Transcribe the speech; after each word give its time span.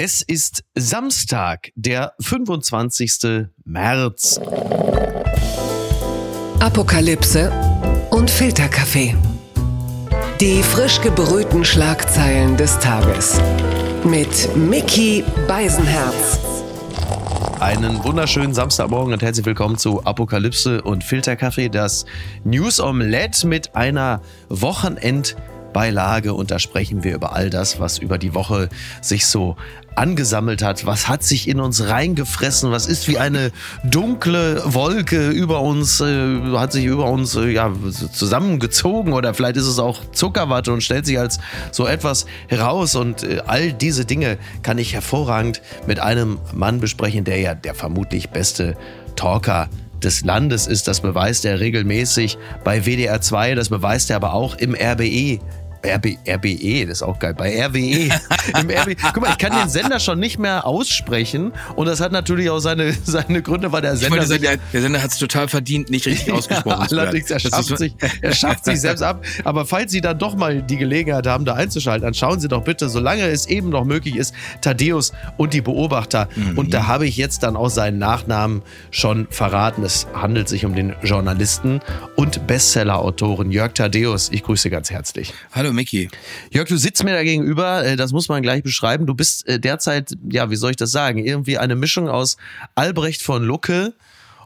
Es 0.00 0.22
ist 0.22 0.62
Samstag, 0.76 1.72
der 1.74 2.12
25. 2.20 3.48
März. 3.64 4.38
Apokalypse 6.60 7.50
und 8.12 8.30
Filterkaffee. 8.30 9.16
Die 10.40 10.62
frisch 10.62 11.00
gebrühten 11.00 11.64
Schlagzeilen 11.64 12.56
des 12.56 12.78
Tages. 12.78 13.40
Mit 14.04 14.56
Mickey 14.56 15.24
Beisenherz. 15.48 16.38
Einen 17.58 18.04
wunderschönen 18.04 18.54
Samstagmorgen 18.54 19.12
und 19.12 19.22
herzlich 19.24 19.46
willkommen 19.46 19.78
zu 19.78 20.04
Apokalypse 20.04 20.80
und 20.80 21.02
Filterkaffee, 21.02 21.70
das 21.70 22.06
News 22.44 22.78
Omelette 22.78 23.48
mit 23.48 23.74
einer 23.74 24.22
Wochenendbeilage. 25.78 26.34
Und 26.34 26.50
da 26.50 26.58
sprechen 26.58 27.04
wir 27.04 27.14
über 27.14 27.34
all 27.34 27.50
das, 27.50 27.80
was 27.80 27.98
über 27.98 28.18
die 28.18 28.34
Woche 28.34 28.68
sich 29.00 29.26
so 29.26 29.56
angesammelt 29.94 30.62
hat. 30.62 30.86
Was 30.86 31.08
hat 31.08 31.22
sich 31.22 31.48
in 31.48 31.60
uns 31.60 31.88
reingefressen? 31.88 32.70
Was 32.70 32.86
ist 32.86 33.08
wie 33.08 33.18
eine 33.18 33.50
dunkle 33.84 34.62
Wolke 34.64 35.30
über 35.30 35.60
uns, 35.60 36.00
äh, 36.00 36.40
hat 36.56 36.72
sich 36.72 36.84
über 36.84 37.10
uns 37.10 37.34
äh, 37.34 37.50
ja, 37.50 37.72
zusammengezogen 38.12 39.12
oder 39.12 39.34
vielleicht 39.34 39.56
ist 39.56 39.66
es 39.66 39.78
auch 39.78 39.98
Zuckerwatte 40.12 40.72
und 40.72 40.82
stellt 40.82 41.06
sich 41.06 41.18
als 41.18 41.40
so 41.72 41.86
etwas 41.86 42.26
heraus. 42.48 42.94
Und 42.94 43.24
äh, 43.24 43.40
all 43.46 43.72
diese 43.72 44.04
Dinge 44.04 44.38
kann 44.62 44.78
ich 44.78 44.94
hervorragend 44.94 45.62
mit 45.86 45.98
einem 45.98 46.38
Mann 46.52 46.80
besprechen, 46.80 47.24
der 47.24 47.40
ja 47.40 47.54
der 47.54 47.74
vermutlich 47.74 48.30
beste 48.30 48.76
Talker 49.16 49.68
des 50.02 50.24
Landes 50.24 50.66
ist. 50.66 50.88
Das 50.88 51.00
beweist 51.00 51.44
er 51.44 51.60
regelmäßig 51.60 52.38
bei 52.64 52.84
WDR 52.86 53.20
2, 53.20 53.54
das 53.54 53.68
beweist 53.68 54.10
er 54.10 54.16
aber 54.16 54.32
auch 54.32 54.56
im 54.56 54.74
RBE 54.74 55.40
RB, 55.84 56.18
RBE, 56.28 56.86
das 56.86 56.98
ist 56.98 57.02
auch 57.02 57.18
geil. 57.18 57.34
Bei 57.34 57.64
RWE. 57.64 58.08
Im 58.60 58.70
RBE. 58.70 58.96
Guck 59.12 59.22
mal, 59.22 59.30
ich 59.30 59.38
kann 59.38 59.52
den 59.52 59.68
Sender 59.68 60.00
schon 60.00 60.18
nicht 60.18 60.38
mehr 60.38 60.66
aussprechen. 60.66 61.52
Und 61.76 61.86
das 61.86 62.00
hat 62.00 62.12
natürlich 62.12 62.50
auch 62.50 62.58
seine, 62.58 62.92
seine 63.04 63.42
Gründe, 63.42 63.70
weil 63.72 63.82
der 63.82 63.96
Sender. 63.96 64.26
Sagen, 64.26 64.42
der, 64.42 64.58
der, 64.72 64.82
Sender 64.82 65.02
hat 65.02 65.12
es 65.12 65.18
total 65.18 65.48
verdient, 65.48 65.90
nicht 65.90 66.06
richtig 66.06 66.32
ausgesprochen 66.32 66.86
ja, 66.90 66.98
Allerdings, 66.98 67.30
er 67.30 67.38
schafft, 67.38 67.78
sich, 67.78 67.94
er 68.20 68.34
schafft 68.34 68.64
sich 68.64 68.80
selbst 68.80 69.02
ab. 69.02 69.24
Aber 69.44 69.66
falls 69.66 69.92
Sie 69.92 70.00
dann 70.00 70.18
doch 70.18 70.34
mal 70.34 70.62
die 70.62 70.76
Gelegenheit 70.76 71.26
haben, 71.26 71.44
da 71.44 71.54
einzuschalten, 71.54 72.02
dann 72.02 72.14
schauen 72.14 72.40
Sie 72.40 72.48
doch 72.48 72.64
bitte, 72.64 72.88
solange 72.88 73.22
es 73.22 73.46
eben 73.46 73.68
noch 73.68 73.84
möglich 73.84 74.16
ist, 74.16 74.34
Thaddeus 74.60 75.12
und 75.36 75.54
die 75.54 75.60
Beobachter. 75.60 76.28
Mhm. 76.34 76.58
Und 76.58 76.74
da 76.74 76.86
habe 76.86 77.06
ich 77.06 77.16
jetzt 77.16 77.42
dann 77.42 77.56
auch 77.56 77.70
seinen 77.70 77.98
Nachnamen 77.98 78.62
schon 78.90 79.28
verraten. 79.30 79.84
Es 79.84 80.06
handelt 80.12 80.48
sich 80.48 80.64
um 80.64 80.74
den 80.74 80.94
Journalisten 81.02 81.80
und 82.16 82.46
Bestseller-Autoren 82.46 83.52
Jörg 83.52 83.74
Thaddeus. 83.74 84.30
Ich 84.32 84.42
grüße 84.42 84.70
ganz 84.70 84.90
herzlich. 84.90 85.32
Hallo 85.52 85.67
Micky. 85.72 86.08
Jörg, 86.50 86.68
du 86.68 86.76
sitzt 86.76 87.04
mir 87.04 87.14
da 87.14 87.22
gegenüber, 87.22 87.84
äh, 87.84 87.96
das 87.96 88.12
muss 88.12 88.28
man 88.28 88.42
gleich 88.42 88.62
beschreiben. 88.62 89.06
Du 89.06 89.14
bist 89.14 89.46
äh, 89.48 89.58
derzeit, 89.58 90.12
ja, 90.30 90.50
wie 90.50 90.56
soll 90.56 90.70
ich 90.70 90.76
das 90.76 90.90
sagen, 90.90 91.24
irgendwie 91.24 91.58
eine 91.58 91.76
Mischung 91.76 92.08
aus 92.08 92.36
Albrecht 92.74 93.22
von 93.22 93.42
Lucke 93.42 93.94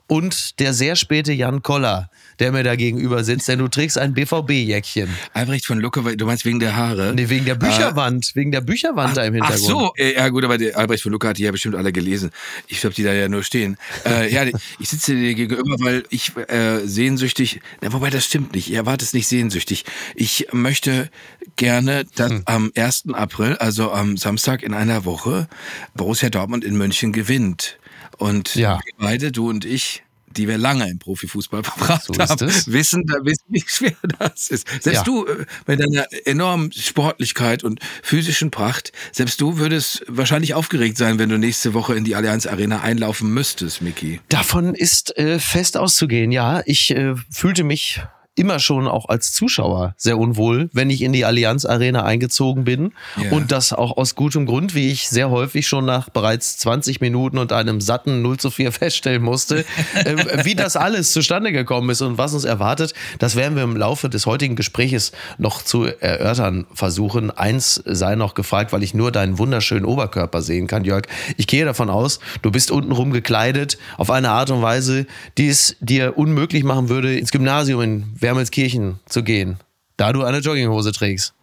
und 0.06 0.58
der 0.60 0.74
sehr 0.74 0.96
späte 0.96 1.32
Jan 1.32 1.62
Koller 1.62 2.10
der 2.42 2.50
mir 2.50 2.64
da 2.64 2.74
gegenüber 2.74 3.22
sitzt, 3.22 3.46
denn 3.46 3.60
du 3.60 3.68
trägst 3.68 3.96
ein 3.98 4.14
BVB-Jäckchen. 4.14 5.08
Albrecht 5.32 5.64
von 5.64 5.78
Lucke, 5.78 6.16
du 6.16 6.26
meinst 6.26 6.44
wegen 6.44 6.58
der 6.58 6.74
Haare? 6.74 7.14
Nee, 7.14 7.28
wegen 7.28 7.44
der 7.44 7.54
Bücherwand, 7.54 8.32
äh, 8.32 8.34
wegen 8.34 8.50
der 8.50 8.60
Bücherwand 8.60 9.10
ach, 9.10 9.14
da 9.14 9.24
im 9.24 9.34
Hintergrund. 9.34 9.62
Ach 9.64 9.68
so, 9.68 9.92
ja 9.96 10.28
gut, 10.28 10.44
aber 10.44 10.58
der 10.58 10.76
Albrecht 10.76 11.04
von 11.04 11.12
Lucke 11.12 11.28
hat 11.28 11.38
die 11.38 11.44
ja 11.44 11.52
bestimmt 11.52 11.76
alle 11.76 11.92
gelesen. 11.92 12.32
Ich 12.66 12.80
glaube, 12.80 12.96
die 12.96 13.04
da 13.04 13.12
ja 13.12 13.28
nur 13.28 13.44
stehen. 13.44 13.76
Äh, 14.04 14.32
ja, 14.32 14.44
ich 14.80 14.88
sitze 14.88 15.14
dir 15.14 15.34
gegenüber, 15.34 15.76
weil 15.78 16.02
ich 16.10 16.36
äh, 16.48 16.80
sehnsüchtig, 16.84 17.60
na, 17.80 17.92
wobei 17.92 18.10
das 18.10 18.24
stimmt 18.24 18.54
nicht, 18.56 18.68
ihr 18.68 18.78
erwartet 18.78 19.02
es 19.02 19.12
nicht 19.14 19.28
sehnsüchtig. 19.28 19.84
Ich 20.16 20.48
möchte 20.50 21.10
gerne, 21.54 22.04
dass 22.16 22.32
hm. 22.32 22.42
am 22.46 22.72
1. 22.74 23.04
April, 23.12 23.56
also 23.58 23.92
am 23.92 24.16
Samstag 24.16 24.64
in 24.64 24.74
einer 24.74 25.04
Woche, 25.04 25.46
Borussia 25.94 26.28
Dortmund 26.28 26.64
in 26.64 26.76
München 26.76 27.12
gewinnt. 27.12 27.78
Und 28.18 28.56
ja. 28.56 28.80
beide, 28.98 29.30
du 29.30 29.48
und 29.48 29.64
ich, 29.64 30.02
die 30.36 30.48
wir 30.48 30.58
lange 30.58 30.88
im 30.88 30.98
Profifußball 30.98 31.62
verbracht 31.64 32.04
so 32.04 32.14
haben, 32.14 32.50
wissen, 32.66 33.04
da 33.06 33.14
wissen, 33.24 33.44
wie 33.48 33.64
schwer 33.66 33.94
das 34.18 34.48
ist. 34.48 34.66
Selbst 34.80 34.98
ja. 34.98 35.04
du 35.04 35.26
äh, 35.26 35.44
mit 35.66 35.80
deiner 35.80 36.06
enormen 36.24 36.72
Sportlichkeit 36.72 37.64
und 37.64 37.80
physischen 38.02 38.50
Pracht, 38.50 38.92
selbst 39.12 39.40
du 39.40 39.58
würdest 39.58 40.04
wahrscheinlich 40.08 40.54
aufgeregt 40.54 40.96
sein, 40.96 41.18
wenn 41.18 41.28
du 41.28 41.38
nächste 41.38 41.74
Woche 41.74 41.94
in 41.94 42.04
die 42.04 42.14
Allianz 42.14 42.46
Arena 42.46 42.80
einlaufen 42.80 43.32
müsstest, 43.32 43.82
Miki. 43.82 44.20
Davon 44.28 44.74
ist 44.74 45.16
äh, 45.16 45.38
fest 45.38 45.76
auszugehen, 45.76 46.32
ja. 46.32 46.62
Ich 46.66 46.90
äh, 46.90 47.14
fühlte 47.30 47.64
mich 47.64 48.00
immer 48.34 48.58
schon 48.58 48.88
auch 48.88 49.08
als 49.08 49.32
Zuschauer 49.32 49.94
sehr 49.98 50.16
unwohl, 50.18 50.70
wenn 50.72 50.88
ich 50.88 51.02
in 51.02 51.12
die 51.12 51.26
Allianz 51.26 51.66
Arena 51.66 52.04
eingezogen 52.04 52.64
bin. 52.64 52.92
Yeah. 53.18 53.32
Und 53.32 53.52
das 53.52 53.74
auch 53.74 53.96
aus 53.98 54.14
gutem 54.14 54.46
Grund, 54.46 54.74
wie 54.74 54.90
ich 54.90 55.08
sehr 55.08 55.28
häufig 55.30 55.68
schon 55.68 55.84
nach 55.84 56.08
bereits 56.08 56.56
20 56.58 57.02
Minuten 57.02 57.36
und 57.36 57.52
einem 57.52 57.82
satten 57.82 58.22
0 58.22 58.38
zu 58.38 58.50
4 58.50 58.72
feststellen 58.72 59.22
musste, 59.22 59.66
äh, 59.94 60.44
wie 60.44 60.54
das 60.54 60.76
alles 60.76 61.12
zustande 61.12 61.52
gekommen 61.52 61.90
ist 61.90 62.00
und 62.00 62.16
was 62.16 62.32
uns 62.32 62.44
erwartet. 62.44 62.94
Das 63.18 63.36
werden 63.36 63.54
wir 63.54 63.64
im 63.64 63.76
Laufe 63.76 64.08
des 64.08 64.24
heutigen 64.24 64.56
Gespräches 64.56 65.12
noch 65.36 65.62
zu 65.62 65.84
erörtern 65.84 66.66
versuchen. 66.72 67.30
Eins 67.30 67.82
sei 67.84 68.14
noch 68.14 68.32
gefragt, 68.32 68.72
weil 68.72 68.82
ich 68.82 68.94
nur 68.94 69.12
deinen 69.12 69.36
wunderschönen 69.36 69.84
Oberkörper 69.84 70.40
sehen 70.40 70.68
kann, 70.68 70.84
Jörg. 70.84 71.04
Ich 71.36 71.46
gehe 71.46 71.66
davon 71.66 71.90
aus, 71.90 72.18
du 72.40 72.50
bist 72.50 72.70
untenrum 72.70 73.12
gekleidet 73.12 73.76
auf 73.98 74.10
eine 74.10 74.30
Art 74.30 74.50
und 74.50 74.62
Weise, 74.62 75.06
die 75.36 75.48
es 75.48 75.76
dir 75.80 76.16
unmöglich 76.16 76.64
machen 76.64 76.88
würde, 76.88 77.18
ins 77.18 77.30
Gymnasium 77.30 77.82
in 77.82 78.21
Wermelskirchen 78.22 79.00
zu 79.06 79.22
gehen, 79.22 79.58
da 79.96 80.12
du 80.12 80.22
eine 80.22 80.38
Jogginghose 80.38 80.92
trägst. 80.92 81.34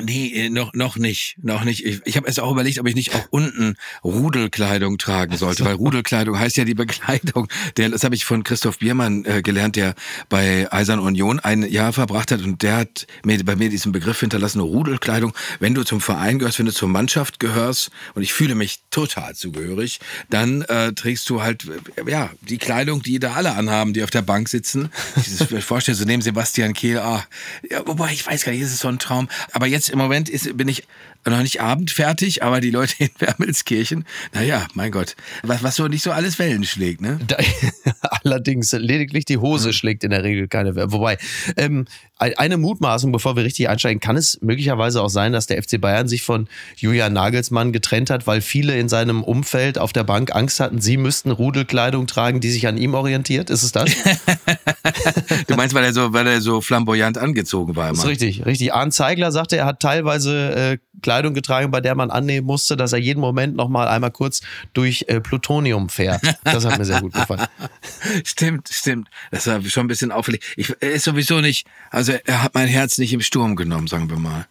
Nee, 0.00 0.28
äh, 0.28 0.50
noch, 0.50 0.72
noch 0.72 0.96
nicht. 0.96 1.36
Noch 1.42 1.64
nicht. 1.64 1.84
Ich, 1.84 2.00
ich 2.04 2.16
habe 2.16 2.26
erst 2.26 2.40
auch 2.40 2.50
überlegt, 2.50 2.78
ob 2.78 2.86
ich 2.88 2.94
nicht 2.94 3.14
auch 3.14 3.26
unten 3.30 3.76
Rudelkleidung 4.02 4.98
tragen 4.98 5.36
sollte, 5.36 5.64
weil 5.64 5.74
Rudelkleidung 5.74 6.38
heißt 6.38 6.56
ja 6.56 6.64
die 6.64 6.74
Bekleidung. 6.74 7.48
Der, 7.76 7.90
das 7.90 8.04
habe 8.04 8.14
ich 8.14 8.24
von 8.24 8.42
Christoph 8.42 8.78
Biermann 8.78 9.24
äh, 9.24 9.42
gelernt, 9.42 9.76
der 9.76 9.94
bei 10.28 10.72
Eisern 10.72 10.98
Union 10.98 11.40
ein 11.40 11.62
Jahr 11.62 11.92
verbracht 11.92 12.30
hat 12.30 12.42
und 12.42 12.62
der 12.62 12.76
hat 12.76 13.06
mir, 13.24 13.42
bei 13.44 13.56
mir 13.56 13.68
diesen 13.68 13.92
Begriff 13.92 14.20
hinterlassen, 14.20 14.60
Rudelkleidung. 14.60 15.34
Wenn 15.60 15.74
du 15.74 15.84
zum 15.84 16.00
Verein 16.00 16.38
gehörst, 16.38 16.58
wenn 16.58 16.66
du 16.66 16.72
zur 16.72 16.88
Mannschaft 16.88 17.38
gehörst 17.38 17.90
und 18.14 18.22
ich 18.22 18.32
fühle 18.32 18.54
mich 18.54 18.80
total 18.90 19.34
zugehörig, 19.34 20.00
dann 20.30 20.62
äh, 20.62 20.92
trägst 20.92 21.28
du 21.28 21.42
halt 21.42 21.66
äh, 21.96 22.10
ja 22.10 22.30
die 22.40 22.58
Kleidung, 22.58 23.02
die 23.02 23.18
da 23.18 23.34
alle 23.34 23.54
anhaben, 23.54 23.92
die 23.92 24.02
auf 24.02 24.10
der 24.10 24.22
Bank 24.22 24.48
sitzen. 24.48 24.90
Ich 25.16 25.64
vorstelle, 25.64 25.96
so 25.96 26.04
neben 26.04 26.22
Sebastian 26.22 26.72
Kehl, 26.72 26.98
ah, 26.98 27.24
ja, 27.68 27.86
wobei 27.86 28.12
ich 28.12 28.26
weiß 28.26 28.44
gar 28.44 28.52
nicht, 28.52 28.62
ist 28.62 28.72
es 28.72 28.80
so 28.80 28.88
ein 28.88 28.98
Traum. 28.98 29.28
Aber 29.52 29.66
jetzt 29.66 29.81
jetzt 29.82 29.90
im 29.90 29.98
Moment 29.98 30.28
ist, 30.28 30.56
bin 30.56 30.68
ich 30.68 30.84
noch 31.30 31.42
nicht 31.42 31.60
abendfertig, 31.60 32.42
aber 32.42 32.60
die 32.60 32.70
Leute 32.70 32.94
in 32.98 33.10
Wermelskirchen, 33.18 34.04
naja, 34.32 34.66
mein 34.74 34.90
Gott, 34.90 35.16
was, 35.42 35.62
was 35.62 35.76
so 35.76 35.88
nicht 35.88 36.02
so 36.02 36.10
alles 36.10 36.38
Wellen 36.38 36.64
schlägt, 36.64 37.00
ne? 37.00 37.18
Da, 37.26 37.36
allerdings, 38.24 38.72
lediglich 38.72 39.24
die 39.24 39.38
Hose 39.38 39.68
mhm. 39.68 39.72
schlägt 39.72 40.04
in 40.04 40.10
der 40.10 40.24
Regel 40.24 40.48
keine 40.48 40.74
Wellen. 40.74 40.92
Wobei, 40.92 41.18
ähm, 41.56 41.86
eine 42.18 42.56
Mutmaßung, 42.56 43.10
bevor 43.10 43.36
wir 43.36 43.44
richtig 43.44 43.68
einsteigen, 43.68 44.00
kann 44.00 44.16
es 44.16 44.38
möglicherweise 44.42 45.02
auch 45.02 45.08
sein, 45.08 45.32
dass 45.32 45.46
der 45.46 45.60
FC 45.60 45.80
Bayern 45.80 46.06
sich 46.06 46.22
von 46.22 46.48
Julian 46.76 47.12
Nagelsmann 47.12 47.72
getrennt 47.72 48.10
hat, 48.10 48.26
weil 48.26 48.40
viele 48.40 48.78
in 48.78 48.88
seinem 48.88 49.24
Umfeld 49.24 49.76
auf 49.78 49.92
der 49.92 50.04
Bank 50.04 50.34
Angst 50.34 50.60
hatten, 50.60 50.80
sie 50.80 50.96
müssten 50.96 51.32
Rudelkleidung 51.32 52.06
tragen, 52.06 52.40
die 52.40 52.50
sich 52.50 52.68
an 52.68 52.76
ihm 52.76 52.94
orientiert. 52.94 53.50
Ist 53.50 53.64
es 53.64 53.72
das? 53.72 53.90
du 55.48 55.54
meinst, 55.56 55.74
weil 55.74 55.84
er 55.84 55.92
so, 55.92 56.12
weil 56.12 56.26
er 56.26 56.40
so 56.40 56.60
flamboyant 56.60 57.18
angezogen 57.18 57.74
war? 57.74 57.88
Immer. 57.88 57.96
Das 57.96 58.04
ist 58.04 58.10
richtig, 58.10 58.46
richtig. 58.46 58.72
Arndt 58.72 58.94
Zeigler 58.94 59.32
sagte, 59.32 59.56
er 59.56 59.66
hat 59.66 59.80
teilweise 59.80 60.54
äh, 60.54 60.78
Kleidung 61.02 61.34
getragen, 61.34 61.70
bei 61.70 61.80
der 61.80 61.94
man 61.94 62.10
annehmen 62.10 62.46
musste, 62.46 62.76
dass 62.76 62.92
er 62.92 62.98
jeden 62.98 63.20
Moment 63.20 63.56
noch 63.56 63.68
mal 63.68 63.88
einmal 63.88 64.10
kurz 64.10 64.40
durch 64.72 65.04
äh, 65.08 65.20
Plutonium 65.20 65.88
fährt. 65.88 66.22
Das 66.44 66.64
hat 66.64 66.78
mir 66.78 66.84
sehr 66.84 67.00
gut 67.00 67.12
gefallen. 67.12 67.46
stimmt, 68.24 68.68
stimmt. 68.70 69.08
Das 69.30 69.46
war 69.46 69.62
schon 69.62 69.84
ein 69.84 69.88
bisschen 69.88 70.12
auffällig. 70.12 70.42
Ich, 70.56 70.72
er 70.80 70.92
ist 70.92 71.04
sowieso 71.04 71.40
nicht, 71.40 71.66
also 71.90 72.12
er 72.24 72.42
hat 72.42 72.54
mein 72.54 72.68
Herz 72.68 72.98
nicht 72.98 73.12
im 73.12 73.20
Sturm 73.20 73.56
genommen, 73.56 73.86
sagen 73.86 74.08
wir 74.08 74.18
mal. 74.18 74.46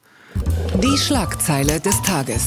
Die 0.82 0.98
Schlagzeile 0.98 1.80
des 1.80 2.02
Tages. 2.02 2.46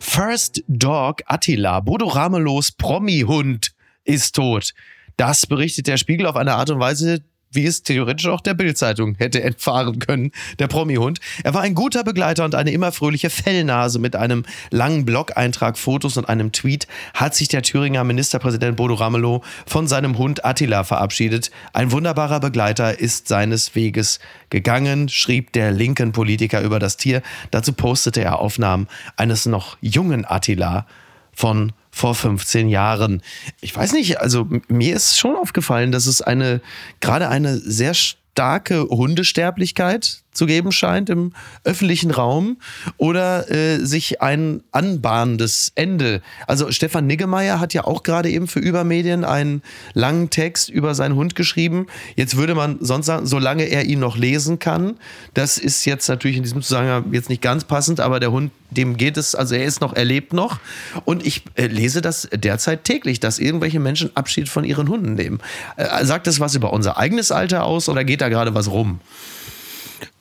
First 0.00 0.62
Dog 0.68 1.22
Attila, 1.26 1.80
Bodo 1.80 2.06
Ramelos 2.06 2.72
Promi-Hund 2.72 3.72
ist 4.04 4.34
tot. 4.34 4.72
Das 5.16 5.46
berichtet 5.46 5.86
der 5.86 5.96
Spiegel 5.96 6.26
auf 6.26 6.36
eine 6.36 6.54
Art 6.54 6.70
und 6.70 6.80
Weise, 6.80 7.22
wie 7.52 7.66
es 7.66 7.82
theoretisch 7.82 8.26
auch 8.26 8.40
der 8.40 8.54
Bildzeitung 8.54 9.14
hätte 9.18 9.42
entfahren 9.42 9.98
können, 9.98 10.32
der 10.58 10.68
Promi-Hund. 10.68 11.20
Er 11.44 11.54
war 11.54 11.62
ein 11.62 11.74
guter 11.74 12.04
Begleiter 12.04 12.44
und 12.44 12.54
eine 12.54 12.72
immer 12.72 12.92
fröhliche 12.92 13.30
Fellnase 13.30 13.98
mit 13.98 14.16
einem 14.16 14.44
langen 14.70 15.04
Blog-Eintrag, 15.04 15.78
Fotos 15.78 16.16
und 16.16 16.28
einem 16.28 16.52
Tweet 16.52 16.86
hat 17.14 17.34
sich 17.34 17.48
der 17.48 17.62
Thüringer 17.62 18.04
Ministerpräsident 18.04 18.76
Bodo 18.76 18.94
Ramelow 18.94 19.42
von 19.66 19.86
seinem 19.86 20.18
Hund 20.18 20.44
Attila 20.44 20.84
verabschiedet. 20.84 21.50
Ein 21.72 21.92
wunderbarer 21.92 22.40
Begleiter 22.40 22.98
ist 22.98 23.28
seines 23.28 23.74
Weges 23.74 24.18
gegangen, 24.50 25.08
schrieb 25.08 25.52
der 25.52 25.72
linken 25.72 26.12
Politiker 26.12 26.60
über 26.62 26.78
das 26.78 26.96
Tier. 26.96 27.22
Dazu 27.50 27.72
postete 27.72 28.22
er 28.22 28.38
Aufnahmen 28.38 28.88
eines 29.16 29.46
noch 29.46 29.76
jungen 29.80 30.24
Attila 30.24 30.86
von 31.32 31.72
vor 31.92 32.14
15 32.14 32.68
Jahren. 32.68 33.22
Ich 33.60 33.76
weiß 33.76 33.92
nicht, 33.92 34.20
also 34.20 34.48
mir 34.68 34.96
ist 34.96 35.18
schon 35.18 35.36
aufgefallen, 35.36 35.92
dass 35.92 36.06
es 36.06 36.22
eine, 36.22 36.60
gerade 37.00 37.28
eine 37.28 37.58
sehr 37.58 37.94
starke 37.94 38.84
Hundesterblichkeit 38.84 40.22
zu 40.32 40.46
geben 40.46 40.72
scheint 40.72 41.10
im 41.10 41.32
öffentlichen 41.64 42.10
Raum 42.10 42.56
oder 42.96 43.50
äh, 43.50 43.84
sich 43.84 44.22
ein 44.22 44.62
anbahnendes 44.72 45.72
Ende. 45.74 46.22
Also 46.46 46.70
Stefan 46.72 47.06
Niggemeier 47.06 47.60
hat 47.60 47.74
ja 47.74 47.84
auch 47.84 48.02
gerade 48.02 48.30
eben 48.30 48.48
für 48.48 48.60
Übermedien 48.60 49.24
einen 49.24 49.62
langen 49.92 50.30
Text 50.30 50.68
über 50.70 50.94
seinen 50.94 51.14
Hund 51.14 51.36
geschrieben. 51.36 51.86
Jetzt 52.16 52.36
würde 52.36 52.54
man 52.54 52.78
sonst 52.80 53.06
sagen, 53.06 53.26
solange 53.26 53.64
er 53.64 53.84
ihn 53.84 54.00
noch 54.00 54.16
lesen 54.16 54.58
kann, 54.58 54.96
das 55.34 55.58
ist 55.58 55.84
jetzt 55.84 56.08
natürlich 56.08 56.38
in 56.38 56.42
diesem 56.42 56.62
Zusammenhang 56.62 57.12
jetzt 57.12 57.28
nicht 57.28 57.42
ganz 57.42 57.64
passend, 57.64 58.00
aber 58.00 58.18
der 58.18 58.32
Hund, 58.32 58.50
dem 58.70 58.96
geht 58.96 59.18
es, 59.18 59.34
also 59.34 59.54
er 59.54 59.64
ist 59.64 59.82
noch, 59.82 59.92
er 59.94 60.04
lebt 60.04 60.32
noch. 60.32 60.58
Und 61.04 61.26
ich 61.26 61.44
äh, 61.56 61.66
lese 61.66 62.00
das 62.00 62.28
derzeit 62.32 62.84
täglich, 62.84 63.20
dass 63.20 63.38
irgendwelche 63.38 63.80
Menschen 63.80 64.16
Abschied 64.16 64.48
von 64.48 64.64
ihren 64.64 64.88
Hunden 64.88 65.14
nehmen. 65.14 65.40
Äh, 65.76 66.04
sagt 66.04 66.26
das 66.26 66.40
was 66.40 66.54
über 66.54 66.72
unser 66.72 66.96
eigenes 66.96 67.30
Alter 67.30 67.64
aus 67.64 67.88
oder 67.88 68.04
geht 68.04 68.22
da 68.22 68.30
gerade 68.30 68.54
was 68.54 68.70
rum? 68.70 69.00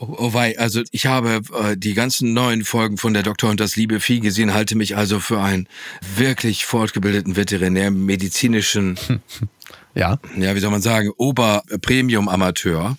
Oh, 0.01 0.15
oh 0.18 0.33
wei, 0.33 0.57
also 0.57 0.81
ich 0.89 1.06
habe 1.06 1.42
äh, 1.53 1.77
die 1.77 1.94
ganzen 1.94 2.33
neuen 2.33 2.65
Folgen 2.65 2.98
von 2.98 3.13
der 3.13 3.21
Doktor 3.21 3.51
und 3.51 3.59
das 3.59 3.75
liebe 3.75 4.00
Vieh 4.00 4.19
gesehen, 4.19 4.51
halte 4.51 4.75
mich 4.75 4.98
also 4.98 5.19
für 5.19 5.39
einen 5.39 5.68
wirklich 6.15 6.65
fortgebildeten 6.65 7.36
Veterinärmedizinischen 7.36 8.98
ja. 9.94 10.18
Ja, 10.36 10.56
wie 10.56 10.59
soll 10.59 10.71
man 10.71 10.81
sagen, 10.81 11.12
Ober-Premium-Amateur. 11.15 12.98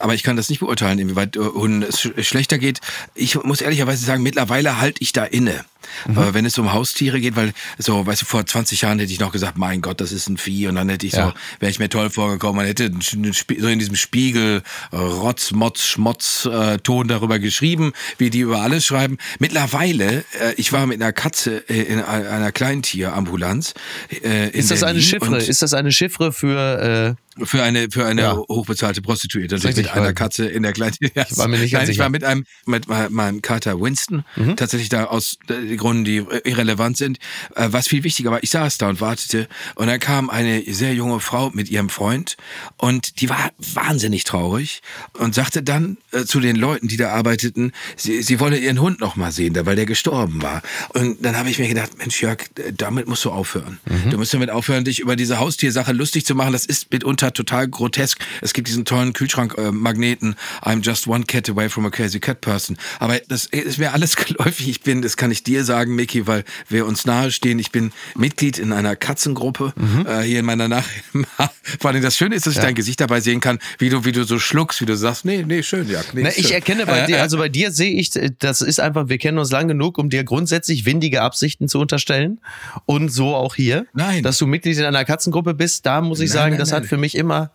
Aber 0.00 0.14
ich 0.14 0.24
kann 0.24 0.34
das 0.34 0.48
nicht 0.48 0.58
beurteilen, 0.58 0.98
inwieweit 0.98 1.36
äh, 1.36 1.38
Hunden 1.38 1.84
es 1.84 2.00
schlechter 2.26 2.58
geht. 2.58 2.80
Ich 3.14 3.40
muss 3.44 3.60
ehrlicherweise 3.60 4.04
sagen, 4.04 4.24
mittlerweile 4.24 4.80
halte 4.80 5.02
ich 5.02 5.12
da 5.12 5.24
inne. 5.24 5.64
Mhm. 6.06 6.18
Äh, 6.18 6.34
wenn 6.34 6.44
es 6.44 6.58
um 6.58 6.72
Haustiere 6.72 7.20
geht, 7.20 7.36
weil 7.36 7.52
so, 7.78 8.06
weißt 8.06 8.22
du, 8.22 8.26
vor 8.26 8.44
20 8.44 8.82
Jahren 8.82 8.98
hätte 8.98 9.12
ich 9.12 9.20
noch 9.20 9.32
gesagt, 9.32 9.58
mein 9.58 9.80
Gott, 9.80 10.00
das 10.00 10.12
ist 10.12 10.28
ein 10.28 10.36
Vieh 10.36 10.68
und 10.68 10.76
dann 10.76 10.88
hätte 10.88 11.06
ich 11.06 11.12
ja. 11.12 11.28
so, 11.28 11.32
wäre 11.60 11.70
ich 11.70 11.78
mir 11.78 11.88
toll 11.88 12.10
vorgekommen, 12.10 12.56
man 12.56 12.66
hätte 12.66 12.90
so 13.00 13.68
in 13.68 13.78
diesem 13.78 13.96
Spiegel 13.96 14.62
äh, 14.92 14.96
Rotz, 14.96 15.52
Motz, 15.52 15.82
Schmotz 15.82 16.46
äh, 16.46 16.78
Ton 16.78 17.08
darüber 17.08 17.38
geschrieben, 17.38 17.92
wie 18.18 18.30
die 18.30 18.40
über 18.40 18.60
alles 18.62 18.84
schreiben. 18.84 19.18
Mittlerweile, 19.38 20.24
äh, 20.40 20.54
ich 20.56 20.72
war 20.72 20.86
mit 20.86 21.00
einer 21.00 21.12
Katze 21.12 21.68
äh, 21.68 21.82
in 21.82 22.00
einer 22.00 22.52
Kleintierambulanz. 22.52 23.74
Äh, 24.22 24.50
ist 24.50 24.70
das 24.70 24.82
eine 24.82 25.00
Chiffre? 25.00 25.38
Ist 25.38 25.62
das 25.62 25.74
eine 25.74 25.92
Chiffre 25.92 26.32
für 26.32 27.16
äh 27.16 27.29
für 27.38 27.62
eine 27.62 27.88
für 27.90 28.04
eine 28.06 28.22
ja. 28.22 28.36
hochbezahlte 28.36 29.02
Prostituierte 29.02 29.54
und 29.54 29.64
mit 29.64 29.92
einer 29.92 30.12
Katze 30.12 30.46
in 30.46 30.64
der 30.64 30.72
kleinen 30.72 30.96
ja, 31.14 31.26
ich 31.30 31.36
war 31.36 31.46
mir 31.46 31.58
nicht 31.58 31.72
ganz 31.72 31.84
Nein, 31.84 31.92
ich 31.92 31.98
war 31.98 32.08
mit 32.08 32.24
einem 32.24 32.44
mit 32.66 32.88
meinem 32.88 33.40
Kater 33.40 33.80
Winston 33.80 34.24
mhm. 34.34 34.56
tatsächlich 34.56 34.88
da 34.88 35.04
aus 35.04 35.38
äh, 35.48 35.76
Gründen 35.76 36.04
die 36.04 36.24
irrelevant 36.44 36.96
sind 36.96 37.18
äh, 37.54 37.68
was 37.70 37.86
viel 37.86 38.02
wichtiger 38.02 38.32
war 38.32 38.42
ich 38.42 38.50
saß 38.50 38.78
da 38.78 38.88
und 38.88 39.00
wartete 39.00 39.48
und 39.76 39.86
dann 39.86 40.00
kam 40.00 40.28
eine 40.28 40.62
sehr 40.66 40.94
junge 40.94 41.20
Frau 41.20 41.50
mit 41.50 41.70
ihrem 41.70 41.88
Freund 41.88 42.36
und 42.76 43.20
die 43.20 43.30
war 43.30 43.52
wahnsinnig 43.58 44.24
traurig 44.24 44.82
und 45.12 45.34
sagte 45.34 45.62
dann 45.62 45.98
äh, 46.10 46.24
zu 46.24 46.40
den 46.40 46.56
Leuten 46.56 46.88
die 46.88 46.96
da 46.96 47.10
arbeiteten 47.10 47.70
sie, 47.96 48.22
sie 48.22 48.40
wolle 48.40 48.58
ihren 48.58 48.80
Hund 48.80 49.00
noch 49.00 49.14
mal 49.14 49.30
sehen 49.30 49.54
weil 49.64 49.76
der 49.76 49.86
gestorben 49.86 50.42
war 50.42 50.62
und 50.90 51.24
dann 51.24 51.36
habe 51.36 51.48
ich 51.48 51.60
mir 51.60 51.68
gedacht 51.68 51.96
Mensch 51.96 52.20
Jörg 52.20 52.38
damit 52.76 53.06
musst 53.06 53.24
du 53.24 53.30
aufhören 53.30 53.78
mhm. 53.84 54.10
du 54.10 54.18
musst 54.18 54.34
damit 54.34 54.50
aufhören 54.50 54.84
dich 54.84 54.98
über 54.98 55.14
diese 55.14 55.38
Haustiersache 55.38 55.92
lustig 55.92 56.26
zu 56.26 56.34
machen 56.34 56.52
das 56.52 56.66
ist 56.66 56.90
mitunter 56.90 57.19
total 57.28 57.68
grotesk. 57.68 58.18
Es 58.40 58.52
gibt 58.52 58.68
diesen 58.68 58.84
tollen 58.84 59.12
Kühlschrankmagneten, 59.12 60.32
äh, 60.32 60.68
I'm 60.68 60.82
just 60.82 61.06
one 61.06 61.24
cat 61.24 61.48
away 61.48 61.68
from 61.68 61.84
a 61.86 61.90
crazy 61.90 62.20
cat 62.20 62.40
person. 62.40 62.76
Aber 62.98 63.18
das 63.28 63.46
ist 63.46 63.78
mir 63.78 63.92
alles 63.92 64.16
geläufig. 64.16 64.68
Ich 64.68 64.80
bin, 64.80 65.02
das 65.02 65.16
kann 65.16 65.30
ich 65.30 65.42
dir 65.42 65.64
sagen, 65.64 65.94
Mickey, 65.94 66.26
weil 66.26 66.44
wir 66.68 66.86
uns 66.86 67.04
nahestehen. 67.04 67.58
Ich 67.58 67.70
bin 67.70 67.92
Mitglied 68.16 68.58
in 68.58 68.72
einer 68.72 68.96
Katzengruppe 68.96 69.72
mhm. 69.76 70.06
äh, 70.06 70.22
hier 70.22 70.40
in 70.40 70.46
meiner 70.46 70.68
Nach. 70.68 70.86
Vor 71.80 71.90
allem 71.90 72.02
das 72.02 72.16
Schöne 72.16 72.34
ist, 72.34 72.46
dass 72.46 72.54
ich 72.54 72.58
ja. 72.58 72.64
dein 72.64 72.74
Gesicht 72.74 73.00
dabei 73.00 73.20
sehen 73.20 73.40
kann, 73.40 73.58
wie 73.78 73.90
du, 73.90 74.04
wie 74.04 74.12
du 74.12 74.24
so 74.24 74.38
schluckst, 74.38 74.80
wie 74.80 74.86
du 74.86 74.96
sagst, 74.96 75.24
nee, 75.24 75.44
nee, 75.46 75.62
schön, 75.62 75.88
ja. 75.88 76.00
Nee, 76.12 76.22
Na, 76.22 76.30
ich 76.30 76.46
schön. 76.46 76.52
erkenne 76.52 76.86
bei 76.86 77.06
dir, 77.06 77.20
also 77.20 77.38
bei 77.38 77.48
dir 77.48 77.70
sehe 77.70 77.92
ich, 77.92 78.10
das 78.38 78.62
ist 78.62 78.80
einfach, 78.80 79.08
wir 79.08 79.18
kennen 79.18 79.38
uns 79.38 79.50
lang 79.50 79.68
genug, 79.68 79.98
um 79.98 80.10
dir 80.10 80.24
grundsätzlich 80.24 80.84
windige 80.86 81.22
Absichten 81.22 81.68
zu 81.68 81.78
unterstellen. 81.78 82.40
Und 82.86 83.10
so 83.10 83.34
auch 83.34 83.54
hier. 83.54 83.86
Nein. 83.92 84.22
Dass 84.22 84.38
du 84.38 84.46
Mitglied 84.46 84.78
in 84.78 84.84
einer 84.84 85.04
Katzengruppe 85.04 85.54
bist, 85.54 85.86
da 85.86 86.00
muss 86.00 86.20
ich 86.20 86.30
nein, 86.30 86.34
sagen, 86.34 86.50
nein, 86.50 86.58
das 86.60 86.70
nein. 86.70 86.82
hat 86.82 86.88
für 86.88 86.96
mich 86.96 87.09
immer 87.14 87.50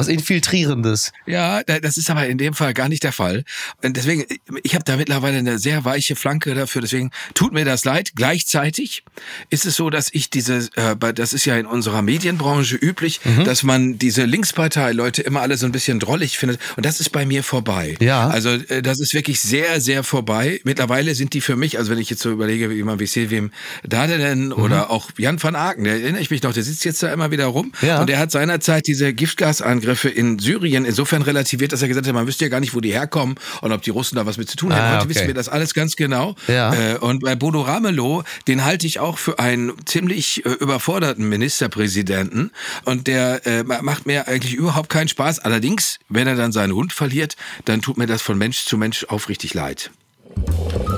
was 0.00 0.08
Infiltrierendes. 0.08 1.12
Ja, 1.26 1.62
das 1.62 1.96
ist 1.96 2.10
aber 2.10 2.26
in 2.26 2.38
dem 2.38 2.54
Fall 2.54 2.74
gar 2.74 2.88
nicht 2.88 3.02
der 3.02 3.12
Fall. 3.12 3.44
Und 3.82 3.96
deswegen, 3.96 4.24
ich 4.62 4.74
habe 4.74 4.84
da 4.84 4.96
mittlerweile 4.96 5.38
eine 5.38 5.58
sehr 5.58 5.84
weiche 5.84 6.16
Flanke 6.16 6.54
dafür. 6.54 6.82
Deswegen 6.82 7.10
tut 7.34 7.52
mir 7.52 7.64
das 7.64 7.84
leid. 7.84 8.12
Gleichzeitig 8.14 9.04
ist 9.50 9.66
es 9.66 9.76
so, 9.76 9.90
dass 9.90 10.08
ich 10.12 10.30
diese, 10.30 10.68
äh, 10.76 11.12
das 11.14 11.32
ist 11.32 11.44
ja 11.44 11.56
in 11.56 11.66
unserer 11.66 12.02
Medienbranche 12.02 12.76
üblich, 12.76 13.20
mhm. 13.24 13.44
dass 13.44 13.62
man 13.62 13.98
diese 13.98 14.24
Linkspartei-Leute 14.24 15.22
immer 15.22 15.42
alle 15.42 15.56
so 15.56 15.66
ein 15.66 15.72
bisschen 15.72 16.00
drollig 16.00 16.38
findet. 16.38 16.60
Und 16.76 16.86
das 16.86 17.00
ist 17.00 17.10
bei 17.10 17.26
mir 17.26 17.42
vorbei. 17.42 17.96
Ja. 18.00 18.28
Also 18.28 18.50
äh, 18.50 18.82
das 18.82 19.00
ist 19.00 19.14
wirklich 19.14 19.40
sehr, 19.40 19.80
sehr 19.80 20.02
vorbei. 20.04 20.60
Mittlerweile 20.64 21.14
sind 21.14 21.34
die 21.34 21.40
für 21.40 21.56
mich, 21.56 21.78
also 21.78 21.90
wenn 21.90 21.98
ich 21.98 22.10
jetzt 22.10 22.22
so 22.22 22.30
überlege, 22.30 22.70
wie 22.70 22.82
man 22.82 22.98
wie 22.98 23.06
Silvim 23.06 23.50
Dadelen 23.86 24.46
mhm. 24.46 24.52
oder 24.52 24.90
auch 24.90 25.10
Jan 25.18 25.42
van 25.42 25.56
Aken, 25.56 25.84
der 25.84 25.94
erinnere 26.00 26.22
ich 26.22 26.30
mich 26.30 26.42
noch, 26.42 26.52
der 26.52 26.62
sitzt 26.62 26.84
jetzt 26.84 27.02
da 27.02 27.12
immer 27.12 27.30
wieder 27.30 27.46
rum. 27.46 27.72
Ja. 27.82 28.00
Und 28.00 28.08
der 28.08 28.18
hat 28.18 28.30
seinerzeit 28.30 28.86
diese 28.86 29.12
Giftgas 29.12 29.62
Angriffe 29.90 30.08
in 30.08 30.38
Syrien 30.38 30.84
insofern 30.84 31.22
relativiert, 31.22 31.72
dass 31.72 31.82
er 31.82 31.88
gesagt 31.88 32.06
hat, 32.06 32.14
man 32.14 32.28
wüsste 32.28 32.44
ja 32.44 32.48
gar 32.48 32.60
nicht, 32.60 32.74
wo 32.74 32.80
die 32.80 32.92
herkommen 32.92 33.34
und 33.60 33.72
ob 33.72 33.82
die 33.82 33.90
Russen 33.90 34.14
da 34.14 34.24
was 34.24 34.36
mit 34.36 34.48
zu 34.48 34.56
tun 34.56 34.72
haben. 34.72 34.80
Ah, 34.80 34.92
Heute 34.92 35.06
okay. 35.06 35.08
wissen 35.10 35.26
wir 35.26 35.34
das 35.34 35.48
alles 35.48 35.74
ganz 35.74 35.96
genau. 35.96 36.36
Ja. 36.46 36.72
Äh, 36.72 36.98
und 36.98 37.24
bei 37.24 37.34
Bodo 37.34 37.62
Ramelow, 37.62 38.22
den 38.46 38.64
halte 38.64 38.86
ich 38.86 39.00
auch 39.00 39.18
für 39.18 39.40
einen 39.40 39.72
ziemlich 39.86 40.46
äh, 40.46 40.50
überforderten 40.50 41.28
Ministerpräsidenten 41.28 42.52
und 42.84 43.08
der 43.08 43.44
äh, 43.46 43.64
macht 43.64 44.06
mir 44.06 44.28
eigentlich 44.28 44.54
überhaupt 44.54 44.90
keinen 44.90 45.08
Spaß. 45.08 45.40
Allerdings, 45.40 45.98
wenn 46.08 46.28
er 46.28 46.36
dann 46.36 46.52
seinen 46.52 46.72
Hund 46.72 46.92
verliert, 46.92 47.34
dann 47.64 47.82
tut 47.82 47.98
mir 47.98 48.06
das 48.06 48.22
von 48.22 48.38
Mensch 48.38 48.64
zu 48.64 48.78
Mensch 48.78 49.04
aufrichtig 49.08 49.54
leid. 49.54 49.90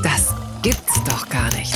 Das 0.03 0.35
gibt's 0.61 1.03
doch 1.09 1.31
gar 1.31 1.51
nicht. 1.55 1.75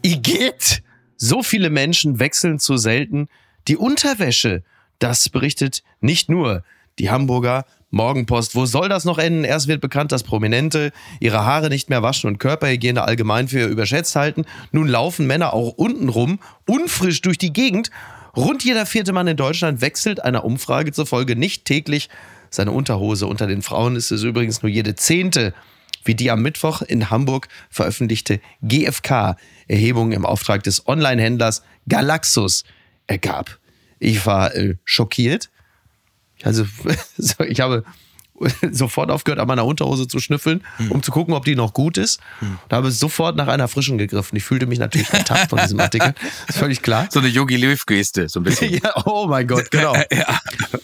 Igitt! 0.00 0.82
So 1.18 1.42
viele 1.42 1.68
Menschen 1.68 2.18
wechseln 2.18 2.58
zu 2.58 2.78
selten 2.78 3.28
die 3.68 3.76
Unterwäsche. 3.76 4.62
Das 5.02 5.28
berichtet 5.28 5.82
nicht 6.00 6.28
nur 6.28 6.62
die 7.00 7.10
Hamburger 7.10 7.64
Morgenpost. 7.90 8.54
Wo 8.54 8.66
soll 8.66 8.88
das 8.88 9.04
noch 9.04 9.18
enden? 9.18 9.42
Erst 9.42 9.66
wird 9.66 9.80
bekannt, 9.80 10.12
dass 10.12 10.22
Prominente 10.22 10.92
ihre 11.18 11.44
Haare 11.44 11.70
nicht 11.70 11.90
mehr 11.90 12.04
waschen 12.04 12.28
und 12.28 12.38
Körperhygiene 12.38 13.02
allgemein 13.02 13.48
für 13.48 13.66
überschätzt 13.66 14.14
halten. 14.14 14.44
Nun 14.70 14.86
laufen 14.86 15.26
Männer 15.26 15.54
auch 15.54 15.72
untenrum 15.72 16.38
unfrisch 16.68 17.20
durch 17.20 17.36
die 17.36 17.52
Gegend. 17.52 17.90
Rund 18.36 18.62
jeder 18.62 18.86
vierte 18.86 19.12
Mann 19.12 19.26
in 19.26 19.36
Deutschland 19.36 19.80
wechselt 19.80 20.22
einer 20.22 20.44
Umfrage 20.44 20.92
zufolge 20.92 21.34
nicht 21.34 21.64
täglich 21.64 22.08
seine 22.48 22.70
Unterhose. 22.70 23.26
Unter 23.26 23.48
den 23.48 23.62
Frauen 23.62 23.96
ist 23.96 24.12
es 24.12 24.22
übrigens 24.22 24.62
nur 24.62 24.70
jede 24.70 24.94
zehnte, 24.94 25.52
wie 26.04 26.14
die 26.14 26.30
am 26.30 26.42
Mittwoch 26.42 26.80
in 26.80 27.10
Hamburg 27.10 27.48
veröffentlichte 27.70 28.40
GfK-Erhebung 28.62 30.12
im 30.12 30.24
Auftrag 30.24 30.62
des 30.62 30.86
Online-Händlers 30.86 31.64
Galaxus 31.88 32.62
ergab. 33.08 33.58
Ich 34.02 34.26
war 34.26 34.54
äh, 34.54 34.76
schockiert. 34.84 35.50
Also 36.42 36.66
ich 37.46 37.60
habe 37.60 37.84
sofort 38.72 39.10
aufgehört, 39.10 39.38
an 39.38 39.46
meiner 39.46 39.64
Unterhose 39.64 40.08
zu 40.08 40.18
schnüffeln, 40.18 40.64
hm. 40.78 40.90
um 40.90 41.02
zu 41.02 41.12
gucken, 41.12 41.34
ob 41.34 41.44
die 41.44 41.54
noch 41.54 41.72
gut 41.72 41.96
ist. 41.96 42.20
Hm. 42.40 42.58
Da 42.68 42.76
habe 42.76 42.88
ich 42.88 42.98
sofort 42.98 43.36
nach 43.36 43.46
einer 43.46 43.68
frischen 43.68 43.98
gegriffen. 43.98 44.36
Ich 44.36 44.42
fühlte 44.42 44.66
mich 44.66 44.80
natürlich 44.80 45.08
ertappt 45.12 45.50
von 45.50 45.60
diesem 45.60 45.78
Artikel. 45.78 46.14
ist 46.48 46.58
völlig 46.58 46.82
klar. 46.82 47.06
So 47.10 47.20
eine 47.20 47.28
Yogi 47.28 47.56
Löw-Geste, 47.56 48.28
so 48.28 48.40
ein 48.40 48.42
bisschen. 48.42 48.72
ja, 48.82 49.06
oh 49.06 49.26
mein 49.28 49.46
Gott, 49.46 49.70
genau. 49.70 49.94
ja. 49.94 50.40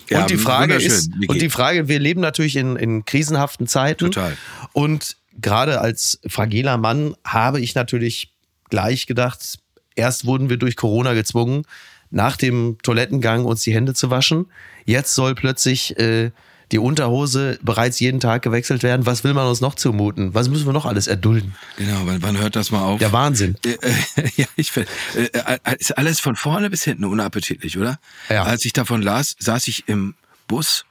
Ja, 0.08 0.20
und 0.22 0.30
die 0.30 0.37
Frage 0.37 0.75
ist, 0.75 1.10
und 1.26 1.42
die 1.42 1.50
Frage, 1.50 1.88
wir 1.88 1.98
leben 1.98 2.20
natürlich 2.20 2.54
in, 2.54 2.76
in 2.76 3.04
krisenhaften 3.04 3.66
Zeiten. 3.66 4.12
Total. 4.12 4.37
Und 4.72 5.16
gerade 5.40 5.80
als 5.80 6.20
fragiler 6.26 6.78
Mann 6.78 7.16
habe 7.25 7.60
ich 7.60 7.75
natürlich 7.75 8.32
gleich 8.70 9.06
gedacht, 9.06 9.58
erst 9.96 10.25
wurden 10.25 10.48
wir 10.48 10.56
durch 10.56 10.76
Corona 10.76 11.14
gezwungen, 11.14 11.64
nach 12.10 12.36
dem 12.36 12.78
Toilettengang 12.82 13.44
uns 13.44 13.62
die 13.62 13.74
Hände 13.74 13.94
zu 13.94 14.10
waschen. 14.10 14.46
Jetzt 14.84 15.14
soll 15.14 15.34
plötzlich 15.34 15.98
äh, 15.98 16.30
die 16.72 16.78
Unterhose 16.78 17.58
bereits 17.62 17.98
jeden 18.00 18.20
Tag 18.20 18.42
gewechselt 18.42 18.82
werden. 18.82 19.06
Was 19.06 19.24
will 19.24 19.34
man 19.34 19.46
uns 19.46 19.60
noch 19.60 19.74
zumuten? 19.74 20.34
Was 20.34 20.48
müssen 20.48 20.66
wir 20.66 20.72
noch 20.72 20.86
alles 20.86 21.06
erdulden? 21.06 21.54
Genau, 21.76 22.00
wann, 22.04 22.22
wann 22.22 22.38
hört 22.38 22.56
das 22.56 22.70
mal 22.70 22.82
auf? 22.82 22.98
Der 22.98 23.12
Wahnsinn. 23.12 23.56
Äh, 23.64 23.78
äh, 23.80 24.30
ja, 24.36 24.46
ich 24.56 24.70
finde, 24.70 24.88
äh, 25.14 25.28
äh, 25.32 25.76
ist 25.78 25.96
alles 25.96 26.20
von 26.20 26.36
vorne 26.36 26.70
bis 26.70 26.84
hinten 26.84 27.04
unappetitlich, 27.04 27.78
oder? 27.78 27.98
Ja. 28.28 28.44
Als 28.44 28.64
ich 28.64 28.72
davon 28.72 29.02
las, 29.02 29.36
saß 29.38 29.68
ich 29.68 29.88
im 29.88 30.14
Bus 30.46 30.84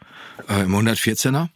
äh, 0.50 0.64
im 0.64 0.76
114er 0.76 1.46
äh, 1.46 1.48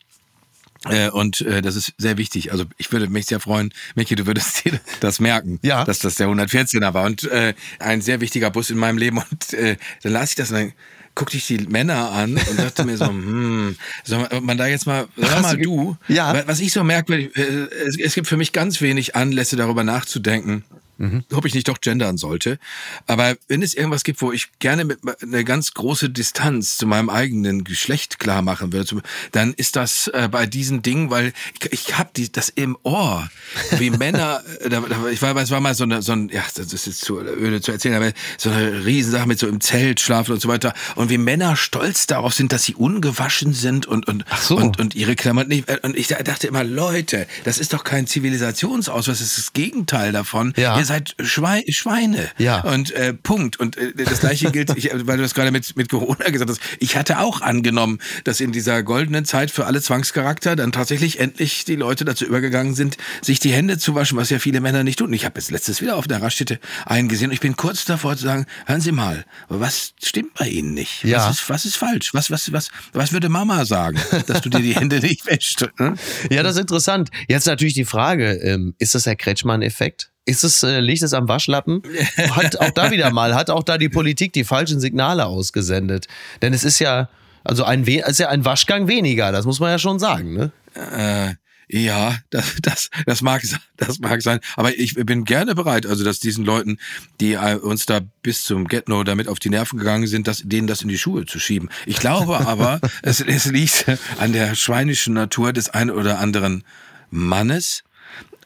und 1.09 1.41
äh, 1.41 1.61
das 1.61 1.75
ist 1.75 1.93
sehr 1.97 2.17
wichtig. 2.17 2.51
Also 2.51 2.65
ich 2.77 2.91
würde 2.91 3.07
mich 3.07 3.27
sehr 3.27 3.39
freuen, 3.39 3.73
Micky, 3.95 4.15
du 4.15 4.25
würdest 4.25 4.65
dir 4.65 4.79
das 4.99 5.19
merken, 5.19 5.59
ja. 5.61 5.85
dass 5.85 5.99
das 5.99 6.15
der 6.15 6.27
114er 6.27 6.93
war. 6.93 7.05
Und 7.05 7.23
äh, 7.25 7.53
ein 7.79 8.01
sehr 8.01 8.21
wichtiger 8.21 8.49
Bus 8.49 8.69
in 8.69 8.77
meinem 8.77 8.97
Leben. 8.97 9.17
Und 9.17 9.53
äh, 9.53 9.77
dann 10.03 10.13
las 10.13 10.31
ich 10.31 10.35
das 10.35 10.49
und 10.49 10.57
dann 10.57 10.73
guckte 11.13 11.37
ich 11.37 11.45
die 11.45 11.57
Männer 11.57 12.11
an 12.11 12.35
und 12.35 12.59
dachte 12.59 12.85
mir 12.85 12.97
so, 12.97 13.07
hm, 13.09 13.75
soll 14.03 14.27
man 14.41 14.57
da 14.57 14.67
jetzt 14.67 14.87
mal, 14.87 15.07
sag 15.17 15.41
mal 15.41 15.57
du, 15.57 15.97
ja. 16.07 16.47
was 16.47 16.59
ich 16.59 16.71
so 16.71 16.83
merkwürdig, 16.83 17.35
äh, 17.35 17.67
es, 17.85 17.99
es 17.99 18.15
gibt 18.15 18.27
für 18.27 18.37
mich 18.37 18.53
ganz 18.53 18.81
wenig 18.81 19.15
Anlässe 19.15 19.55
darüber 19.55 19.83
nachzudenken, 19.83 20.63
mhm. 21.01 21.25
ob 21.31 21.45
ich 21.45 21.53
nicht 21.53 21.67
doch 21.67 21.81
gendern 21.81 22.17
sollte. 22.17 22.59
Aber 23.07 23.35
wenn 23.47 23.61
es 23.61 23.73
irgendwas 23.73 24.03
gibt, 24.03 24.21
wo 24.21 24.31
ich 24.31 24.47
gerne 24.59 24.85
mit 24.85 24.99
eine 25.21 25.43
ganz 25.43 25.73
große 25.73 26.09
Distanz 26.09 26.77
zu 26.77 26.85
meinem 26.85 27.09
eigenen 27.09 27.63
Geschlecht 27.63 28.19
klar 28.19 28.41
machen 28.41 28.71
würde, 28.71 29.01
dann 29.31 29.53
ist 29.53 29.75
das 29.75 30.07
äh, 30.07 30.29
bei 30.31 30.45
diesen 30.45 30.81
Dingen, 30.81 31.09
weil 31.09 31.33
ich, 31.59 31.71
ich 31.71 31.97
habe 31.97 32.11
das 32.31 32.49
im 32.49 32.77
Ohr, 32.83 33.29
wie 33.77 33.89
Männer, 33.91 34.43
äh, 34.59 34.69
da, 34.69 34.83
ich 35.11 35.21
war, 35.21 35.35
es 35.35 35.51
war 35.51 35.59
mal 35.59 35.75
so, 35.75 35.83
eine, 35.83 36.01
so 36.01 36.13
ein, 36.13 36.29
ja, 36.29 36.43
das 36.55 36.73
ist 36.73 36.85
jetzt 36.85 37.01
zu 37.01 37.19
öde 37.19 37.61
zu 37.61 37.71
erzählen, 37.71 37.95
aber 37.95 38.11
so 38.37 38.49
eine 38.49 38.85
Riesensache 38.85 39.27
mit 39.27 39.39
so 39.39 39.47
im 39.47 39.61
Zelt 39.61 39.99
schlafen 39.99 40.33
und 40.33 40.41
so 40.41 40.49
weiter. 40.49 40.73
Und 40.95 41.09
wie 41.09 41.17
Männer 41.17 41.55
stolz 41.55 42.07
darauf 42.07 42.33
sind, 42.33 42.51
dass 42.51 42.63
sie 42.63 42.75
ungewaschen 42.75 43.53
sind 43.53 43.85
und, 43.85 44.07
und, 44.07 44.25
so. 44.39 44.57
und, 44.57 44.79
und 44.79 44.95
ihre 44.95 45.15
Klamotten 45.15 45.49
nicht. 45.49 45.83
Und 45.83 45.97
ich 45.97 46.07
dachte 46.07 46.47
immer, 46.47 46.63
Leute, 46.63 47.27
das 47.43 47.57
ist 47.57 47.73
doch 47.73 47.83
kein 47.83 48.07
Zivilisationsausweis, 48.07 49.19
das 49.19 49.27
ist 49.27 49.37
das 49.37 49.53
Gegenteil 49.53 50.11
davon. 50.11 50.53
Ja. 50.57 50.77
Ihr 50.77 50.85
seid 50.91 51.15
Schweine. 51.19 51.71
Schweine. 51.71 52.29
Ja. 52.37 52.61
Und 52.61 52.91
äh, 52.91 53.13
Punkt. 53.13 53.59
Und 53.59 53.77
äh, 53.77 53.93
das 53.93 54.19
gleiche 54.19 54.51
gilt, 54.51 54.75
ich, 54.77 54.89
weil 54.91 55.17
du 55.17 55.23
das 55.23 55.33
gerade 55.33 55.51
mit, 55.51 55.75
mit 55.77 55.89
Corona 55.89 56.29
gesagt 56.29 56.49
hast, 56.49 56.59
ich 56.79 56.97
hatte 56.97 57.19
auch 57.19 57.41
angenommen, 57.41 57.99
dass 58.25 58.41
in 58.41 58.51
dieser 58.51 58.83
goldenen 58.83 59.25
Zeit 59.25 59.51
für 59.51 59.65
alle 59.65 59.81
Zwangscharakter 59.81 60.55
dann 60.55 60.71
tatsächlich 60.71 61.19
endlich 61.19 61.65
die 61.65 61.75
Leute 61.75 62.03
dazu 62.03 62.25
übergegangen 62.25 62.75
sind, 62.75 62.97
sich 63.21 63.39
die 63.39 63.51
Hände 63.51 63.77
zu 63.77 63.95
waschen, 63.95 64.17
was 64.17 64.29
ja 64.29 64.39
viele 64.39 64.59
Männer 64.59 64.83
nicht 64.83 64.99
tun. 64.99 65.13
Ich 65.13 65.23
habe 65.25 65.39
jetzt 65.39 65.51
letztes 65.51 65.81
wieder 65.81 65.95
auf 65.95 66.07
der 66.07 66.21
Raststätte 66.21 66.59
einen 66.85 67.07
gesehen 67.07 67.29
und 67.29 67.33
ich 67.33 67.41
bin 67.41 67.55
kurz 67.55 67.85
davor 67.85 68.17
zu 68.17 68.23
sagen, 68.23 68.45
hören 68.65 68.81
Sie 68.81 68.91
mal, 68.91 69.25
was 69.47 69.93
stimmt 70.03 70.33
bei 70.33 70.47
Ihnen 70.47 70.73
nicht? 70.73 71.03
Ja. 71.03 71.19
Was, 71.19 71.39
ist, 71.39 71.49
was 71.49 71.65
ist 71.65 71.77
falsch? 71.77 72.13
Was, 72.13 72.31
was, 72.31 72.51
was, 72.51 72.69
was 72.91 73.13
würde 73.13 73.29
Mama 73.29 73.65
sagen, 73.65 73.97
dass 74.27 74.41
du 74.41 74.49
dir 74.49 74.59
die 74.59 74.75
Hände 74.75 74.99
nicht 74.99 75.25
wäschst? 75.25 75.69
Ne? 75.79 75.95
Ja, 76.29 76.43
das 76.43 76.55
ist 76.55 76.61
interessant. 76.61 77.09
Jetzt 77.29 77.47
natürlich 77.47 77.75
die 77.75 77.85
Frage, 77.85 78.33
ähm, 78.33 78.75
ist 78.77 78.95
das 78.95 79.03
der 79.03 79.15
Kretschmann-Effekt? 79.15 80.11
Ist 80.31 80.43
es, 80.43 80.63
äh, 80.63 80.79
liegt 80.79 81.03
es 81.03 81.13
am 81.13 81.27
Waschlappen? 81.27 81.83
Hat 82.31 82.59
auch 82.59 82.71
da 82.71 82.89
wieder 82.91 83.11
mal, 83.11 83.35
hat 83.35 83.49
auch 83.49 83.63
da 83.63 83.77
die 83.77 83.89
Politik 83.89 84.33
die 84.33 84.43
falschen 84.43 84.79
Signale 84.79 85.25
ausgesendet? 85.25 86.07
Denn 86.41 86.53
es 86.53 86.63
ist 86.63 86.79
ja, 86.79 87.09
also 87.43 87.63
ein, 87.63 87.85
We- 87.87 88.03
ist 88.07 88.19
ja 88.19 88.29
ein 88.29 88.45
Waschgang 88.45 88.87
weniger, 88.87 89.31
das 89.31 89.45
muss 89.45 89.59
man 89.59 89.69
ja 89.71 89.79
schon 89.79 89.99
sagen, 89.99 90.33
ne? 90.33 90.51
Äh, 90.75 91.35
ja, 91.73 92.17
das, 92.31 92.55
das, 92.61 92.89
das, 93.05 93.21
mag, 93.21 93.41
das 93.77 93.99
mag 93.99 94.21
sein. 94.21 94.39
Aber 94.57 94.77
ich 94.77 94.95
bin 94.95 95.23
gerne 95.23 95.55
bereit, 95.55 95.85
also 95.85 96.03
dass 96.03 96.19
diesen 96.19 96.43
Leuten, 96.43 96.77
die 97.21 97.33
äh, 97.33 97.55
uns 97.55 97.85
da 97.85 98.01
bis 98.23 98.43
zum 98.43 98.67
Get-No 98.67 99.03
damit 99.05 99.29
auf 99.29 99.39
die 99.39 99.49
Nerven 99.49 99.79
gegangen 99.79 100.05
sind, 100.05 100.27
dass, 100.27 100.41
denen 100.43 100.67
das 100.67 100.81
in 100.81 100.89
die 100.89 100.97
Schuhe 100.97 101.25
zu 101.25 101.39
schieben. 101.39 101.69
Ich 101.85 101.97
glaube 101.97 102.45
aber, 102.45 102.81
es, 103.03 103.21
es 103.21 103.45
liegt 103.45 103.85
an 104.19 104.33
der 104.33 104.55
schweinischen 104.55 105.13
Natur 105.13 105.53
des 105.53 105.69
einen 105.69 105.91
oder 105.91 106.19
anderen 106.19 106.63
Mannes. 107.09 107.83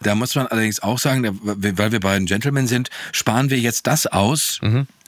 Da 0.02 0.16
muss 0.16 0.36
man 0.36 0.48
allerdings 0.48 0.82
auch 0.82 1.00
sagen, 1.00 1.40
weil 1.42 1.92
wir 1.92 2.00
beiden 2.00 2.28
Gentlemen 2.28 2.68
sind, 2.68 2.90
sparen 3.12 3.50
wir 3.50 3.60
jetzt 3.60 3.88
das 3.88 4.08
aus, 4.08 4.60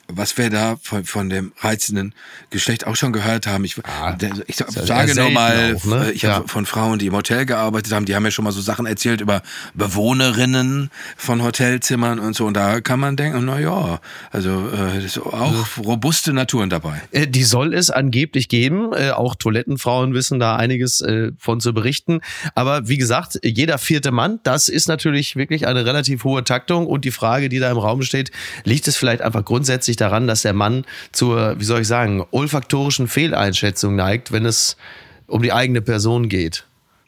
was 0.07 0.37
wir 0.37 0.49
da 0.49 0.77
von, 0.81 1.03
von 1.05 1.29
dem 1.29 1.51
reizenden 1.59 2.13
Geschlecht 2.49 2.87
auch 2.87 2.95
schon 2.95 3.11
gehört 3.13 3.45
haben. 3.47 3.65
Ich, 3.65 3.75
der- 4.19 4.31
ich 4.47 4.59
ja 4.59 4.65
sage 4.71 4.89
eher 4.89 5.05
nur 5.05 5.13
selten 5.15 5.33
mal, 5.33 5.75
auch, 5.75 5.85
ne? 5.85 6.11
ich 6.11 6.23
habe 6.25 6.41
Ja. 6.45 6.47
von 6.47 6.65
Frauen, 6.65 6.97
die 6.99 7.07
im 7.07 7.13
Hotel 7.13 7.45
gearbeitet 7.45 7.91
haben, 7.93 8.05
die 8.05 8.15
haben 8.15 8.23
mir 8.23 8.31
schon 8.31 8.45
mal 8.45 8.51
so 8.51 8.61
Sachen 8.61 8.85
erzählt 8.85 9.19
über 9.21 9.41
Bewohnerinnen 10.01 10.89
von 11.17 11.43
Hotelzimmern 11.43 12.19
und 12.19 12.35
so. 12.35 12.45
Und 12.45 12.53
da 12.55 12.79
kann 12.79 12.99
man 12.99 13.15
denken, 13.17 13.43
na 13.45 13.59
ja, 13.59 13.99
also 14.31 14.69
äh, 14.69 14.95
das 14.95 15.03
ist 15.03 15.17
auch 15.19 15.65
robuste 15.77 16.31
Naturen 16.33 16.69
dabei. 16.69 17.01
Äh, 17.11 17.27
Die 17.27 17.43
soll 17.43 17.73
es 17.73 17.89
angeblich 17.89 18.47
geben. 18.47 18.93
Äh, 18.93 19.09
Auch 19.11 19.35
Toilettenfrauen 19.35 20.13
wissen 20.13 20.39
da 20.39 20.55
einiges 20.55 21.01
äh, 21.01 21.31
von 21.37 21.59
zu 21.59 21.73
berichten. 21.73 22.21
Aber 22.55 22.87
wie 22.87 22.97
gesagt, 22.97 23.39
jeder 23.43 23.77
vierte 23.77 24.11
Mann, 24.11 24.39
das 24.43 24.69
ist 24.69 24.87
natürlich 24.87 25.35
wirklich 25.35 25.67
eine 25.67 25.85
relativ 25.85 26.23
hohe 26.23 26.43
Taktung. 26.43 26.87
Und 26.87 27.03
die 27.03 27.11
Frage, 27.11 27.49
die 27.49 27.59
da 27.59 27.69
im 27.71 27.77
Raum 27.77 28.01
steht, 28.03 28.31
liegt 28.63 28.87
es 28.87 28.95
vielleicht 28.95 29.21
einfach 29.21 29.43
grundsätzlich 29.43 29.97
daran, 29.98 30.27
dass 30.27 30.44
der 30.44 30.54
Mann 30.54 30.86
zur, 31.12 31.60
wie 31.60 31.63
soll 31.63 31.82
ich 31.82 31.88
sagen, 31.88 32.25
olfaktorischen 32.32 33.08
Fehleinschätzung 33.08 33.96
neigt, 33.96 34.32
wenn 34.32 34.46
es 34.46 34.77
um 35.27 35.42
die 35.42 35.54
eigene 35.54 35.82
Person 35.82 36.30
geht. 36.30 36.66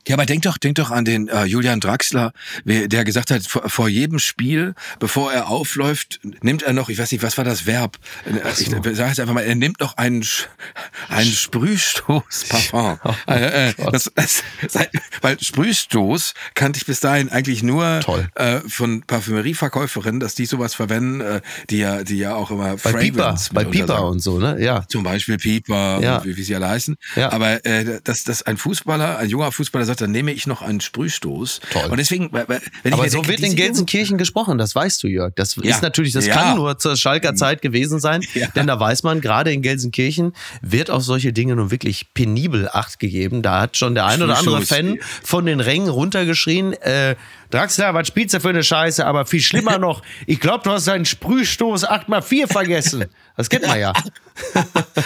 Ja, 0.10 0.16
aber 0.16 0.26
denk 0.26 0.42
doch, 0.42 0.58
denk 0.58 0.74
doch 0.76 0.90
an 0.90 1.06
den 1.06 1.28
äh, 1.28 1.44
Julian 1.46 1.80
Draxler, 1.80 2.34
der 2.66 3.06
gesagt 3.06 3.30
hat, 3.30 3.46
vor, 3.46 3.70
vor 3.70 3.88
jedem 3.88 4.18
Spiel, 4.18 4.74
bevor 5.00 5.32
er 5.32 5.50
aufläuft, 5.50 6.20
nimmt 6.42 6.64
er 6.64 6.74
noch, 6.74 6.90
ich 6.90 6.98
weiß 6.98 7.12
nicht, 7.12 7.22
was 7.22 7.38
war 7.38 7.46
das 7.46 7.68
Verb? 7.68 7.98
Äh, 8.26 8.40
Ich 8.60 8.70
sage 8.70 9.10
jetzt 9.10 9.20
einfach 9.20 9.36
mal, 9.36 9.44
er 9.44 9.54
nimmt 9.54 9.80
noch 9.80 9.98
einen, 9.98 10.26
einen 11.10 11.32
Sprühstoß 11.32 12.46
Parfum. 12.50 12.98
äh, 13.28 13.70
äh, 13.70 13.74
das, 13.92 14.12
das, 14.16 14.44
weil 15.22 15.40
Sprühstoß 15.40 16.34
kannte 16.56 16.78
ich 16.80 16.88
bis 16.88 17.02
dahin 17.02 17.30
eigentlich 17.30 17.62
nur 17.62 18.00
äh, 18.34 18.62
von 18.68 19.04
Parfümerieverkäuferinnen, 19.04 20.20
dass 20.20 20.34
die 20.34 20.48
sowas 20.48 20.74
verwenden, 20.74 21.22
äh, 21.22 21.42
die 21.70 21.78
ja, 21.78 22.04
die 22.04 22.18
ja 22.18 22.34
auch 22.34 22.50
immer 22.50 22.78
Bei 22.78 22.94
Pieper, 22.94 23.18
Fragrance 23.26 23.50
bei 23.54 23.62
mit 23.64 23.72
Pieper 23.74 24.08
und 24.08 24.22
so, 24.22 24.40
ne? 24.40 24.58
Ja. 24.60 24.86
Zum 24.88 25.04
Beispiel 25.04 25.38
Pieper 25.38 26.00
Ja. 26.02 26.26
wie, 26.26 26.36
wie 26.36 26.44
sie 26.44 26.56
alle 26.56 26.68
heißen. 26.70 26.96
Ja. 27.16 27.32
Aber 27.32 27.64
äh, 27.64 28.02
dass, 28.04 28.24
dass 28.24 28.42
ein 28.42 28.58
Fußballer, 28.58 29.20
ein 29.20 29.30
junger 29.30 29.52
Fußballer 29.52 29.86
sagt, 29.86 29.99
dann 30.02 30.12
nehme 30.12 30.32
ich 30.32 30.48
noch 30.48 30.62
einen 30.62 30.82
Sprühstoß. 30.82 31.62
Toll. 31.72 31.86
Und 31.90 31.98
deswegen, 31.98 32.32
wenn 32.32 32.94
Aber 32.94 33.06
ich 33.06 33.12
so 33.12 33.18
denke, 33.22 33.28
wird 33.30 33.40
in 33.42 33.56
Gelsenkirchen 33.56 34.18
gesprochen, 34.18 34.58
das 34.58 34.76
weißt 34.76 35.02
du, 35.04 35.08
Jörg. 35.08 35.34
Das 35.36 35.56
Ja. 35.56 35.64
ist 35.64 35.82
natürlich, 35.82 36.14
das 36.14 36.26
Ja. 36.26 36.36
kann 36.36 36.56
nur 36.58 36.78
zur 36.78 36.96
Schalker 36.96 37.36
Zeit 37.36 37.62
gewesen 37.62 38.00
sein, 38.00 38.22
Ja. 38.34 38.48
denn 38.56 38.68
da 38.68 38.80
weiß 38.80 39.04
man, 39.04 39.22
gerade 39.22 39.52
in 39.52 39.62
Gelsenkirchen 39.62 40.34
wird 40.62 40.90
auf 40.90 41.04
solche 41.04 41.34
Dinge 41.34 41.56
nun 41.56 41.72
wirklich 41.72 42.14
penibel 42.14 42.70
Acht 42.72 43.00
gegeben. 43.00 43.42
Da 43.42 43.62
hat 43.62 43.78
schon 43.78 43.96
der 43.96 44.06
ein 44.06 44.22
oder 44.22 44.38
andere. 44.38 44.62
Fan 44.66 44.98
von 45.24 45.46
den 45.46 45.60
Rängen 45.60 45.90
runtergeschrien, 45.90 46.74
äh, 46.74 47.16
Draxler, 47.52 47.96
was 47.96 48.08
spielst 48.08 48.36
du 48.36 48.40
für 48.40 48.50
eine 48.50 48.64
Scheiße? 48.64 49.04
Aber 49.06 49.26
viel 49.26 49.42
schlimmer 49.42 49.78
noch, 49.80 50.04
ich 50.28 50.40
glaube, 50.40 50.64
du 50.64 50.70
hast 50.72 50.88
deinen 50.88 51.06
Sprühstoß 51.06 51.84
8x4 51.90 52.48
vergessen. 52.48 53.06
Das 53.36 53.50
kennt 53.50 53.66
man 53.66 53.80
ja. 53.80 53.94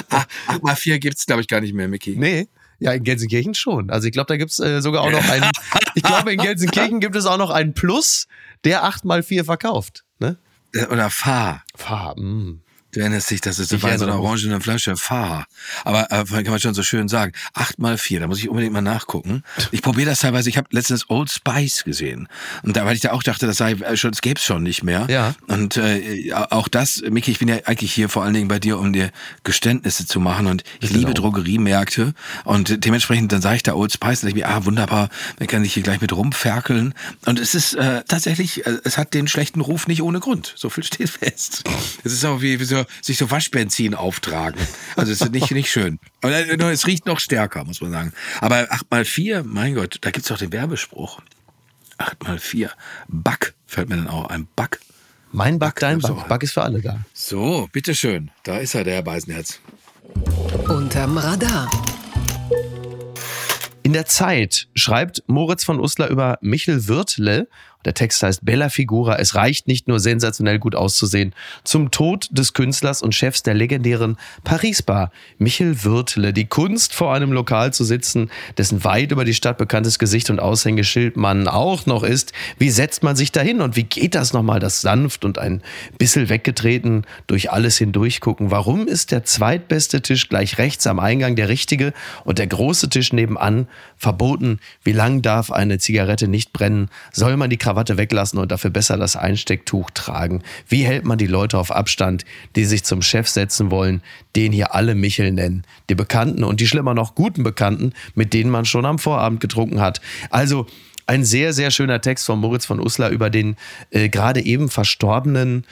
Ah, 0.09 0.25
Ach, 0.47 0.61
mal 0.61 0.75
vier 0.75 0.99
gibt's 0.99 1.25
glaube 1.25 1.41
ich 1.41 1.47
gar 1.47 1.61
nicht 1.61 1.73
mehr, 1.73 1.87
Mickey. 1.87 2.15
Nee. 2.17 2.47
Ja, 2.83 2.91
in 2.91 3.05
Gelsenkirchen 3.05 3.53
schon. 3.53 3.89
Also 3.89 4.07
ich 4.07 4.11
glaube, 4.11 4.27
da 4.27 4.35
gibt's 4.35 4.59
äh, 4.59 4.81
sogar 4.81 5.03
auch 5.03 5.11
noch 5.11 5.29
einen. 5.29 5.49
Ich 5.95 6.01
glaube, 6.01 6.33
in 6.33 6.39
Gelsenkirchen 6.39 6.99
gibt 6.99 7.15
es 7.15 7.27
auch 7.27 7.37
noch 7.37 7.51
einen 7.51 7.75
Plus, 7.75 8.27
der 8.63 8.83
8x4 8.83 9.45
verkauft. 9.45 10.03
Ne? 10.19 10.37
Äh, 10.73 10.87
Oder 10.87 11.11
Fahr. 11.11 11.63
Fahr, 11.75 12.19
mm. 12.19 12.61
Du 12.93 12.99
erinnerst 12.99 13.31
dich, 13.31 13.41
das 13.41 13.57
ist 13.57 13.73
Ich 13.73 13.81
war 13.81 13.97
so 13.97 14.05
mich. 14.05 14.13
orangenen 14.13 14.61
Flasche 14.61 14.95
Fahr. 14.95 15.47
Aber 15.83 16.11
äh, 16.11 16.23
kann 16.25 16.43
man 16.45 16.59
schon 16.59 16.75
so 16.75 16.83
schön 16.83 17.07
sagen. 17.07 17.33
Acht 17.53 17.79
mal 17.79 17.97
vier, 17.97 18.19
da 18.19 18.27
muss 18.27 18.37
ich 18.37 18.49
unbedingt 18.49 18.71
mal 18.71 18.81
nachgucken. 18.81 19.43
Ich 19.71 19.81
probiere 19.81 20.11
das 20.11 20.19
teilweise. 20.19 20.47
Ich 20.49 20.57
habe 20.57 20.67
letztens 20.71 21.09
Old 21.09 21.31
Spice 21.31 21.83
gesehen. 21.83 22.27
Und 22.61 22.77
da, 22.77 22.85
weil 22.85 22.95
ich 22.95 23.01
da 23.01 23.11
auch 23.11 23.23
dachte, 23.23 23.47
das 23.47 23.57
sei 23.57 23.71
äh, 23.71 23.97
schon, 23.97 24.11
das 24.11 24.21
gäbe 24.21 24.39
es 24.39 24.45
schon 24.45 24.61
nicht 24.61 24.83
mehr. 24.83 25.07
Ja. 25.09 25.33
Und 25.47 25.77
äh, 25.77 26.31
auch 26.33 26.67
das, 26.67 27.01
Miki, 27.09 27.31
ich 27.31 27.39
bin 27.39 27.47
ja 27.47 27.57
eigentlich 27.65 27.91
hier 27.91 28.09
vor 28.09 28.23
allen 28.23 28.35
Dingen 28.35 28.47
bei 28.47 28.59
dir, 28.59 28.77
um 28.77 28.93
dir 28.93 29.09
Geständnisse 29.43 30.05
zu 30.05 30.19
machen. 30.19 30.45
Und 30.45 30.63
ich 30.79 30.91
liebe 30.91 31.15
Drogeriemärkte. 31.15 32.13
Und 32.43 32.85
dementsprechend, 32.85 33.31
dann 33.31 33.41
sage 33.41 33.55
ich 33.55 33.63
da 33.63 33.73
Old 33.73 33.91
Spice, 33.91 34.21
denke 34.21 34.37
ich 34.39 34.45
mir, 34.45 34.49
ah, 34.49 34.65
wunderbar, 34.65 35.09
dann 35.39 35.47
kann 35.47 35.65
ich 35.65 35.73
hier 35.73 35.81
gleich 35.81 35.99
mit 35.99 36.13
rumferkeln. 36.13 36.93
Und 37.25 37.39
es 37.39 37.55
ist 37.55 37.73
äh, 37.73 38.03
tatsächlich, 38.07 38.67
äh, 38.67 38.77
es 38.83 38.99
hat 38.99 39.15
den 39.15 39.27
schlechten 39.27 39.61
Ruf 39.61 39.87
nicht 39.87 40.03
ohne 40.03 40.19
Grund. 40.19 40.53
So 40.55 40.69
viel 40.69 40.83
steht 40.83 41.09
fest. 41.09 41.63
Es 42.03 42.13
ist 42.13 42.23
auch 42.25 42.41
wie, 42.41 42.59
wie 42.59 42.65
so, 42.65 42.82
sich 43.01 43.17
so 43.17 43.31
Waschbenzin 43.31 43.95
auftragen. 43.95 44.59
Also 44.95 45.11
es 45.11 45.21
ist 45.21 45.31
nicht, 45.31 45.51
nicht 45.51 45.71
schön. 45.71 45.99
Aber 46.21 46.33
äh, 46.33 46.71
es 46.71 46.87
riecht 46.87 47.05
noch 47.05 47.19
stärker, 47.19 47.63
muss 47.65 47.81
man 47.81 47.91
sagen. 47.91 48.13
Aber 48.41 48.67
8 48.69 48.89
mal 48.91 49.05
4 49.05 49.43
mein 49.43 49.75
Gott, 49.75 49.97
da 50.01 50.11
gibt's 50.11 50.29
doch 50.29 50.37
den 50.37 50.51
Werbespruch. 50.51 51.21
8 51.97 52.23
mal 52.23 52.39
4 52.39 52.71
Back, 53.07 53.53
fällt 53.65 53.89
mir 53.89 53.97
dann 53.97 54.07
auch 54.07 54.27
ein. 54.27 54.47
Back. 54.55 54.79
Mein 55.31 55.57
Back, 55.59 55.79
dein 55.79 55.99
so. 55.99 56.13
Back. 56.15 56.27
Back 56.27 56.43
ist 56.43 56.53
für 56.53 56.61
alle 56.61 56.81
da. 56.81 56.99
So, 57.13 57.67
bitteschön. 57.71 58.29
Da 58.43 58.57
ist 58.57 58.75
er, 58.75 58.83
der 58.83 58.95
Herr 58.95 59.03
Beisenherz. 59.03 59.59
Unterm 60.67 61.17
Radar. 61.17 61.69
In 63.81 63.91
der 63.91 64.05
Zeit 64.05 64.67
schreibt 64.75 65.23
Moritz 65.27 65.63
von 65.63 65.79
Uslar 65.79 66.09
über 66.09 66.37
Michel 66.41 66.87
Wirtle. 66.87 67.49
Der 67.85 67.93
Text 67.93 68.23
heißt 68.23 68.45
Bella 68.45 68.69
Figura. 68.69 69.17
Es 69.17 69.35
reicht 69.35 69.67
nicht 69.67 69.87
nur 69.87 69.99
sensationell 69.99 70.59
gut 70.59 70.75
auszusehen. 70.75 71.33
Zum 71.63 71.91
Tod 71.91 72.27
des 72.31 72.53
Künstlers 72.53 73.01
und 73.01 73.13
Chefs 73.13 73.43
der 73.43 73.53
legendären 73.53 74.17
Paris-Bar, 74.43 75.11
Michel 75.37 75.83
Wirtle. 75.83 76.33
Die 76.33 76.45
Kunst, 76.45 76.93
vor 76.93 77.13
einem 77.13 77.31
Lokal 77.31 77.73
zu 77.73 77.83
sitzen, 77.83 78.29
dessen 78.57 78.83
weit 78.83 79.11
über 79.11 79.25
die 79.25 79.33
Stadt 79.33 79.57
bekanntes 79.57 79.99
Gesicht 79.99 80.29
und 80.29 80.39
Aushängeschild 80.39 81.17
man 81.17 81.47
auch 81.47 81.85
noch 81.85 82.03
ist. 82.03 82.33
Wie 82.57 82.69
setzt 82.69 83.03
man 83.03 83.15
sich 83.15 83.31
dahin 83.31 83.61
und 83.61 83.75
wie 83.75 83.83
geht 83.83 84.15
das 84.15 84.33
nochmal, 84.33 84.59
das 84.59 84.81
sanft 84.81 85.25
und 85.25 85.37
ein 85.37 85.61
bisschen 85.97 86.29
weggetreten 86.29 87.05
durch 87.27 87.51
alles 87.51 87.77
hindurch 87.77 88.21
gucken? 88.21 88.51
Warum 88.51 88.87
ist 88.87 89.11
der 89.11 89.23
zweitbeste 89.23 90.01
Tisch 90.01 90.29
gleich 90.29 90.57
rechts 90.57 90.87
am 90.87 90.99
Eingang 90.99 91.35
der 91.35 91.49
richtige 91.49 91.93
und 92.23 92.39
der 92.39 92.47
große 92.47 92.89
Tisch 92.89 93.13
nebenan 93.13 93.67
verboten? 93.97 94.59
Wie 94.83 94.93
lang 94.93 95.21
darf 95.21 95.51
eine 95.51 95.79
Zigarette 95.79 96.27
nicht 96.27 96.53
brennen? 96.53 96.89
Soll 97.11 97.37
man 97.37 97.49
die 97.49 97.57
Krawatte 97.57 97.72
weglassen 97.75 98.39
und 98.39 98.51
dafür 98.51 98.69
besser 98.69 98.97
das 98.97 99.15
Einstecktuch 99.15 99.89
tragen? 99.91 100.43
Wie 100.67 100.83
hält 100.83 101.05
man 101.05 101.17
die 101.17 101.27
Leute 101.27 101.57
auf 101.57 101.71
Abstand, 101.71 102.25
die 102.55 102.65
sich 102.65 102.83
zum 102.83 103.01
Chef 103.01 103.27
setzen 103.27 103.71
wollen, 103.71 104.01
den 104.35 104.51
hier 104.51 104.73
alle 104.73 104.95
Michel 104.95 105.31
nennen? 105.31 105.63
Die 105.89 105.95
Bekannten 105.95 106.43
und 106.43 106.59
die 106.59 106.67
schlimmer 106.67 106.93
noch 106.93 107.15
guten 107.15 107.43
Bekannten, 107.43 107.93
mit 108.15 108.33
denen 108.33 108.49
man 108.49 108.65
schon 108.65 108.85
am 108.85 108.99
Vorabend 108.99 109.39
getrunken 109.39 109.81
hat. 109.81 110.01
Also, 110.29 110.67
ein 111.05 111.25
sehr, 111.25 111.51
sehr 111.51 111.69
schöner 111.69 111.99
Text 111.99 112.25
von 112.25 112.39
Moritz 112.39 112.65
von 112.65 112.79
Uslar 112.79 113.09
über 113.09 113.29
den 113.29 113.57
äh, 113.91 114.07
gerade 114.07 114.41
eben 114.41 114.69
verstorbenen, 114.69 115.65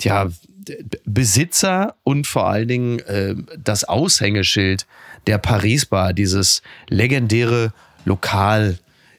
ja, 0.00 0.30
Besitzer 1.04 1.96
und 2.02 2.26
vor 2.26 2.48
allen 2.48 2.68
Dingen 2.68 2.98
äh, 3.00 3.34
das 3.58 3.84
Aushängeschild 3.84 4.86
der 5.26 5.38
Paris 5.38 5.86
Bar, 5.86 6.12
dieses 6.12 6.62
legendäre 6.88 7.72
Lokal 8.04 8.78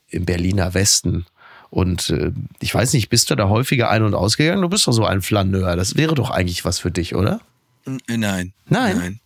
im 0.09 0.25
Berliner 0.25 0.73
Westen. 0.73 1.25
Und 1.71 2.09
äh, 2.09 2.31
ich 2.59 2.75
weiß 2.75 2.93
nicht, 2.93 3.09
bist 3.09 3.31
du 3.31 3.35
da 3.35 3.47
häufiger 3.47 3.89
ein- 3.89 4.03
und 4.03 4.13
ausgegangen? 4.13 4.61
Du 4.61 4.67
bist 4.69 4.85
doch 4.87 4.91
so 4.91 5.05
ein 5.05 5.21
Flaneur. 5.21 5.77
Das 5.77 5.95
wäre 5.95 6.13
doch 6.15 6.29
eigentlich 6.29 6.65
was 6.65 6.79
für 6.79 6.91
dich, 6.91 7.15
oder? 7.15 7.39
Äh, 7.87 8.17
Nein. 8.17 8.53
Nein? 8.67 8.97
Nein. 8.97 9.19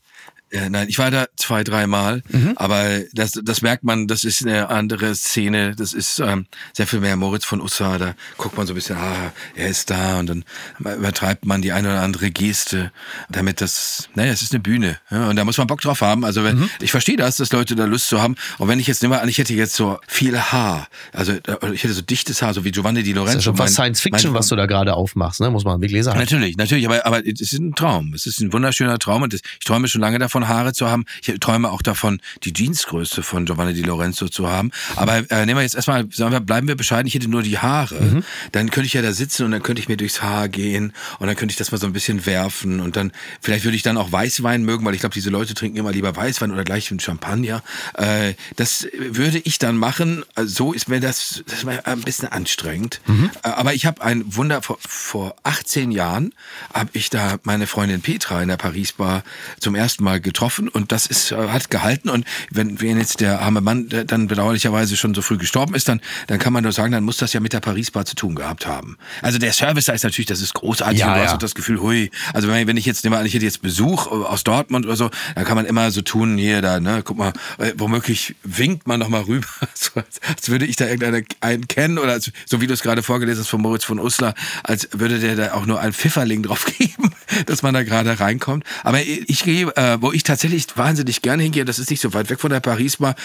Ja, 0.56 0.70
nein, 0.70 0.88
ich 0.90 0.98
war 1.00 1.12
da 1.12 1.26
zwei, 1.36 1.64
dreimal, 1.66 2.24
Mhm. 2.30 2.54
aber 2.56 3.02
das, 3.14 3.34
das 3.44 3.62
merkt 3.62 3.84
man, 3.84 4.08
das 4.08 4.24
ist 4.24 4.42
eine 4.46 4.70
andere 4.70 5.14
Szene, 5.16 5.76
das 5.76 5.92
ist 5.94 6.20
ähm, 6.20 6.46
sehr 6.74 6.88
viel 6.88 7.02
mehr 7.02 7.16
Moritz 7.18 7.44
von 7.44 7.60
Ussa, 7.62 7.98
da 7.98 8.16
guckt 8.38 8.56
man 8.58 8.66
so 8.66 8.72
ein 8.74 8.76
bisschen, 8.76 8.96
ah, 8.98 9.34
er 9.56 9.68
ist 9.68 9.90
da 9.90 10.20
und 10.20 10.28
dann 10.30 10.46
übertreibt 10.80 11.46
man 11.46 11.62
die 11.62 11.72
eine 11.72 11.90
oder 11.90 12.02
andere 12.02 12.32
Geste, 12.32 12.92
damit 13.30 13.60
das, 13.62 14.10
naja, 14.16 14.32
es 14.32 14.42
ist 14.42 14.54
eine 14.54 14.62
Bühne 14.62 14.98
ja, 15.12 15.28
und 15.30 15.36
da 15.36 15.44
muss 15.44 15.58
man 15.58 15.68
Bock 15.68 15.82
drauf 15.82 16.02
haben, 16.02 16.24
also 16.24 16.44
wenn, 16.44 16.56
Mhm. 16.60 16.70
ich 16.80 16.92
verstehe 16.92 17.18
das, 17.18 17.38
dass 17.38 17.52
Leute 17.52 17.76
da 17.76 17.86
Lust 17.86 18.08
zu 18.08 18.22
haben 18.22 18.36
und 18.58 18.68
wenn 18.70 18.80
ich 18.80 18.88
jetzt 18.88 19.02
nehme 19.02 19.20
an, 19.20 19.28
ich 19.28 19.38
hätte 19.38 19.54
jetzt 19.54 19.76
so 19.76 20.00
viel 20.08 20.40
Haar, 20.40 20.88
also 21.12 21.34
äh, 21.34 21.40
ich 21.74 21.84
hätte 21.84 21.94
so 21.94 22.02
dichtes 22.02 22.42
Haar, 22.42 22.54
so 22.54 22.64
wie 22.64 22.72
Giovanni 22.72 23.04
Di 23.04 23.12
Das 23.12 23.18
Lorenzo. 23.18 23.38
ist 23.40 23.46
ja 23.46 23.52
schon 23.52 23.58
fast 23.58 23.74
Science 23.74 24.00
Fiction, 24.02 24.32
mein- 24.32 24.40
was 24.40 24.48
du 24.48 24.56
da 24.56 24.68
gerade 24.68 24.94
aufmachst, 24.94 25.42
ne? 25.42 25.50
muss 25.50 25.66
man 25.66 25.82
wirklich 25.82 26.04
sagen. 26.04 26.18
Natürlich, 26.20 26.56
natürlich, 26.58 26.86
aber, 26.86 27.06
aber 27.06 27.26
es 27.28 27.42
ist 27.42 27.54
ein 27.54 27.74
Traum. 27.76 28.14
Es 28.14 28.26
ist 28.26 28.40
ein 28.40 28.54
wunderschöner 28.54 29.00
Traum 29.00 29.22
und 29.24 29.34
das, 29.34 29.42
ich 29.60 29.66
träume 29.66 29.88
schon 29.88 30.02
lange 30.02 30.20
davon, 30.20 30.45
Haare 30.48 30.74
zu 30.74 30.88
haben. 30.90 31.06
Ich 31.22 31.34
träume 31.40 31.70
auch 31.72 31.82
davon, 31.82 32.20
die 32.44 32.54
Jeansgröße 32.54 33.24
von 33.24 33.46
Giovanni 33.46 33.74
Di 33.74 33.82
Lorenzo 33.82 34.28
zu 34.30 34.50
haben. 34.50 34.72
Aber 34.96 35.18
äh, 35.32 35.46
nehmen 35.46 35.58
wir 35.60 35.64
jetzt 35.64 35.76
erstmal, 35.76 36.08
sagen 36.12 36.32
wir, 36.32 36.40
bleiben 36.40 36.68
wir 36.68 36.76
bescheiden, 36.76 37.08
ich 37.08 37.14
hätte 37.16 37.28
nur 37.30 37.44
die 37.44 37.58
Haare. 37.60 38.24
Dann 38.52 38.70
könnte 38.72 38.88
ich 38.88 38.94
ja 38.94 39.02
da 39.02 39.12
sitzen 39.12 39.44
und 39.46 39.52
dann 39.52 39.64
könnte 39.64 39.82
ich 39.82 39.88
mir 39.90 39.98
durchs 39.98 40.22
Haar 40.22 40.50
gehen 40.50 40.94
und 41.20 41.28
dann 41.28 41.36
könnte 41.36 41.52
ich 41.52 41.58
das 41.58 41.72
mal 41.72 41.78
so 41.78 41.88
ein 41.88 41.94
bisschen 41.94 42.26
werfen 42.26 42.80
und 42.80 42.96
dann, 42.96 43.12
vielleicht 43.42 43.64
würde 43.66 43.76
ich 43.76 43.84
dann 43.84 43.98
auch 43.98 44.12
Weißwein 44.12 44.64
mögen, 44.64 44.86
weil 44.86 44.94
ich 44.94 45.00
glaube, 45.02 45.14
diese 45.14 45.30
Leute 45.30 45.54
trinken 45.54 45.78
immer 45.78 45.92
lieber 45.92 46.16
Weißwein 46.16 46.52
oder 46.52 46.64
gleich 46.64 46.90
einen 46.92 47.00
Champagner. 47.00 47.64
Äh, 47.96 48.34
das 48.56 48.88
würde 48.98 49.40
ich 49.40 49.60
dann 49.60 49.78
machen. 49.78 50.24
Also 50.36 50.54
So 50.54 50.74
ist 50.74 50.88
mir 50.90 51.00
das, 51.00 51.44
das 51.48 51.60
ist 51.60 51.66
mir 51.66 51.86
ein 51.86 52.02
bisschen 52.02 52.28
anstrengend. 52.30 53.02
Äh, 53.44 53.50
Aber 53.50 53.74
ich 53.74 53.86
habe 53.86 54.02
ein 54.04 54.24
Wunder, 54.36 54.62
vor, 54.62 54.78
vor 54.88 55.36
18 55.44 55.92
Jahren 55.92 56.34
habe 56.74 56.90
ich 56.94 57.10
da 57.10 57.38
meine 57.44 57.68
Freundin 57.68 58.02
Petra 58.02 58.42
in 58.42 58.48
der 58.50 58.58
Paris-Bar 58.58 59.24
zum 59.60 59.76
ersten 59.76 60.04
Mal 60.04 60.20
getroffen 60.26 60.68
und 60.68 60.92
das 60.92 61.06
ist, 61.06 61.32
äh, 61.32 61.36
hat 61.36 61.72
gehalten. 61.72 62.10
Und 62.10 62.26
wenn, 62.52 62.82
wenn 62.82 62.98
jetzt 62.98 63.22
der 63.22 63.40
arme 63.40 63.62
Mann 63.62 63.88
dann 63.88 64.28
bedauerlicherweise 64.28 64.98
schon 64.98 65.16
so 65.16 65.22
früh 65.22 65.38
gestorben 65.38 65.74
ist, 65.74 65.88
dann, 65.88 66.02
dann 66.28 66.40
kann 66.40 66.52
man 66.52 66.64
nur 66.64 66.74
sagen, 66.74 66.92
dann 66.92 67.06
muss 67.06 67.16
das 67.16 67.32
ja 67.32 67.40
mit 67.40 67.54
der 67.54 67.62
Paris-Bar 67.62 68.06
zu 68.06 68.16
tun 68.16 68.36
gehabt 68.36 68.68
haben. 68.68 68.98
Also 69.22 69.40
der 69.40 69.54
Service 69.54 69.86
da 69.86 69.94
ist 69.94 70.04
natürlich, 70.04 70.28
das 70.28 70.42
ist 70.42 70.54
großartig 70.54 71.00
Ja, 71.00 71.14
und 71.14 71.16
du 71.16 71.24
hast 71.24 71.34
auch 71.34 71.38
das 71.38 71.56
Gefühl, 71.56 71.80
hui, 71.80 72.12
also 72.34 72.50
wenn, 72.50 72.68
wenn 72.68 72.76
ich 72.76 72.86
jetzt 72.86 73.04
nehme 73.04 73.18
an, 73.18 73.26
ich 73.26 73.34
hätte 73.34 73.46
jetzt 73.46 73.62
Besuch 73.62 74.08
äh, 74.08 74.10
aus 74.10 74.44
Dortmund 74.44 74.86
oder 74.86 74.96
so, 74.96 75.10
dann 75.36 75.46
kann 75.46 75.56
man 75.56 75.66
immer 75.66 75.92
so 75.92 76.02
tun, 76.02 76.38
hier, 76.38 76.62
da, 76.62 76.80
ne, 76.80 77.02
guck 77.04 77.18
mal, 77.18 77.34
äh, 77.60 77.74
womöglich 77.78 78.36
winkt 78.44 78.88
man 78.88 79.00
noch 79.00 79.10
mal 79.10 79.22
rüber, 79.22 79.48
so, 79.74 79.92
als, 79.96 80.20
als 80.28 80.50
würde 80.50 80.66
ich 80.66 80.76
da 80.76 80.86
irgendeinen 80.86 81.26
einen 81.42 81.68
kennen 81.68 82.00
oder 82.00 82.14
als, 82.14 82.32
so 82.46 82.62
wie 82.62 82.68
du 82.68 82.74
es 82.74 82.82
gerade 82.82 83.04
vorgelesen 83.04 83.42
hast 83.44 83.50
von 83.50 83.62
Moritz 83.62 83.84
von 83.84 84.00
Uslar, 84.00 84.34
als 84.64 84.90
würde 84.92 85.20
der 85.20 85.36
da 85.36 85.54
auch 85.54 85.66
nur 85.66 85.80
ein 85.80 85.94
Pfifferling 85.94 86.44
drauf 86.44 86.66
geben, 86.66 87.12
dass 87.46 87.62
man 87.62 87.74
da 87.74 87.84
gerade 87.84 88.20
reinkommt. 88.20 88.64
Aber 88.84 89.00
ich 89.02 89.44
gehe, 89.44 89.68
äh, 89.76 89.98
wo 90.02 90.12
ich 90.12 90.24
tatsächlich 90.24 90.66
wahnsinnig 90.76 91.22
gerne 91.22 91.44
hingehe, 91.44 91.66
das 91.66 91.80
ist 91.80 91.90
nicht 91.90 92.02
so 92.02 92.14
weit 92.14 92.30
weg 92.30 92.40
von 92.40 92.52
der 92.52 92.60
Paris-Bar, 92.60 93.16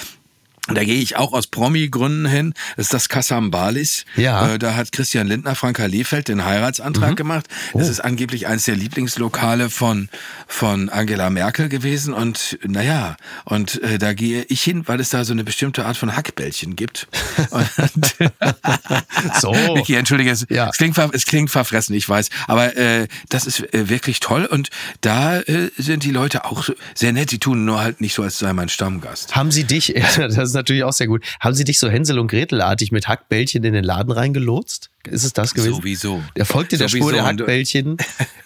Da 0.69 0.85
gehe 0.85 1.01
ich 1.01 1.17
auch 1.17 1.33
aus 1.33 1.47
Promi-Gründen 1.47 2.27
hin. 2.27 2.55
Das 2.77 2.87
ist 2.87 2.95
das 2.95 3.09
Kassambalis. 3.09 4.05
Ja. 4.17 4.55
Äh, 4.55 4.59
da 4.59 4.77
hat 4.77 4.93
Christian 4.93 5.27
Lindner, 5.27 5.55
Franka 5.55 5.87
Lehfeld 5.87 6.29
den 6.29 6.45
Heiratsantrag 6.45 7.17
gemacht. 7.17 7.47
Das 7.75 7.89
ist 7.89 8.01
angeblich 8.01 8.47
eines 8.47 8.65
der 8.65 8.77
Lieblingslokale 8.77 9.71
von, 9.71 10.09
von 10.47 10.89
Angela 10.89 11.31
Merkel 11.31 11.69
gewesen. 11.69 12.13
Und 12.15 12.59
naja, 12.67 13.17
und 13.45 13.83
äh, 13.83 13.99
da 13.99 14.13
gehe 14.13 14.45
ich 14.49 14.63
hin, 14.63 14.83
weil 14.87 15.01
es 15.01 15.11
da 15.11 15.25
so 15.25 15.33
eine 15.33 15.45
bestimmte 15.45 15.87
Art 15.87 15.97
von 15.97 16.15
Hackbällchen 16.15 16.77
gibt. 16.77 17.09
So. 19.41 19.53
Vicky, 19.75 19.95
entschuldige, 19.95 20.31
es, 20.31 20.47
Ja. 20.49 20.69
es, 20.71 20.77
klingt, 20.77 20.97
es 20.99 21.27
klingt 21.27 21.51
verfressen, 21.51 21.95
ich 21.95 22.09
weiß. 22.09 22.31
Aber 22.47 22.77
äh, 22.77 23.07
das 23.29 23.47
ist 23.47 23.61
äh, 23.75 23.89
wirklich 23.89 24.21
toll. 24.21 24.47
Und 24.47 24.71
da 25.01 25.41
äh, 25.41 25.71
sind 25.77 26.05
die 26.05 26.11
Leute 26.11 26.45
auch 26.45 26.69
sehr 26.95 27.13
nett. 27.13 27.31
Die 27.33 27.39
tun 27.39 27.65
nur 27.65 27.81
halt 27.81 28.01
nicht 28.01 28.15
so, 28.15 28.23
als 28.23 28.39
sei 28.39 28.53
mein 28.53 28.69
Stammgast. 28.69 29.35
Haben 29.37 29.51
sie 29.51 29.65
dich, 29.65 29.95
das 30.17 30.50
ist 30.51 30.55
natürlich 30.55 30.85
auch 30.85 30.93
sehr 30.93 31.07
gut, 31.07 31.25
haben 31.41 31.55
sie 31.55 31.65
dich 31.65 31.79
so 31.79 31.89
Hänsel 31.89 32.19
und 32.19 32.29
Gretelartig 32.29 32.93
mit 32.93 33.09
Hackbällchen 33.09 33.65
in 33.65 33.73
den 33.73 33.85
Laden 33.85 34.13
reingelotst? 34.13 34.91
Ist 35.09 35.25
es 35.25 35.33
das 35.33 35.55
gewesen? 35.55 35.77
Sowieso. 35.77 36.23
Der 36.37 36.45
folgte 36.45 36.77
der 36.77 36.89
Sowieso. 36.89 37.09
Spur 37.09 37.13
der 37.13 37.25
Hackbällchen 37.25 37.97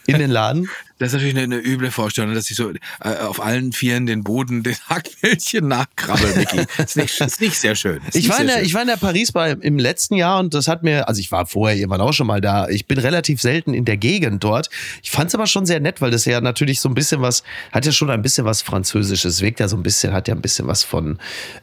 in 0.06 0.18
den 0.18 0.30
Laden? 0.30 0.68
Das 0.98 1.08
ist 1.08 1.14
natürlich 1.14 1.36
eine, 1.36 1.56
eine 1.56 1.58
üble 1.58 1.90
Vorstellung, 1.90 2.34
dass 2.34 2.48
ich 2.50 2.56
so 2.56 2.70
äh, 2.70 3.16
auf 3.18 3.42
allen 3.42 3.72
Vieren 3.72 4.06
den 4.06 4.22
Boden, 4.22 4.62
den 4.62 4.76
Hackbällchen 4.88 5.66
nachkrabbel, 5.66 6.36
Micky. 6.36 6.66
Ist 6.78 6.96
nicht, 6.96 7.20
ist 7.20 7.40
nicht 7.40 7.58
sehr 7.58 7.74
schön. 7.74 8.00
Ist 8.06 8.14
Ich 8.14 8.28
war, 8.28 8.40
in 8.40 8.46
der, 8.46 8.56
schön. 8.56 8.64
ich 8.64 8.74
war 8.74 8.82
in 8.82 8.88
der 8.88 8.96
Paris 8.96 9.32
bei, 9.32 9.50
im 9.52 9.78
letzten 9.78 10.14
Jahr 10.14 10.38
und 10.38 10.54
das 10.54 10.68
hat 10.68 10.84
mir, 10.84 11.08
also 11.08 11.20
ich 11.20 11.32
war 11.32 11.46
vorher 11.46 11.76
irgendwann 11.76 12.00
auch 12.00 12.12
schon 12.12 12.28
mal 12.28 12.40
da. 12.40 12.68
Ich 12.68 12.86
bin 12.86 12.98
relativ 12.98 13.40
selten 13.40 13.74
in 13.74 13.84
der 13.84 13.96
Gegend 13.96 14.44
dort. 14.44 14.70
Ich 15.02 15.10
fand 15.10 15.28
es 15.28 15.34
aber 15.34 15.48
schon 15.48 15.66
sehr 15.66 15.80
nett, 15.80 16.00
weil 16.00 16.12
das 16.12 16.26
ja 16.26 16.40
natürlich 16.40 16.80
so 16.80 16.88
ein 16.88 16.94
bisschen 16.94 17.20
was, 17.20 17.42
hat 17.72 17.86
ja 17.86 17.92
schon 17.92 18.10
ein 18.10 18.22
bisschen 18.22 18.44
was 18.44 18.62
Französisches, 18.62 19.40
wirkt 19.40 19.58
ja 19.58 19.66
so 19.66 19.76
ein 19.76 19.82
bisschen, 19.82 20.12
hat 20.12 20.28
ja 20.28 20.34
ein 20.34 20.42
bisschen 20.42 20.68
was 20.68 20.84
von, 20.84 21.18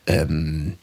ähm, 0.07 0.73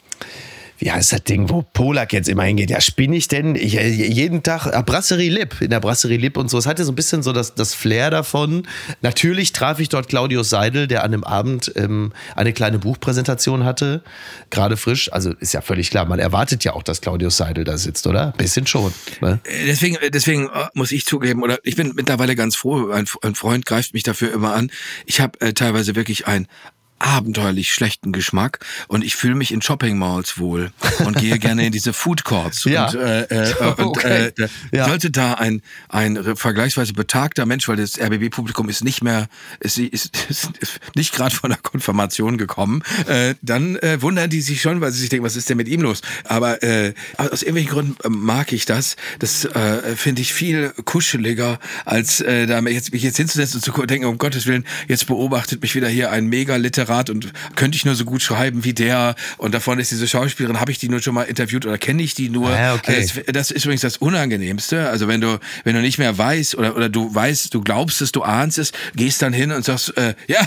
wie 0.79 0.91
heißt 0.91 1.11
das 1.11 1.23
Ding, 1.23 1.49
wo 1.49 1.61
Polak 1.61 2.13
jetzt 2.13 2.29
immer 2.29 2.43
hingeht? 2.43 2.69
Ja, 2.69 2.79
spinne 2.81 3.15
ich 3.15 3.27
denn? 3.27 3.55
Ich, 3.55 3.77
äh, 3.77 3.89
jeden 3.89 4.43
Tag, 4.43 4.67
ah, 4.67 4.81
Brasserie 4.81 5.29
Lip, 5.29 5.61
in 5.61 5.69
der 5.69 5.79
Brasserie 5.79 6.17
Lip 6.17 6.37
und 6.37 6.49
so. 6.49 6.57
Es 6.57 6.65
hatte 6.65 6.85
so 6.85 6.91
ein 6.91 6.95
bisschen 6.95 7.21
so 7.21 7.33
das, 7.33 7.53
das 7.53 7.73
Flair 7.73 8.09
davon. 8.09 8.63
Natürlich 9.01 9.51
traf 9.51 9.79
ich 9.79 9.89
dort 9.89 10.07
Claudius 10.07 10.49
Seidel, 10.49 10.87
der 10.87 11.03
an 11.03 11.11
dem 11.11 11.23
Abend 11.23 11.71
ähm, 11.75 12.13
eine 12.35 12.53
kleine 12.53 12.79
Buchpräsentation 12.79 13.65
hatte. 13.65 14.01
Gerade 14.49 14.77
frisch. 14.77 15.11
Also 15.11 15.33
ist 15.33 15.53
ja 15.53 15.61
völlig 15.61 15.89
klar, 15.91 16.05
man 16.05 16.19
erwartet 16.19 16.63
ja 16.63 16.73
auch, 16.73 16.83
dass 16.83 17.01
Claudius 17.01 17.37
Seidel 17.37 17.65
da 17.65 17.77
sitzt, 17.77 18.07
oder? 18.07 18.33
Bisschen 18.37 18.65
schon. 18.65 18.93
Ne? 19.21 19.39
Äh, 19.43 19.65
Deswegen, 19.67 19.97
deswegen 20.11 20.49
muss 20.73 20.91
ich 20.91 21.05
zugeben, 21.05 21.43
oder 21.43 21.59
ich 21.63 21.75
bin 21.75 21.93
mittlerweile 21.95 22.35
ganz 22.35 22.55
froh, 22.55 22.89
ein, 22.91 23.05
ein 23.21 23.35
Freund 23.35 23.65
greift 23.65 23.93
mich 23.93 24.03
dafür 24.03 24.33
immer 24.33 24.53
an. 24.53 24.71
Ich 25.05 25.21
habe 25.21 25.39
äh, 25.41 25.53
teilweise 25.53 25.95
wirklich 25.95 26.27
ein 26.27 26.47
abenteuerlich 26.99 27.73
schlechten 27.73 28.11
Geschmack 28.11 28.59
und 28.87 29.03
ich 29.03 29.15
fühle 29.15 29.35
mich 29.35 29.51
in 29.51 29.61
Shopping 29.61 29.97
Malls 29.97 30.37
wohl 30.37 30.71
und 30.99 31.17
gehe 31.17 31.39
gerne 31.39 31.65
in 31.65 31.71
diese 31.71 31.93
Food 31.93 32.23
Courts 32.23 32.63
Ja. 32.65 32.87
und, 32.87 32.95
äh, 32.95 33.23
äh, 33.23 33.53
und 33.77 33.79
Okay. 33.89 34.31
äh, 34.37 34.47
Ja. 34.71 34.85
sollte 34.87 35.11
da 35.11 35.33
ein 35.35 35.61
ein 35.89 36.35
vergleichsweise 36.35 36.93
betagter 36.93 37.45
Mensch, 37.45 37.67
weil 37.67 37.77
das 37.77 37.99
RBB 37.99 38.29
Publikum 38.29 38.69
ist 38.69 38.83
nicht 38.83 39.01
mehr 39.01 39.27
ist, 39.59 39.77
ist, 39.77 40.15
ist, 40.29 40.49
ist 40.59 40.79
nicht 40.95 41.13
gerade 41.13 41.33
von 41.35 41.49
der 41.49 41.59
Konfirmation 41.59 42.37
gekommen, 42.37 42.83
äh, 43.07 43.35
dann 43.41 43.75
äh, 43.77 44.01
wundern 44.01 44.29
die 44.29 44.41
sich 44.41 44.61
schon, 44.61 44.81
weil 44.81 44.91
sie 44.91 44.99
sich 44.99 45.09
denken, 45.09 45.25
was 45.25 45.35
ist 45.35 45.49
denn 45.49 45.57
mit 45.57 45.67
ihm 45.67 45.81
los? 45.81 46.01
Aber 46.25 46.61
äh, 46.63 46.93
aus 47.17 47.41
irgendwelchen 47.41 47.71
Gründen 47.71 47.95
äh, 48.03 48.09
mag 48.09 48.51
ich 48.53 48.65
das. 48.65 48.95
Das 49.19 49.45
äh, 49.45 49.95
finde 49.95 50.21
ich 50.21 50.33
viel 50.33 50.73
kuscheliger, 50.85 51.59
als 51.85 52.21
äh, 52.21 52.45
da 52.45 52.61
mir 52.61 52.71
jetzt, 52.71 52.91
mich 52.93 53.03
jetzt 53.03 53.17
hinzusetzen 53.17 53.57
und 53.57 53.63
zu 53.63 53.85
denken, 53.85 54.05
um 54.07 54.17
Gottes 54.17 54.45
Willen, 54.45 54.65
jetzt 54.87 55.07
beobachtet 55.07 55.61
mich 55.61 55.75
wieder 55.75 55.87
hier 55.87 56.11
ein 56.11 56.27
Mega-Literat 56.89 57.09
und 57.09 57.31
könnte 57.55 57.75
ich 57.75 57.85
nur 57.85 57.95
so 57.95 58.05
gut 58.05 58.21
schreiben 58.21 58.63
wie 58.63 58.73
der 58.73 59.15
und 59.37 59.53
davon 59.53 59.79
ist 59.79 59.91
diese 59.91 60.07
Schauspielerin, 60.07 60.59
habe 60.59 60.71
ich 60.71 60.77
die 60.79 60.89
nur 60.89 61.01
schon 61.01 61.13
mal 61.13 61.23
interviewt 61.23 61.65
oder 61.65 61.77
kenne 61.77 62.01
ich 62.03 62.13
die 62.15 62.29
nur? 62.29 62.49
Ah, 62.49 62.75
okay. 62.75 62.95
Also 62.97 63.21
das, 63.25 63.33
das 63.33 63.51
ist 63.51 63.65
übrigens 63.65 63.81
das 63.81 63.97
Unangenehmste. 63.97 64.89
Also 64.89 65.07
wenn 65.07 65.21
du, 65.21 65.39
wenn 65.63 65.75
du 65.75 65.81
nicht 65.81 65.97
mehr 65.97 66.17
weißt 66.17 66.55
oder, 66.55 66.75
oder 66.75 66.89
du 66.89 67.13
weißt, 67.13 67.53
du 67.53 67.61
glaubst 67.61 68.01
es, 68.01 68.11
du 68.11 68.23
ahnst 68.23 68.57
es, 68.57 68.71
gehst 68.95 69.21
dann 69.21 69.33
hin 69.33 69.51
und 69.51 69.63
sagst, 69.63 69.95
äh, 69.97 70.15
ja, 70.27 70.39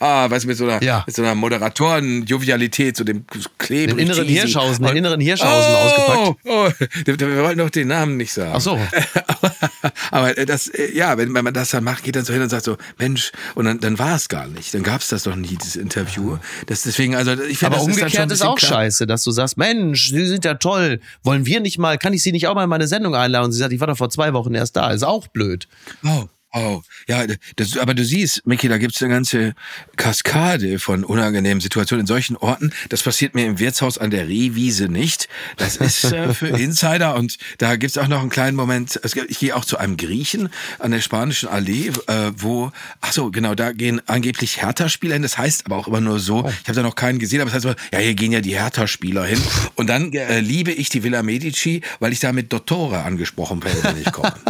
weißt 0.30 0.44
du, 0.44 0.48
mit 0.48 0.56
so 0.56 0.64
einer, 0.64 0.82
Ja. 0.82 1.04
mit 1.06 1.14
so 1.14 1.22
einer 1.22 1.34
Moderatoren-Jovialität, 1.34 2.96
so 2.96 3.04
dem 3.04 3.24
Kleben. 3.58 3.96
Den 3.96 4.06
inneren 4.06 4.26
cheesy. 4.26 4.40
Hirschhausen, 4.40 4.84
den 4.86 4.96
inneren 4.96 5.20
Hirschhausen 5.20 5.74
ausgepackt. 5.74 6.38
Oh, 6.44 6.68
wir 7.06 7.42
wollten 7.42 7.58
doch 7.58 7.70
den 7.70 7.88
Namen 7.88 8.16
nicht 8.16 8.32
sagen. 8.32 8.52
Ach 8.54 8.60
so. 8.60 8.78
Aber 10.10 10.36
äh, 10.36 10.46
das, 10.46 10.68
äh, 10.68 10.96
ja, 10.96 11.16
wenn, 11.18 11.34
wenn 11.34 11.44
man 11.44 11.54
das 11.54 11.70
dann 11.70 11.84
macht, 11.84 12.04
geht 12.04 12.16
dann 12.16 12.24
so 12.24 12.32
hin 12.32 12.42
und 12.42 12.48
sagt 12.48 12.64
so, 12.64 12.76
Mensch, 12.98 13.32
und 13.54 13.64
dann, 13.64 13.80
dann 13.80 13.98
war 13.98 14.16
es 14.16 14.28
gar 14.28 14.46
nicht. 14.48 14.74
Dann 14.74 14.82
gab 14.82 15.00
es 15.00 15.08
das 15.08 15.24
doch 15.24 15.36
nie, 15.36 15.56
dieses 15.56 15.76
Interview. 15.76 16.38
Das 16.66 16.82
deswegen, 16.82 17.14
also 17.14 17.32
ich 17.32 17.58
finde, 17.58 17.76
Aber 17.76 17.76
ist, 17.76 17.82
umgekehrt 17.82 18.14
ist 18.14 18.28
bisschen 18.28 18.46
auch 18.46 18.58
klar. 18.58 18.72
scheiße, 18.72 19.06
dass 19.06 19.24
du 19.24 19.30
sagst, 19.30 19.56
Mensch, 19.56 20.10
Sie 20.10 20.26
sind 20.26 20.44
ja 20.44 20.54
toll. 20.54 21.00
Wollen 21.22 21.46
wir 21.46 21.60
nicht 21.60 21.78
mal, 21.78 21.98
kann 21.98 22.12
ich 22.12 22.22
Sie 22.22 22.32
nicht 22.32 22.46
auch 22.46 22.54
mal 22.54 22.64
in 22.64 22.70
meine 22.70 22.86
Sendung 22.86 23.14
einladen? 23.14 23.46
Und 23.46 23.52
sie 23.52 23.58
sagt, 23.58 23.72
ich 23.72 23.80
war 23.80 23.86
doch 23.86 23.96
vor 23.96 24.10
zwei 24.10 24.32
Wochen 24.32 24.54
erst 24.54 24.76
da. 24.76 24.90
Ist 24.90 25.02
auch 25.02 25.28
blöd. 25.28 25.68
Oh. 26.04 26.26
Oh, 26.56 26.82
ja, 27.08 27.24
das, 27.56 27.76
aber 27.76 27.94
du 27.94 28.04
siehst, 28.04 28.46
Micky, 28.46 28.68
da 28.68 28.78
gibt's 28.78 29.02
eine 29.02 29.12
ganze 29.12 29.54
Kaskade 29.96 30.78
von 30.78 31.02
unangenehmen 31.02 31.60
Situationen 31.60 32.02
in 32.02 32.06
solchen 32.06 32.36
Orten. 32.36 32.72
Das 32.90 33.02
passiert 33.02 33.34
mir 33.34 33.44
im 33.44 33.58
Wirtshaus 33.58 33.98
an 33.98 34.12
der 34.12 34.28
Rehwiese 34.28 34.88
nicht. 34.88 35.28
Das 35.56 35.74
ist 35.78 36.04
äh, 36.04 36.32
für 36.32 36.46
Insider 36.56 37.16
und 37.16 37.38
da 37.58 37.74
gibt's 37.74 37.98
auch 37.98 38.06
noch 38.06 38.20
einen 38.20 38.30
kleinen 38.30 38.56
Moment. 38.56 39.00
Ich 39.02 39.40
gehe 39.40 39.56
auch 39.56 39.64
zu 39.64 39.78
einem 39.78 39.96
Griechen 39.96 40.48
an 40.78 40.92
der 40.92 41.00
Spanischen 41.00 41.48
Allee, 41.48 41.88
äh, 42.06 42.30
wo, 42.36 42.70
ach 43.00 43.12
so, 43.12 43.32
genau, 43.32 43.56
da 43.56 43.72
gehen 43.72 44.00
angeblich 44.06 44.62
Hertha-Spieler 44.62 45.14
hin. 45.14 45.22
Das 45.22 45.36
heißt 45.36 45.66
aber 45.66 45.76
auch 45.76 45.88
immer 45.88 46.00
nur 46.00 46.20
so. 46.20 46.44
Oh. 46.44 46.52
Ich 46.62 46.68
habe 46.68 46.76
da 46.76 46.82
noch 46.82 46.94
keinen 46.94 47.18
gesehen, 47.18 47.40
aber 47.40 47.50
das 47.50 47.56
heißt 47.56 47.64
immer, 47.64 47.76
ja, 47.92 47.98
hier 47.98 48.14
gehen 48.14 48.30
ja 48.30 48.40
die 48.40 48.56
Hertha-Spieler 48.56 49.24
hin. 49.24 49.42
Und 49.74 49.88
dann 49.88 50.12
äh, 50.12 50.38
liebe 50.38 50.70
ich 50.70 50.88
die 50.88 51.02
Villa 51.02 51.24
Medici, 51.24 51.80
weil 51.98 52.12
ich 52.12 52.20
da 52.20 52.30
mit 52.30 52.52
Dottore 52.52 53.02
angesprochen 53.02 53.64
werde, 53.64 53.82
wenn 53.82 54.00
ich 54.00 54.12
komme. 54.12 54.32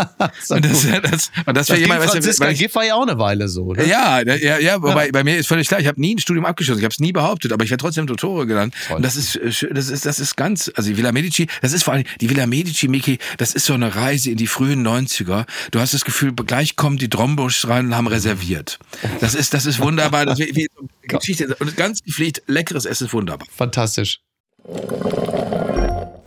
und 0.51 0.65
das, 0.67 0.87
das, 1.03 1.31
und 1.47 1.57
das, 1.57 1.67
das 1.69 1.94
jemand, 1.95 2.11
Franziska 2.11 2.45
weißt 2.47 2.61
du, 2.61 2.65
Giff 2.65 2.75
war 2.75 2.85
ja 2.85 2.95
auch 2.95 3.03
eine 3.03 3.19
Weile 3.19 3.49
so. 3.49 3.73
Ne? 3.73 3.87
Ja, 3.87 4.21
ja, 4.23 4.59
ja, 4.59 4.83
wobei 4.83 5.07
ja. 5.07 5.13
bei 5.13 5.25
mir 5.25 5.37
ist 5.37 5.47
völlig 5.47 5.69
klar, 5.69 5.81
ich 5.81 5.87
habe 5.87 6.01
nie 6.01 6.15
ein 6.15 6.19
Studium 6.19 6.45
abgeschlossen, 6.45 6.81
ich 6.81 6.85
habe 6.85 6.93
es 6.93 7.01
nie 7.01 7.13
behauptet, 7.13 7.53
aber 7.53 7.65
ich 7.65 7.71
werde 7.71 7.83
trotzdem 7.83 8.07
Dottore 8.07 8.47
genannt. 8.47 8.75
Toll. 8.87 8.97
Und 8.97 9.03
das 9.05 9.17
ist, 9.17 9.37
äh, 9.37 9.73
das 9.73 9.89
ist, 9.89 10.07
das 10.07 10.19
ist 10.19 10.37
ganz, 10.37 10.71
also 10.75 10.89
die 10.91 10.97
Villa 10.97 11.13
Medici, 11.13 11.47
das 11.63 11.73
ist 11.73 11.85
vor 11.85 11.95
allem, 11.95 12.05
die 12.21 12.31
Villa 12.31 12.47
Medici, 12.47 12.89
Miki, 12.89 13.19
das 13.39 13.55
ist 13.55 13.67
so 13.67 13.75
eine 13.75 13.95
Reise 13.95 14.31
in 14.31 14.37
die 14.37 14.47
frühen 14.47 14.87
90er. 14.87 15.47
Du 15.71 15.81
hast 15.81 15.95
das 15.95 16.05
Gefühl, 16.05 16.33
gleich 16.35 16.77
kommen 16.77 16.99
die 16.99 17.09
Drombusch 17.09 17.67
rein 17.67 17.87
und 17.87 17.97
haben 17.97 18.07
reserviert. 18.07 18.79
Das 19.21 19.35
ist, 19.35 19.55
das 19.55 19.67
ist 19.67 19.81
wunderbar. 19.81 20.27
Das 20.27 20.39
ist 20.39 20.57
wie, 20.57 20.57
wie 20.57 20.69
Geschichte. 21.09 21.55
Und 21.61 21.77
ganz 21.77 22.03
gepflegt, 22.03 22.43
leckeres 22.47 22.85
Essen 22.85 23.07
ist 23.07 23.13
wunderbar. 23.13 23.47
Fantastisch. 23.51 24.21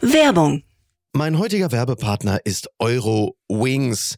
Werbung. 0.02 0.64
Mein 1.14 1.40
heutiger 1.40 1.72
Werbepartner 1.72 2.40
ist 2.44 2.70
Euro 2.78 3.36
Wings. 3.50 4.18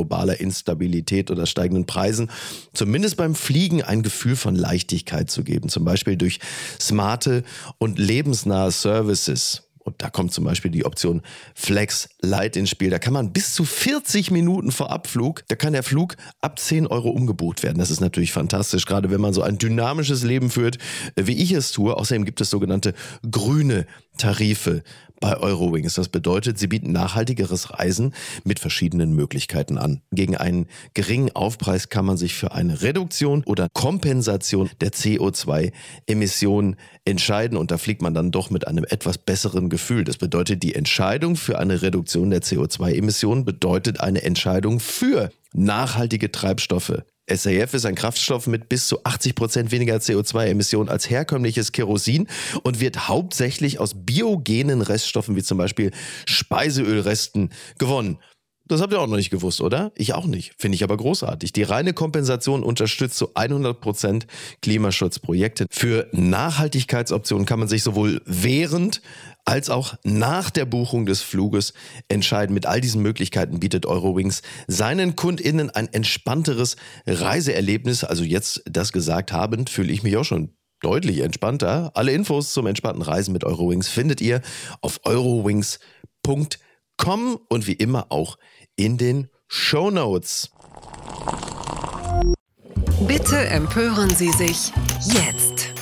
globaler 0.01 0.39
Instabilität 0.39 1.29
oder 1.29 1.45
steigenden 1.45 1.85
Preisen 1.85 2.31
zumindest 2.73 3.17
beim 3.17 3.35
Fliegen 3.35 3.83
ein 3.83 4.01
Gefühl 4.01 4.35
von 4.35 4.55
Leichtigkeit 4.55 5.29
zu 5.29 5.43
geben. 5.43 5.69
Zum 5.69 5.85
Beispiel 5.85 6.17
durch 6.17 6.39
smarte 6.79 7.43
und 7.77 7.99
lebensnahe 7.99 8.71
Services. 8.71 9.63
Und 9.83 10.01
da 10.01 10.09
kommt 10.09 10.31
zum 10.33 10.43
Beispiel 10.43 10.71
die 10.71 10.85
Option 10.85 11.21
Flex 11.53 12.09
Light 12.21 12.55
ins 12.55 12.69
Spiel. 12.69 12.89
Da 12.89 12.99
kann 12.99 13.13
man 13.13 13.33
bis 13.33 13.53
zu 13.53 13.65
40 13.65 14.31
Minuten 14.31 14.71
vor 14.71 14.91
Abflug, 14.91 15.43
da 15.47 15.55
kann 15.55 15.73
der 15.73 15.83
Flug 15.83 16.15
ab 16.39 16.59
10 16.59 16.87
Euro 16.87 17.09
umgebucht 17.09 17.63
werden. 17.63 17.79
Das 17.79 17.89
ist 17.89 17.99
natürlich 17.99 18.31
fantastisch, 18.31 18.85
gerade 18.85 19.09
wenn 19.09 19.21
man 19.21 19.33
so 19.33 19.41
ein 19.41 19.57
dynamisches 19.57 20.23
Leben 20.23 20.49
führt, 20.49 20.77
wie 21.15 21.41
ich 21.41 21.51
es 21.51 21.71
tue. 21.71 21.95
Außerdem 21.95 22.25
gibt 22.25 22.41
es 22.41 22.49
sogenannte 22.49 22.93
grüne 23.29 23.85
Tarife 24.17 24.83
bei 25.21 25.37
Eurowings. 25.37 25.93
Das 25.93 26.09
bedeutet, 26.09 26.57
sie 26.57 26.67
bieten 26.67 26.91
nachhaltigeres 26.91 27.71
Reisen 27.71 28.13
mit 28.43 28.59
verschiedenen 28.59 29.13
Möglichkeiten 29.13 29.77
an. 29.77 30.01
Gegen 30.11 30.35
einen 30.35 30.67
geringen 30.93 31.31
Aufpreis 31.33 31.89
kann 31.89 32.05
man 32.05 32.17
sich 32.17 32.33
für 32.33 32.51
eine 32.51 32.81
Reduktion 32.81 33.43
oder 33.45 33.69
Kompensation 33.71 34.69
der 34.81 34.91
CO2-Emissionen 34.91 36.75
entscheiden 37.05 37.57
und 37.57 37.71
da 37.71 37.77
fliegt 37.77 38.01
man 38.01 38.13
dann 38.13 38.31
doch 38.31 38.49
mit 38.49 38.67
einem 38.67 38.83
etwas 38.83 39.17
besseren 39.17 39.69
Gefühl. 39.69 40.03
Das 40.03 40.17
bedeutet, 40.17 40.63
die 40.63 40.75
Entscheidung 40.75 41.35
für 41.35 41.57
eine 41.57 41.81
Reduktion 41.81 42.10
der 42.15 42.41
CO2-Emissionen 42.41 43.45
bedeutet 43.45 43.99
eine 43.99 44.23
Entscheidung 44.23 44.79
für 44.79 45.31
nachhaltige 45.53 46.31
Treibstoffe. 46.31 47.03
SAF 47.29 47.73
ist 47.73 47.85
ein 47.85 47.95
Kraftstoff 47.95 48.47
mit 48.47 48.67
bis 48.67 48.87
zu 48.87 49.03
80 49.03 49.35
Prozent 49.35 49.71
weniger 49.71 49.97
CO2-Emissionen 49.97 50.89
als 50.89 51.09
herkömmliches 51.09 51.71
Kerosin 51.71 52.27
und 52.63 52.79
wird 52.79 53.07
hauptsächlich 53.07 53.79
aus 53.79 53.93
biogenen 53.95 54.81
Reststoffen 54.81 55.35
wie 55.35 55.43
zum 55.43 55.57
Beispiel 55.57 55.91
Speiseölresten 56.25 57.51
gewonnen. 57.77 58.17
Das 58.71 58.79
habt 58.79 58.93
ihr 58.93 59.01
auch 59.01 59.07
noch 59.07 59.17
nicht 59.17 59.31
gewusst, 59.31 59.59
oder? 59.59 59.91
Ich 59.95 60.13
auch 60.13 60.25
nicht. 60.25 60.53
Finde 60.57 60.75
ich 60.75 60.83
aber 60.85 60.95
großartig. 60.95 61.51
Die 61.51 61.63
reine 61.63 61.91
Kompensation 61.91 62.63
unterstützt 62.63 63.17
zu 63.17 63.33
100% 63.33 64.23
Klimaschutzprojekte. 64.61 65.65
Für 65.69 66.07
Nachhaltigkeitsoptionen 66.13 67.45
kann 67.45 67.59
man 67.59 67.67
sich 67.67 67.83
sowohl 67.83 68.21
während 68.25 69.01
als 69.51 69.69
auch 69.69 69.95
nach 70.05 70.49
der 70.49 70.63
Buchung 70.63 71.05
des 71.05 71.21
Fluges 71.21 71.73
entscheiden. 72.07 72.53
Mit 72.53 72.65
all 72.65 72.79
diesen 72.79 73.01
Möglichkeiten 73.01 73.59
bietet 73.59 73.85
Eurowings 73.85 74.43
seinen 74.67 75.17
KundInnen 75.17 75.69
ein 75.69 75.91
entspannteres 75.91 76.77
Reiseerlebnis. 77.05 78.05
Also 78.05 78.23
jetzt 78.23 78.63
das 78.63 78.93
gesagt 78.93 79.33
habend, 79.33 79.69
fühle 79.69 79.91
ich 79.91 80.03
mich 80.03 80.15
auch 80.15 80.23
schon 80.23 80.55
deutlich 80.79 81.19
entspannter. 81.19 81.91
Alle 81.95 82.13
Infos 82.13 82.53
zum 82.53 82.65
entspannten 82.65 83.01
Reisen 83.01 83.33
mit 83.33 83.43
Eurowings 83.43 83.89
findet 83.89 84.21
ihr 84.21 84.39
auf 84.79 85.01
eurowings.com 85.03 86.47
und 87.49 87.67
wie 87.67 87.73
immer 87.73 88.09
auch 88.09 88.37
in 88.77 88.97
den 88.97 89.27
Show 89.49 89.91
Notes. 89.91 90.49
Bitte 93.05 93.37
empören 93.37 94.11
Sie 94.11 94.31
sich 94.31 94.71
jetzt. 95.03 95.73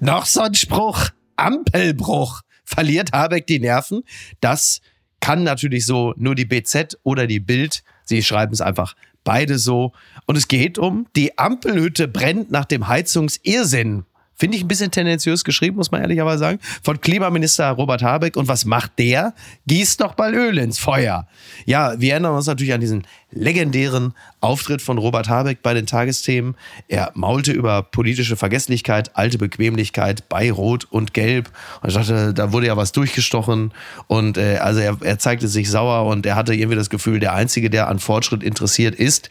Noch 0.00 0.26
so 0.26 0.40
ein 0.40 0.54
Spruch. 0.54 1.10
Ampelbruch 1.36 2.40
verliert 2.74 3.12
Habeck 3.12 3.46
die 3.46 3.60
Nerven. 3.60 4.02
Das 4.40 4.80
kann 5.20 5.42
natürlich 5.42 5.86
so 5.86 6.12
nur 6.16 6.34
die 6.34 6.44
BZ 6.44 6.98
oder 7.02 7.26
die 7.26 7.40
Bild. 7.40 7.82
Sie 8.04 8.22
schreiben 8.22 8.52
es 8.52 8.60
einfach 8.60 8.94
beide 9.24 9.58
so. 9.58 9.92
Und 10.26 10.36
es 10.36 10.48
geht 10.48 10.78
um, 10.78 11.06
die 11.16 11.38
Ampelhütte 11.38 12.08
brennt 12.08 12.50
nach 12.50 12.66
dem 12.66 12.88
Heizungsirrsinn. 12.88 14.04
Finde 14.36 14.56
ich 14.56 14.64
ein 14.64 14.68
bisschen 14.68 14.90
tendenziös 14.90 15.44
geschrieben, 15.44 15.76
muss 15.76 15.92
man 15.92 16.00
ehrlicherweise 16.00 16.38
sagen. 16.38 16.58
Von 16.82 17.00
Klimaminister 17.00 17.70
Robert 17.70 18.02
Habeck. 18.02 18.36
Und 18.36 18.48
was 18.48 18.64
macht 18.64 18.98
der? 18.98 19.34
Gießt 19.66 20.00
noch 20.00 20.18
mal 20.18 20.34
Öl 20.34 20.58
ins 20.58 20.78
Feuer. 20.78 21.28
Ja, 21.66 22.00
wir 22.00 22.12
erinnern 22.12 22.34
uns 22.34 22.46
natürlich 22.46 22.74
an 22.74 22.80
diesen 22.80 23.06
legendären 23.30 24.14
Auftritt 24.40 24.82
von 24.82 24.98
Robert 24.98 25.28
Habeck 25.28 25.62
bei 25.62 25.72
den 25.72 25.86
Tagesthemen. 25.86 26.56
Er 26.88 27.12
maulte 27.14 27.52
über 27.52 27.82
politische 27.82 28.36
Vergesslichkeit, 28.36 29.16
alte 29.16 29.38
Bequemlichkeit 29.38 30.28
bei 30.28 30.50
Rot 30.50 30.86
und 30.90 31.14
Gelb. 31.14 31.50
Und 31.82 31.90
ich 31.90 31.94
dachte, 31.94 32.34
da 32.34 32.52
wurde 32.52 32.66
ja 32.66 32.76
was 32.76 32.92
durchgestochen. 32.92 33.72
Und 34.08 34.36
äh, 34.36 34.56
also 34.56 34.80
er, 34.80 34.96
er 35.00 35.18
zeigte 35.18 35.46
sich 35.46 35.70
sauer 35.70 36.06
und 36.10 36.26
er 36.26 36.34
hatte 36.34 36.54
irgendwie 36.54 36.76
das 36.76 36.90
Gefühl, 36.90 37.20
der 37.20 37.34
Einzige, 37.34 37.70
der 37.70 37.88
an 37.88 38.00
Fortschritt 38.00 38.42
interessiert 38.42 38.94
ist, 38.94 39.30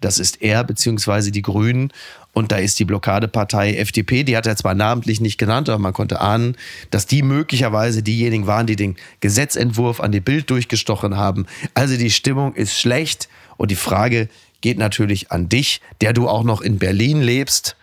das 0.00 0.18
ist 0.18 0.42
er 0.42 0.62
beziehungsweise 0.64 1.30
die 1.32 1.42
Grünen. 1.42 1.92
Und 2.36 2.52
da 2.52 2.56
ist 2.56 2.78
die 2.78 2.84
Blockadepartei 2.84 3.76
FDP, 3.76 4.22
die 4.22 4.36
hat 4.36 4.46
er 4.46 4.56
zwar 4.56 4.74
namentlich 4.74 5.22
nicht 5.22 5.38
genannt, 5.38 5.70
aber 5.70 5.78
man 5.78 5.94
konnte 5.94 6.20
ahnen, 6.20 6.54
dass 6.90 7.06
die 7.06 7.22
möglicherweise 7.22 8.02
diejenigen 8.02 8.46
waren, 8.46 8.66
die 8.66 8.76
den 8.76 8.96
Gesetzentwurf 9.20 10.00
an 10.00 10.12
die 10.12 10.20
Bild 10.20 10.50
durchgestochen 10.50 11.16
haben. 11.16 11.46
Also 11.72 11.96
die 11.96 12.10
Stimmung 12.10 12.52
ist 12.52 12.78
schlecht 12.78 13.30
und 13.56 13.70
die 13.70 13.74
Frage 13.74 14.28
geht 14.60 14.76
natürlich 14.76 15.32
an 15.32 15.48
dich, 15.48 15.80
der 16.02 16.12
du 16.12 16.28
auch 16.28 16.44
noch 16.44 16.60
in 16.60 16.78
Berlin 16.78 17.22
lebst. 17.22 17.74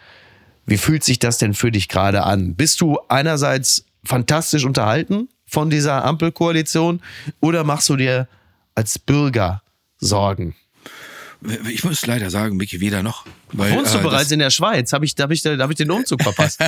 Wie 0.67 0.77
fühlt 0.77 1.03
sich 1.03 1.17
das 1.17 1.39
denn 1.39 1.55
für 1.55 1.71
dich 1.71 1.89
gerade 1.89 2.21
an? 2.21 2.53
Bist 2.53 2.79
du 2.79 2.99
einerseits 3.09 3.85
fantastisch 4.03 4.65
unterhalten 4.65 5.29
von 5.47 5.71
dieser 5.71 6.05
Ampelkoalition 6.05 7.01
oder 7.39 7.63
machst 7.63 7.89
du 7.89 7.95
dir 7.95 8.27
als 8.75 8.99
Bürger 8.99 9.63
Sorgen? 9.97 10.53
Ich 11.69 11.84
muss 11.84 12.06
leider 12.06 12.29
sagen, 12.29 12.58
Micky, 12.58 12.79
weder 12.79 13.03
noch. 13.03 13.25
Weil, 13.51 13.73
Wohnst 13.73 13.93
du 13.93 13.99
äh, 13.99 14.01
bereits 14.01 14.32
in 14.32 14.39
der 14.39 14.49
Schweiz? 14.49 14.93
Habe 14.93 15.06
ich, 15.06 15.15
hab 15.19 15.32
ich, 15.32 15.43
hab 15.43 15.69
ich 15.69 15.77
den 15.77 15.91
Umzug 15.91 16.23
verpasst? 16.23 16.60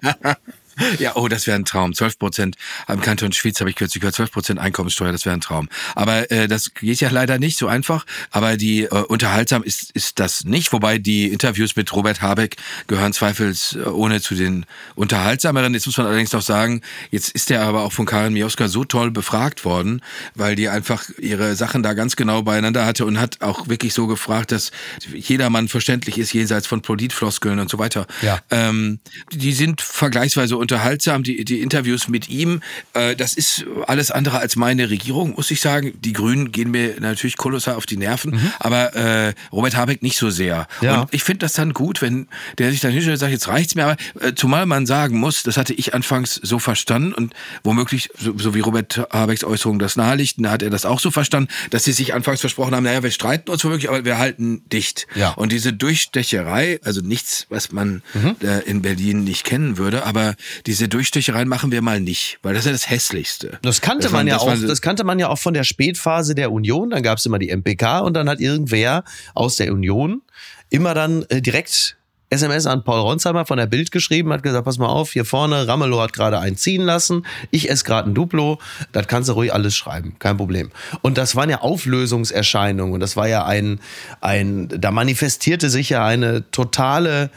Ja, 0.98 1.16
oh, 1.16 1.28
das 1.28 1.46
wäre 1.46 1.56
ein 1.56 1.64
Traum. 1.64 1.94
12 1.94 2.18
Prozent 2.18 2.56
am 2.86 3.00
Kanton 3.00 3.32
Schwyz 3.32 3.60
habe 3.60 3.70
ich 3.70 3.76
kürzlich 3.76 4.00
gehört. 4.00 4.14
12 4.14 4.30
Prozent 4.30 4.58
Einkommenssteuer, 4.58 5.12
das 5.12 5.24
wäre 5.24 5.34
ein 5.34 5.40
Traum. 5.40 5.68
Aber 5.94 6.30
äh, 6.30 6.48
das 6.48 6.74
geht 6.74 7.00
ja 7.00 7.10
leider 7.10 7.38
nicht 7.38 7.58
so 7.58 7.66
einfach. 7.66 8.06
Aber 8.30 8.56
die 8.56 8.84
äh, 8.84 8.88
unterhaltsam 8.88 9.62
ist 9.62 9.90
ist 9.94 10.18
das 10.18 10.44
nicht. 10.44 10.72
Wobei 10.72 10.98
die 10.98 11.28
Interviews 11.28 11.76
mit 11.76 11.92
Robert 11.92 12.22
Habeck 12.22 12.56
gehören 12.86 13.12
zweifelsohne 13.12 14.20
zu 14.20 14.34
den 14.34 14.66
unterhaltsameren. 14.94 15.74
Jetzt 15.74 15.86
muss 15.86 15.96
man 15.96 16.06
allerdings 16.06 16.32
noch 16.32 16.42
sagen, 16.42 16.82
jetzt 17.10 17.30
ist 17.30 17.50
er 17.50 17.62
aber 17.62 17.82
auch 17.82 17.92
von 17.92 18.06
Karin 18.06 18.32
Mioska 18.32 18.68
so 18.68 18.84
toll 18.84 19.10
befragt 19.10 19.64
worden, 19.64 20.02
weil 20.34 20.56
die 20.56 20.68
einfach 20.68 21.04
ihre 21.18 21.54
Sachen 21.56 21.82
da 21.82 21.94
ganz 21.94 22.16
genau 22.16 22.42
beieinander 22.42 22.86
hatte 22.86 23.04
und 23.06 23.20
hat 23.20 23.42
auch 23.42 23.68
wirklich 23.68 23.94
so 23.94 24.06
gefragt, 24.06 24.52
dass 24.52 24.70
jedermann 25.14 25.68
verständlich 25.68 26.18
ist 26.18 26.32
jenseits 26.32 26.66
von 26.66 26.82
Politfloskeln 26.82 27.58
und 27.58 27.70
so 27.70 27.78
weiter. 27.78 28.06
Ja. 28.22 28.40
Ähm, 28.50 29.00
die 29.32 29.52
sind 29.52 29.80
vergleichsweise 29.80 30.56
unter 30.56 30.71
unterhaltsam, 30.72 31.22
die, 31.22 31.44
die 31.44 31.60
Interviews 31.60 32.08
mit 32.08 32.30
ihm. 32.30 32.62
Äh, 32.94 33.14
das 33.14 33.34
ist 33.34 33.66
alles 33.86 34.10
andere 34.10 34.38
als 34.38 34.56
meine 34.56 34.88
Regierung, 34.88 35.34
muss 35.34 35.50
ich 35.50 35.60
sagen. 35.60 35.92
Die 36.00 36.14
Grünen 36.14 36.50
gehen 36.50 36.70
mir 36.70 36.98
natürlich 36.98 37.36
kolossal 37.36 37.74
auf 37.74 37.84
die 37.84 37.98
Nerven, 37.98 38.32
mhm. 38.32 38.52
aber 38.58 38.94
äh, 38.96 39.34
Robert 39.52 39.76
Habeck 39.76 40.02
nicht 40.02 40.16
so 40.16 40.30
sehr. 40.30 40.66
Ja. 40.80 41.02
Und 41.02 41.12
ich 41.12 41.24
finde 41.24 41.40
das 41.40 41.52
dann 41.52 41.74
gut, 41.74 42.00
wenn 42.00 42.26
der 42.56 42.70
sich 42.70 42.80
dann 42.80 42.90
hinstellt 42.90 43.16
und 43.16 43.20
sagt, 43.20 43.32
jetzt 43.32 43.48
reicht's 43.48 43.74
mir. 43.74 43.84
Aber 43.84 43.96
äh, 44.20 44.34
zumal 44.34 44.64
man 44.64 44.86
sagen 44.86 45.18
muss, 45.18 45.42
das 45.42 45.58
hatte 45.58 45.74
ich 45.74 45.92
anfangs 45.92 46.40
so 46.42 46.58
verstanden 46.58 47.12
und 47.12 47.34
womöglich, 47.62 48.08
so, 48.18 48.32
so 48.38 48.54
wie 48.54 48.60
Robert 48.60 49.06
Habecks 49.10 49.44
Äußerung 49.44 49.78
das 49.78 49.96
naheliegt, 49.96 50.36
da 50.38 50.52
hat 50.52 50.62
er 50.62 50.70
das 50.70 50.86
auch 50.86 51.00
so 51.00 51.10
verstanden, 51.10 51.50
dass 51.68 51.84
sie 51.84 51.92
sich 51.92 52.14
anfangs 52.14 52.40
versprochen 52.40 52.74
haben, 52.74 52.84
naja, 52.84 53.02
wir 53.02 53.10
streiten 53.10 53.50
uns 53.50 53.62
womöglich, 53.62 53.90
aber 53.90 54.06
wir 54.06 54.16
halten 54.16 54.62
dicht. 54.72 55.06
Ja. 55.14 55.32
Und 55.32 55.52
diese 55.52 55.74
Durchstecherei, 55.74 56.80
also 56.82 57.02
nichts, 57.02 57.46
was 57.50 57.72
man 57.72 58.02
mhm. 58.14 58.36
äh, 58.40 58.60
in 58.60 58.80
Berlin 58.80 59.24
nicht 59.24 59.44
kennen 59.44 59.76
würde, 59.76 60.06
aber 60.06 60.34
diese 60.66 60.88
Durchstechereien 60.88 61.48
machen 61.48 61.72
wir 61.72 61.82
mal 61.82 62.00
nicht, 62.00 62.38
weil 62.42 62.54
das 62.54 62.62
ist 62.62 62.66
ja 62.66 62.72
das 62.72 62.90
Hässlichste. 62.90 63.58
Das 63.62 63.80
kannte 63.80 64.08
man, 64.08 64.20
man 64.20 64.26
ja 64.28 64.38
auch, 64.38 64.54
das 64.66 64.82
kannte 64.82 65.04
man 65.04 65.18
ja 65.18 65.28
auch 65.28 65.38
von 65.38 65.54
der 65.54 65.64
Spätphase 65.64 66.34
der 66.34 66.52
Union, 66.52 66.90
dann 66.90 67.02
gab 67.02 67.18
es 67.18 67.26
immer 67.26 67.38
die 67.38 67.54
MPK 67.54 68.00
und 68.00 68.14
dann 68.14 68.28
hat 68.28 68.40
irgendwer 68.40 69.04
aus 69.34 69.56
der 69.56 69.72
Union 69.72 70.22
immer 70.70 70.94
dann 70.94 71.24
äh, 71.28 71.42
direkt 71.42 71.96
SMS 72.32 72.66
an 72.66 72.82
Paul 72.82 73.00
Ronsheimer 73.00 73.44
von 73.44 73.58
der 73.58 73.66
Bild 73.66 73.92
geschrieben, 73.92 74.32
hat 74.32 74.42
gesagt, 74.42 74.64
pass 74.64 74.78
mal 74.78 74.86
auf, 74.86 75.12
hier 75.12 75.26
vorne, 75.26 75.68
Ramelow 75.68 76.00
hat 76.00 76.14
gerade 76.14 76.38
einen 76.38 76.56
ziehen 76.56 76.82
lassen, 76.82 77.26
ich 77.50 77.68
esse 77.70 77.84
gerade 77.84 78.08
ein 78.08 78.14
Duplo, 78.14 78.58
das 78.92 79.06
kannst 79.06 79.28
du 79.28 79.34
ruhig 79.34 79.52
alles 79.52 79.76
schreiben, 79.76 80.16
kein 80.18 80.38
Problem. 80.38 80.70
Und 81.02 81.18
das 81.18 81.36
waren 81.36 81.50
ja 81.50 81.60
Auflösungserscheinungen. 81.60 82.94
Und 82.94 83.00
das 83.00 83.16
war 83.16 83.28
ja 83.28 83.44
ein, 83.44 83.80
ein 84.22 84.68
da 84.68 84.90
manifestierte 84.90 85.68
sich 85.68 85.90
ja 85.90 86.06
eine 86.06 86.50
totale 86.50 87.30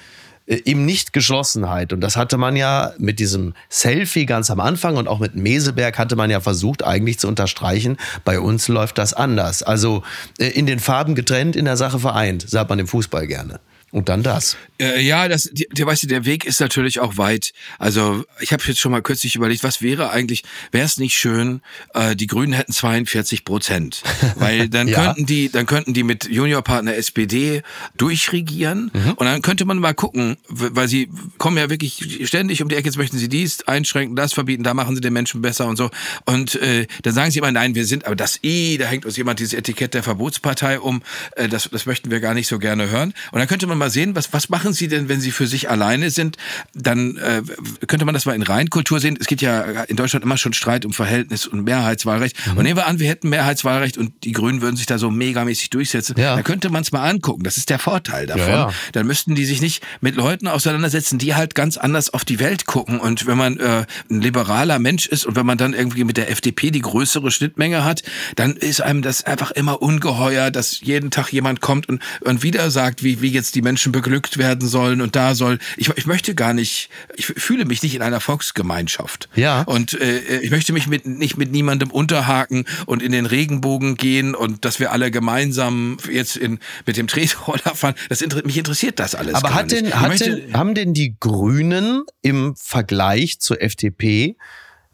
eben 0.48 0.86
nicht 0.86 1.14
Geschlossenheit. 1.14 1.92
Und 1.94 2.02
das 2.02 2.16
hatte 2.16 2.38
man 2.38 2.56
ja 2.56 2.94
mit 2.98 3.20
diesem 3.20 3.54
Selfie 3.70 4.26
ganz 4.26 4.52
am 4.52 4.60
Anfang 4.60 4.98
und 4.98 5.08
auch 5.08 5.20
mit 5.20 5.36
Meseberg 5.36 5.98
hatte 5.98 6.16
man 6.16 6.30
ja 6.30 6.40
versucht 6.40 6.84
eigentlich 6.84 7.20
zu 7.20 7.28
unterstreichen, 7.28 7.98
bei 8.24 8.40
uns 8.40 8.68
läuft 8.68 8.98
das 8.98 9.14
anders. 9.14 9.64
Also 9.64 10.04
äh, 10.38 10.48
in 10.48 10.66
den 10.66 10.80
Farben 10.80 11.16
getrennt, 11.16 11.56
in 11.56 11.66
der 11.66 11.78
Sache 11.78 12.00
vereint, 12.00 12.48
sagt 12.48 12.70
man 12.70 12.80
im 12.80 12.88
Fußball 12.88 13.28
gerne. 13.28 13.60
Und 13.96 14.10
dann 14.10 14.24
das. 14.24 14.58
Äh, 14.78 15.02
ja, 15.02 15.30
das, 15.30 15.50
die, 15.54 15.70
die, 15.72 15.86
weißt 15.86 16.04
du, 16.04 16.08
der 16.08 16.26
Weg 16.26 16.44
ist 16.44 16.60
natürlich 16.60 17.00
auch 17.00 17.16
weit. 17.16 17.54
Also 17.80 18.26
ich 18.42 18.52
habe 18.52 18.62
jetzt 18.68 18.82
schon 18.82 18.92
mal 18.92 19.02
kürzlich 19.02 19.38
überlegt, 19.38 19.64
was 19.64 19.82
wäre 19.82 20.10
eigentlich, 20.10 20.44
wäre 20.74 20.84
es 20.84 20.98
nicht 20.98 21.18
schön, 21.18 21.62
äh, 21.94 22.14
die 22.14 22.28
Grünen 22.28 22.52
hätten 22.52 22.74
42 22.74 23.46
Prozent, 23.46 24.04
weil 24.36 24.68
dann 24.68 24.90
ja. 24.90 25.02
könnten 25.02 25.26
die, 25.26 25.50
dann 25.50 25.66
könnten 25.66 25.94
die 25.94 26.04
mit 26.04 26.28
Juniorpartner 26.30 26.94
SPD 26.94 27.62
durchregieren 27.96 28.92
mhm. 28.94 29.12
und 29.12 29.26
dann 29.26 29.42
könnte 29.42 29.64
man 29.64 29.80
mal 29.80 29.94
gucken, 29.94 30.36
weil 30.50 30.90
sie 30.90 31.08
kommen 31.38 31.56
ja 31.56 31.70
wirklich 31.70 32.20
ständig 32.26 32.62
um 32.62 32.68
die 32.68 32.76
Ecke, 32.76 32.88
jetzt 32.90 32.98
möchten 32.98 33.18
sie 33.18 33.30
dies 33.30 33.66
einschränken, 33.66 34.18
das 34.18 34.34
verbieten, 34.34 34.64
da 34.64 34.74
machen 34.74 34.96
sie 34.96 35.02
den 35.02 35.14
Menschen 35.14 35.42
besser 35.42 35.68
und 35.68 35.78
so. 35.78 35.90
Und 36.26 36.56
äh, 36.56 36.86
dann 37.04 37.14
sagen 37.14 37.32
sie 37.32 37.40
immer, 37.40 37.54
nein, 37.54 37.76
wir 37.76 37.86
sind, 37.86 38.06
aber 38.06 38.18
das 38.18 38.44
I, 38.44 38.78
da 38.78 38.88
hängt 38.88 39.06
uns 39.06 39.16
jemand 39.16 39.40
dieses 39.40 39.54
Etikett 39.54 39.94
der 39.94 40.04
Verbotspartei 40.04 40.82
um, 40.82 41.02
äh, 41.38 41.48
das, 41.48 41.70
das 41.72 41.86
möchten 41.86 42.12
wir 42.12 42.20
gar 42.20 42.34
nicht 42.34 42.50
so 42.50 42.60
gerne 42.60 42.90
hören. 42.90 43.14
Und 43.32 43.40
dann 43.40 43.48
könnte 43.48 43.68
man 43.68 43.78
mal 43.78 43.85
mal 43.86 43.92
sehen, 43.92 44.16
was, 44.16 44.34
was 44.34 44.50
machen 44.50 44.74
Sie 44.74 44.88
denn, 44.88 45.10
wenn 45.10 45.22
Sie 45.22 45.32
für 45.32 45.46
sich 45.46 45.70
alleine 45.70 46.10
sind? 46.10 46.38
Dann 46.74 47.18
äh, 47.18 47.44
könnte 47.86 48.06
man 48.06 48.14
das 48.14 48.26
mal 48.26 48.34
in 48.34 48.42
Reinkultur 48.42 49.00
sehen. 49.00 49.18
Es 49.20 49.28
geht 49.28 49.42
ja 49.42 49.62
in 49.84 49.96
Deutschland 49.96 50.26
immer 50.26 50.38
schon 50.38 50.54
Streit 50.54 50.86
um 50.86 50.94
Verhältnis 50.94 51.46
und 51.46 51.64
Mehrheitswahlrecht. 51.64 52.36
Mhm. 52.48 52.58
Und 52.58 52.64
nehmen 52.64 52.78
wir 52.78 52.88
an, 52.88 53.00
wir 53.00 53.08
hätten 53.08 53.30
Mehrheitswahlrecht 53.30 53.98
und 53.98 54.12
die 54.24 54.32
Grünen 54.32 54.62
würden 54.62 54.76
sich 54.76 54.88
da 54.88 54.98
so 54.98 55.12
megamäßig 55.12 55.70
durchsetzen. 55.70 56.16
Ja. 56.18 56.36
Dann 56.36 56.44
könnte 56.44 56.70
man 56.70 56.82
es 56.82 56.92
mal 56.92 57.08
angucken. 57.08 57.44
Das 57.44 57.58
ist 57.58 57.70
der 57.70 57.78
Vorteil 57.78 58.26
davon. 58.26 58.48
Ja, 58.48 58.70
ja. 58.70 58.74
Dann 58.94 59.06
müssten 59.06 59.36
die 59.36 59.46
sich 59.46 59.62
nicht 59.62 59.84
mit 60.02 60.16
Leuten 60.16 60.48
auseinandersetzen, 60.48 61.20
die 61.20 61.36
halt 61.36 61.54
ganz 61.54 61.78
anders 61.78 62.12
auf 62.12 62.26
die 62.26 62.40
Welt 62.40 62.66
gucken. 62.66 63.00
Und 63.00 63.28
wenn 63.28 63.38
man 63.38 63.60
äh, 63.60 63.86
ein 64.10 64.22
liberaler 64.22 64.80
Mensch 64.80 65.06
ist 65.06 65.26
und 65.26 65.36
wenn 65.36 65.46
man 65.46 65.60
dann 65.60 65.74
irgendwie 65.74 66.04
mit 66.04 66.18
der 66.18 66.32
FDP 66.32 66.72
die 66.72 66.82
größere 66.82 67.30
Schnittmenge 67.30 67.86
hat, 67.86 68.02
dann 68.36 68.56
ist 68.56 68.82
einem 68.82 69.04
das 69.04 69.24
einfach 69.24 69.52
immer 69.52 69.82
ungeheuer, 69.82 70.50
dass 70.50 70.82
jeden 70.82 71.12
Tag 71.12 71.32
jemand 71.32 71.62
kommt 71.62 71.88
und, 71.88 72.02
und 72.22 72.42
wieder 72.42 72.72
sagt, 72.72 73.04
wie, 73.04 73.22
wie 73.22 73.30
jetzt 73.30 73.54
die 73.54 73.62
Menschen 73.62 73.75
Menschen 73.76 73.92
beglückt 73.92 74.38
werden 74.38 74.70
sollen 74.70 75.02
und 75.02 75.18
da 75.18 75.36
soll. 75.36 75.60
Ich, 75.76 75.90
ich 75.98 76.06
möchte 76.06 76.34
gar 76.34 76.54
nicht, 76.54 76.90
ich 77.18 77.26
fühle 77.26 77.66
mich 77.66 77.84
nicht 77.84 77.94
in 77.94 78.02
einer 78.02 78.22
Volksgemeinschaft. 78.22 79.28
Ja. 79.36 79.64
Und 79.64 80.00
äh, 80.00 80.40
ich 80.40 80.50
möchte 80.50 80.72
mich 80.72 80.88
mit, 80.88 81.06
nicht 81.06 81.36
mit 81.36 81.52
niemandem 81.52 81.92
unterhaken 81.92 82.64
und 82.86 83.04
in 83.04 83.12
den 83.12 83.26
Regenbogen 83.26 83.96
gehen 83.96 84.34
und 84.34 84.64
dass 84.64 84.80
wir 84.80 84.94
alle 84.94 85.12
gemeinsam 85.12 85.98
jetzt 86.10 86.38
in, 86.38 86.60
mit 86.86 86.96
dem 86.96 87.08
Tretroller 87.08 87.60
fahren. 87.76 87.96
Das, 88.08 88.24
mich 88.46 88.58
interessiert 88.58 88.98
das 88.98 89.14
alles. 89.14 89.34
Aber 89.34 89.54
hat 89.54 89.72
denn, 89.72 89.94
hat 89.94 90.22
denn, 90.22 90.54
haben 90.54 90.74
denn 90.74 90.94
die 90.94 91.18
Grünen 91.20 92.04
im 92.22 92.56
Vergleich 92.56 93.42
zur 93.42 93.62
FDP 93.62 94.38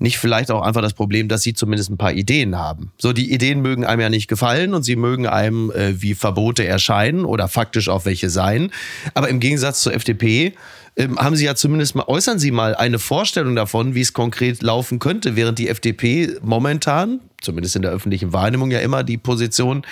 nicht 0.02 0.18
vielleicht 0.18 0.52
auch 0.52 0.62
einfach 0.64 0.82
das 0.82 0.94
Problem, 0.94 1.28
dass 1.28 1.44
sie 1.44 1.54
zumindest 1.54 1.90
ein 1.90 1.98
paar 1.98 2.14
Ideen 2.14 2.58
haben. 2.58 2.92
So, 2.98 3.14
die 3.14 3.32
Ideen 3.32 3.62
mögen 3.62 3.86
einem 3.86 4.02
ja 4.02 4.10
nicht 4.10 4.28
gefallen 4.28 4.74
und 4.74 4.84
sie 4.84 4.96
mögen 4.96 5.28
einem 5.28 5.72
äh, 5.72 6.02
wie 6.02 6.16
Verbote 6.16 6.66
erscheinen 6.66 7.24
oder 7.24 7.48
faktisch 7.48 7.88
auch 7.88 8.06
welche 8.06 8.30
sein. 8.30 8.72
Aber 9.14 9.30
im 9.30 9.40
Gegensatz 9.40 9.82
zur 9.82 9.94
FDP 9.94 10.54
ähm, 10.98 11.18
haben 11.20 11.36
sie 11.36 11.46
ja 11.46 11.56
zumindest 11.56 11.96
mal, 11.96 12.06
äußern 12.08 12.40
sie 12.40 12.52
mal 12.52 12.76
eine 12.76 13.00
Vorstellung 13.00 13.56
davon, 13.56 13.96
wie 13.96 14.02
es 14.02 14.14
konkret 14.14 14.62
laufen 14.62 15.00
könnte, 15.00 15.36
während 15.36 15.60
die 15.60 15.70
FDP 15.70 16.38
momentan, 16.42 17.22
zumindest 17.40 17.76
in 17.76 17.84
der 17.84 17.92
öffentlichen 17.92 18.34
Wahrnehmung 18.34 18.72
ja 18.72 18.80
immer 18.80 19.04
die 19.04 19.18
Position 19.18 19.84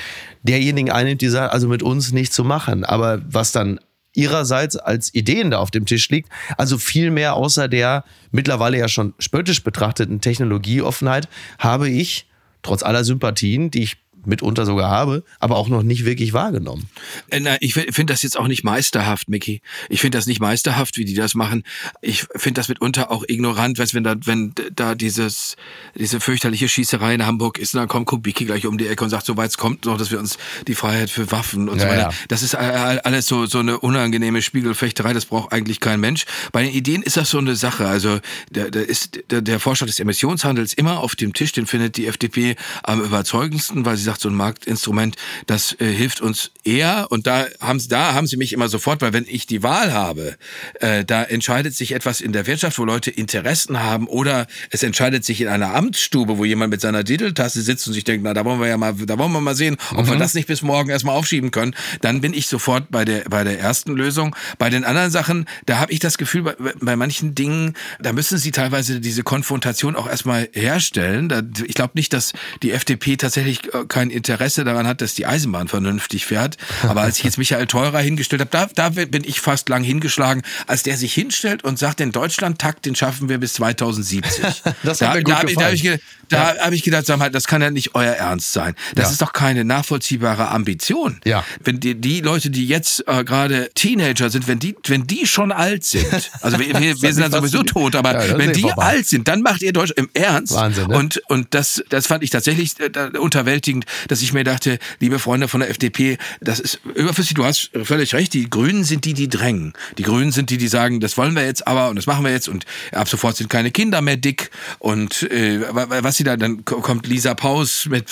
derjenigen 0.43 0.91
einnimmt, 0.91 1.21
die 1.21 1.29
sagen, 1.29 1.51
also 1.51 1.67
mit 1.67 1.83
uns 1.83 2.11
nicht 2.11 2.33
zu 2.33 2.43
machen. 2.43 2.83
Aber 2.83 3.21
was 3.29 3.51
dann 3.51 3.79
ihrerseits 4.13 4.75
als 4.75 5.13
Ideen 5.13 5.51
da 5.51 5.59
auf 5.59 5.71
dem 5.71 5.85
Tisch 5.85 6.09
liegt. 6.09 6.29
Also 6.57 6.77
viel 6.77 7.11
mehr 7.11 7.35
außer 7.35 7.67
der 7.67 8.03
mittlerweile 8.31 8.77
ja 8.77 8.87
schon 8.87 9.13
spöttisch 9.19 9.63
betrachteten 9.63 10.21
Technologieoffenheit 10.21 11.27
habe 11.57 11.89
ich, 11.89 12.27
trotz 12.61 12.83
aller 12.83 13.03
Sympathien, 13.03 13.71
die 13.71 13.83
ich 13.83 13.97
mitunter 14.25 14.65
sogar 14.65 14.89
habe, 14.89 15.23
aber 15.39 15.57
auch 15.57 15.69
noch 15.69 15.83
nicht 15.83 16.05
wirklich 16.05 16.33
wahrgenommen. 16.33 16.89
Äh, 17.29 17.39
na, 17.39 17.57
ich 17.59 17.73
finde 17.73 18.13
das 18.13 18.23
jetzt 18.23 18.37
auch 18.37 18.47
nicht 18.47 18.63
meisterhaft, 18.63 19.29
Mickey. 19.29 19.61
Ich 19.89 20.01
finde 20.01 20.17
das 20.17 20.27
nicht 20.27 20.39
meisterhaft, 20.39 20.97
wie 20.97 21.05
die 21.05 21.13
das 21.13 21.35
machen. 21.35 21.63
Ich 22.01 22.25
finde 22.35 22.59
das 22.59 22.69
mitunter 22.69 23.11
auch 23.11 23.23
ignorant, 23.27 23.79
weißt, 23.79 23.93
wenn 23.93 24.03
da, 24.03 24.15
wenn 24.25 24.53
da 24.73 24.95
dieses, 24.95 25.55
diese 25.95 26.19
fürchterliche 26.19 26.69
Schießerei 26.69 27.15
in 27.15 27.25
Hamburg 27.25 27.57
ist, 27.57 27.75
dann 27.75 27.87
kommt 27.87 28.07
Kubicki 28.07 28.45
gleich 28.45 28.65
um 28.65 28.77
die 28.77 28.87
Ecke 28.87 29.03
und 29.03 29.09
sagt, 29.09 29.25
so 29.25 29.37
weit 29.37 29.51
es 29.51 29.57
kommt 29.57 29.85
noch, 29.85 29.97
dass 29.97 30.11
wir 30.11 30.19
uns 30.19 30.37
die 30.67 30.75
Freiheit 30.75 31.09
für 31.09 31.31
Waffen 31.31 31.69
und 31.69 31.77
ja, 31.77 31.83
so 31.83 31.89
weiter. 31.89 32.01
Ja. 32.01 32.13
Das 32.27 32.43
ist 32.43 32.55
alles 32.55 33.27
so, 33.27 33.45
so 33.45 33.59
eine 33.59 33.79
unangenehme 33.79 34.41
Spiegelfechterei, 34.41 35.13
das 35.13 35.25
braucht 35.25 35.51
eigentlich 35.51 35.79
kein 35.79 35.99
Mensch. 35.99 36.25
Bei 36.51 36.63
den 36.63 36.73
Ideen 36.73 37.01
ist 37.01 37.17
das 37.17 37.29
so 37.29 37.37
eine 37.37 37.55
Sache. 37.55 37.87
Also, 37.87 38.19
da, 38.51 38.69
da 38.69 38.79
ist 38.79 39.19
der, 39.29 39.41
der 39.41 39.59
Vorschlag 39.59 39.87
des 39.87 39.99
Emissionshandels 39.99 40.73
immer 40.73 40.99
auf 40.99 41.15
dem 41.15 41.33
Tisch, 41.33 41.51
den 41.51 41.65
findet 41.65 41.97
die 41.97 42.07
FDP 42.07 42.55
am 42.83 43.01
überzeugendsten, 43.01 43.85
weil 43.85 43.97
sie 43.97 44.03
sagt, 44.09 44.21
so 44.21 44.29
ein 44.29 44.35
Marktinstrument, 44.35 45.15
das 45.45 45.75
äh, 45.79 45.85
hilft 45.85 46.21
uns 46.21 46.51
eher. 46.63 47.07
Und 47.09 47.27
da 47.27 47.45
haben, 47.59 47.79
sie, 47.79 47.87
da 47.87 48.13
haben 48.13 48.27
sie 48.27 48.37
mich 48.37 48.53
immer 48.53 48.67
sofort, 48.67 49.01
weil 49.01 49.13
wenn 49.13 49.25
ich 49.27 49.45
die 49.45 49.61
Wahl 49.61 49.93
habe, 49.93 50.35
äh, 50.79 51.05
da 51.05 51.23
entscheidet 51.23 51.75
sich 51.75 51.91
etwas 51.93 52.21
in 52.21 52.33
der 52.33 52.47
Wirtschaft, 52.47 52.79
wo 52.79 52.85
Leute 52.85 53.11
Interessen 53.11 53.79
haben 53.79 54.07
oder 54.07 54.47
es 54.71 54.81
entscheidet 54.83 55.23
sich 55.23 55.41
in 55.41 55.47
einer 55.47 55.75
Amtsstube, 55.75 56.37
wo 56.37 56.45
jemand 56.45 56.71
mit 56.71 56.81
seiner 56.81 57.03
Titeltasse 57.03 57.61
sitzt 57.61 57.87
und 57.87 57.93
sich 57.93 58.03
denkt, 58.03 58.23
na, 58.23 58.33
da 58.33 58.45
wollen 58.45 58.59
wir 58.59 58.67
ja 58.67 58.77
mal, 58.77 58.93
da 58.93 59.17
wollen 59.19 59.31
wir 59.31 59.41
mal 59.41 59.55
sehen, 59.55 59.77
ob 59.91 60.05
mhm. 60.05 60.11
wir 60.11 60.17
das 60.17 60.33
nicht 60.33 60.47
bis 60.47 60.61
morgen 60.61 60.89
erstmal 60.89 61.15
aufschieben 61.15 61.51
können. 61.51 61.75
Dann 62.01 62.21
bin 62.21 62.33
ich 62.33 62.47
sofort 62.47 62.89
bei 62.89 63.05
der, 63.05 63.21
bei 63.29 63.43
der 63.43 63.59
ersten 63.59 63.95
Lösung. 63.95 64.35
Bei 64.57 64.69
den 64.69 64.83
anderen 64.83 65.11
Sachen, 65.11 65.45
da 65.65 65.77
habe 65.77 65.91
ich 65.91 65.99
das 65.99 66.17
Gefühl, 66.17 66.43
bei, 66.43 66.55
bei 66.79 66.95
manchen 66.95 67.35
Dingen, 67.35 67.75
da 67.99 68.11
müssen 68.11 68.37
sie 68.37 68.51
teilweise 68.51 68.99
diese 68.99 69.23
Konfrontation 69.23 69.95
auch 69.95 70.07
erstmal 70.07 70.49
herstellen. 70.53 71.29
Da, 71.29 71.41
ich 71.65 71.75
glaube 71.75 71.91
nicht, 71.93 72.13
dass 72.13 72.33
die 72.63 72.71
FDP 72.71 73.17
tatsächlich 73.17 73.73
äh, 73.73 73.85
kein 73.99 74.11
Interesse 74.11 74.63
daran 74.63 74.87
hat, 74.87 75.01
dass 75.01 75.13
die 75.13 75.25
Eisenbahn 75.25 75.67
vernünftig 75.67 76.25
fährt. 76.25 76.55
Aber 76.83 77.01
als 77.01 77.17
ich 77.17 77.25
jetzt 77.25 77.37
Michael 77.37 77.67
Teurer 77.67 77.99
hingestellt 77.99 78.39
habe, 78.39 78.49
da, 78.49 78.67
da 78.73 78.89
bin 78.89 79.25
ich 79.25 79.41
fast 79.41 79.67
lang 79.67 79.83
hingeschlagen, 79.83 80.41
als 80.67 80.83
der 80.83 80.95
sich 80.95 81.13
hinstellt 81.13 81.65
und 81.65 81.77
sagt, 81.77 81.99
den 81.99 82.13
Deutschlandtakt, 82.13 82.85
den 82.85 82.95
schaffen 82.95 83.27
wir 83.27 83.39
bis 83.39 83.55
2070. 83.55 84.63
das 84.83 85.01
hat 85.01 85.09
da, 85.09 85.13
mir 85.15 85.23
gut 85.23 85.33
da, 85.33 85.41
gefallen. 85.41 85.55
Da, 85.57 85.65
habe 85.65 85.75
ich, 85.75 85.99
da 86.29 86.55
ja. 86.55 86.65
hab 86.65 86.71
ich 86.71 86.83
gedacht, 86.83 87.05
sag 87.07 87.19
mal, 87.19 87.29
das 87.29 87.45
kann 87.45 87.61
ja 87.61 87.71
nicht 87.71 87.93
euer 87.93 88.13
Ernst 88.13 88.53
sein. 88.53 88.73
Das 88.95 89.05
ja. 89.05 89.11
ist 89.11 89.21
doch 89.21 89.33
keine 89.33 89.65
nachvollziehbare 89.65 90.47
Ambition. 90.47 91.19
Ja. 91.25 91.43
Wenn 91.61 91.81
die, 91.81 91.95
die 91.95 92.21
Leute, 92.21 92.49
die 92.49 92.67
jetzt 92.67 93.05
äh, 93.05 93.25
gerade 93.25 93.69
Teenager 93.75 94.29
sind, 94.29 94.47
wenn 94.47 94.59
die, 94.59 94.77
wenn 94.87 95.07
die 95.07 95.27
schon 95.27 95.51
alt 95.51 95.83
sind, 95.83 96.31
also 96.41 96.57
wir, 96.57 96.67
wir, 96.79 97.01
wir 97.01 97.13
sind 97.13 97.23
dann 97.23 97.31
sowieso 97.33 97.63
tot, 97.63 97.95
aber 97.95 98.25
ja, 98.25 98.37
wenn 98.37 98.53
die 98.53 98.61
vorbei. 98.61 98.83
alt 98.83 99.07
sind, 99.07 99.27
dann 99.27 99.41
macht 99.41 99.61
ihr 99.61 99.73
Deutsch 99.73 99.91
im 99.97 100.09
Ernst. 100.13 100.53
Wahnsinn, 100.53 100.87
ne? 100.87 100.97
Und, 100.97 101.21
und 101.27 101.47
das, 101.53 101.83
das 101.89 102.07
fand 102.07 102.23
ich 102.23 102.29
tatsächlich 102.29 102.79
äh, 102.79 103.17
unterwältigend, 103.17 103.85
dass 104.07 104.21
ich 104.21 104.33
mir 104.33 104.43
dachte, 104.43 104.79
liebe 104.99 105.19
Freunde 105.19 105.47
von 105.47 105.61
der 105.61 105.69
FDP, 105.69 106.17
das 106.41 106.59
ist 106.59 106.79
überflüssig, 106.95 107.33
du 107.33 107.45
hast 107.45 107.71
völlig 107.83 108.13
recht, 108.13 108.33
die 108.33 108.49
Grünen 108.49 108.83
sind 108.83 109.05
die, 109.05 109.13
die 109.13 109.29
drängen. 109.29 109.73
Die 109.97 110.03
Grünen 110.03 110.31
sind 110.31 110.49
die, 110.49 110.57
die 110.57 110.67
sagen, 110.67 110.99
das 110.99 111.17
wollen 111.17 111.35
wir 111.35 111.45
jetzt 111.45 111.67
aber 111.67 111.89
und 111.89 111.95
das 111.95 112.05
machen 112.05 112.23
wir 112.23 112.31
jetzt 112.31 112.47
und 112.47 112.65
ab 112.91 113.07
sofort 113.07 113.37
sind 113.37 113.49
keine 113.49 113.71
Kinder 113.71 114.01
mehr 114.01 114.17
dick 114.17 114.49
und 114.79 115.23
äh, 115.23 115.61
was 115.71 116.17
sie 116.17 116.23
da, 116.23 116.37
dann 116.37 116.65
kommt 116.65 117.07
Lisa 117.07 117.33
Paus 117.33 117.87
mit, 117.89 118.05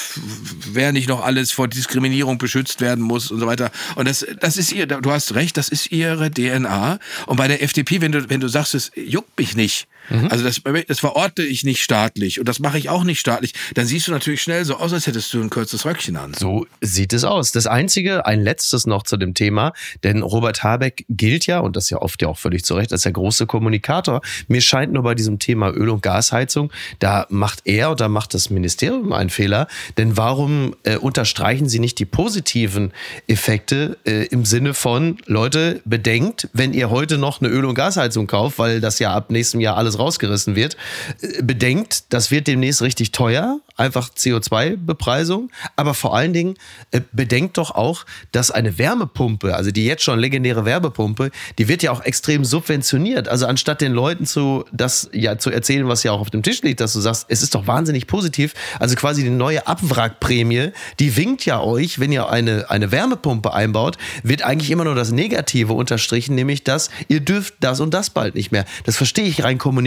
wer 0.71 0.91
nicht 0.91 1.07
noch 1.07 1.23
alles 1.23 1.51
vor 1.51 1.67
Diskriminierung 1.67 2.37
beschützt 2.37 2.81
werden 2.81 3.03
muss 3.03 3.31
und 3.31 3.39
so 3.39 3.47
weiter. 3.47 3.71
Und 3.95 4.07
das, 4.07 4.25
das 4.39 4.57
ist 4.57 4.71
ihr, 4.71 4.87
du 4.87 5.11
hast 5.11 5.35
recht, 5.35 5.57
das 5.57 5.69
ist 5.69 5.91
ihre 5.91 6.31
DNA. 6.31 6.99
Und 7.25 7.37
bei 7.37 7.47
der 7.47 7.61
FDP, 7.63 8.01
wenn 8.01 8.11
du, 8.11 8.29
wenn 8.29 8.39
du 8.39 8.47
sagst, 8.47 8.75
es 8.75 8.91
juckt 8.95 9.37
mich 9.37 9.55
nicht, 9.55 9.87
Mhm. 10.10 10.28
Also 10.30 10.43
das, 10.43 10.62
das 10.88 11.00
verorte 11.00 11.43
ich 11.43 11.63
nicht 11.63 11.84
staatlich 11.84 12.39
und 12.39 12.48
das 12.48 12.60
mache 12.60 12.78
ich 12.78 12.89
auch 12.89 13.04
nicht 13.04 13.20
staatlich. 13.20 13.54
Dann 13.74 13.86
siehst 13.86 14.08
du 14.08 14.12
natürlich 14.12 14.41
schnell 14.41 14.65
so 14.65 14.78
aus, 14.78 14.93
als 14.93 15.08
hättest 15.08 15.34
du 15.34 15.41
ein 15.41 15.50
kurzes 15.50 15.86
Röckchen 15.86 16.15
an. 16.17 16.34
So 16.34 16.65
sieht 16.82 17.13
es 17.13 17.24
aus. 17.24 17.52
Das 17.52 17.67
Einzige, 17.67 18.26
ein 18.26 18.41
letztes 18.41 18.86
noch 18.86 19.04
zu 19.04 19.17
dem 19.17 19.34
Thema, 19.34 19.74
denn 20.04 20.22
Robert 20.22 20.63
Habeck 20.63 21.06
gilt 21.10 21.46
ja, 21.48 21.60
und 21.60 21.76
das 21.76 21.89
ja 21.89 21.98
oft 22.02 22.22
ja 22.22 22.28
auch 22.28 22.38
völlig 22.38 22.63
zu 22.63 22.76
Recht, 22.76 22.91
als 22.91 23.04
der 23.04 23.12
große 23.12 23.46
Kommunikator. 23.46 24.22
Mir 24.48 24.62
scheint 24.62 24.93
nur 24.93 25.04
bei 25.04 25.15
diesem 25.15 25.39
Thema 25.39 25.72
Öl- 25.72 25.89
und 25.89 26.02
Gasheizung, 26.02 26.72
da 27.00 27.26
macht 27.30 27.62
er 27.65 27.91
oder 27.91 28.10
macht 28.10 28.34
das 28.34 28.50
Ministerium 28.50 29.13
einen 29.13 29.30
Fehler. 29.30 29.67
Denn 29.98 30.17
warum 30.17 30.76
äh, 30.84 30.98
unterstreichen 30.98 31.70
Sie 31.70 31.80
nicht 31.80 32.00
die 32.00 32.06
positiven 32.06 32.91
Effekte 33.28 33.98
äh, 34.06 34.26
im 34.28 34.46
Sinne 34.46 34.74
von, 34.74 35.17
Leute, 35.26 35.82
bedenkt, 35.86 36.50
wenn 36.54 36.74
ihr 36.74 36.89
heute 36.89 37.17
noch 37.17 37.41
eine 37.41 37.50
Öl- 37.50 37.65
und 37.65 37.76
Gasheizung 37.76 38.28
kauft, 38.28 38.60
weil 38.60 38.82
das 38.82 39.00
ja 39.00 39.13
ab 39.13 39.32
nächstem 39.32 39.60
Jahr 39.60 39.78
alles 39.78 39.96
rausgerissen 39.97 40.55
wird, 40.55 40.77
äh, 41.21 41.41
bedenkt, 41.41 42.05
das 42.10 42.31
wird 42.31 42.47
demnächst 42.47 42.81
richtig 42.81 43.12
teuer, 43.12 43.60
einfach 43.75 44.10
CO2-Bepreisung, 44.10 45.51
aber 45.75 45.93
vor 45.93 46.15
allen 46.15 46.33
Dingen 46.33 46.55
äh, 46.91 47.01
bedenkt 47.12 47.57
doch 47.57 47.71
auch, 47.71 48.05
dass 48.31 48.51
eine 48.51 48.77
Wärmepumpe, 48.77 49.55
also 49.55 49.71
die 49.71 49.86
jetzt 49.86 50.03
schon 50.03 50.19
legendäre 50.19 50.65
Wärmepumpe, 50.65 51.31
die 51.57 51.67
wird 51.67 51.83
ja 51.83 51.91
auch 51.91 52.03
extrem 52.03 52.43
subventioniert. 52.43 53.27
Also 53.27 53.45
anstatt 53.45 53.81
den 53.81 53.93
Leuten 53.93 54.25
zu 54.25 54.65
das 54.71 55.10
ja 55.13 55.38
zu 55.38 55.51
erzählen, 55.51 55.88
was 55.88 56.03
ja 56.03 56.12
auch 56.12 56.19
auf 56.19 56.29
dem 56.29 56.43
Tisch 56.43 56.62
liegt, 56.62 56.79
dass 56.79 56.93
du 56.93 56.99
sagst, 56.99 57.25
es 57.29 57.43
ist 57.43 57.53
doch 57.55 57.67
wahnsinnig 57.67 58.07
positiv. 58.07 58.53
Also 58.79 58.95
quasi 58.95 59.23
die 59.23 59.29
neue 59.29 59.67
Abwrackprämie, 59.67 60.71
die 60.99 61.15
winkt 61.15 61.45
ja 61.45 61.62
euch, 61.62 61.99
wenn 61.99 62.12
ihr 62.12 62.29
eine, 62.29 62.69
eine 62.69 62.91
Wärmepumpe 62.91 63.53
einbaut, 63.53 63.97
wird 64.23 64.41
eigentlich 64.41 64.71
immer 64.71 64.86
nur 64.86 64.95
das 64.95 65.12
Negative 65.12 65.73
unterstrichen, 65.73 66.36
nämlich 66.36 66.63
dass 66.63 66.89
ihr 67.07 67.19
dürft 67.19 67.55
das 67.60 67.79
und 67.79 67.93
das 67.93 68.10
bald 68.10 68.36
nicht 68.36 68.51
mehr. 68.51 68.65
Das 68.86 68.97
verstehe 68.97 69.25
ich 69.25 69.43
rein 69.43 69.57
kommunikativ 69.57 69.87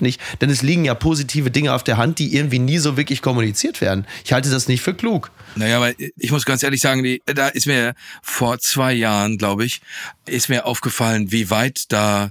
nicht, 0.00 0.20
denn 0.40 0.50
es 0.50 0.62
liegen 0.62 0.84
ja 0.84 0.94
positive 0.94 1.50
Dinge 1.50 1.74
auf 1.74 1.84
der 1.84 1.96
Hand, 1.96 2.18
die 2.18 2.34
irgendwie 2.34 2.58
nie 2.58 2.78
so 2.78 2.96
wirklich 2.96 3.22
kommuniziert 3.22 3.80
werden. 3.80 4.06
Ich 4.24 4.32
halte 4.32 4.50
das 4.50 4.68
nicht 4.68 4.82
für 4.82 4.94
klug. 4.94 5.30
Naja, 5.56 5.78
aber 5.78 5.92
ich 6.16 6.30
muss 6.30 6.44
ganz 6.44 6.62
ehrlich 6.62 6.80
sagen, 6.80 7.18
da 7.26 7.48
ist 7.48 7.66
mir 7.66 7.94
vor 8.22 8.58
zwei 8.58 8.92
Jahren, 8.92 9.38
glaube 9.38 9.64
ich, 9.64 9.80
ist 10.26 10.48
mir 10.48 10.66
aufgefallen, 10.66 11.32
wie 11.32 11.50
weit 11.50 11.84
da 11.88 12.30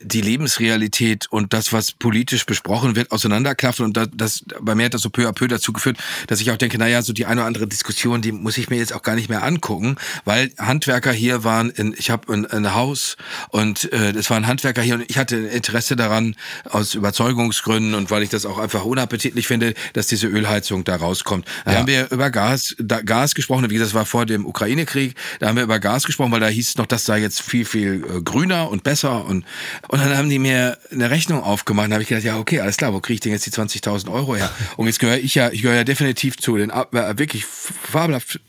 die 0.00 0.20
Lebensrealität 0.20 1.26
und 1.30 1.52
das, 1.52 1.72
was 1.72 1.92
politisch 1.92 2.46
besprochen 2.46 2.96
wird, 2.96 3.10
auseinanderklaffen. 3.10 3.84
Und 3.84 3.96
das, 3.96 4.08
das 4.14 4.44
bei 4.60 4.74
mir 4.74 4.86
hat 4.86 4.94
das 4.94 5.02
so 5.02 5.10
peu 5.10 5.28
à 5.28 5.32
peu 5.32 5.48
dazu 5.48 5.72
geführt, 5.72 5.98
dass 6.26 6.40
ich 6.40 6.50
auch 6.50 6.56
denke, 6.56 6.78
naja, 6.78 7.02
so 7.02 7.12
die 7.12 7.26
eine 7.26 7.40
oder 7.40 7.46
andere 7.46 7.66
Diskussion, 7.66 8.22
die 8.22 8.32
muss 8.32 8.58
ich 8.58 8.70
mir 8.70 8.76
jetzt 8.76 8.92
auch 8.92 9.02
gar 9.02 9.14
nicht 9.14 9.28
mehr 9.28 9.42
angucken, 9.42 9.96
weil 10.24 10.52
Handwerker 10.58 11.12
hier 11.12 11.44
waren, 11.44 11.70
in, 11.70 11.94
ich 11.96 12.10
habe 12.10 12.32
ein, 12.32 12.46
ein 12.46 12.74
Haus 12.74 13.16
und 13.48 13.92
äh, 13.92 14.10
es 14.10 14.30
waren 14.30 14.46
Handwerker 14.46 14.82
hier 14.82 14.94
und 14.94 15.04
ich 15.08 15.18
hatte 15.18 15.36
Interesse 15.36 15.96
daran, 15.96 16.36
aus 16.64 16.94
Überzeugungsgründen 16.94 17.94
und 17.94 18.10
weil 18.10 18.22
ich 18.22 18.30
das 18.30 18.46
auch 18.46 18.58
einfach 18.58 18.84
unappetitlich 18.84 19.46
finde, 19.46 19.74
dass 19.92 20.06
diese 20.06 20.26
Ölheizung 20.26 20.84
da 20.84 20.96
rauskommt. 20.96 21.46
Da 21.64 21.72
ja. 21.72 21.78
haben 21.78 21.86
wir 21.86 22.10
über 22.10 22.30
Gas, 22.30 22.74
da, 22.78 23.00
Gas 23.00 23.34
gesprochen, 23.34 23.68
wie 23.70 23.74
gesagt, 23.74 23.90
das 23.90 23.94
war 23.94 24.06
vor 24.06 24.26
dem 24.26 24.46
Ukraine-Krieg, 24.46 25.14
da 25.40 25.48
haben 25.48 25.56
wir 25.56 25.62
über 25.62 25.78
Gas 25.78 26.04
gesprochen, 26.04 26.32
weil 26.32 26.40
da 26.40 26.48
hieß 26.48 26.70
es 26.70 26.76
noch, 26.76 26.86
das 26.86 27.04
sei 27.04 27.20
jetzt 27.20 27.40
viel, 27.42 27.64
viel 27.64 28.04
äh, 28.04 28.22
grüner 28.22 28.70
und 28.70 28.82
besser 28.84 29.24
und 29.24 29.44
und 29.88 30.00
dann 30.00 30.16
haben 30.16 30.30
die 30.30 30.38
mir 30.38 30.78
eine 30.92 31.10
Rechnung 31.10 31.42
aufgemacht. 31.42 31.90
Da 31.90 31.94
habe 31.94 32.02
ich 32.02 32.08
gedacht, 32.08 32.24
ja, 32.24 32.38
okay, 32.38 32.60
alles 32.60 32.76
klar, 32.76 32.92
wo 32.92 33.00
kriege 33.00 33.14
ich 33.14 33.20
denn 33.20 33.32
jetzt 33.32 33.46
die 33.46 33.50
20.000 33.50 34.12
Euro 34.12 34.36
her? 34.36 34.50
Und 34.76 34.86
jetzt 34.86 35.00
gehöre 35.00 35.18
ich 35.18 35.34
ja, 35.34 35.50
ich 35.50 35.62
gehöre 35.62 35.78
ja 35.78 35.84
definitiv 35.84 36.36
zu 36.36 36.56
den 36.56 36.70
äh, 36.70 37.18
wirklich 37.18 37.44
fabelhaft 37.44 38.40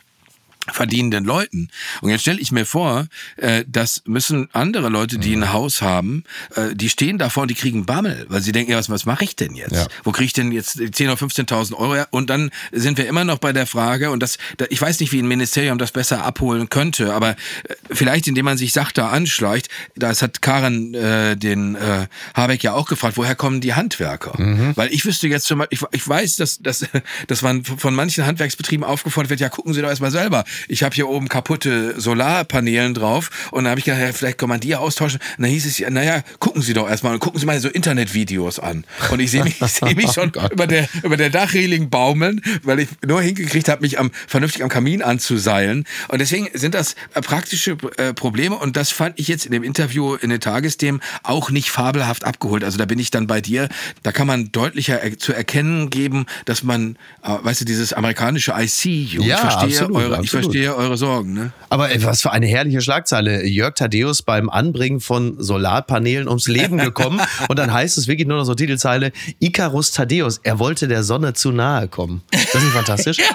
verdienenden 0.74 1.26
Leuten. 1.26 1.70
Und 2.02 2.10
jetzt 2.10 2.22
stelle 2.22 2.40
ich 2.40 2.52
mir 2.52 2.66
vor, 2.66 3.08
äh, 3.38 3.64
das 3.68 4.04
müssen 4.06 4.50
andere 4.54 4.90
Leute, 4.90 5.18
die 5.18 5.36
ein 5.36 5.54
Haus 5.54 5.82
haben, 5.82 6.24
äh, 6.56 6.76
die 6.76 6.90
stehen 6.90 7.18
davor 7.18 7.44
und 7.44 7.52
die 7.52 7.56
kriegen 7.56 7.86
Bammel, 7.86 8.26
weil 8.30 8.42
sie 8.42 8.52
denken, 8.52 8.72
ja, 8.72 8.78
was, 8.78 8.90
was 8.90 9.06
mache 9.06 9.24
ich 9.24 9.36
denn 9.36 9.56
jetzt? 9.56 9.74
Ja. 9.74 9.88
Wo 10.04 10.12
kriege 10.12 10.26
ich 10.26 10.34
denn 10.34 10.52
jetzt 10.52 10.78
10.000 10.78 11.04
oder 11.04 11.14
15.000 11.14 11.74
Euro 11.74 11.96
her? 11.96 12.08
Und 12.12 12.30
dann 12.30 12.52
sind 12.72 12.98
wir 12.98 13.08
immer 13.08 13.24
noch 13.24 13.40
bei 13.40 13.54
der 13.54 13.66
Frage, 13.66 14.12
und 14.12 14.22
das, 14.22 14.38
ich 14.70 14.82
weiß 14.82 15.00
nicht, 15.00 15.12
wie 15.12 15.20
ein 15.22 15.28
Ministerium 15.28 15.78
das 15.78 15.92
besser 15.92 16.24
abholen 16.24 16.70
könnte, 16.70 17.14
aber 17.14 17.32
äh, 17.32 17.36
vielleicht, 17.92 18.28
indem 18.28 18.46
man 18.46 18.58
sich 18.58 18.74
sachter 18.74 19.12
anschleicht, 19.12 19.70
das 19.96 20.22
hat 20.22 20.42
Karen 20.42 20.94
äh, 20.94 21.36
den 21.36 21.76
äh, 21.76 22.08
Habeck 22.34 22.64
ja 22.64 22.74
auch 22.74 22.88
gefragt, 22.88 23.18
woher 23.18 23.36
kommen 23.36 23.62
die 23.62 23.74
Handwerker? 23.74 24.40
Mhm. 24.40 24.74
Weil 24.76 24.94
ich 24.94 25.06
wüsste 25.06 25.28
jetzt 25.28 25.46
zum 25.46 25.60
Beispiel, 25.60 25.80
ich, 25.92 26.00
ich 26.00 26.08
weiß, 26.08 26.38
dass, 26.38 26.60
dass, 26.60 26.86
dass 27.28 27.42
man 27.42 27.64
von 27.64 27.96
manchen 27.96 28.26
Handwerksbetrieben 28.26 28.84
aufgefordert 28.84 29.30
wird, 29.30 29.40
ja, 29.40 29.50
gucken 29.50 29.74
Sie 29.74 29.82
doch 29.82 29.90
erstmal 29.90 30.12
selber 30.12 30.44
ich 30.68 30.84
habe 30.84 30.96
hier 30.96 31.08
oben 31.10 31.28
kaputte 31.28 32.00
Solarpanelen 32.00 32.94
drauf 32.94 33.30
und 33.52 33.64
dann 33.64 33.72
habe 33.72 33.80
ich 33.80 33.86
gedacht, 33.86 34.02
ja, 34.02 34.14
vielleicht 34.14 34.38
kann 34.38 34.50
man 34.50 34.60
die 34.60 34.76
austauschen. 34.76 35.20
Und 35.38 35.44
dann 35.44 35.52
hieß 35.52 35.66
es, 35.66 35.78
ja, 35.78 35.90
naja, 35.90 36.24
gucken 36.40 36.62
Sie 36.62 36.74
doch 36.74 36.90
erstmal 36.90 37.14
und 37.14 37.20
gucken 37.20 37.40
Sie 37.40 37.46
mal 37.46 37.60
so 37.60 37.70
Internetvideos 37.70 38.60
an. 38.60 38.86
Und 39.12 39.20
ich 39.20 39.32
sehe 39.32 39.44
mich, 39.44 39.58
seh 39.60 39.96
mich 39.96 40.12
schon 40.12 40.32
oh 40.36 40.48
über 40.52 40.68
der, 40.68 40.88
über 41.04 41.18
der 41.18 41.30
Dachreling 41.30 41.90
baumeln, 41.90 42.42
weil 42.64 42.80
ich 42.80 42.90
nur 43.06 43.22
hingekriegt 43.22 43.70
habe, 43.70 43.82
mich 43.82 44.00
am, 44.00 44.12
vernünftig 44.28 44.64
am 44.64 44.70
Kamin 44.70 45.02
anzuseilen. 45.02 45.86
Und 46.08 46.20
deswegen 46.20 46.50
sind 46.54 46.76
das 46.76 46.96
äh, 47.14 47.22
praktische 47.22 47.78
äh, 47.98 48.14
Probleme 48.14 48.56
und 48.56 48.76
das 48.76 48.92
fand 48.92 49.20
ich 49.20 49.28
jetzt 49.28 49.46
in 49.46 49.52
dem 49.52 49.64
Interview 49.64 50.16
in 50.16 50.30
den 50.30 50.40
Tagesthemen 50.40 51.02
auch 51.24 51.50
nicht 51.50 51.72
fabelhaft 51.72 52.24
abgeholt. 52.26 52.64
Also 52.64 52.78
da 52.78 52.86
bin 52.86 53.00
ich 53.00 53.12
dann 53.12 53.28
bei 53.28 53.42
dir. 53.42 53.70
Da 54.04 54.12
kann 54.12 54.28
man 54.28 54.52
deutlicher 54.52 55.02
er 55.02 55.18
zu 55.18 55.34
erkennen 55.34 55.90
geben, 55.90 56.26
dass 56.46 56.64
man, 56.64 56.98
äh, 57.24 57.30
weißt 57.42 57.62
du, 57.62 57.66
dieses 57.66 57.94
amerikanische 57.94 58.54
I 58.58 58.68
see 58.68 59.02
you. 59.04 59.24
Ja, 59.24 59.36
ich 59.36 59.42
verstehe 59.42 59.70
absolut, 59.70 59.96
eure, 59.96 60.06
absolut. 60.06 60.26
ich 60.26 60.32
verstehe 60.32 60.49
eure 60.76 60.98
Sorgen. 60.98 61.34
Ne? 61.34 61.52
Aber 61.70 61.92
ey, 61.92 62.04
was 62.04 62.22
für 62.22 62.32
eine 62.32 62.48
herrliche 62.48 62.82
Schlagzeile. 62.82 63.46
Jörg 63.46 63.76
Thaddeus 63.76 64.22
beim 64.22 64.50
Anbringen 64.50 65.00
von 65.00 65.36
Solarpanelen 65.42 66.28
ums 66.28 66.48
Leben 66.48 66.78
gekommen. 66.78 67.22
und 67.48 67.60
dann 67.60 67.74
heißt 67.74 67.98
es 67.98 68.08
wirklich 68.08 68.28
nur 68.28 68.38
noch 68.38 68.46
so 68.46 68.56
Titelzeile, 68.56 69.12
Icarus 69.40 69.92
Thaddeus, 69.92 70.40
er 70.44 70.60
wollte 70.60 70.88
der 70.88 71.04
Sonne 71.04 71.34
zu 71.34 71.52
nahe 71.52 71.88
kommen. 71.88 72.22
Das 72.32 72.64
ist 72.64 72.72
fantastisch. 72.72 73.18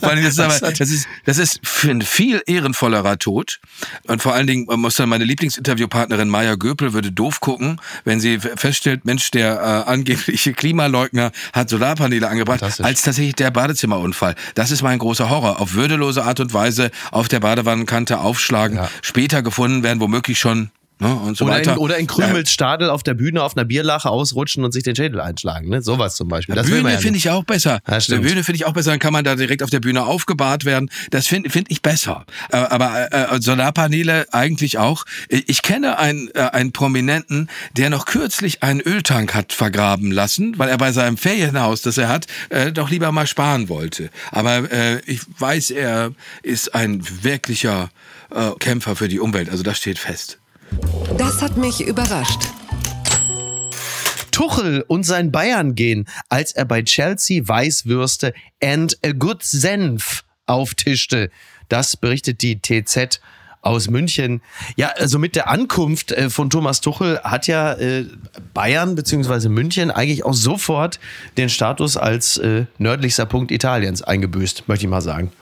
Vor 0.00 0.14
das, 0.14 0.24
ist 0.24 0.40
aber, 0.40 0.58
das, 0.58 0.90
ist, 0.90 1.06
das 1.24 1.38
ist 1.38 1.60
ein 1.84 2.02
viel 2.02 2.42
ehrenvollerer 2.46 3.18
Tod. 3.18 3.60
Und 4.06 4.22
vor 4.22 4.34
allen 4.34 4.46
Dingen 4.46 4.66
muss 4.80 4.96
dann 4.96 5.08
meine 5.08 5.24
Lieblingsinterviewpartnerin 5.24 6.28
Maya 6.28 6.54
Göpel 6.56 6.92
würde 6.92 7.12
doof 7.12 7.40
gucken, 7.40 7.80
wenn 8.04 8.20
sie 8.20 8.38
feststellt, 8.38 9.04
Mensch, 9.04 9.30
der 9.30 9.54
äh, 9.54 9.90
angebliche 9.90 10.52
Klimaleugner 10.52 11.32
hat 11.52 11.68
Solarpaneele 11.68 12.28
angebracht, 12.28 12.62
als 12.62 13.02
tatsächlich 13.02 13.34
der 13.34 13.50
Badezimmerunfall. 13.50 14.34
Das 14.54 14.70
ist 14.70 14.82
mein 14.82 14.98
großer 14.98 15.30
Horror. 15.30 15.60
Auf 15.60 15.74
würdelose 16.04 16.24
Art 16.24 16.40
und 16.40 16.52
Weise 16.52 16.90
auf 17.10 17.28
der 17.28 17.40
Badewannenkante 17.40 18.18
aufschlagen, 18.18 18.76
ja. 18.76 18.90
später 19.02 19.42
gefunden 19.42 19.82
werden, 19.82 20.00
womöglich 20.00 20.38
schon 20.38 20.70
Ne, 21.00 21.12
und 21.12 21.36
so 21.36 21.46
oder, 21.46 21.54
weiter. 21.54 21.72
In, 21.72 21.78
oder 21.78 21.98
in 21.98 22.06
Krümels 22.06 22.52
Stadel 22.52 22.88
auf 22.88 23.02
der 23.02 23.14
Bühne 23.14 23.42
auf 23.42 23.56
einer 23.56 23.64
Bierlache 23.64 24.08
ausrutschen 24.08 24.64
und 24.64 24.70
sich 24.70 24.84
den 24.84 24.94
Schädel 24.94 25.20
einschlagen. 25.20 25.68
Ne? 25.68 25.82
Sowas 25.82 26.14
zum 26.14 26.28
Beispiel. 26.28 26.54
Das 26.54 26.66
Bühne 26.66 26.92
ja 26.92 26.98
finde 26.98 27.18
ich 27.18 27.30
auch 27.30 27.42
besser. 27.42 27.80
Ja, 27.88 27.98
der 27.98 28.18
Bühne 28.18 28.44
finde 28.44 28.56
ich 28.56 28.64
auch 28.64 28.72
besser. 28.72 28.92
Dann 28.92 29.00
kann 29.00 29.12
man 29.12 29.24
da 29.24 29.34
direkt 29.34 29.64
auf 29.64 29.70
der 29.70 29.80
Bühne 29.80 30.04
aufgebahrt 30.04 30.64
werden. 30.64 30.88
Das 31.10 31.26
finde 31.26 31.50
find 31.50 31.68
ich 31.70 31.82
besser. 31.82 32.24
Äh, 32.50 32.58
aber 32.58 33.12
äh, 33.12 33.40
Solarpaneele 33.40 34.26
eigentlich 34.32 34.78
auch. 34.78 35.04
Ich 35.28 35.62
kenne 35.62 35.98
einen, 35.98 36.30
äh, 36.34 36.50
einen 36.52 36.70
Prominenten, 36.70 37.48
der 37.76 37.90
noch 37.90 38.06
kürzlich 38.06 38.62
einen 38.62 38.80
Öltank 38.80 39.34
hat 39.34 39.52
vergraben 39.52 40.12
lassen, 40.12 40.58
weil 40.58 40.68
er 40.68 40.78
bei 40.78 40.92
seinem 40.92 41.16
Ferienhaus, 41.16 41.82
das 41.82 41.98
er 41.98 42.08
hat, 42.08 42.26
äh, 42.50 42.70
doch 42.70 42.88
lieber 42.88 43.10
mal 43.10 43.26
sparen 43.26 43.68
wollte. 43.68 44.10
Aber 44.30 44.70
äh, 44.70 45.00
ich 45.06 45.22
weiß, 45.38 45.72
er 45.72 46.12
ist 46.44 46.72
ein 46.72 47.02
wirklicher 47.22 47.90
äh, 48.30 48.50
Kämpfer 48.60 48.94
für 48.94 49.08
die 49.08 49.18
Umwelt. 49.18 49.50
Also 49.50 49.64
das 49.64 49.78
steht 49.78 49.98
fest. 49.98 50.38
Das 51.16 51.42
hat 51.42 51.56
mich 51.56 51.80
überrascht. 51.80 52.40
Tuchel 54.30 54.84
und 54.88 55.04
sein 55.04 55.30
Bayern 55.30 55.74
gehen, 55.74 56.06
als 56.28 56.52
er 56.52 56.64
bei 56.64 56.82
Chelsea 56.82 57.46
Weißwürste 57.46 58.34
and 58.62 58.98
a 59.04 59.12
good 59.12 59.42
Senf 59.42 60.24
auftischte. 60.46 61.30
Das 61.68 61.96
berichtet 61.96 62.42
die 62.42 62.60
TZ 62.60 63.20
aus 63.64 63.88
München. 63.88 64.42
Ja, 64.76 64.88
also 64.88 65.18
mit 65.18 65.36
der 65.36 65.48
Ankunft 65.48 66.12
äh, 66.12 66.30
von 66.30 66.50
Thomas 66.50 66.80
Tuchel 66.80 67.20
hat 67.22 67.46
ja 67.46 67.74
äh, 67.74 68.06
Bayern 68.52 68.94
bzw. 68.94 69.48
München 69.48 69.90
eigentlich 69.90 70.24
auch 70.24 70.34
sofort 70.34 71.00
den 71.36 71.48
Status 71.48 71.96
als 71.96 72.36
äh, 72.38 72.66
nördlichster 72.78 73.26
Punkt 73.26 73.50
Italiens 73.50 74.02
eingebüßt, 74.02 74.68
möchte 74.68 74.84
ich 74.84 74.90
mal 74.90 75.00
sagen. 75.00 75.32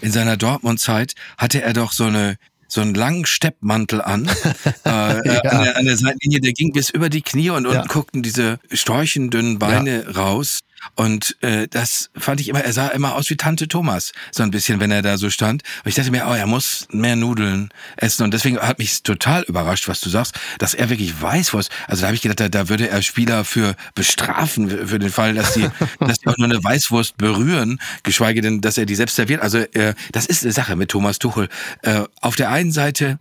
In 0.00 0.12
seiner 0.12 0.36
Dortmund-Zeit 0.36 1.14
hatte 1.38 1.62
er 1.62 1.72
doch 1.72 1.92
so 1.92 2.04
eine 2.04 2.36
so 2.72 2.80
einen 2.80 2.94
langen 2.94 3.26
Steppmantel 3.26 4.00
an, 4.00 4.26
äh, 4.86 4.88
äh, 4.88 5.34
ja. 5.34 5.40
an, 5.42 5.64
der, 5.64 5.76
an 5.76 5.84
der 5.84 5.96
Seitenlinie, 5.96 6.40
der 6.40 6.52
ging 6.52 6.72
bis 6.72 6.88
über 6.88 7.10
die 7.10 7.20
Knie 7.20 7.50
und 7.50 7.66
unten 7.66 7.80
ja. 7.80 7.86
guckten 7.86 8.22
diese 8.22 8.58
storchendünnen 8.72 9.58
Beine 9.58 10.04
ja. 10.04 10.10
raus. 10.10 10.60
Und 10.94 11.36
äh, 11.42 11.68
das 11.68 12.10
fand 12.16 12.40
ich 12.40 12.48
immer, 12.48 12.60
er 12.60 12.72
sah 12.72 12.88
immer 12.88 13.14
aus 13.14 13.30
wie 13.30 13.36
Tante 13.36 13.68
Thomas, 13.68 14.12
so 14.30 14.42
ein 14.42 14.50
bisschen, 14.50 14.80
wenn 14.80 14.90
er 14.90 15.02
da 15.02 15.16
so 15.16 15.30
stand. 15.30 15.62
Und 15.84 15.88
ich 15.88 15.94
dachte 15.94 16.10
mir, 16.10 16.26
oh, 16.28 16.34
er 16.34 16.46
muss 16.46 16.86
mehr 16.90 17.16
Nudeln 17.16 17.70
essen. 17.96 18.24
Und 18.24 18.34
deswegen 18.34 18.58
hat 18.58 18.78
mich 18.78 19.02
total 19.02 19.42
überrascht, 19.42 19.88
was 19.88 20.00
du 20.00 20.10
sagst, 20.10 20.38
dass 20.58 20.74
er 20.74 20.90
wirklich 20.90 21.20
weiß, 21.20 21.54
was. 21.54 21.68
Also 21.86 22.02
da 22.02 22.08
habe 22.08 22.16
ich 22.16 22.22
gedacht, 22.22 22.40
da, 22.40 22.48
da 22.48 22.68
würde 22.68 22.88
er 22.88 23.02
Spieler 23.02 23.44
für 23.44 23.74
bestrafen, 23.94 24.88
für 24.88 24.98
den 24.98 25.10
Fall, 25.10 25.34
dass 25.34 25.54
die, 25.54 25.68
dass 26.00 26.18
die 26.18 26.28
auch 26.28 26.36
nur 26.38 26.48
eine 26.48 26.62
Weißwurst 26.62 27.16
berühren, 27.16 27.80
geschweige 28.02 28.40
denn, 28.40 28.60
dass 28.60 28.78
er 28.78 28.86
die 28.86 28.94
selbst 28.94 29.16
serviert. 29.16 29.40
Also 29.40 29.58
äh, 29.58 29.94
das 30.12 30.26
ist 30.26 30.42
eine 30.42 30.52
Sache 30.52 30.76
mit 30.76 30.90
Thomas 30.90 31.18
Tuchel. 31.18 31.48
Äh, 31.82 32.02
auf 32.20 32.36
der 32.36 32.50
einen 32.50 32.72
Seite 32.72 33.18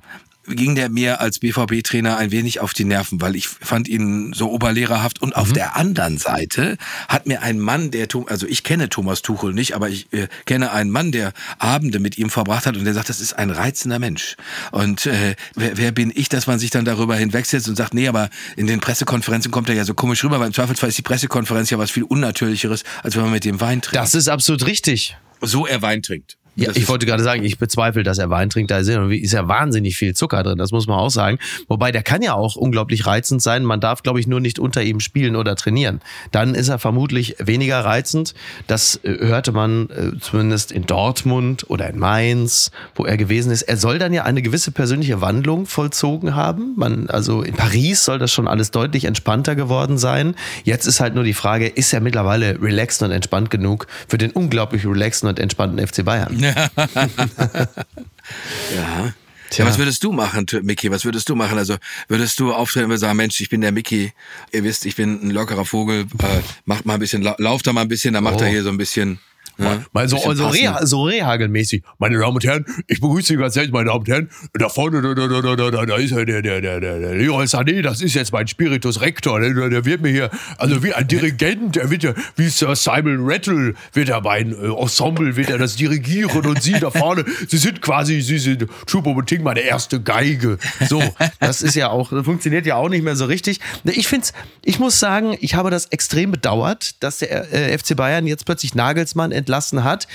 ging 0.47 0.75
der 0.75 0.89
mir 0.89 1.21
als 1.21 1.39
BVB-Trainer 1.39 2.17
ein 2.17 2.31
wenig 2.31 2.59
auf 2.59 2.73
die 2.73 2.83
Nerven, 2.83 3.21
weil 3.21 3.35
ich 3.35 3.47
fand 3.47 3.87
ihn 3.87 4.33
so 4.33 4.51
oberlehrerhaft. 4.51 5.21
Und 5.21 5.35
auf 5.35 5.49
mhm. 5.49 5.53
der 5.53 5.75
anderen 5.75 6.17
Seite 6.17 6.77
hat 7.07 7.27
mir 7.27 7.41
ein 7.41 7.59
Mann, 7.59 7.91
der, 7.91 8.07
also 8.27 8.47
ich 8.47 8.63
kenne 8.63 8.89
Thomas 8.89 9.21
Tuchel 9.21 9.53
nicht, 9.53 9.75
aber 9.75 9.89
ich 9.89 10.11
äh, 10.13 10.27
kenne 10.45 10.71
einen 10.71 10.89
Mann, 10.89 11.11
der 11.11 11.33
Abende 11.59 11.99
mit 11.99 12.17
ihm 12.17 12.29
verbracht 12.29 12.65
hat 12.65 12.77
und 12.77 12.85
der 12.85 12.93
sagt, 12.93 13.09
das 13.09 13.21
ist 13.21 13.33
ein 13.33 13.49
reizender 13.49 13.99
Mensch. 13.99 14.35
Und 14.71 15.05
äh, 15.05 15.35
wer, 15.55 15.77
wer 15.77 15.91
bin 15.91 16.11
ich, 16.13 16.29
dass 16.29 16.47
man 16.47 16.59
sich 16.59 16.69
dann 16.69 16.85
darüber 16.85 17.15
hinwegsetzt 17.15 17.69
und 17.69 17.75
sagt, 17.75 17.93
nee, 17.93 18.07
aber 18.07 18.29
in 18.55 18.67
den 18.67 18.79
Pressekonferenzen 18.79 19.51
kommt 19.51 19.69
er 19.69 19.75
ja 19.75 19.85
so 19.85 19.93
komisch 19.93 20.23
rüber, 20.23 20.39
weil 20.39 20.47
im 20.47 20.53
Zweifelsfall 20.53 20.89
ist 20.89 20.97
die 20.97 21.03
Pressekonferenz 21.03 21.69
ja 21.69 21.77
was 21.77 21.91
viel 21.91 22.03
Unnatürlicheres, 22.03 22.83
als 23.03 23.15
wenn 23.15 23.23
man 23.23 23.31
mit 23.31 23.45
dem 23.45 23.61
Wein 23.61 23.81
trinkt. 23.81 23.95
Das 23.95 24.15
ist 24.15 24.27
absolut 24.27 24.65
richtig. 24.65 25.17
So 25.41 25.65
er 25.65 25.81
Wein 25.81 26.01
trinkt. 26.01 26.37
Ja, 26.55 26.71
ich 26.75 26.89
wollte 26.89 27.05
gerade 27.05 27.23
sagen, 27.23 27.43
ich 27.43 27.57
bezweifle, 27.57 28.03
dass 28.03 28.17
er 28.17 28.29
Wein 28.29 28.49
trinkt. 28.49 28.71
Da 28.71 28.79
ist 28.79 28.89
ja 28.89 29.47
wahnsinnig 29.47 29.95
viel 29.95 30.13
Zucker 30.13 30.43
drin, 30.43 30.57
das 30.57 30.71
muss 30.71 30.85
man 30.85 30.99
auch 30.99 31.09
sagen. 31.09 31.39
Wobei, 31.69 31.93
der 31.93 32.03
kann 32.03 32.21
ja 32.21 32.33
auch 32.33 32.57
unglaublich 32.57 33.05
reizend 33.05 33.41
sein. 33.41 33.63
Man 33.63 33.79
darf, 33.79 34.03
glaube 34.03 34.19
ich, 34.19 34.27
nur 34.27 34.41
nicht 34.41 34.59
unter 34.59 34.83
ihm 34.83 34.99
spielen 34.99 35.37
oder 35.37 35.55
trainieren. 35.55 36.01
Dann 36.31 36.53
ist 36.53 36.67
er 36.67 36.77
vermutlich 36.77 37.35
weniger 37.39 37.79
reizend. 37.85 38.33
Das 38.67 38.99
äh, 39.03 39.17
hörte 39.19 39.53
man 39.53 39.89
äh, 39.89 40.19
zumindest 40.19 40.73
in 40.73 40.85
Dortmund 40.85 41.69
oder 41.69 41.89
in 41.89 41.97
Mainz, 41.97 42.71
wo 42.95 43.05
er 43.05 43.15
gewesen 43.15 43.51
ist. 43.51 43.61
Er 43.63 43.77
soll 43.77 43.97
dann 43.97 44.11
ja 44.11 44.23
eine 44.23 44.41
gewisse 44.41 44.71
persönliche 44.71 45.21
Wandlung 45.21 45.65
vollzogen 45.65 46.35
haben. 46.35 46.73
Man, 46.75 47.09
also 47.09 47.43
in 47.43 47.53
Paris 47.53 48.03
soll 48.03 48.19
das 48.19 48.31
schon 48.31 48.49
alles 48.49 48.71
deutlich 48.71 49.05
entspannter 49.05 49.55
geworden 49.55 49.97
sein. 49.97 50.35
Jetzt 50.65 50.85
ist 50.85 50.99
halt 50.99 51.15
nur 51.15 51.23
die 51.23 51.33
Frage, 51.33 51.67
ist 51.67 51.93
er 51.93 52.01
mittlerweile 52.01 52.61
relaxed 52.61 53.01
und 53.03 53.11
entspannt 53.11 53.49
genug 53.49 53.87
für 54.09 54.17
den 54.17 54.31
unglaublich 54.31 54.85
relaxten 54.85 55.29
und 55.29 55.39
entspannten 55.39 55.85
FC 55.85 56.03
Bayern? 56.03 56.40
ja. 58.75 59.13
Tja. 59.51 59.65
was 59.65 59.77
würdest 59.77 60.01
du 60.05 60.13
machen, 60.13 60.45
Mickey? 60.63 60.89
Was 60.91 61.03
würdest 61.03 61.27
du 61.27 61.35
machen? 61.35 61.57
Also 61.57 61.75
würdest 62.07 62.39
du 62.39 62.53
auftreten 62.53 62.89
und 62.89 62.97
sagen, 62.97 63.17
Mensch, 63.17 63.41
ich 63.41 63.49
bin 63.49 63.59
der 63.59 63.73
Mickey, 63.73 64.13
ihr 64.53 64.63
wisst, 64.63 64.85
ich 64.85 64.95
bin 64.95 65.21
ein 65.21 65.29
lockerer 65.29 65.65
Vogel, 65.65 66.05
äh, 66.19 66.41
macht 66.63 66.85
mal 66.85 66.93
ein 66.93 67.01
bisschen, 67.01 67.21
lauft 67.37 67.67
da 67.67 67.73
mal 67.73 67.81
ein 67.81 67.89
bisschen, 67.89 68.13
dann 68.13 68.23
macht 68.23 68.39
oh. 68.39 68.43
er 68.43 68.49
hier 68.49 68.63
so 68.63 68.69
ein 68.69 68.77
bisschen 68.77 69.19
ja, 69.61 69.83
mal 69.93 70.07
so, 70.07 70.17
so, 70.33 70.47
Reh, 70.47 70.69
so 70.83 71.03
Rehhagelmäßig. 71.03 71.83
Meine 71.99 72.17
Damen 72.19 72.35
und 72.35 72.43
Herren, 72.43 72.65
ich 72.87 72.99
begrüße 72.99 73.27
Sie 73.27 73.37
ganz 73.37 73.55
herzlich, 73.55 73.71
meine 73.71 73.89
Damen 73.89 73.99
und 73.99 74.07
Herren. 74.07 74.29
Da 74.53 74.69
vorne, 74.69 75.01
da, 75.01 75.13
da, 75.13 75.27
da, 75.27 75.71
da, 75.71 75.85
da 75.85 75.95
ist 75.95 76.11
der, 76.11 76.25
der, 76.25 76.41
der, 76.41 76.61
der, 76.61 76.79
der 76.79 77.15
Leroy 77.15 77.45
Sané, 77.45 77.81
das 77.81 78.01
ist 78.01 78.13
jetzt 78.13 78.31
mein 78.31 78.47
Spiritus 78.47 79.01
Rector. 79.01 79.39
Der, 79.39 79.69
der 79.69 79.85
wird 79.85 80.01
mir 80.01 80.09
hier, 80.09 80.29
also 80.57 80.83
wie 80.83 80.93
ein 80.93 81.07
Dirigent, 81.07 81.75
der 81.75 81.89
wird 81.89 82.03
ja, 82.03 82.13
wie 82.35 82.47
Sir 82.49 82.75
Simon 82.75 83.19
Rattle, 83.21 83.73
wird 83.93 84.09
er 84.09 84.21
mein 84.21 84.51
äh, 84.51 84.67
Ensemble, 84.67 85.35
wird 85.35 85.49
er 85.49 85.57
das 85.57 85.75
dirigieren 85.75 86.45
und 86.45 86.61
Sie 86.61 86.73
da 86.73 86.89
vorne, 86.91 87.25
Sie 87.47 87.57
sind 87.57 87.81
quasi, 87.81 88.21
Sie 88.21 88.39
sind 88.39 88.67
Choupo-Moting, 88.87 89.43
meine 89.43 89.61
erste 89.61 90.01
Geige. 90.01 90.57
So, 90.87 91.01
das 91.39 91.61
ist 91.61 91.75
ja 91.75 91.89
auch, 91.89 92.09
das 92.09 92.25
funktioniert 92.25 92.65
ja 92.65 92.75
auch 92.75 92.89
nicht 92.89 93.03
mehr 93.03 93.15
so 93.15 93.25
richtig. 93.25 93.59
Ich 93.85 94.07
finde 94.07 94.27
ich 94.63 94.79
muss 94.79 94.99
sagen, 94.99 95.35
ich 95.39 95.55
habe 95.55 95.71
das 95.71 95.85
extrem 95.87 96.31
bedauert, 96.31 97.01
dass 97.03 97.19
der 97.19 97.51
äh, 97.53 97.77
FC 97.77 97.95
Bayern 97.95 98.27
jetzt 98.27 98.45
plötzlich 98.45 98.75
Nagelsmann 98.75 99.31
entlassen 99.51 99.83
hat. 99.83 100.07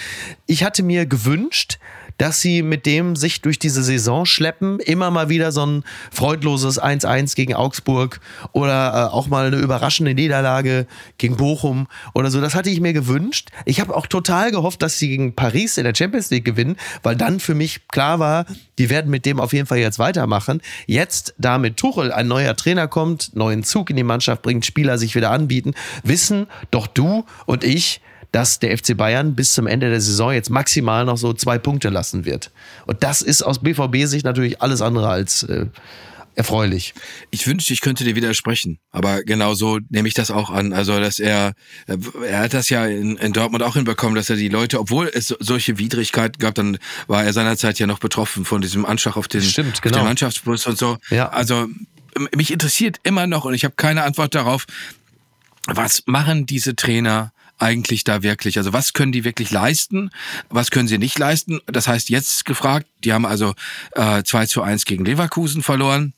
Ich 0.46 0.64
hatte 0.64 0.82
mir 0.82 1.04
gewünscht, 1.04 1.78
dass 2.18 2.40
sie 2.40 2.62
mit 2.62 2.86
dem 2.86 3.14
sich 3.14 3.42
durch 3.42 3.58
diese 3.58 3.82
Saison 3.82 4.24
schleppen, 4.24 4.80
immer 4.80 5.10
mal 5.10 5.28
wieder 5.28 5.52
so 5.52 5.66
ein 5.66 5.84
freudloses 6.10 6.80
1-1 6.80 7.36
gegen 7.36 7.54
Augsburg 7.54 8.20
oder 8.52 9.10
äh, 9.10 9.14
auch 9.14 9.26
mal 9.26 9.46
eine 9.46 9.56
überraschende 9.56 10.14
Niederlage 10.14 10.86
gegen 11.18 11.36
Bochum 11.36 11.88
oder 12.14 12.30
so. 12.30 12.40
Das 12.40 12.54
hatte 12.54 12.70
ich 12.70 12.80
mir 12.80 12.94
gewünscht. 12.94 13.50
Ich 13.66 13.80
habe 13.80 13.94
auch 13.94 14.06
total 14.06 14.50
gehofft, 14.50 14.80
dass 14.80 14.98
sie 14.98 15.08
gegen 15.08 15.34
Paris 15.34 15.76
in 15.76 15.84
der 15.84 15.94
Champions 15.94 16.30
League 16.30 16.46
gewinnen, 16.46 16.76
weil 17.02 17.16
dann 17.16 17.38
für 17.38 17.54
mich 17.54 17.86
klar 17.88 18.18
war, 18.18 18.46
die 18.78 18.88
werden 18.88 19.10
mit 19.10 19.26
dem 19.26 19.38
auf 19.38 19.52
jeden 19.52 19.66
Fall 19.66 19.78
jetzt 19.78 19.98
weitermachen. 19.98 20.62
Jetzt, 20.86 21.34
da 21.36 21.58
mit 21.58 21.76
Tuchel 21.76 22.12
ein 22.12 22.28
neuer 22.28 22.56
Trainer 22.56 22.88
kommt, 22.88 23.36
neuen 23.36 23.62
Zug 23.62 23.90
in 23.90 23.96
die 23.96 24.02
Mannschaft 24.02 24.40
bringt, 24.40 24.64
Spieler 24.64 24.96
sich 24.96 25.14
wieder 25.14 25.30
anbieten, 25.30 25.74
wissen 26.02 26.46
doch 26.70 26.86
du 26.86 27.26
und 27.44 27.62
ich, 27.62 28.00
dass 28.36 28.58
der 28.58 28.76
FC 28.76 28.94
Bayern 28.94 29.34
bis 29.34 29.54
zum 29.54 29.66
Ende 29.66 29.88
der 29.88 30.02
Saison 30.02 30.30
jetzt 30.30 30.50
maximal 30.50 31.06
noch 31.06 31.16
so 31.16 31.32
zwei 31.32 31.56
Punkte 31.56 31.88
lassen 31.88 32.26
wird. 32.26 32.50
Und 32.84 33.02
das 33.02 33.22
ist 33.22 33.40
aus 33.40 33.60
BVB-Sicht 33.60 34.26
natürlich 34.26 34.60
alles 34.60 34.82
andere 34.82 35.08
als 35.08 35.44
äh, 35.44 35.64
erfreulich. 36.34 36.92
Ich 37.30 37.46
wünschte, 37.46 37.72
ich 37.72 37.80
könnte 37.80 38.04
dir 38.04 38.14
widersprechen, 38.14 38.78
aber 38.90 39.22
genau 39.22 39.54
so 39.54 39.78
nehme 39.88 40.06
ich 40.06 40.12
das 40.12 40.30
auch 40.30 40.50
an. 40.50 40.74
Also, 40.74 41.00
dass 41.00 41.18
er, 41.18 41.54
äh, 41.86 41.96
er 42.28 42.40
hat 42.40 42.52
das 42.52 42.68
ja 42.68 42.84
in, 42.84 43.16
in 43.16 43.32
Dortmund 43.32 43.62
auch 43.62 43.72
hinbekommen, 43.72 44.14
dass 44.14 44.28
er 44.28 44.36
die 44.36 44.50
Leute, 44.50 44.80
obwohl 44.80 45.10
es 45.14 45.34
solche 45.40 45.78
Widrigkeiten 45.78 46.38
gab, 46.38 46.56
dann 46.56 46.76
war 47.06 47.24
er 47.24 47.32
seinerzeit 47.32 47.78
ja 47.78 47.86
noch 47.86 48.00
betroffen 48.00 48.44
von 48.44 48.60
diesem 48.60 48.84
Anschlag 48.84 49.16
auf 49.16 49.28
den, 49.28 49.40
Stimmt, 49.40 49.80
genau. 49.80 49.96
auf 49.96 50.02
den 50.02 50.08
Mannschaftsbus 50.08 50.66
und 50.66 50.76
so. 50.76 50.98
Ja. 51.08 51.30
Also, 51.30 51.68
mich 52.36 52.50
interessiert 52.50 52.98
immer 53.02 53.26
noch 53.26 53.46
und 53.46 53.54
ich 53.54 53.64
habe 53.64 53.76
keine 53.76 54.02
Antwort 54.02 54.34
darauf, 54.34 54.66
was 55.68 56.02
machen 56.04 56.44
diese 56.44 56.76
Trainer 56.76 57.32
eigentlich 57.58 58.04
da 58.04 58.22
wirklich? 58.22 58.58
Also 58.58 58.72
was 58.72 58.92
können 58.92 59.12
die 59.12 59.24
wirklich 59.24 59.50
leisten? 59.50 60.10
Was 60.48 60.70
können 60.70 60.88
sie 60.88 60.98
nicht 60.98 61.18
leisten? 61.18 61.60
Das 61.66 61.88
heißt, 61.88 62.08
jetzt 62.08 62.44
gefragt, 62.44 62.86
die 63.04 63.12
haben 63.12 63.26
also 63.26 63.54
äh, 63.92 64.22
2 64.22 64.46
zu 64.46 64.62
1 64.62 64.84
gegen 64.84 65.04
Leverkusen 65.04 65.62
verloren 65.62 66.12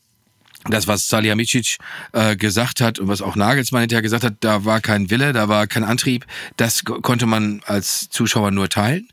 das, 0.64 0.86
was 0.86 1.08
Salihamidzic 1.08 1.78
äh, 2.12 2.36
gesagt 2.36 2.80
hat 2.80 2.98
und 2.98 3.08
was 3.08 3.22
auch 3.22 3.36
Nagelsmann 3.36 3.82
hinterher 3.82 4.02
gesagt 4.02 4.24
hat, 4.24 4.34
da 4.40 4.64
war 4.64 4.80
kein 4.80 5.10
Wille, 5.10 5.32
da 5.32 5.48
war 5.48 5.66
kein 5.66 5.84
Antrieb, 5.84 6.26
das 6.56 6.84
konnte 6.84 7.26
man 7.26 7.62
als 7.64 8.08
Zuschauer 8.10 8.50
nur 8.50 8.68
teilen. 8.68 9.08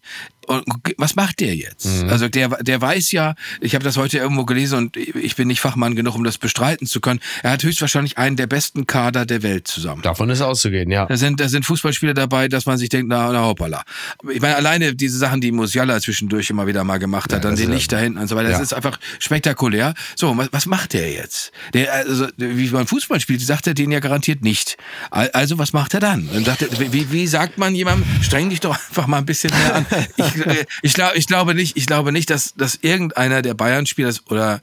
Und 0.47 0.63
was 0.97 1.15
macht 1.15 1.39
der 1.39 1.55
jetzt? 1.55 1.85
Mhm. 1.85 2.09
Also 2.09 2.27
der, 2.29 2.49
der 2.63 2.81
weiß 2.81 3.11
ja, 3.11 3.35
ich 3.61 3.75
habe 3.75 3.83
das 3.83 3.97
heute 3.97 4.17
irgendwo 4.17 4.45
gelesen 4.45 4.77
und 4.77 4.97
ich 4.97 5.35
bin 5.35 5.47
nicht 5.47 5.61
Fachmann 5.61 5.95
genug, 5.95 6.15
um 6.15 6.23
das 6.23 6.37
bestreiten 6.37 6.87
zu 6.87 7.01
können. 7.01 7.19
Er 7.43 7.51
hat 7.51 7.63
höchstwahrscheinlich 7.63 8.17
einen 8.17 8.35
der 8.35 8.47
besten 8.47 8.87
Kader 8.87 9.25
der 9.25 9.43
Welt 9.43 9.67
zusammen. 9.67 10.01
Davon 10.01 10.29
ist 10.29 10.41
auszugehen, 10.41 10.91
ja. 10.91 11.05
Da 11.05 11.17
sind, 11.17 11.39
da 11.39 11.49
sind 11.49 11.65
Fußballspieler 11.65 12.13
dabei, 12.13 12.47
dass 12.47 12.65
man 12.65 12.77
sich 12.77 12.89
denkt, 12.89 13.09
na, 13.09 13.31
na 13.31 13.45
hoppala. 13.45 13.83
Ich 14.29 14.41
meine, 14.41 14.55
alleine 14.55 14.95
diese 14.95 15.17
Sachen, 15.17 15.41
die 15.41 15.51
Musiala 15.51 15.99
zwischendurch 15.99 16.49
immer 16.49 16.67
wieder 16.67 16.83
mal 16.83 16.97
gemacht 16.97 17.33
hat, 17.33 17.43
ja, 17.43 17.49
dann 17.49 17.57
den 17.57 17.71
Licht 17.71 17.91
da 17.91 17.97
hinten 17.97 18.19
und 18.19 18.27
so 18.27 18.35
weiter, 18.35 18.49
das 18.49 18.57
ja. 18.57 18.63
ist 18.63 18.73
einfach 18.73 18.99
spektakulär. 19.19 19.93
So, 20.15 20.37
was, 20.37 20.49
was 20.51 20.65
macht 20.65 20.93
der 20.93 21.11
jetzt? 21.11 21.51
Der, 21.73 21.93
also, 21.93 22.27
wie 22.37 22.69
man 22.69 22.87
Fußball 22.87 23.19
spielt, 23.19 23.41
sagt 23.41 23.67
er 23.67 23.73
den 23.73 23.91
ja 23.91 23.99
garantiert 23.99 24.41
nicht. 24.43 24.77
Also, 25.09 25.57
was 25.57 25.73
macht 25.73 25.93
er 25.93 25.99
dann? 25.99 26.29
dann 26.31 26.45
sagt 26.45 26.61
er, 26.61 26.93
wie, 26.93 27.11
wie 27.11 27.27
sagt 27.27 27.57
man 27.57 27.75
jemandem, 27.75 28.05
streng 28.21 28.49
dich 28.49 28.59
doch 28.59 28.75
einfach 28.75 29.07
mal 29.07 29.17
ein 29.17 29.25
bisschen 29.25 29.51
mehr 29.51 29.75
an. 29.75 29.85
Ich, 30.17 30.34
ich, 30.81 30.93
glaub, 30.93 31.15
ich 31.15 31.27
glaube 31.27 31.55
nicht, 31.55 31.77
ich 31.77 31.85
glaube 31.85 32.11
nicht, 32.11 32.29
dass, 32.29 32.53
dass 32.55 32.75
irgendeiner 32.75 33.41
der 33.41 33.53
Bayern-Spieler 33.53 34.13
oder 34.29 34.61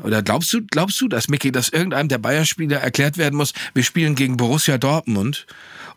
oder 0.00 0.22
glaubst 0.22 0.52
du, 0.52 0.60
glaubst 0.64 1.00
du, 1.00 1.08
dass 1.08 1.28
Mickey, 1.28 1.50
dass 1.50 1.68
irgendeinem 1.70 2.08
der 2.08 2.18
Bayern-Spieler 2.18 2.78
erklärt 2.78 3.18
werden 3.18 3.36
muss, 3.36 3.52
wir 3.74 3.82
spielen 3.82 4.14
gegen 4.14 4.36
Borussia 4.36 4.78
Dortmund 4.78 5.46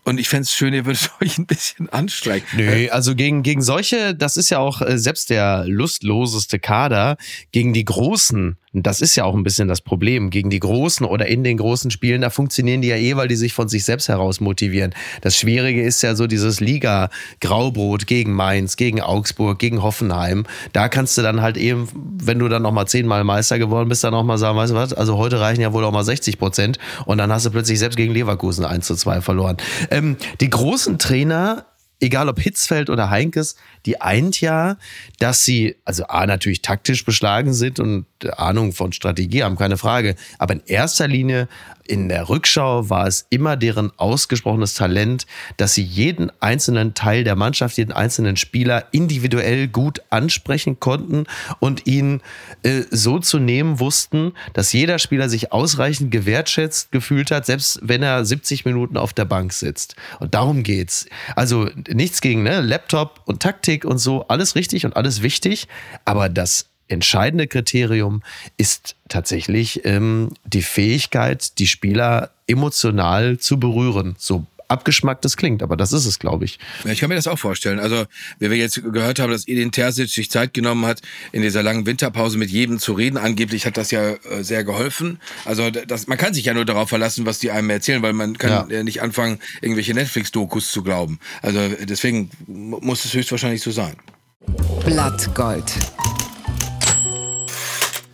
und 0.03 0.19
ich 0.19 0.29
fände 0.29 0.43
es 0.43 0.53
schön, 0.53 0.73
ihr 0.73 0.85
würdet 0.85 1.11
euch 1.21 1.37
ein 1.37 1.45
bisschen 1.45 1.89
anstrengen. 1.89 2.45
Nö, 2.55 2.87
also 2.89 3.15
gegen, 3.15 3.43
gegen 3.43 3.61
solche, 3.61 4.15
das 4.15 4.37
ist 4.37 4.49
ja 4.49 4.59
auch 4.59 4.81
äh, 4.81 4.97
selbst 4.97 5.29
der 5.29 5.65
lustloseste 5.67 6.59
Kader, 6.59 7.17
gegen 7.51 7.73
die 7.73 7.85
Großen 7.85 8.57
das 8.73 9.01
ist 9.01 9.17
ja 9.17 9.25
auch 9.25 9.35
ein 9.35 9.43
bisschen 9.43 9.67
das 9.67 9.81
Problem. 9.81 10.29
Gegen 10.29 10.49
die 10.49 10.59
Großen 10.59 11.05
oder 11.05 11.25
in 11.25 11.43
den 11.43 11.57
großen 11.57 11.91
Spielen, 11.91 12.21
da 12.21 12.29
funktionieren 12.29 12.81
die 12.81 12.87
ja 12.87 12.95
eh, 12.95 13.17
weil 13.17 13.27
die 13.27 13.35
sich 13.35 13.53
von 13.53 13.67
sich 13.67 13.83
selbst 13.83 14.07
heraus 14.07 14.39
motivieren. 14.39 14.93
Das 15.21 15.35
Schwierige 15.37 15.83
ist 15.83 16.01
ja 16.03 16.15
so 16.15 16.25
dieses 16.25 16.61
Liga-Graubrot 16.61 18.07
gegen 18.07 18.31
Mainz, 18.31 18.77
gegen 18.77 19.01
Augsburg, 19.01 19.59
gegen 19.59 19.83
Hoffenheim. 19.83 20.45
Da 20.71 20.87
kannst 20.87 21.17
du 21.17 21.21
dann 21.21 21.41
halt 21.41 21.57
eben, 21.57 21.89
wenn 21.93 22.39
du 22.39 22.47
dann 22.47 22.61
nochmal 22.61 22.87
zehnmal 22.87 23.25
Meister 23.25 23.59
geworden 23.59 23.89
bist, 23.89 24.05
dann 24.05 24.13
nochmal 24.13 24.37
sagen, 24.37 24.57
weißt 24.57 24.71
du 24.71 24.75
was, 24.75 24.93
also 24.93 25.17
heute 25.17 25.41
reichen 25.41 25.61
ja 25.61 25.73
wohl 25.73 25.83
auch 25.83 25.91
mal 25.91 26.05
60 26.05 26.39
Prozent 26.39 26.79
und 27.05 27.17
dann 27.17 27.31
hast 27.31 27.45
du 27.45 27.51
plötzlich 27.51 27.77
selbst 27.77 27.97
gegen 27.97 28.13
Leverkusen 28.13 28.63
1 28.63 28.87
zu 28.87 28.95
2 28.95 29.19
verloren. 29.19 29.57
Ähm, 29.91 30.17
die 30.39 30.49
großen 30.49 30.97
Trainer 30.97 31.65
egal 32.01 32.27
ob 32.27 32.39
Hitzfeld 32.39 32.89
oder 32.89 33.09
Heinkes, 33.09 33.55
die 33.85 34.01
eint 34.01 34.41
ja, 34.41 34.77
dass 35.19 35.45
sie, 35.45 35.77
also 35.85 36.05
A, 36.07 36.25
natürlich 36.25 36.61
taktisch 36.61 37.05
beschlagen 37.05 37.53
sind 37.53 37.79
und 37.79 38.05
Ahnung 38.37 38.73
von 38.73 38.91
Strategie 38.91 39.43
haben, 39.43 39.55
keine 39.55 39.77
Frage. 39.77 40.15
Aber 40.39 40.55
in 40.55 40.63
erster 40.65 41.07
Linie 41.07 41.47
in 41.87 42.09
der 42.09 42.29
Rückschau 42.29 42.89
war 42.89 43.07
es 43.07 43.25
immer 43.29 43.57
deren 43.57 43.91
ausgesprochenes 43.97 44.73
Talent, 44.73 45.25
dass 45.57 45.73
sie 45.73 45.83
jeden 45.83 46.31
einzelnen 46.39 46.93
Teil 46.93 47.23
der 47.23 47.35
Mannschaft, 47.35 47.77
jeden 47.77 47.91
einzelnen 47.91 48.37
Spieler 48.37 48.85
individuell 48.91 49.67
gut 49.67 50.01
ansprechen 50.09 50.79
konnten 50.79 51.25
und 51.59 51.87
ihn 51.87 52.21
äh, 52.63 52.83
so 52.91 53.19
zu 53.19 53.39
nehmen 53.39 53.79
wussten, 53.79 54.33
dass 54.53 54.73
jeder 54.73 54.99
Spieler 54.99 55.29
sich 55.29 55.51
ausreichend 55.51 56.11
gewertschätzt 56.11 56.91
gefühlt 56.91 57.31
hat, 57.31 57.45
selbst 57.45 57.79
wenn 57.83 58.03
er 58.03 58.25
70 58.25 58.65
Minuten 58.65 58.97
auf 58.97 59.13
der 59.13 59.25
Bank 59.25 59.53
sitzt. 59.53 59.95
Und 60.19 60.33
darum 60.33 60.63
geht's. 60.63 61.05
Also 61.35 61.69
nichts 61.89 62.21
gegen 62.21 62.43
ne? 62.43 62.61
Laptop 62.61 63.21
und 63.25 63.41
Taktik 63.41 63.85
und 63.85 63.97
so, 63.97 64.27
alles 64.27 64.55
richtig 64.55 64.85
und 64.85 64.95
alles 64.95 65.21
wichtig, 65.21 65.67
aber 66.05 66.29
das 66.29 66.70
entscheidende 66.91 67.47
Kriterium 67.47 68.21
ist 68.57 68.95
tatsächlich 69.09 69.85
ähm, 69.85 70.29
die 70.45 70.61
Fähigkeit, 70.61 71.57
die 71.57 71.67
Spieler 71.67 72.31
emotional 72.47 73.37
zu 73.37 73.59
berühren, 73.59 74.15
so 74.17 74.45
abgeschmackt 74.71 75.25
es 75.25 75.37
klingt, 75.37 75.61
aber 75.61 75.75
das 75.75 75.91
ist 75.91 76.05
es, 76.05 76.17
glaube 76.17 76.45
ich. 76.45 76.57
Ja, 76.85 76.91
ich 76.91 76.99
kann 77.01 77.09
mir 77.09 77.15
das 77.15 77.27
auch 77.27 77.37
vorstellen. 77.37 77.79
Also, 77.79 78.05
wie 78.39 78.49
wir 78.49 78.57
jetzt 78.57 78.81
gehört 78.81 79.19
haben, 79.19 79.31
dass 79.31 79.47
Edin 79.47 79.71
Terzic 79.71 80.09
sich 80.09 80.31
Zeit 80.31 80.53
genommen 80.53 80.85
hat, 80.85 81.01
in 81.31 81.41
dieser 81.41 81.61
langen 81.61 81.85
Winterpause 81.85 82.37
mit 82.37 82.49
jedem 82.49 82.79
zu 82.79 82.93
reden. 82.93 83.17
Angeblich 83.17 83.65
hat 83.65 83.77
das 83.77 83.91
ja 83.91 84.11
äh, 84.11 84.43
sehr 84.43 84.63
geholfen. 84.63 85.19
Also, 85.45 85.69
das, 85.69 86.07
man 86.07 86.17
kann 86.17 86.33
sich 86.33 86.45
ja 86.45 86.53
nur 86.53 86.65
darauf 86.65 86.89
verlassen, 86.89 87.25
was 87.25 87.39
die 87.39 87.51
einem 87.51 87.69
erzählen, 87.69 88.01
weil 88.01 88.13
man 88.13 88.37
kann 88.37 88.69
ja. 88.69 88.83
nicht 88.83 89.01
anfangen, 89.01 89.39
irgendwelche 89.61 89.93
Netflix-Dokus 89.93 90.71
zu 90.71 90.83
glauben. 90.83 91.19
Also, 91.41 91.59
deswegen 91.83 92.31
muss 92.47 93.03
es 93.03 93.13
höchstwahrscheinlich 93.13 93.61
so 93.61 93.71
sein. 93.71 93.95
Blattgold. 94.85 95.71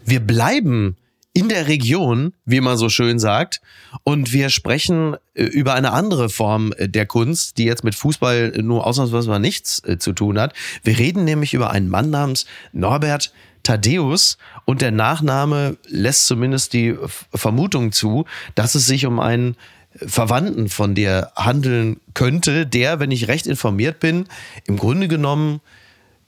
Wir 0.07 0.21
bleiben 0.21 0.95
in 1.33 1.49
der 1.49 1.67
Region, 1.67 2.33
wie 2.45 2.61
man 2.61 2.77
so 2.77 2.87
schön 2.89 3.19
sagt. 3.19 3.61
Und 4.03 4.33
wir 4.33 4.49
sprechen 4.49 5.17
äh, 5.35 5.43
über 5.43 5.75
eine 5.75 5.91
andere 5.91 6.29
Form 6.29 6.73
äh, 6.77 6.87
der 6.87 7.05
Kunst, 7.05 7.57
die 7.57 7.65
jetzt 7.65 7.83
mit 7.83 7.93
Fußball 7.93 8.53
nur 8.63 8.87
ausnahmsweise 8.87 9.37
nichts 9.39 9.83
äh, 9.83 9.99
zu 9.99 10.13
tun 10.13 10.39
hat. 10.39 10.53
Wir 10.83 10.97
reden 10.97 11.25
nämlich 11.25 11.53
über 11.53 11.69
einen 11.69 11.89
Mann 11.89 12.09
namens 12.09 12.45
Norbert 12.71 13.33
Thaddeus 13.63 14.37
und 14.65 14.81
der 14.81 14.91
Nachname 14.91 15.77
lässt 15.87 16.25
zumindest 16.25 16.71
die 16.71 16.95
Vermutung 17.33 17.91
zu, 17.91 18.25
dass 18.55 18.75
es 18.75 18.87
sich 18.87 19.05
um 19.05 19.19
einen 19.19 19.57
Verwandten 19.93 20.69
von 20.69 20.95
dir 20.95 21.31
handeln 21.35 21.99
könnte, 22.13 22.65
der, 22.65 22.99
wenn 22.99 23.11
ich 23.11 23.27
recht 23.27 23.45
informiert 23.45 23.99
bin, 23.99 24.25
im 24.65 24.77
Grunde 24.77 25.07
genommen 25.07 25.59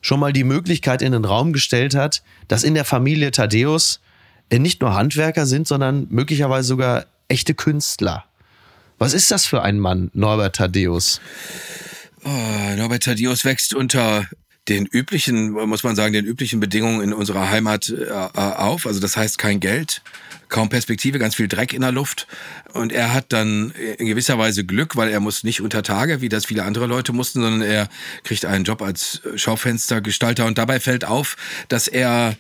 schon 0.02 0.20
mal 0.20 0.34
die 0.34 0.44
Möglichkeit 0.44 1.02
in 1.02 1.12
den 1.12 1.26
Raum 1.26 1.54
gestellt 1.54 1.96
hat, 1.96 2.24
dass 2.48 2.64
in 2.64 2.74
der 2.74 2.86
Familie 2.86 3.32
Thaddeus 3.32 4.00
nicht 4.52 4.82
nur 4.82 4.94
Handwerker 4.94 5.46
sind, 5.46 5.68
sondern 5.68 6.08
möglicherweise 6.10 6.68
sogar 6.68 7.06
echte 7.28 7.54
Künstler. 7.54 8.26
Was 8.98 9.14
ist 9.14 9.32
das 9.32 9.46
für 9.46 9.62
ein 9.62 9.80
Mann, 9.80 10.10
Norbert 10.14 10.58
Thaddeus? 10.58 11.22
Oh, 12.24 12.76
Norbert 12.76 13.04
Thaddeus 13.04 13.46
wächst 13.46 13.74
unter 13.74 14.26
den 14.68 14.86
üblichen, 14.86 15.52
muss 15.52 15.84
man 15.84 15.96
sagen, 15.96 16.14
den 16.14 16.26
üblichen 16.26 16.60
Bedingungen 16.60 17.02
in 17.02 17.14
unserer 17.14 17.50
Heimat 17.50 17.90
äh, 17.90 18.12
auf. 18.12 18.86
Also 18.86 19.00
das 19.00 19.18
heißt 19.18 19.38
kein 19.38 19.60
Geld, 19.60 20.02
kaum 20.50 20.70
Perspektive, 20.70 21.20
ganz 21.20 21.36
viel 21.36 21.48
Dreck 21.48 21.74
in 21.74 21.82
der 21.82 21.92
Luft. 21.92 22.28
Und 22.74 22.92
er 22.92 23.14
hat 23.14 23.32
dann 23.32 23.72
in 23.98 24.08
gewisser 24.08 24.38
Weise 24.38 24.66
Glück, 24.66 24.96
weil 24.96 25.10
er 25.10 25.20
muss 25.20 25.44
nicht 25.44 25.62
unter 25.62 25.84
Tage, 25.84 26.22
wie 26.22 26.30
das 26.30 26.46
viele 26.46 26.64
andere 26.64 26.88
Leute 26.88 27.14
mussten, 27.14 27.42
sondern 27.42 27.62
er 27.62 27.88
kriegt 28.24 28.46
einen 28.46 28.66
Job 28.66 28.82
als 28.82 29.22
Schaufenstergestalter. 29.36 30.46
Und 30.46 30.58
dabei 30.58 30.80
fällt 30.80 31.06
auf, 31.06 31.38
dass 31.68 31.88
er 31.88 32.36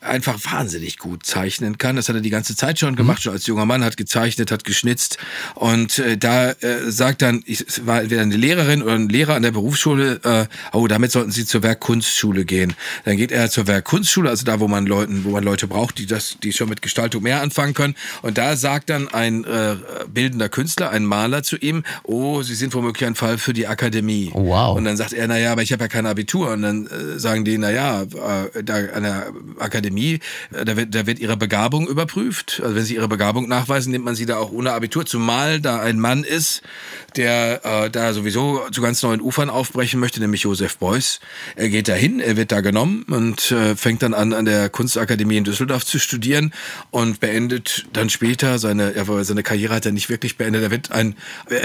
einfach 0.00 0.38
wahnsinnig 0.50 0.98
gut 0.98 1.26
zeichnen 1.26 1.78
kann. 1.78 1.96
Das 1.96 2.08
hat 2.08 2.16
er 2.16 2.22
die 2.22 2.30
ganze 2.30 2.56
Zeit 2.56 2.78
schon 2.78 2.96
gemacht, 2.96 3.18
mhm. 3.18 3.22
schon 3.22 3.32
als 3.34 3.46
junger 3.46 3.66
Mann, 3.66 3.84
hat 3.84 3.96
gezeichnet, 3.96 4.50
hat 4.50 4.64
geschnitzt. 4.64 5.18
Und 5.54 5.98
äh, 5.98 6.16
da 6.16 6.50
äh, 6.50 6.90
sagt 6.90 7.22
dann, 7.22 7.42
ich, 7.44 7.60
es 7.66 7.86
war 7.86 8.00
entweder 8.00 8.22
eine 8.22 8.36
Lehrerin 8.36 8.82
oder 8.82 8.94
ein 8.94 9.08
Lehrer 9.08 9.34
an 9.34 9.42
der 9.42 9.50
Berufsschule, 9.50 10.20
äh, 10.24 10.46
oh, 10.72 10.86
damit 10.86 11.12
sollten 11.12 11.30
Sie 11.30 11.44
zur 11.44 11.62
Werkkunstschule 11.62 12.44
gehen. 12.44 12.74
Dann 13.04 13.16
geht 13.16 13.30
er 13.30 13.50
zur 13.50 13.66
Werkkunstschule, 13.66 14.30
also 14.30 14.44
da, 14.44 14.60
wo 14.60 14.68
man 14.68 14.86
Leuten, 14.86 15.24
wo 15.24 15.30
man 15.30 15.44
Leute 15.44 15.66
braucht, 15.66 15.98
die 15.98 16.06
das, 16.06 16.38
die 16.42 16.52
schon 16.52 16.68
mit 16.68 16.80
Gestaltung 16.80 17.22
mehr 17.22 17.42
anfangen 17.42 17.74
können. 17.74 17.94
Und 18.22 18.38
da 18.38 18.56
sagt 18.56 18.88
dann 18.88 19.08
ein 19.08 19.44
äh, 19.44 19.76
bildender 20.08 20.48
Künstler, 20.48 20.90
ein 20.90 21.04
Maler 21.04 21.42
zu 21.42 21.56
ihm, 21.56 21.82
oh, 22.04 22.42
Sie 22.42 22.54
sind 22.54 22.72
womöglich 22.74 23.06
ein 23.06 23.14
Fall 23.14 23.36
für 23.36 23.52
die 23.52 23.66
Akademie. 23.66 24.30
Oh, 24.32 24.46
wow. 24.46 24.76
Und 24.76 24.84
dann 24.84 24.96
sagt 24.96 25.12
er, 25.12 25.28
na 25.28 25.38
ja, 25.38 25.52
aber 25.52 25.62
ich 25.62 25.72
habe 25.72 25.84
ja 25.84 25.88
kein 25.88 26.06
Abitur. 26.06 26.52
Und 26.52 26.62
dann 26.62 26.86
äh, 26.86 27.18
sagen 27.18 27.44
die, 27.44 27.58
na 27.58 27.70
ja, 27.70 28.02
äh, 28.02 28.62
da 28.62 28.76
an 28.94 29.02
der 29.02 29.32
Akademie 29.58 29.89
Akademie, 29.90 30.20
äh, 30.52 30.64
da 30.64 30.76
wird, 30.76 30.94
da 30.94 31.06
wird 31.06 31.18
ihre 31.18 31.36
Begabung 31.36 31.88
überprüft. 31.88 32.60
Also 32.62 32.76
wenn 32.76 32.84
sie 32.84 32.94
ihre 32.94 33.08
Begabung 33.08 33.48
nachweisen, 33.48 33.90
nimmt 33.90 34.04
man 34.04 34.14
sie 34.14 34.26
da 34.26 34.36
auch 34.38 34.52
ohne 34.52 34.72
Abitur, 34.72 35.04
zumal 35.04 35.60
da 35.60 35.80
ein 35.80 35.98
Mann 35.98 36.24
ist, 36.24 36.62
der 37.16 37.64
äh, 37.64 37.90
da 37.90 38.12
sowieso 38.12 38.68
zu 38.70 38.80
ganz 38.80 39.02
neuen 39.02 39.20
Ufern 39.20 39.50
aufbrechen 39.50 39.98
möchte, 40.00 40.20
nämlich 40.20 40.42
Josef 40.42 40.78
Beuys. 40.78 41.20
Er 41.56 41.68
geht 41.68 41.88
dahin, 41.88 42.20
er 42.20 42.36
wird 42.36 42.52
da 42.52 42.60
genommen 42.60 43.04
und 43.08 43.50
äh, 43.50 43.74
fängt 43.74 44.02
dann 44.02 44.14
an, 44.14 44.32
an 44.32 44.44
der 44.44 44.68
Kunstakademie 44.68 45.36
in 45.36 45.44
Düsseldorf 45.44 45.84
zu 45.84 45.98
studieren 45.98 46.52
und 46.90 47.20
beendet 47.20 47.86
dann 47.92 48.10
später 48.10 48.58
seine, 48.58 48.94
ja, 48.96 49.24
seine 49.24 49.42
Karriere 49.42 49.74
hat 49.74 49.86
er 49.86 49.92
nicht 49.92 50.08
wirklich 50.08 50.36
beendet. 50.36 50.62
Er 50.62 50.70
wird 50.70 50.92
ein, 50.92 51.16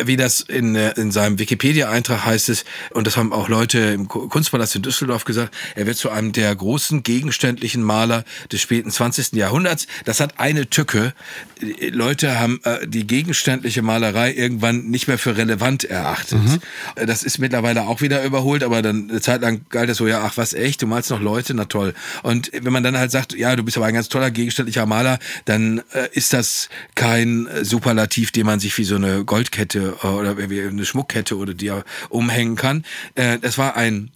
wie 0.05 0.17
das 0.17 0.41
in, 0.41 0.75
in 0.75 1.11
seinem 1.11 1.37
Wikipedia-Eintrag 1.37 2.25
heißt 2.25 2.49
es, 2.49 2.65
und 2.91 3.05
das 3.07 3.17
haben 3.17 3.31
auch 3.33 3.49
Leute 3.49 3.79
im 3.79 4.07
Kunstpalast 4.07 4.75
in 4.75 4.81
Düsseldorf 4.81 5.25
gesagt, 5.25 5.53
er 5.75 5.85
wird 5.85 5.97
zu 5.97 6.09
einem 6.09 6.31
der 6.31 6.55
großen 6.55 7.03
gegenständlichen 7.03 7.83
Maler 7.83 8.14
des 8.51 8.61
späten 8.61 8.91
20. 8.91 9.33
Jahrhunderts. 9.33 9.87
Das 10.05 10.19
hat 10.19 10.39
eine 10.39 10.69
Tücke. 10.69 11.13
Leute 11.91 12.39
haben 12.39 12.59
äh, 12.63 12.87
die 12.87 13.07
gegenständliche 13.07 13.81
Malerei 13.81 14.33
irgendwann 14.33 14.85
nicht 14.85 15.07
mehr 15.07 15.17
für 15.17 15.37
relevant 15.37 15.83
erachtet. 15.83 16.39
Mhm. 16.39 16.59
Das 17.05 17.23
ist 17.23 17.39
mittlerweile 17.39 17.83
auch 17.83 18.01
wieder 18.01 18.23
überholt, 18.23 18.63
aber 18.63 18.81
dann 18.81 19.09
eine 19.09 19.21
Zeit 19.21 19.41
lang 19.41 19.65
galt 19.69 19.89
es 19.89 19.97
so, 19.97 20.07
ja, 20.07 20.23
ach 20.23 20.37
was, 20.37 20.53
echt, 20.53 20.81
du 20.81 20.87
malst 20.87 21.09
noch 21.09 21.21
Leute, 21.21 21.53
na 21.53 21.65
toll. 21.65 21.93
Und 22.23 22.51
wenn 22.53 22.73
man 22.73 22.83
dann 22.83 22.97
halt 22.97 23.11
sagt, 23.11 23.33
ja, 23.33 23.55
du 23.55 23.63
bist 23.63 23.77
aber 23.77 23.85
ein 23.87 23.93
ganz 23.93 24.09
toller 24.09 24.31
gegenständlicher 24.31 24.85
Maler, 24.85 25.19
dann 25.45 25.81
äh, 25.93 26.07
ist 26.11 26.33
das 26.33 26.69
kein 26.95 27.47
Superlativ, 27.61 28.31
den 28.31 28.45
man 28.45 28.59
sich 28.59 28.77
wie 28.77 28.83
so 28.83 28.95
eine 28.95 29.23
Goldkette 29.23 29.95
äh, 30.03 30.07
oder 30.07 30.37
wie 30.49 30.61
eine 30.61 30.85
Schmuckkette 30.85 31.37
oder 31.37 31.53
die 31.53 31.71
umhängen 32.09 32.55
kann. 32.55 32.83
Äh, 33.15 33.39
das 33.39 33.57
war 33.57 33.75
ein 33.75 34.11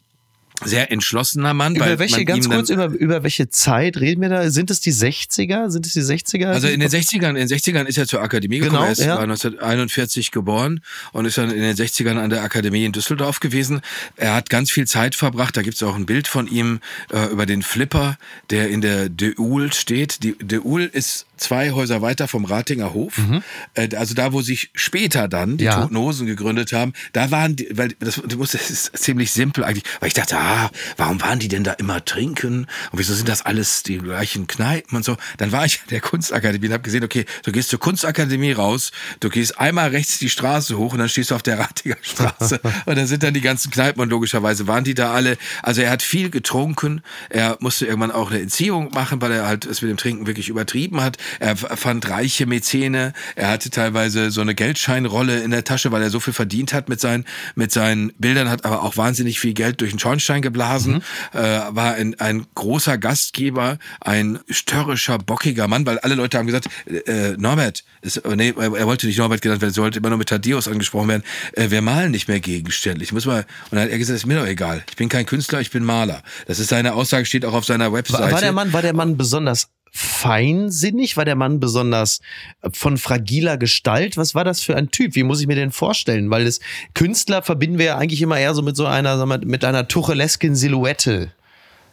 sehr 0.66 0.92
entschlossener 0.92 1.54
Mann. 1.54 1.76
Über 1.76 2.00
welche, 2.00 2.26
ganz 2.26 2.50
kurz, 2.50 2.70
über, 2.70 2.86
über 2.86 3.24
welche 3.24 3.50
Zeit 3.50 3.98
reden 3.98 4.22
wir 4.22 4.30
da? 4.30 4.50
Sind 4.50 4.72
es 4.72 4.82
die 4.82 4.94
60er? 4.94 5.70
Sind 5.70 5.86
es 5.86 5.94
die 5.94 6.02
60er? 6.02 6.48
Also 6.48 6.68
in 6.68 6.80
den 6.80 6.90
60ern, 6.90 7.30
in 7.30 7.36
den 7.36 7.48
60ern 7.48 7.86
ist 7.86 7.98
er 7.98 8.08
zur 8.08 8.22
Akademie 8.22 8.60
gekommen. 8.60 8.78
Genau, 8.78 8.86
er 8.86 8.92
ist 8.92 9.00
ja. 9.00 9.18
1941 9.18 10.32
geboren 10.32 10.82
und 11.12 11.26
ist 11.26 11.38
dann 11.38 11.52
in 11.52 11.62
den 11.62 11.76
60ern 11.76 12.18
an 12.18 12.30
der 12.30 12.44
Akademie 12.44 12.86
in 12.86 12.92
Düsseldorf 12.92 13.40
gewesen. 13.40 13.82
Er 14.16 14.34
hat 14.34 14.50
ganz 14.50 14.72
viel 14.72 14.88
Zeit 14.88 15.16
verbracht. 15.16 15.56
Da 15.56 15.62
gibt 15.62 15.76
es 15.76 15.84
auch 15.84 15.96
ein 15.96 16.06
Bild 16.06 16.28
von 16.28 16.48
ihm 16.48 16.80
äh, 17.12 17.26
über 17.32 17.46
den 17.46 17.62
Flipper, 17.62 18.18
der 18.50 18.70
in 18.70 18.82
der 18.82 19.10
Deul 19.10 19.72
steht. 19.74 20.24
Die 20.24 20.36
Deul 20.40 20.84
ist 20.84 21.26
zwei 21.38 21.72
Häuser 21.72 22.02
weiter 22.02 22.28
vom 22.28 22.46
Ratinger 22.46 22.94
Hof. 22.94 23.18
Mhm. 23.18 23.44
Äh, 23.74 23.96
also 23.96 24.14
da, 24.14 24.34
wo 24.34 24.42
sich 24.42 24.70
später 24.74 25.28
dann 25.28 25.58
die 25.58 25.66
ja. 25.66 25.82
Toten 25.82 25.98
Hosen 25.98 26.28
gegründet 26.28 26.74
haben, 26.74 26.94
da 27.14 27.32
waren 27.32 27.56
die, 27.56 27.68
weil 27.72 27.90
das, 28.00 28.22
das 28.28 28.70
ist 28.70 28.98
ziemlich 28.98 29.32
simpel 29.32 29.64
eigentlich, 29.64 29.86
weil 30.00 30.08
ich 30.08 30.14
dachte, 30.14 30.38
ah, 30.38 30.49
warum 30.98 31.22
waren 31.22 31.40
die 31.40 31.48
denn 31.48 31.64
da 31.64 31.74
immer 31.74 32.04
trinken? 32.04 32.68
Und 32.92 33.00
wieso 33.00 33.14
sind 33.14 33.30
das 33.30 33.42
alles 33.42 33.84
die 33.84 33.98
gleichen 33.98 34.48
Kneipen 34.48 34.96
und 34.96 35.04
so? 35.04 35.18
Dann 35.38 35.52
war 35.52 35.66
ich 35.66 35.82
an 35.82 35.88
der 35.90 36.02
Kunstakademie 36.02 36.68
und 36.68 36.74
habe 36.74 36.84
gesehen, 36.84 37.04
okay, 37.04 37.26
du 37.44 37.52
gehst 37.52 37.70
zur 37.70 37.80
Kunstakademie 37.80 38.52
raus, 38.52 38.92
du 39.20 39.30
gehst 39.30 39.60
einmal 39.60 39.90
rechts 39.90 40.20
die 40.20 40.30
Straße 40.30 40.78
hoch 40.78 40.94
und 40.94 41.00
dann 41.00 41.10
stehst 41.10 41.32
du 41.32 41.36
auf 41.36 41.44
der 41.44 41.60
Ratinger 41.60 41.98
Straße 42.02 42.60
und 42.86 42.98
da 42.98 43.06
sind 43.06 43.24
dann 43.24 43.34
die 43.34 43.42
ganzen 43.42 43.72
Kneipen 43.72 44.02
und 44.02 44.10
logischerweise 44.10 44.68
waren 44.68 44.84
die 44.84 44.94
da 44.94 45.14
alle. 45.14 45.38
Also 45.64 45.82
er 45.82 45.92
hat 45.92 46.02
viel 46.02 46.30
getrunken, 46.30 47.02
er 47.30 47.58
musste 47.60 47.86
irgendwann 47.86 48.12
auch 48.12 48.32
eine 48.32 48.42
Entziehung 48.42 48.92
machen, 48.94 49.22
weil 49.22 49.32
er 49.32 49.48
halt 49.48 49.66
es 49.66 49.82
mit 49.82 49.90
dem 49.90 49.98
Trinken 49.98 50.28
wirklich 50.28 50.50
übertrieben 50.50 51.02
hat. 51.02 51.18
Er 51.40 51.56
fand 51.56 52.10
reiche 52.10 52.46
Mäzene. 52.46 53.14
Er 53.36 53.50
hatte 53.50 53.70
teilweise 53.70 54.32
so 54.32 54.42
eine 54.42 54.56
Geldscheinrolle 54.56 55.40
in 55.40 55.52
der 55.52 55.64
Tasche, 55.64 55.92
weil 55.92 56.02
er 56.02 56.10
so 56.10 56.20
viel 56.20 56.34
verdient 56.34 56.74
hat 56.74 56.90
mit 56.90 57.00
seinen, 57.00 57.26
mit 57.56 57.72
seinen 57.72 58.12
Bildern, 58.18 58.50
hat 58.50 58.66
aber 58.66 58.84
auch 58.84 58.98
wahnsinnig 58.98 59.40
viel 59.40 59.54
Geld 59.54 59.82
durch 59.82 59.92
den 59.92 60.00
Schornstein 60.00 60.39
geblasen, 60.42 61.04
mhm. 61.34 61.40
äh, 61.40 61.60
war 61.70 61.94
ein, 61.94 62.20
ein 62.20 62.46
großer 62.56 62.98
Gastgeber, 62.98 63.78
ein 64.02 64.40
störrischer, 64.50 65.18
bockiger 65.18 65.68
Mann, 65.68 65.86
weil 65.86 66.00
alle 66.00 66.16
Leute 66.16 66.38
haben 66.38 66.48
gesagt, 66.48 66.68
äh, 66.88 67.36
Norbert, 67.38 67.84
ist, 68.02 68.18
äh, 68.18 68.36
nee, 68.36 68.54
er 68.58 68.86
wollte 68.88 69.08
nicht 69.08 69.18
Norbert 69.18 69.42
genannt 69.42 69.62
werden, 69.62 69.72
er 69.72 69.76
sollte 69.76 70.00
immer 70.00 70.10
nur 70.10 70.18
mit 70.18 70.30
Thaddeus 70.30 70.68
angesprochen 70.68 71.08
werden, 71.10 71.24
äh, 71.54 71.70
wir 71.70 71.82
malen 71.82 72.12
nicht 72.12 72.28
mehr 72.28 72.40
gegenständlich. 72.40 73.12
Muss 73.12 73.26
mal, 73.26 73.46
und 73.72 73.76
dann 73.76 73.82
hat 73.82 73.90
er 73.90 73.98
gesagt, 73.98 74.18
ist 74.18 74.26
mir 74.26 74.40
doch 74.40 74.48
egal. 74.48 74.84
Ich 74.90 74.96
bin 74.96 75.10
kein 75.10 75.26
Künstler, 75.26 75.62
ich 75.62 75.72
bin 75.72 75.84
Maler. 75.84 76.24
Das 76.48 76.60
ist 76.60 76.70
seine 76.70 76.94
Aussage, 76.94 77.26
steht 77.26 77.46
auch 77.46 77.54
auf 77.54 77.66
seiner 77.66 77.92
Webseite. 77.94 78.24
War, 78.24 78.32
war 78.32 78.42
der 78.42 78.52
Mann, 78.52 78.74
war 78.74 78.82
der 78.82 78.94
Mann 78.94 79.18
besonders 79.18 79.68
feinsinnig? 79.92 81.18
War 81.18 81.26
der 81.26 81.36
Mann 81.36 81.60
besonders 81.60 82.20
äh, 82.62 82.70
von 82.72 82.98
fragiler 82.98 83.58
Gestalt? 83.58 84.18
Was 84.18 84.36
war 84.36 84.44
das 84.44 84.62
für 84.62 84.76
ein 84.76 84.92
Typ? 84.92 85.16
Wie 85.16 85.24
muss 85.24 85.42
ich 85.42 85.48
mir 85.48 85.56
den 85.56 85.72
vorstellen? 85.72 86.30
Weil 86.30 86.46
das 86.46 86.60
Künstler 86.94 87.42
verbinden 87.42 87.78
wir 87.78 87.86
ja 87.86 87.98
eigentlich 87.98 88.22
immer 88.22 88.40
eher 88.40 88.54
so 88.54 88.62
mit 88.62 88.76
so 88.76 88.86
einer, 88.86 89.26
mit 89.26 89.66
einer 89.66 89.88
tuchelesken 89.88 90.56
Silhouette. 90.56 91.32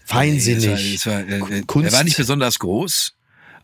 Feinsinnig. 0.05 0.95
Es 0.95 1.07
war, 1.07 1.21
es 1.21 1.41
war, 1.41 1.51
äh, 1.51 1.63
Kunst. 1.63 1.93
Er 1.93 1.97
war 1.97 2.05
nicht 2.05 2.17
besonders 2.17 2.59
groß. 2.59 3.16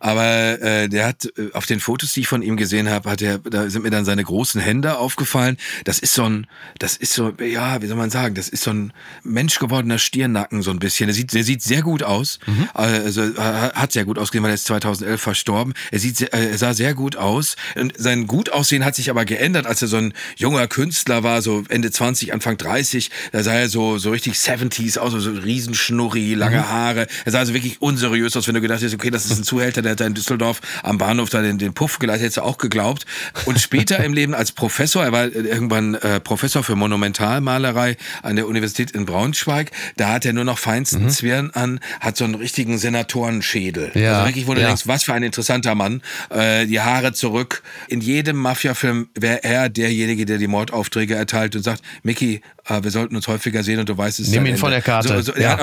Aber 0.02 0.60
äh, 0.60 0.88
der 0.88 1.06
hat 1.06 1.26
äh, 1.38 1.52
auf 1.52 1.66
den 1.66 1.78
Fotos, 1.78 2.12
die 2.12 2.20
ich 2.20 2.26
von 2.26 2.42
ihm 2.42 2.56
gesehen 2.56 2.90
habe, 2.90 3.08
hat 3.08 3.22
er, 3.22 3.38
da 3.38 3.70
sind 3.70 3.84
mir 3.84 3.90
dann 3.90 4.04
seine 4.04 4.24
großen 4.24 4.60
Hände 4.60 4.98
aufgefallen. 4.98 5.56
Das 5.84 6.00
ist 6.00 6.14
so 6.14 6.24
ein, 6.24 6.48
das 6.80 6.96
ist 6.96 7.14
so, 7.14 7.32
ja, 7.40 7.80
wie 7.82 7.86
soll 7.86 7.96
man 7.96 8.10
sagen, 8.10 8.34
das 8.34 8.48
ist 8.48 8.64
so 8.64 8.72
ein 8.72 8.92
menschgewordener 9.22 9.98
Stirnacken 9.98 10.62
so 10.62 10.72
ein 10.72 10.80
bisschen. 10.80 11.06
Der 11.06 11.14
sieht, 11.14 11.32
der 11.32 11.44
sieht 11.44 11.62
sehr 11.62 11.82
gut 11.82 12.02
aus. 12.02 12.40
Mhm. 12.46 12.68
Also 12.74 13.22
hat 13.36 13.92
sehr 13.92 14.04
gut 14.04 14.18
ausgesehen, 14.18 14.42
weil 14.42 14.50
er 14.50 14.54
ist 14.54 14.64
2011 14.64 15.20
verstorben. 15.20 15.72
Er 15.92 16.00
sieht, 16.00 16.20
er 16.20 16.58
sah 16.58 16.74
sehr 16.74 16.94
gut 16.94 17.14
aus. 17.14 17.54
Und 17.76 17.94
sein 17.96 18.26
Gutaussehen 18.26 18.84
hat 18.84 18.96
sich 18.96 19.08
aber 19.08 19.24
geändert, 19.24 19.66
als 19.66 19.82
er 19.82 19.88
so 19.88 19.98
ein 19.98 20.14
junger 20.36 20.66
Künstler 20.66 21.22
war, 21.22 21.42
so 21.42 21.62
Ende 21.68 21.92
20, 21.92 22.32
Anfang 22.32 22.56
30. 22.56 23.10
Da 23.30 23.44
sah 23.44 23.54
er 23.54 23.68
so 23.68 23.98
so 23.98 24.10
richtig 24.10 24.34
70s 24.34 24.98
aus, 24.98 25.12
so 25.12 25.30
Riesenschnurri, 25.30 26.34
lange 26.34 26.58
mhm. 26.58 26.68
Haare. 26.68 27.06
Er 27.24 27.32
sah 27.32 27.38
also 27.38 27.54
wirklich 27.54 27.80
unseriös 27.80 28.36
aus, 28.36 28.48
wenn 28.48 28.54
du 28.54 28.60
gedacht 28.60 28.82
hast, 28.82 28.94
okay, 28.94 29.10
das 29.10 29.26
ist 29.26 29.38
ein 29.38 29.44
Zuhälter, 29.44 29.80
der 29.82 29.91
er 29.92 29.94
hat 29.94 30.00
da 30.00 30.06
in 30.06 30.14
Düsseldorf 30.14 30.60
am 30.82 30.98
Bahnhof 30.98 31.30
da 31.30 31.42
den, 31.42 31.58
den 31.58 31.74
Puff 31.74 31.98
geleistet, 31.98 32.30
hätte 32.30 32.42
auch 32.44 32.58
geglaubt. 32.58 33.06
Und 33.44 33.60
später 33.60 34.02
im 34.02 34.14
Leben 34.14 34.34
als 34.34 34.52
Professor, 34.52 35.04
er 35.04 35.12
war 35.12 35.24
irgendwann 35.24 35.94
äh, 35.94 36.20
Professor 36.20 36.62
für 36.62 36.76
Monumentalmalerei 36.76 37.96
an 38.22 38.36
der 38.36 38.46
Universität 38.46 38.92
in 38.92 39.06
Braunschweig, 39.06 39.70
da 39.96 40.12
hat 40.12 40.24
er 40.24 40.32
nur 40.32 40.44
noch 40.44 40.58
feinsten 40.58 41.04
mhm. 41.04 41.10
Zwirn 41.10 41.50
an, 41.50 41.80
hat 42.00 42.16
so 42.16 42.24
einen 42.24 42.34
richtigen 42.34 42.78
Senatorenschädel. 42.78 43.92
Ja, 43.94 44.14
also 44.14 44.26
wirklich, 44.28 44.46
wo 44.46 44.54
du 44.54 44.60
ja. 44.60 44.68
denkst, 44.68 44.86
was 44.86 45.04
für 45.04 45.14
ein 45.14 45.22
interessanter 45.22 45.74
Mann. 45.74 46.02
Äh, 46.30 46.66
die 46.66 46.80
Haare 46.80 47.12
zurück. 47.12 47.62
In 47.88 48.00
jedem 48.00 48.36
Mafia-Film 48.36 49.08
wäre 49.14 49.44
er 49.44 49.68
derjenige, 49.68 50.26
der 50.26 50.38
die 50.38 50.46
Mordaufträge 50.46 51.14
erteilt 51.14 51.56
und 51.56 51.62
sagt, 51.62 51.82
Mickey, 52.02 52.40
äh, 52.66 52.82
wir 52.82 52.90
sollten 52.90 53.16
uns 53.16 53.28
häufiger 53.28 53.62
sehen 53.62 53.80
und 53.80 53.88
du 53.88 53.96
weißt 53.96 54.20
es. 54.20 54.28
Nimm 54.28 54.46
ihn 54.46 54.56
von 54.56 54.70
der 54.70 54.82
Karte. 54.82 55.22
So, 55.22 55.32
so, 55.32 55.40
ja. 55.40 55.58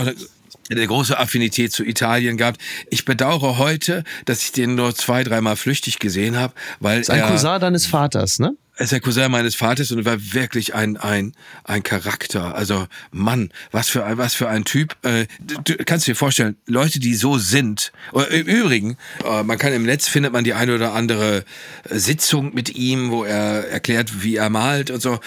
Eine 0.70 0.86
große 0.88 1.18
Affinität 1.18 1.72
zu 1.72 1.84
Italien 1.84 2.38
gehabt. 2.38 2.62
Ich 2.89 3.06
bedauere 3.06 3.58
heute, 3.58 4.04
dass 4.26 4.43
ich 4.43 4.52
den 4.52 4.76
nur 4.76 4.95
zwei, 4.95 5.24
dreimal 5.24 5.56
flüchtig 5.56 6.00
gesehen 6.00 6.38
habe, 6.38 6.54
weil 6.80 7.04
Sein 7.04 7.22
Cousin 7.22 7.60
deines 7.60 7.86
Vaters, 7.86 8.39
ne? 8.39 8.56
Ist 8.80 8.91
der 8.91 8.99
Cousin 9.01 9.32
meines 9.32 9.55
Vaters 9.55 9.91
und 9.91 10.05
war 10.05 10.17
wirklich 10.34 10.73
ein 10.73 10.97
ein 10.97 11.34
ein 11.63 11.84
Charakter. 11.84 12.55
Also 12.55 12.88
Mann, 13.11 13.51
was 13.71 13.89
für 13.89 14.05
ein 14.05 14.17
was 14.17 14.36
für 14.36 14.47
ein 14.47 14.65
Typ. 14.65 14.95
Äh, 15.03 15.27
du, 15.39 15.75
kannst 15.86 16.07
dir 16.07 16.15
vorstellen, 16.15 16.55
Leute, 16.65 16.99
die 16.99 17.15
so 17.15 17.38
sind. 17.38 17.91
Im 18.13 18.47
Übrigen, 18.47 18.97
äh, 19.25 19.43
man 19.43 19.57
kann 19.57 19.73
im 19.73 19.84
Netz 19.84 20.07
findet 20.07 20.34
man 20.34 20.43
die 20.43 20.53
eine 20.53 20.75
oder 20.75 20.93
andere 20.93 21.43
Sitzung 21.89 22.53
mit 22.53 22.75
ihm, 22.75 23.11
wo 23.11 23.23
er 23.23 23.69
erklärt, 23.69 24.23
wie 24.23 24.38
er 24.38 24.49
malt 24.49 24.91
und 24.91 25.01
so. 25.01 25.19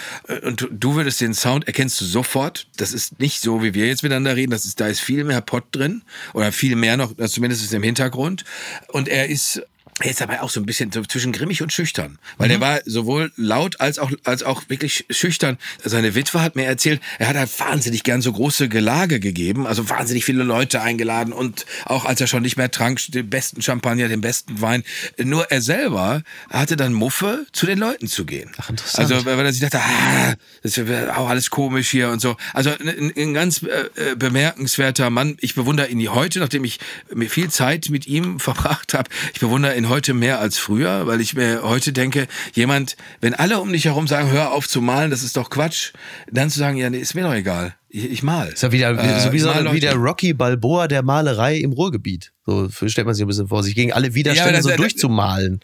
Und 0.43 0.67
du 0.71 0.95
würdest 0.95 1.21
den 1.21 1.33
Sound 1.33 1.67
erkennst 1.67 2.01
du 2.01 2.05
sofort. 2.05 2.67
Das 2.77 2.93
ist 2.93 3.19
nicht 3.19 3.41
so, 3.41 3.63
wie 3.63 3.73
wir 3.73 3.87
jetzt 3.87 4.03
miteinander 4.03 4.35
reden. 4.35 4.51
Das 4.51 4.65
ist 4.65 4.79
da 4.79 4.87
ist 4.87 4.99
viel 4.99 5.23
mehr 5.23 5.41
Pott 5.41 5.65
drin 5.71 6.01
oder 6.33 6.51
viel 6.51 6.75
mehr 6.75 6.97
noch. 6.97 7.13
Zumindest 7.27 7.63
ist 7.63 7.73
im 7.73 7.83
Hintergrund. 7.83 8.43
Und 8.87 9.07
er 9.07 9.29
ist 9.29 9.61
er 9.99 10.09
ist 10.09 10.21
dabei 10.21 10.41
auch 10.41 10.49
so 10.49 10.59
ein 10.59 10.65
bisschen 10.65 10.91
so 10.91 11.03
zwischen 11.03 11.31
grimmig 11.31 11.61
und 11.61 11.71
schüchtern, 11.71 12.17
weil 12.37 12.47
mhm. 12.47 12.51
der 12.51 12.61
war 12.61 12.79
sowohl 12.85 13.31
laut 13.35 13.79
als 13.79 13.99
auch 13.99 14.11
als 14.23 14.43
auch 14.43 14.63
wirklich 14.69 15.05
schüchtern. 15.09 15.57
Seine 15.83 16.15
Witwe 16.15 16.41
hat 16.41 16.55
mir 16.55 16.65
erzählt, 16.65 17.01
er 17.19 17.27
hat 17.27 17.35
halt 17.35 17.59
wahnsinnig 17.59 18.03
gern 18.03 18.21
so 18.21 18.31
große 18.31 18.69
Gelage 18.69 19.19
gegeben, 19.19 19.67
also 19.67 19.89
wahnsinnig 19.89 20.25
viele 20.25 20.43
Leute 20.43 20.81
eingeladen 20.81 21.33
und 21.33 21.65
auch 21.85 22.05
als 22.05 22.21
er 22.21 22.27
schon 22.27 22.43
nicht 22.43 22.57
mehr 22.57 22.71
trank, 22.71 22.99
den 23.09 23.29
besten 23.29 23.61
Champagner, 23.61 24.07
den 24.07 24.21
besten 24.21 24.61
Wein. 24.61 24.83
Nur 25.17 25.51
er 25.51 25.61
selber 25.61 26.23
hatte 26.49 26.75
dann 26.75 26.93
Muffe, 26.93 27.45
zu 27.51 27.65
den 27.65 27.77
Leuten 27.77 28.07
zu 28.07 28.25
gehen. 28.25 28.51
Ach, 28.57 28.69
interessant. 28.69 29.11
Also 29.11 29.25
weil 29.25 29.39
er 29.39 29.51
sich 29.51 29.61
dachte, 29.61 29.79
ah, 29.79 30.33
das 30.61 30.77
ist 30.77 31.09
auch 31.09 31.29
alles 31.29 31.49
komisch 31.49 31.89
hier 31.89 32.09
und 32.09 32.19
so. 32.19 32.35
Also 32.53 32.71
ein, 32.71 33.13
ein 33.15 33.33
ganz 33.33 33.63
äh, 33.63 34.11
äh, 34.11 34.15
bemerkenswerter 34.15 35.09
Mann. 35.09 35.37
Ich 35.39 35.55
bewundere 35.55 35.87
ihn 35.87 36.07
heute, 36.13 36.39
nachdem 36.39 36.63
ich 36.63 36.79
mir 37.13 37.29
viel 37.29 37.49
Zeit 37.49 37.89
mit 37.89 38.07
ihm 38.07 38.39
verbracht 38.39 38.93
habe. 38.93 39.09
Ich 39.33 39.39
bewundere 39.39 39.75
ihn 39.77 39.82
ihn 39.83 39.89
heute 39.89 40.13
mehr 40.13 40.39
als 40.39 40.57
früher, 40.57 41.07
weil 41.07 41.21
ich 41.21 41.33
mir 41.33 41.61
heute 41.63 41.93
denke, 41.93 42.27
jemand, 42.53 42.95
wenn 43.21 43.33
alle 43.33 43.59
um 43.59 43.71
dich 43.71 43.85
herum 43.85 44.07
sagen, 44.07 44.31
hör 44.31 44.51
auf 44.51 44.67
zu 44.67 44.81
malen, 44.81 45.11
das 45.11 45.23
ist 45.23 45.37
doch 45.37 45.49
Quatsch, 45.49 45.91
dann 46.31 46.49
zu 46.49 46.59
sagen, 46.59 46.77
ja, 46.77 46.89
nee, 46.89 46.99
ist 46.99 47.13
mir 47.13 47.23
doch 47.23 47.33
egal. 47.33 47.75
Ich, 47.89 48.09
ich 48.09 48.23
mal. 48.23 48.47
Ist 48.47 48.63
ja 48.63 48.71
wieder, 48.71 48.91
äh, 48.91 49.19
so 49.19 49.31
wie, 49.33 49.39
so, 49.39 49.49
wie 49.49 49.79
der 49.79 49.95
Rocky 49.95 50.33
Balboa 50.33 50.87
der 50.87 51.03
Malerei 51.03 51.57
im 51.57 51.73
Ruhrgebiet. 51.73 52.31
So 52.45 52.69
stellt 52.69 53.05
man 53.05 53.13
sich 53.13 53.23
ein 53.23 53.27
bisschen 53.27 53.47
vor, 53.47 53.63
sich 53.63 53.75
gegen 53.75 53.93
alle 53.93 54.13
Widerstände 54.15 54.51
ja, 54.51 54.57
das, 54.57 54.65
so 54.65 54.75
durchzumalen. 54.75 55.59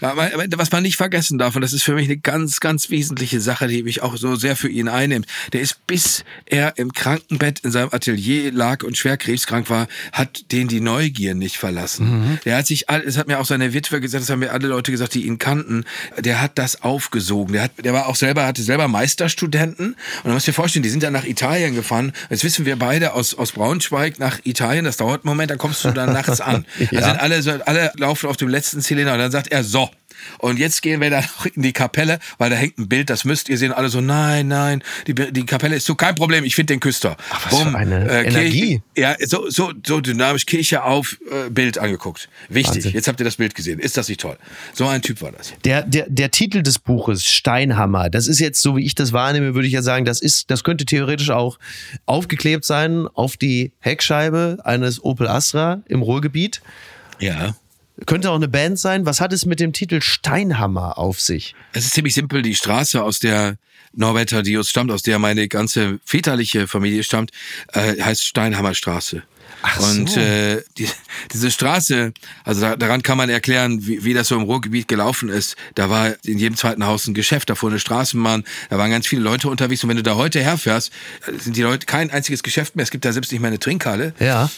Was 0.00 0.70
man 0.70 0.82
nicht 0.82 0.96
vergessen 0.96 1.38
darf, 1.38 1.56
und 1.56 1.62
das 1.62 1.72
ist 1.72 1.82
für 1.82 1.94
mich 1.94 2.06
eine 2.06 2.16
ganz, 2.16 2.60
ganz 2.60 2.90
wesentliche 2.90 3.40
Sache, 3.40 3.68
die 3.68 3.82
mich 3.82 4.02
auch 4.02 4.16
so 4.16 4.34
sehr 4.34 4.56
für 4.56 4.68
ihn 4.68 4.88
einnimmt, 4.88 5.26
der 5.52 5.60
ist, 5.60 5.86
bis 5.86 6.24
er 6.46 6.78
im 6.78 6.92
Krankenbett 6.92 7.60
in 7.60 7.70
seinem 7.70 7.90
Atelier 7.92 8.52
lag 8.52 8.82
und 8.82 8.96
schwer 8.96 9.16
krebskrank 9.16 9.68
war, 9.70 9.88
hat 10.12 10.52
den 10.52 10.68
die 10.68 10.80
Neugier 10.80 11.34
nicht 11.34 11.58
verlassen. 11.58 12.06
Mhm. 12.10 12.38
Der 12.44 12.56
hat 12.56 12.66
sich, 12.66 12.86
das 12.86 13.16
hat 13.16 13.28
mir 13.28 13.38
auch 13.38 13.44
seine 13.44 13.72
Witwe 13.74 14.00
gesagt, 14.00 14.22
das 14.22 14.30
haben 14.30 14.40
mir 14.40 14.52
alle 14.52 14.68
Leute 14.68 14.90
gesagt, 14.90 15.14
die 15.14 15.26
ihn 15.26 15.38
kannten, 15.38 15.84
der 16.18 16.40
hat 16.40 16.58
das 16.58 16.82
aufgesogen. 16.82 17.52
Der, 17.52 17.64
hat, 17.64 17.72
der 17.84 17.92
war 17.92 18.06
auch 18.06 18.16
selber, 18.16 18.46
hatte 18.46 18.62
selber 18.62 18.88
Meisterstudenten. 18.88 19.96
Und 20.22 20.24
du 20.24 20.30
musst 20.30 20.46
dir 20.46 20.52
vorstellen, 20.52 20.82
die 20.82 20.88
sind 20.88 21.02
dann 21.02 21.12
nach 21.12 21.24
Italien 21.24 21.74
gefahren. 21.74 22.12
Jetzt 22.30 22.44
wissen 22.44 22.64
wir 22.64 22.76
beide 22.76 23.12
aus, 23.12 23.34
aus 23.34 23.52
Braunschweig 23.52 24.18
nach 24.18 24.38
Italien, 24.44 24.84
das 24.84 24.96
dauert 24.96 25.24
einen 25.24 25.30
Moment, 25.30 25.50
dann 25.50 25.58
kommst 25.58 25.84
du 25.84 25.90
dann 25.90 26.12
nachts 26.12 26.40
an. 26.40 26.64
ja. 26.90 27.00
Also 27.00 27.50
alle, 27.50 27.66
alle 27.66 27.92
laufen 27.96 28.28
auf 28.28 28.36
dem 28.36 28.48
letzten 28.48 28.80
Zylinder 28.80 29.12
und 29.12 29.18
dann 29.18 29.30
sagt 29.30 29.48
er, 29.48 29.64
so, 29.64 29.89
und 30.38 30.58
jetzt 30.58 30.82
gehen 30.82 31.00
wir 31.00 31.10
da 31.10 31.20
noch 31.20 31.46
in 31.46 31.62
die 31.62 31.72
Kapelle, 31.72 32.18
weil 32.38 32.50
da 32.50 32.56
hängt 32.56 32.78
ein 32.78 32.88
Bild, 32.88 33.10
das 33.10 33.24
müsst 33.24 33.48
ihr 33.48 33.58
sehen. 33.58 33.72
Alle 33.72 33.88
so, 33.88 34.00
nein, 34.00 34.48
nein, 34.48 34.82
die, 35.06 35.14
die 35.14 35.46
Kapelle 35.46 35.76
ist 35.76 35.86
so 35.86 35.94
kein 35.94 36.14
Problem, 36.14 36.44
ich 36.44 36.54
finde 36.54 36.74
den 36.74 36.80
Küster. 36.80 37.16
Ach, 37.30 37.46
was 37.46 37.58
Bumm, 37.58 37.70
für 37.72 37.78
eine 37.78 38.08
äh, 38.08 38.26
Energie. 38.26 38.82
ja, 38.96 39.16
so, 39.26 39.48
so, 39.50 39.72
so 39.86 40.00
dynamisch, 40.00 40.46
Kirche 40.46 40.84
auf, 40.84 41.18
äh, 41.30 41.50
Bild 41.50 41.78
angeguckt. 41.78 42.28
Wichtig, 42.48 42.76
Wahnsinn. 42.76 42.92
jetzt 42.92 43.08
habt 43.08 43.20
ihr 43.20 43.24
das 43.24 43.36
Bild 43.36 43.54
gesehen. 43.54 43.78
Ist 43.78 43.96
das 43.96 44.08
nicht 44.08 44.20
toll? 44.20 44.36
So 44.72 44.86
ein 44.86 45.02
Typ 45.02 45.22
war 45.22 45.32
das. 45.32 45.52
Der, 45.64 45.82
der, 45.82 46.06
der 46.08 46.30
Titel 46.30 46.62
des 46.62 46.78
Buches, 46.78 47.26
Steinhammer, 47.26 48.10
das 48.10 48.26
ist 48.26 48.40
jetzt, 48.40 48.62
so 48.62 48.76
wie 48.76 48.84
ich 48.84 48.94
das 48.94 49.12
wahrnehme, 49.12 49.54
würde 49.54 49.66
ich 49.66 49.74
ja 49.74 49.82
sagen, 49.82 50.04
das 50.04 50.20
ist, 50.20 50.50
das 50.50 50.64
könnte 50.64 50.84
theoretisch 50.84 51.30
auch 51.30 51.58
aufgeklebt 52.06 52.64
sein 52.64 53.06
auf 53.14 53.36
die 53.36 53.72
Heckscheibe 53.80 54.58
eines 54.64 55.02
Opel 55.04 55.28
Astra 55.28 55.82
im 55.86 56.02
Ruhrgebiet. 56.02 56.62
Ja. 57.18 57.54
Könnte 58.06 58.30
auch 58.30 58.36
eine 58.36 58.48
Band 58.48 58.78
sein. 58.78 59.04
Was 59.06 59.20
hat 59.20 59.32
es 59.32 59.44
mit 59.44 59.60
dem 59.60 59.72
Titel 59.72 60.00
Steinhammer 60.00 60.98
auf 60.98 61.20
sich? 61.20 61.54
Es 61.72 61.84
ist 61.84 61.94
ziemlich 61.94 62.14
simpel. 62.14 62.42
Die 62.42 62.54
Straße, 62.54 63.02
aus 63.02 63.18
der 63.18 63.56
Norbert 63.92 64.30
Tadius 64.30 64.70
stammt, 64.70 64.90
aus 64.90 65.02
der 65.02 65.18
meine 65.18 65.48
ganze 65.48 65.98
väterliche 66.04 66.66
Familie 66.68 67.02
stammt, 67.02 67.30
äh, 67.72 68.00
heißt 68.00 68.24
Steinhammerstraße. 68.24 69.22
Ach 69.62 69.78
und 69.80 70.08
so. 70.08 70.20
äh, 70.20 70.62
die, 70.78 70.88
diese 71.32 71.50
Straße, 71.50 72.12
also 72.44 72.60
da, 72.60 72.76
daran 72.76 73.02
kann 73.02 73.18
man 73.18 73.28
erklären, 73.28 73.86
wie, 73.86 74.04
wie 74.04 74.14
das 74.14 74.28
so 74.28 74.36
im 74.36 74.42
Ruhrgebiet 74.42 74.88
gelaufen 74.88 75.28
ist. 75.28 75.56
Da 75.74 75.90
war 75.90 76.14
in 76.24 76.38
jedem 76.38 76.56
zweiten 76.56 76.86
Haus 76.86 77.06
ein 77.06 77.14
Geschäft, 77.14 77.50
da 77.50 77.54
fuhr 77.54 77.70
eine 77.70 77.78
Straßenbahn, 77.78 78.44
da 78.70 78.78
waren 78.78 78.90
ganz 78.90 79.06
viele 79.06 79.22
Leute 79.22 79.48
unterwegs. 79.48 79.82
Und 79.82 79.90
wenn 79.90 79.96
du 79.96 80.02
da 80.02 80.14
heute 80.14 80.40
herfährst, 80.40 80.92
sind 81.38 81.56
die 81.56 81.62
Leute 81.62 81.86
kein 81.86 82.10
einziges 82.10 82.42
Geschäft 82.42 82.76
mehr. 82.76 82.84
Es 82.84 82.90
gibt 82.90 83.04
da 83.04 83.12
selbst 83.12 83.32
nicht 83.32 83.40
mehr 83.40 83.48
eine 83.48 83.58
Trinkhalle. 83.58 84.14
Ja. 84.18 84.50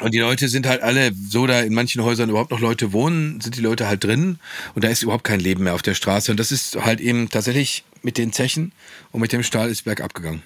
Und 0.00 0.12
die 0.12 0.18
Leute 0.18 0.48
sind 0.48 0.66
halt 0.66 0.82
alle, 0.82 1.12
so 1.28 1.46
da 1.46 1.60
in 1.60 1.72
manchen 1.72 2.02
Häusern 2.02 2.28
überhaupt 2.28 2.50
noch 2.50 2.60
Leute 2.60 2.92
wohnen, 2.92 3.40
sind 3.40 3.56
die 3.56 3.60
Leute 3.60 3.86
halt 3.86 4.02
drin 4.02 4.38
und 4.74 4.82
da 4.84 4.88
ist 4.88 5.02
überhaupt 5.02 5.24
kein 5.24 5.40
Leben 5.40 5.64
mehr 5.64 5.74
auf 5.74 5.82
der 5.82 5.94
Straße. 5.94 6.30
Und 6.30 6.40
das 6.40 6.50
ist 6.50 6.76
halt 6.76 7.00
eben 7.00 7.30
tatsächlich 7.30 7.84
mit 8.02 8.18
den 8.18 8.32
Zechen 8.32 8.72
und 9.12 9.20
mit 9.20 9.32
dem 9.32 9.42
Stahl 9.42 9.70
ist 9.70 9.84
bergab 9.84 10.14
gegangen. 10.14 10.42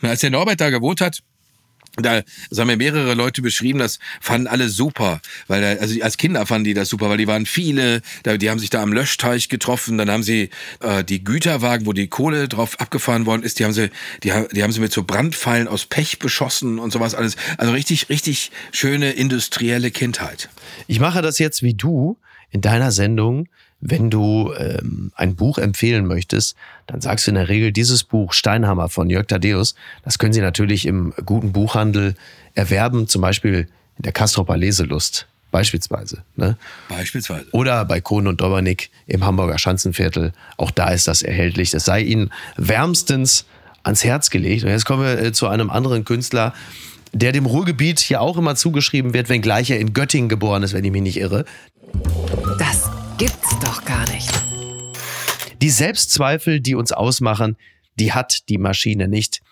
Und 0.00 0.08
als 0.08 0.20
der 0.20 0.30
Norbert 0.30 0.60
da 0.60 0.70
gewohnt 0.70 1.00
hat, 1.00 1.22
da 2.02 2.22
das 2.50 2.58
haben 2.58 2.68
mir 2.68 2.76
mehrere 2.76 3.14
Leute 3.14 3.42
beschrieben, 3.42 3.78
das 3.78 3.98
fanden 4.20 4.46
alle 4.46 4.68
super, 4.68 5.20
weil 5.46 5.60
da, 5.60 5.80
also 5.80 6.00
als 6.02 6.16
Kinder 6.16 6.46
fanden 6.46 6.64
die 6.64 6.74
das 6.74 6.88
super, 6.88 7.08
weil 7.08 7.18
die 7.18 7.26
waren 7.26 7.46
viele, 7.46 8.02
die 8.24 8.50
haben 8.50 8.58
sich 8.58 8.70
da 8.70 8.82
am 8.82 8.92
Löschteich 8.92 9.48
getroffen, 9.48 9.98
dann 9.98 10.10
haben 10.10 10.22
sie 10.22 10.50
äh, 10.80 11.04
die 11.04 11.22
Güterwagen, 11.24 11.86
wo 11.86 11.92
die 11.92 12.08
Kohle 12.08 12.48
drauf 12.48 12.80
abgefahren 12.80 13.26
worden 13.26 13.42
ist, 13.42 13.58
die 13.58 13.64
haben 13.64 13.72
sie, 13.72 13.90
die, 14.22 14.32
die 14.52 14.62
haben 14.62 14.72
sie 14.72 14.80
mit 14.80 14.92
so 14.92 15.02
Brandpfeilen 15.02 15.68
aus 15.68 15.86
Pech 15.86 16.18
beschossen 16.18 16.78
und 16.78 16.92
sowas 16.92 17.14
alles. 17.14 17.36
Also 17.56 17.72
richtig, 17.72 18.08
richtig 18.08 18.50
schöne 18.72 19.12
industrielle 19.12 19.90
Kindheit. 19.90 20.48
Ich 20.86 21.00
mache 21.00 21.22
das 21.22 21.38
jetzt 21.38 21.62
wie 21.62 21.74
du 21.74 22.16
in 22.50 22.60
deiner 22.60 22.92
Sendung 22.92 23.48
wenn 23.80 24.10
du 24.10 24.52
ähm, 24.58 25.12
ein 25.14 25.36
Buch 25.36 25.58
empfehlen 25.58 26.06
möchtest, 26.06 26.56
dann 26.86 27.00
sagst 27.00 27.26
du 27.26 27.30
in 27.30 27.36
der 27.36 27.48
Regel 27.48 27.72
dieses 27.72 28.02
Buch 28.02 28.32
Steinhammer 28.32 28.88
von 28.88 29.08
Jörg 29.08 29.26
Tadeus. 29.26 29.74
Das 30.04 30.18
können 30.18 30.32
Sie 30.32 30.40
natürlich 30.40 30.86
im 30.86 31.14
guten 31.24 31.52
Buchhandel 31.52 32.14
erwerben, 32.54 33.06
zum 33.06 33.22
Beispiel 33.22 33.68
in 33.96 34.02
der 34.02 34.12
Kastropper 34.12 34.56
Leselust. 34.56 35.26
Beispielsweise. 35.50 36.24
Ne? 36.36 36.58
Beispielsweise. 36.90 37.46
Oder 37.52 37.84
bei 37.86 38.02
Kohn 38.02 38.26
und 38.26 38.40
Dobernick 38.40 38.90
im 39.06 39.24
Hamburger 39.24 39.58
Schanzenviertel. 39.58 40.32
Auch 40.58 40.70
da 40.70 40.90
ist 40.90 41.08
das 41.08 41.22
erhältlich. 41.22 41.70
Das 41.70 41.86
sei 41.86 42.02
Ihnen 42.02 42.30
wärmstens 42.58 43.46
ans 43.82 44.04
Herz 44.04 44.28
gelegt. 44.28 44.64
Und 44.64 44.70
jetzt 44.70 44.84
kommen 44.84 45.04
wir 45.04 45.18
äh, 45.18 45.32
zu 45.32 45.48
einem 45.48 45.70
anderen 45.70 46.04
Künstler, 46.04 46.52
der 47.14 47.32
dem 47.32 47.46
Ruhrgebiet 47.46 47.98
hier 48.00 48.20
auch 48.20 48.36
immer 48.36 48.56
zugeschrieben 48.56 49.14
wird, 49.14 49.30
wenngleich 49.30 49.70
er 49.70 49.78
in 49.78 49.94
Göttingen 49.94 50.28
geboren 50.28 50.62
ist, 50.62 50.74
wenn 50.74 50.84
ich 50.84 50.92
mich 50.92 51.02
nicht 51.02 51.16
irre. 51.16 51.46
Das 52.58 52.90
gibt's 53.18 53.58
doch 53.58 53.84
gar 53.84 54.08
nicht. 54.10 54.30
Die 55.60 55.70
Selbstzweifel, 55.70 56.60
die 56.60 56.76
uns 56.76 56.92
ausmachen, 56.92 57.56
die 57.96 58.12
hat 58.12 58.48
die 58.48 58.58
Maschine 58.58 59.08
nicht. 59.08 59.42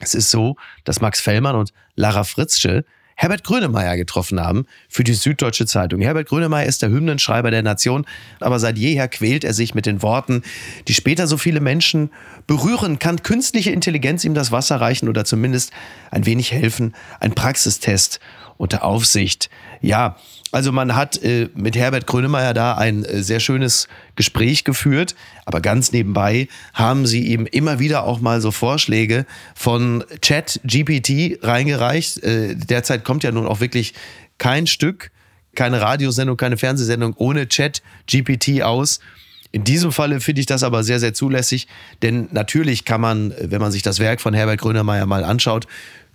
Es 0.00 0.14
ist 0.14 0.30
so, 0.30 0.56
dass 0.84 1.00
Max 1.00 1.20
Fellmann 1.20 1.56
und 1.56 1.72
Lara 1.96 2.24
Fritzsche 2.24 2.84
Herbert 3.14 3.44
Grönemeyer 3.44 3.96
getroffen 3.96 4.40
haben 4.40 4.66
für 4.88 5.04
die 5.04 5.12
Süddeutsche 5.12 5.66
Zeitung. 5.66 6.00
Herbert 6.00 6.28
Grönemeyer 6.28 6.66
ist 6.66 6.82
der 6.82 6.90
Hymnenschreiber 6.90 7.50
der 7.50 7.62
Nation, 7.62 8.04
aber 8.40 8.58
seit 8.58 8.78
jeher 8.78 9.06
quält 9.06 9.44
er 9.44 9.54
sich 9.54 9.74
mit 9.74 9.86
den 9.86 10.02
Worten, 10.02 10.42
die 10.88 10.94
später 10.94 11.26
so 11.26 11.36
viele 11.36 11.60
Menschen 11.60 12.10
berühren. 12.46 12.98
Kann 12.98 13.22
künstliche 13.22 13.70
Intelligenz 13.70 14.24
ihm 14.24 14.34
das 14.34 14.50
Wasser 14.50 14.80
reichen 14.80 15.08
oder 15.08 15.24
zumindest 15.24 15.72
ein 16.10 16.26
wenig 16.26 16.52
helfen? 16.52 16.94
Ein 17.20 17.34
Praxistest 17.34 18.18
unter 18.62 18.84
Aufsicht. 18.84 19.50
Ja, 19.80 20.16
also 20.52 20.70
man 20.70 20.94
hat 20.94 21.20
äh, 21.22 21.48
mit 21.54 21.74
Herbert 21.74 22.06
Grönemeyer 22.06 22.54
da 22.54 22.74
ein 22.74 23.04
äh, 23.04 23.22
sehr 23.22 23.40
schönes 23.40 23.88
Gespräch 24.14 24.62
geführt, 24.62 25.16
aber 25.46 25.60
ganz 25.60 25.90
nebenbei 25.90 26.46
haben 26.72 27.04
sie 27.06 27.26
ihm 27.26 27.46
immer 27.46 27.80
wieder 27.80 28.04
auch 28.04 28.20
mal 28.20 28.40
so 28.40 28.52
Vorschläge 28.52 29.26
von 29.56 30.04
Chat 30.20 30.60
GPT 30.62 31.42
reingereicht. 31.42 32.22
Äh, 32.22 32.54
derzeit 32.54 33.02
kommt 33.02 33.24
ja 33.24 33.32
nun 33.32 33.46
auch 33.46 33.58
wirklich 33.58 33.94
kein 34.38 34.68
Stück 34.68 35.10
keine 35.54 35.82
Radiosendung, 35.82 36.36
keine 36.36 36.56
Fernsehsendung 36.56 37.14
ohne 37.16 37.46
Chat 37.46 37.82
GPT 38.06 38.62
aus. 38.62 39.00
In 39.50 39.64
diesem 39.64 39.92
Falle 39.92 40.20
finde 40.20 40.40
ich 40.40 40.46
das 40.46 40.62
aber 40.62 40.82
sehr, 40.82 40.98
sehr 40.98 41.12
zulässig, 41.12 41.68
denn 42.00 42.28
natürlich 42.32 42.86
kann 42.86 43.02
man, 43.02 43.34
wenn 43.38 43.60
man 43.60 43.70
sich 43.70 43.82
das 43.82 43.98
Werk 43.98 44.22
von 44.22 44.32
Herbert 44.32 44.58
Grönemeyer 44.58 45.04
mal 45.04 45.24
anschaut, 45.24 45.66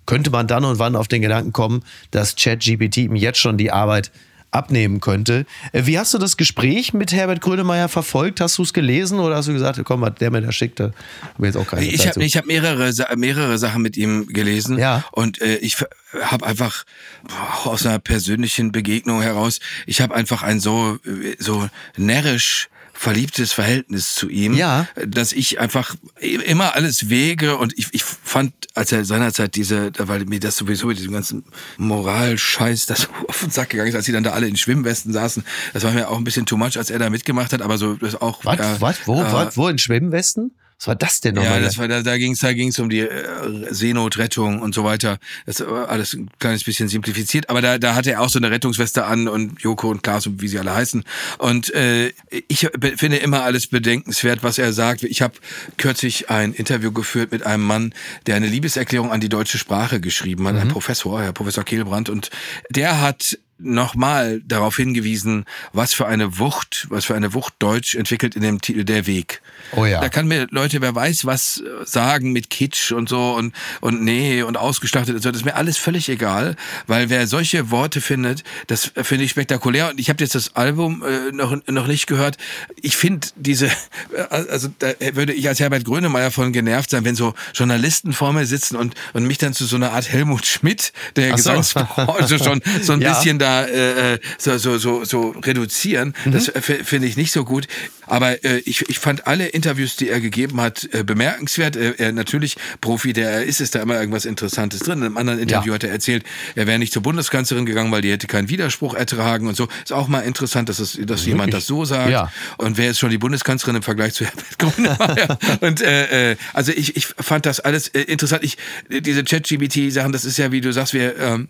könnte 0.07 0.31
man 0.31 0.47
dann 0.47 0.65
und 0.65 0.79
wann 0.79 0.95
auf 0.95 1.07
den 1.07 1.21
Gedanken 1.21 1.53
kommen, 1.53 1.83
dass 2.09 2.35
ChatGPT 2.35 2.97
ihm 2.97 3.15
jetzt 3.15 3.37
schon 3.37 3.57
die 3.57 3.71
Arbeit 3.71 4.11
abnehmen 4.49 5.01
könnte. 5.01 5.45
Äh, 5.73 5.85
wie 5.85 5.99
hast 5.99 6.13
du 6.13 6.17
das 6.17 6.37
Gespräch 6.37 6.93
mit 6.93 7.11
Herbert 7.11 7.41
Grönemeyer 7.41 7.89
verfolgt? 7.89 8.41
Hast 8.41 8.57
du 8.57 8.63
es 8.63 8.73
gelesen 8.73 9.19
oder 9.19 9.35
hast 9.35 9.47
du 9.47 9.53
gesagt, 9.53 9.79
komm, 9.83 10.01
was 10.01 10.15
der 10.15 10.31
mir 10.31 10.41
da 10.41 10.51
schickte? 10.51 10.93
Hab 11.21 11.43
jetzt 11.43 11.57
auch 11.57 11.67
keine 11.67 11.85
ich 11.85 12.07
habe 12.07 12.25
hab 12.25 12.45
mehrere, 12.45 12.91
mehrere 13.17 13.57
Sachen 13.57 13.81
mit 13.81 13.97
ihm 13.97 14.27
gelesen 14.27 14.79
ja. 14.79 15.03
und 15.11 15.41
äh, 15.41 15.57
ich 15.57 15.77
habe 16.21 16.45
einfach 16.45 16.85
boah, 17.27 17.71
aus 17.71 17.85
einer 17.85 17.99
persönlichen 17.99 18.71
Begegnung 18.71 19.21
heraus, 19.21 19.59
ich 19.85 20.01
habe 20.01 20.15
einfach 20.15 20.43
ein 20.43 20.59
so, 20.59 20.97
so 21.37 21.67
närrisch 21.97 22.69
verliebtes 22.97 23.53
Verhältnis 23.53 24.15
zu 24.15 24.27
ihm, 24.27 24.53
ja. 24.55 24.87
dass 25.05 25.31
ich 25.31 25.59
einfach 25.59 25.95
immer 26.19 26.73
alles 26.73 27.09
wege 27.09 27.57
und 27.57 27.77
ich, 27.77 27.89
ich 27.91 28.03
fand, 28.03 28.53
als 28.73 28.91
er 28.91 29.05
seinerzeit 29.05 29.55
diese, 29.55 29.91
weil 29.99 30.25
mir 30.25 30.39
das 30.39 30.57
sowieso 30.57 30.87
mit 30.87 30.97
diesem 30.97 31.13
ganzen 31.13 31.43
Moralscheiß 31.77 32.87
das 32.87 33.07
auf 33.27 33.39
den 33.39 33.51
Sack 33.51 33.69
gegangen 33.69 33.89
ist, 33.89 33.95
als 33.95 34.05
sie 34.05 34.11
dann 34.11 34.23
da 34.23 34.31
alle 34.31 34.47
in 34.47 34.57
Schwimmwesten 34.57 35.13
saßen, 35.13 35.43
das 35.73 35.83
war 35.83 35.91
mir 35.91 36.09
auch 36.09 36.17
ein 36.17 36.23
bisschen 36.23 36.47
too 36.47 36.57
much, 36.57 36.77
als 36.77 36.89
er 36.89 36.97
da 36.97 37.11
mitgemacht 37.11 37.53
hat, 37.53 37.61
aber 37.61 37.77
so 37.77 37.93
das 37.93 38.19
auch. 38.19 38.43
Was? 38.43 38.59
Äh, 38.59 38.81
was? 38.81 38.97
Wo? 39.05 39.21
Äh, 39.21 39.31
was? 39.31 39.57
Wo 39.57 39.67
in 39.67 39.77
Schwimmwesten? 39.77 40.55
Was 40.79 40.87
war 40.87 40.95
das 40.95 41.21
denn 41.21 41.35
nochmal? 41.35 41.59
Ja, 41.59 41.59
das 41.59 41.79
war, 41.79 41.87
da, 41.87 42.03
da 42.03 42.17
ging 42.17 42.33
es 42.33 42.39
da 42.39 42.53
ging's 42.53 42.77
um 42.77 42.89
die 42.89 42.99
äh, 42.99 43.73
Seenotrettung 43.73 44.61
und 44.61 44.75
so 44.75 44.83
weiter. 44.83 45.17
Das 45.47 45.59
war 45.61 45.89
alles 45.89 46.13
ein 46.13 46.29
kleines 46.37 46.63
bisschen 46.63 46.87
simplifiziert, 46.87 47.49
aber 47.49 47.61
da, 47.61 47.79
da 47.79 47.95
hatte 47.95 48.11
er 48.11 48.21
auch 48.21 48.29
so 48.29 48.37
eine 48.37 48.51
Rettungsweste 48.51 49.05
an 49.05 49.27
und 49.27 49.59
Joko 49.59 49.89
und 49.89 50.03
Klaas 50.03 50.27
und 50.27 50.39
wie 50.39 50.47
sie 50.47 50.59
alle 50.59 50.75
heißen. 50.75 51.03
Und 51.39 51.73
äh, 51.73 52.13
ich 52.47 52.67
finde 52.95 53.17
immer 53.17 53.41
alles 53.41 53.67
bedenkenswert, 53.67 54.43
was 54.43 54.59
er 54.59 54.71
sagt. 54.71 55.01
Ich 55.03 55.23
habe 55.23 55.33
kürzlich 55.77 56.29
ein 56.29 56.53
Interview 56.53 56.91
geführt 56.91 57.31
mit 57.31 57.43
einem 57.43 57.63
Mann, 57.63 57.93
der 58.27 58.35
eine 58.35 58.47
Liebeserklärung 58.47 59.11
an 59.11 59.19
die 59.19 59.29
deutsche 59.29 59.57
Sprache 59.57 59.99
geschrieben 59.99 60.47
hat, 60.47 60.55
mhm. 60.55 60.61
ein 60.61 60.67
Professor, 60.67 61.21
Herr 61.23 61.33
Professor 61.33 61.63
Kehlbrand, 61.63 62.09
und 62.09 62.29
der 62.69 63.01
hat 63.01 63.39
nochmal 63.59 64.41
darauf 64.45 64.77
hingewiesen, 64.77 65.45
was 65.73 65.93
für 65.93 66.05
eine 66.05 66.37
Wucht, 66.37 66.85
was 66.89 67.05
für 67.05 67.15
eine 67.15 67.33
Wucht 67.33 67.55
Deutsch 67.59 67.95
entwickelt 67.95 68.35
in 68.35 68.43
dem 68.43 68.61
Titel 68.61 68.83
Der 68.83 69.07
Weg. 69.07 69.41
Oh 69.75 69.85
ja. 69.85 70.01
Da 70.01 70.09
kann 70.09 70.27
mir 70.27 70.47
Leute, 70.51 70.81
wer 70.81 70.93
weiß, 70.95 71.25
was 71.25 71.63
sagen 71.85 72.31
mit 72.31 72.49
Kitsch 72.49 72.91
und 72.91 73.09
so 73.09 73.33
und, 73.33 73.53
und 73.81 74.01
nee 74.01 74.41
und 74.41 74.57
ausgestattet 74.57 75.15
und 75.15 75.21
so. 75.21 75.29
Das 75.29 75.41
ist 75.41 75.45
mir 75.45 75.55
alles 75.55 75.77
völlig 75.77 76.09
egal, 76.09 76.55
weil 76.87 77.09
wer 77.09 77.27
solche 77.27 77.71
Worte 77.71 78.01
findet, 78.01 78.43
das 78.67 78.91
finde 78.95 79.25
ich 79.25 79.31
spektakulär. 79.31 79.89
Und 79.89 79.99
ich 79.99 80.09
habe 80.09 80.23
jetzt 80.23 80.35
das 80.35 80.55
Album 80.55 81.03
äh, 81.03 81.31
noch, 81.31 81.55
noch 81.67 81.87
nicht 81.87 82.07
gehört. 82.07 82.37
Ich 82.81 82.97
finde 82.97 83.27
diese, 83.35 83.69
also 84.29 84.69
da 84.79 84.93
würde 85.13 85.33
ich 85.33 85.47
als 85.47 85.59
Herbert 85.59 85.85
Grönemeyer 85.85 86.31
von 86.31 86.53
genervt 86.53 86.89
sein, 86.89 87.05
wenn 87.05 87.15
so 87.15 87.33
Journalisten 87.53 88.13
vor 88.13 88.33
mir 88.33 88.45
sitzen 88.45 88.75
und, 88.75 88.95
und 89.13 89.25
mich 89.25 89.37
dann 89.37 89.53
zu 89.53 89.65
so 89.65 89.75
einer 89.75 89.91
Art 89.91 90.09
Helmut 90.09 90.45
Schmidt, 90.45 90.93
der 91.15 91.29
so. 91.29 91.35
Gesangsbranche 91.35 92.39
schon 92.43 92.61
so 92.81 92.93
ein 92.93 93.01
ja. 93.01 93.13
bisschen 93.13 93.39
da 93.39 93.65
äh, 93.65 94.13
äh, 94.13 94.19
so, 94.37 94.57
so, 94.57 94.77
so, 94.77 95.05
so 95.05 95.29
reduzieren. 95.31 96.13
Mhm. 96.25 96.31
Das 96.31 96.51
finde 96.83 97.07
ich 97.07 97.17
nicht 97.17 97.31
so 97.31 97.43
gut. 97.43 97.67
Aber 98.07 98.43
äh, 98.43 98.59
ich, 98.59 98.89
ich 98.89 98.99
fand 98.99 99.27
alle 99.27 99.47
Interviews, 99.47 99.95
die 99.95 100.09
er 100.09 100.19
gegeben 100.19 100.59
hat, 100.61 100.87
äh, 100.93 101.03
bemerkenswert. 101.03 101.75
Er, 101.75 101.99
er 101.99 102.11
natürlich 102.11 102.55
Profi, 102.81 103.13
der 103.13 103.29
er 103.29 103.43
ist, 103.43 103.61
ist 103.61 103.75
da 103.75 103.81
immer 103.81 103.99
irgendwas 103.99 104.25
Interessantes 104.25 104.79
drin. 104.79 104.99
In 104.99 105.05
einem 105.05 105.17
anderen 105.17 105.39
Interview 105.39 105.71
ja. 105.71 105.75
hat 105.75 105.83
er 105.83 105.91
erzählt, 105.91 106.23
er 106.55 106.67
wäre 106.67 106.79
nicht 106.79 106.93
zur 106.93 107.01
Bundeskanzlerin 107.01 107.65
gegangen, 107.65 107.91
weil 107.91 108.01
die 108.01 108.11
hätte 108.11 108.27
keinen 108.27 108.49
Widerspruch 108.49 108.93
ertragen 108.93 109.47
und 109.47 109.55
so. 109.55 109.67
Ist 109.83 109.93
auch 109.93 110.07
mal 110.07 110.21
interessant, 110.21 110.69
dass, 110.69 110.79
es, 110.79 110.97
dass 111.01 111.25
jemand 111.25 111.53
das 111.53 111.67
so 111.67 111.85
sagt. 111.85 112.09
Ja. 112.09 112.31
Und 112.57 112.77
wer 112.77 112.91
ist 112.91 112.99
schon 112.99 113.09
die 113.09 113.17
Bundeskanzlerin 113.17 113.77
im 113.77 113.83
Vergleich 113.83 114.13
zu 114.13 114.25
Herbert 114.25 114.57
Grönemeyer? 114.57 115.39
und 115.61 115.81
äh, 115.81 116.31
äh, 116.31 116.35
also 116.53 116.71
ich, 116.71 116.95
ich 116.95 117.05
fand 117.05 117.45
das 117.45 117.59
alles 117.59 117.89
äh, 117.89 118.01
interessant. 118.01 118.43
Ich, 118.43 118.57
diese 118.89 119.23
Chat-GBT-Sachen, 119.23 120.11
das 120.11 120.25
ist 120.25 120.37
ja, 120.37 120.51
wie 120.51 120.61
du 120.61 120.71
sagst, 120.71 120.93
wir 120.93 121.17
ähm, 121.19 121.49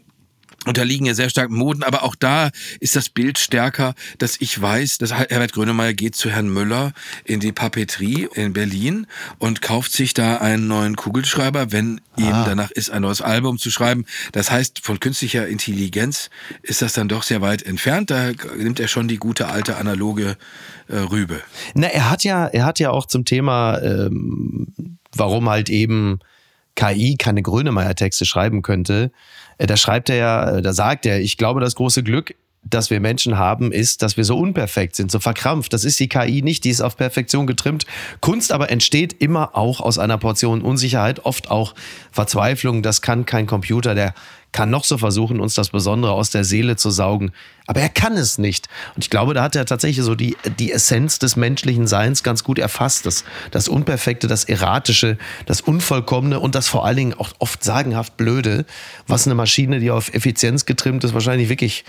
unterliegen 0.68 1.06
ja 1.06 1.14
sehr 1.14 1.30
stark 1.30 1.50
Moden, 1.50 1.84
aber 1.84 2.04
auch 2.04 2.16
da 2.16 2.50
ist 2.80 2.96
das 2.96 3.10
Bild 3.10 3.40
stärker, 3.40 3.96
dass 4.18 4.40
ich 4.40 4.60
weiß, 4.62 4.98
dass 4.98 5.14
Herbert 5.14 5.54
Grönemeyer 5.54 5.94
geht 5.94 6.16
zu 6.16 6.30
Herrn 6.30 6.50
Müller 6.50 6.94
in 7.26 7.40
die 7.40 7.52
Papeterie 7.52 8.28
in 8.34 8.54
Berlin 8.54 9.08
und 9.40 9.62
kauft 9.62 9.92
sich 9.92 10.14
da 10.14 10.38
einen 10.38 10.68
neuen 10.68 10.96
Kugelschreiber, 10.96 11.72
wenn 11.72 12.02
ah. 12.16 12.22
ihm 12.22 12.46
danach 12.46 12.72
ist, 12.72 12.90
ein 12.90 13.02
neues 13.02 13.22
Album 13.22 13.58
zu 13.58 13.72
schreiben. 13.72 14.06
Das 14.32 14.52
heißt, 14.52 14.80
von 14.80 15.00
künstlicher 15.00 15.48
Intelligenz 15.48 16.30
ist 16.62 16.82
das 16.82 16.94
dann 16.94 17.08
doch 17.08 17.24
sehr 17.24 17.42
weit 17.42 17.64
entfernt. 17.64 18.12
Da 18.12 18.32
nimmt 18.58 18.80
er 18.80 18.88
schon 18.88 19.08
die 19.08 19.18
gute 19.18 19.48
alte 19.48 19.78
analoge 19.78 20.38
äh, 20.88 20.98
Rübe. 20.98 21.42
Na, 21.74 21.88
er 21.88 22.10
hat 22.10 22.24
ja, 22.24 22.48
er 22.48 22.66
hat 22.66 22.80
ja 22.80 22.92
auch 22.92 23.06
zum 23.06 23.26
Thema, 23.26 23.80
ähm, 23.82 24.98
warum 25.16 25.50
halt 25.50 25.70
eben 25.70 26.20
KI 26.78 27.18
keine 27.18 27.42
Grönemeyer-Texte 27.42 28.26
schreiben 28.26 28.62
könnte, 28.62 29.12
äh, 29.58 29.68
da 29.68 29.76
schreibt 29.76 30.10
er 30.10 30.16
ja, 30.16 30.58
äh, 30.58 30.62
da 30.62 30.72
sagt 30.72 31.06
er, 31.06 31.20
ich 31.20 31.36
glaube, 31.36 31.60
das 31.60 31.76
große 31.76 32.04
Glück 32.04 32.34
das 32.70 32.90
wir 32.90 33.00
Menschen 33.00 33.38
haben, 33.38 33.72
ist, 33.72 34.02
dass 34.02 34.18
wir 34.18 34.24
so 34.24 34.38
unperfekt 34.38 34.96
sind, 34.96 35.12
so 35.12 35.20
verkrampft. 35.20 35.74
Das 35.74 35.84
ist 35.84 36.00
die 36.00 36.10
KI 36.10 36.42
nicht, 36.42 36.64
die 36.64 36.70
ist 36.70 36.82
auf 36.82 36.98
Perfektion 36.98 37.48
getrimmt. 37.48 37.86
Kunst 38.20 38.52
aber 38.52 38.70
entsteht 38.70 39.14
immer 39.14 39.56
auch 39.56 39.80
aus 39.80 39.98
einer 39.98 40.18
Portion 40.18 40.62
Unsicherheit, 40.62 41.26
oft 41.26 41.50
auch 41.50 41.76
Verzweiflung. 42.12 42.82
Das 42.82 43.02
kann 43.02 43.26
kein 43.26 43.46
Computer, 43.46 43.96
der 43.96 44.14
kann 44.52 44.70
noch 44.70 44.86
so 44.86 44.98
versuchen, 44.98 45.40
uns 45.40 45.56
das 45.56 45.70
Besondere 45.70 46.14
aus 46.14 46.30
der 46.30 46.44
Seele 46.44 46.78
zu 46.78 46.90
saugen. 46.90 47.32
Aber 47.68 47.82
er 47.82 47.90
kann 47.90 48.14
es 48.14 48.38
nicht. 48.38 48.68
Und 48.96 49.04
ich 49.04 49.10
glaube, 49.10 49.34
da 49.34 49.44
hat 49.44 49.56
er 49.56 49.66
tatsächlich 49.66 50.06
so 50.06 50.16
die, 50.16 50.38
die 50.58 50.72
Essenz 50.72 51.20
des 51.20 51.36
menschlichen 51.36 51.86
Seins 51.86 52.24
ganz 52.24 52.44
gut 52.44 52.58
erfasst. 52.58 53.06
Das, 53.06 53.26
das 53.52 53.68
Unperfekte, 53.68 54.28
das 54.28 54.46
Erratische, 54.46 55.18
das 55.46 55.62
Unvollkommene 55.62 56.40
und 56.40 56.56
das 56.56 56.68
vor 56.68 56.86
allen 56.86 56.98
Dingen 56.98 57.14
auch 57.14 57.30
oft 57.40 57.64
sagenhaft 57.64 58.16
Blöde, 58.18 58.66
was 59.06 59.28
eine 59.28 59.36
Maschine, 59.36 59.80
die 59.80 59.92
auf 59.92 60.14
Effizienz 60.14 60.66
getrimmt 60.66 61.04
ist, 61.04 61.14
wahrscheinlich 61.14 61.50
wirklich 61.50 61.84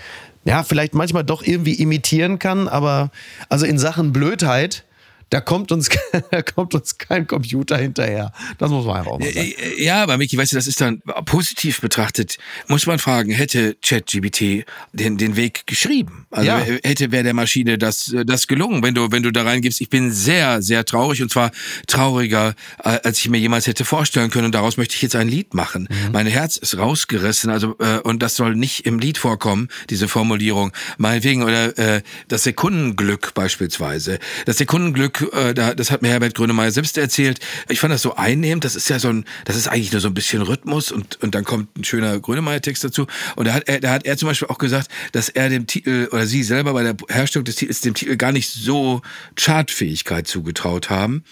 ja, 0.45 0.63
vielleicht 0.63 0.93
manchmal 0.93 1.23
doch 1.23 1.43
irgendwie 1.43 1.73
imitieren 1.73 2.39
kann, 2.39 2.67
aber 2.67 3.11
also 3.49 3.65
in 3.65 3.77
Sachen 3.77 4.13
Blödheit 4.13 4.85
da 5.29 5.41
kommt 5.41 5.71
uns, 5.71 5.89
da 6.31 6.41
kommt 6.41 6.73
uns 6.73 6.97
kein 6.97 7.27
Computer 7.27 7.77
hinterher. 7.77 8.31
Das 8.57 8.69
muss 8.69 8.85
man 8.85 8.97
einfach 8.97 9.11
auch 9.11 9.19
mal 9.19 9.31
sagen. 9.31 9.53
Ja, 9.77 10.03
aber 10.03 10.17
Micky, 10.17 10.37
weißt 10.37 10.51
du, 10.53 10.55
das 10.55 10.67
ist 10.67 10.81
dann 10.81 11.01
positiv 11.25 11.81
betrachtet, 11.81 12.37
muss 12.67 12.85
man 12.85 12.99
fragen, 12.99 13.31
hätte 13.31 13.75
ChatGBT 13.81 14.65
den, 14.93 15.17
den 15.17 15.35
Weg 15.35 15.67
geschrieben? 15.67 16.25
Also 16.31 16.47
ja. 16.47 16.59
hätte, 16.59 17.11
wäre 17.11 17.23
der 17.23 17.33
Maschine 17.33 17.77
das, 17.77 18.13
das 18.25 18.47
gelungen, 18.47 18.83
wenn 18.83 18.95
du, 18.95 19.11
wenn 19.11 19.23
du 19.23 19.31
da 19.31 19.43
reingibst. 19.43 19.81
Ich 19.81 19.89
bin 19.89 20.11
sehr, 20.11 20.61
sehr 20.61 20.85
traurig 20.85 21.21
und 21.21 21.31
zwar 21.31 21.51
trauriger, 21.87 22.55
äh, 22.83 22.99
als 23.03 23.19
ich 23.19 23.29
mir 23.29 23.37
jemals 23.37 23.67
hätte 23.67 23.85
vorstellen 23.85 24.29
können. 24.29 24.45
Und 24.45 24.55
daraus 24.55 24.77
möchte 24.77 24.95
ich 24.95 25.01
jetzt 25.01 25.15
ein 25.15 25.27
Lied 25.27 25.53
machen. 25.53 25.87
Mhm. 25.89 26.11
Mein 26.11 26.27
Herz 26.27 26.57
ist 26.57 26.77
rausgerissen, 26.77 27.49
also, 27.49 27.75
äh, 27.79 27.99
und 27.99 28.23
das 28.23 28.35
soll 28.35 28.55
nicht 28.55 28.85
im 28.85 28.99
Lied 28.99 29.17
vorkommen, 29.17 29.69
diese 29.89 30.07
Formulierung. 30.07 30.71
Meinetwegen, 30.97 31.43
oder 31.43 31.77
äh, 31.77 32.01
das 32.27 32.43
Sekundenglück 32.43 33.33
beispielsweise. 33.33 34.19
Das 34.45 34.57
Sekundenglück 34.57 35.18
äh, 35.21 35.53
das 35.53 35.91
hat 35.91 36.01
mir 36.01 36.09
Herbert 36.09 36.35
Grönemeyer 36.35 36.71
selbst 36.71 36.97
erzählt. 36.97 37.39
Ich 37.69 37.79
fand 37.79 37.93
das 37.93 38.01
so 38.01 38.15
einnehmend. 38.15 38.65
Das 38.65 38.75
ist 38.75 38.89
ja 38.89 38.99
so 38.99 39.09
ein, 39.09 39.25
das 39.45 39.55
ist 39.55 39.67
eigentlich 39.67 39.91
nur 39.91 40.01
so 40.01 40.07
ein 40.07 40.13
bisschen 40.13 40.41
Rhythmus 40.41 40.91
und, 40.91 41.21
und 41.21 41.35
dann 41.35 41.43
kommt 41.43 41.77
ein 41.77 41.83
schöner 41.83 42.19
Grönemeyer-Text 42.19 42.83
dazu. 42.83 43.07
Und 43.35 43.47
da 43.47 43.53
hat, 43.53 43.67
er, 43.67 43.79
da 43.79 43.91
hat 43.91 44.05
er 44.05 44.17
zum 44.17 44.27
Beispiel 44.27 44.47
auch 44.47 44.57
gesagt, 44.57 44.89
dass 45.11 45.29
er 45.29 45.49
dem 45.49 45.67
Titel 45.67 46.07
oder 46.11 46.25
sie 46.25 46.43
selber 46.43 46.73
bei 46.73 46.83
der 46.83 46.95
Herstellung 47.09 47.45
des 47.45 47.55
Titels 47.55 47.81
dem 47.81 47.93
Titel 47.93 48.15
gar 48.15 48.31
nicht 48.31 48.49
so 48.49 49.01
Chartfähigkeit 49.35 50.27
zugetraut 50.27 50.89
haben 50.89 51.23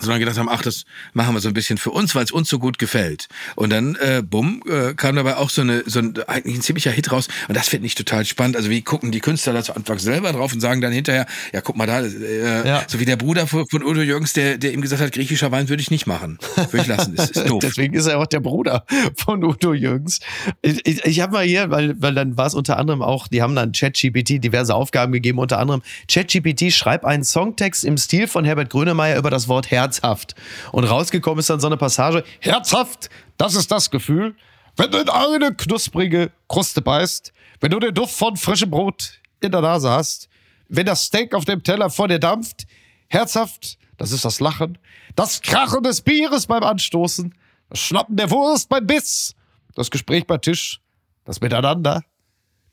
sondern 0.00 0.20
gedacht 0.20 0.38
haben, 0.38 0.48
ach, 0.48 0.62
das 0.62 0.84
machen 1.12 1.34
wir 1.34 1.40
so 1.40 1.48
ein 1.48 1.54
bisschen 1.54 1.78
für 1.78 1.90
uns, 1.90 2.14
weil 2.14 2.24
es 2.24 2.30
uns 2.30 2.48
so 2.48 2.58
gut 2.58 2.78
gefällt. 2.78 3.28
Und 3.56 3.70
dann, 3.70 3.96
äh, 3.96 4.22
bumm, 4.22 4.62
äh, 4.68 4.94
kam 4.94 5.16
dabei 5.16 5.36
auch 5.36 5.50
so, 5.50 5.62
eine, 5.62 5.82
so 5.86 5.98
ein, 6.00 6.14
eigentlich 6.26 6.56
ein 6.56 6.62
ziemlicher 6.62 6.90
Hit 6.90 7.12
raus. 7.12 7.28
Und 7.48 7.56
das 7.56 7.68
finde 7.68 7.86
ich 7.86 7.94
total 7.94 8.24
spannend. 8.24 8.56
Also 8.56 8.70
wie 8.70 8.82
gucken 8.82 9.10
die 9.10 9.20
Künstler 9.20 9.52
da 9.52 9.62
zu 9.62 9.74
Anfang 9.74 9.98
selber 9.98 10.32
drauf 10.32 10.52
und 10.52 10.60
sagen 10.60 10.80
dann 10.80 10.92
hinterher, 10.92 11.26
ja, 11.52 11.60
guck 11.60 11.76
mal 11.76 11.86
da, 11.86 12.00
äh, 12.00 12.66
ja. 12.66 12.84
so 12.86 13.00
wie 13.00 13.04
der 13.04 13.16
Bruder 13.16 13.46
von, 13.46 13.66
von 13.68 13.82
Udo 13.82 14.02
Jürgens, 14.02 14.32
der, 14.32 14.58
der 14.58 14.72
ihm 14.72 14.80
gesagt 14.80 15.02
hat, 15.02 15.12
griechischer 15.12 15.50
Wein 15.50 15.68
würde 15.68 15.82
ich 15.82 15.90
nicht 15.90 16.06
machen. 16.06 16.38
Würde 16.56 16.78
ich 16.78 16.86
lassen, 16.86 17.16
das 17.16 17.30
ist 17.30 17.48
doof. 17.48 17.60
Deswegen 17.62 17.94
ist 17.94 18.06
er 18.06 18.18
auch 18.18 18.26
der 18.26 18.40
Bruder 18.40 18.84
von 19.16 19.42
Udo 19.44 19.74
Jürgens. 19.74 20.20
Ich, 20.62 20.86
ich, 20.86 21.04
ich 21.04 21.20
habe 21.20 21.32
mal 21.32 21.44
hier, 21.44 21.70
weil, 21.70 22.00
weil 22.00 22.14
dann 22.14 22.36
war 22.36 22.46
es 22.46 22.54
unter 22.54 22.78
anderem 22.78 23.02
auch, 23.02 23.28
die 23.28 23.42
haben 23.42 23.54
dann 23.54 23.72
ChatGPT 23.72 24.42
diverse 24.42 24.74
Aufgaben 24.74 25.12
gegeben, 25.12 25.38
unter 25.38 25.58
anderem 25.58 25.82
ChatGPT 26.10 26.72
schreib 26.72 27.04
einen 27.04 27.24
Songtext 27.24 27.84
im 27.84 27.96
Stil 27.96 28.26
von 28.26 28.44
Herbert 28.44 28.70
Grönemeyer 28.70 29.18
über 29.18 29.30
das 29.30 29.48
Wort 29.48 29.70
Herz 29.70 29.87
herzhaft. 29.88 30.34
Und 30.72 30.84
rausgekommen 30.84 31.40
ist 31.40 31.50
dann 31.50 31.60
so 31.60 31.66
eine 31.66 31.76
Passage, 31.76 32.24
herzhaft, 32.40 33.08
das 33.36 33.54
ist 33.54 33.70
das 33.70 33.90
Gefühl, 33.90 34.36
wenn 34.76 34.90
du 34.90 34.98
in 34.98 35.08
eine 35.08 35.54
knusprige 35.54 36.30
Kruste 36.48 36.82
beißt, 36.82 37.32
wenn 37.60 37.70
du 37.70 37.80
den 37.80 37.94
Duft 37.94 38.14
von 38.14 38.36
frischem 38.36 38.70
Brot 38.70 39.20
in 39.40 39.50
der 39.50 39.60
Nase 39.60 39.90
hast, 39.90 40.28
wenn 40.68 40.86
das 40.86 41.04
Steak 41.04 41.34
auf 41.34 41.44
dem 41.44 41.62
Teller 41.62 41.90
vor 41.90 42.08
dir 42.08 42.18
dampft, 42.18 42.66
herzhaft, 43.08 43.78
das 43.96 44.12
ist 44.12 44.24
das 44.24 44.38
Lachen, 44.40 44.78
das 45.16 45.40
Krachen 45.42 45.82
des 45.82 46.00
Bieres 46.00 46.46
beim 46.46 46.62
Anstoßen, 46.62 47.34
das 47.70 47.80
Schnappen 47.80 48.16
der 48.16 48.30
Wurst 48.30 48.68
beim 48.68 48.86
Biss, 48.86 49.34
das 49.74 49.90
Gespräch 49.90 50.26
bei 50.26 50.38
Tisch, 50.38 50.80
das 51.24 51.40
Miteinander, 51.40 52.02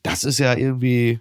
Das 0.04 0.24
ist 0.24 0.38
ja 0.38 0.54
irgendwie, 0.54 1.20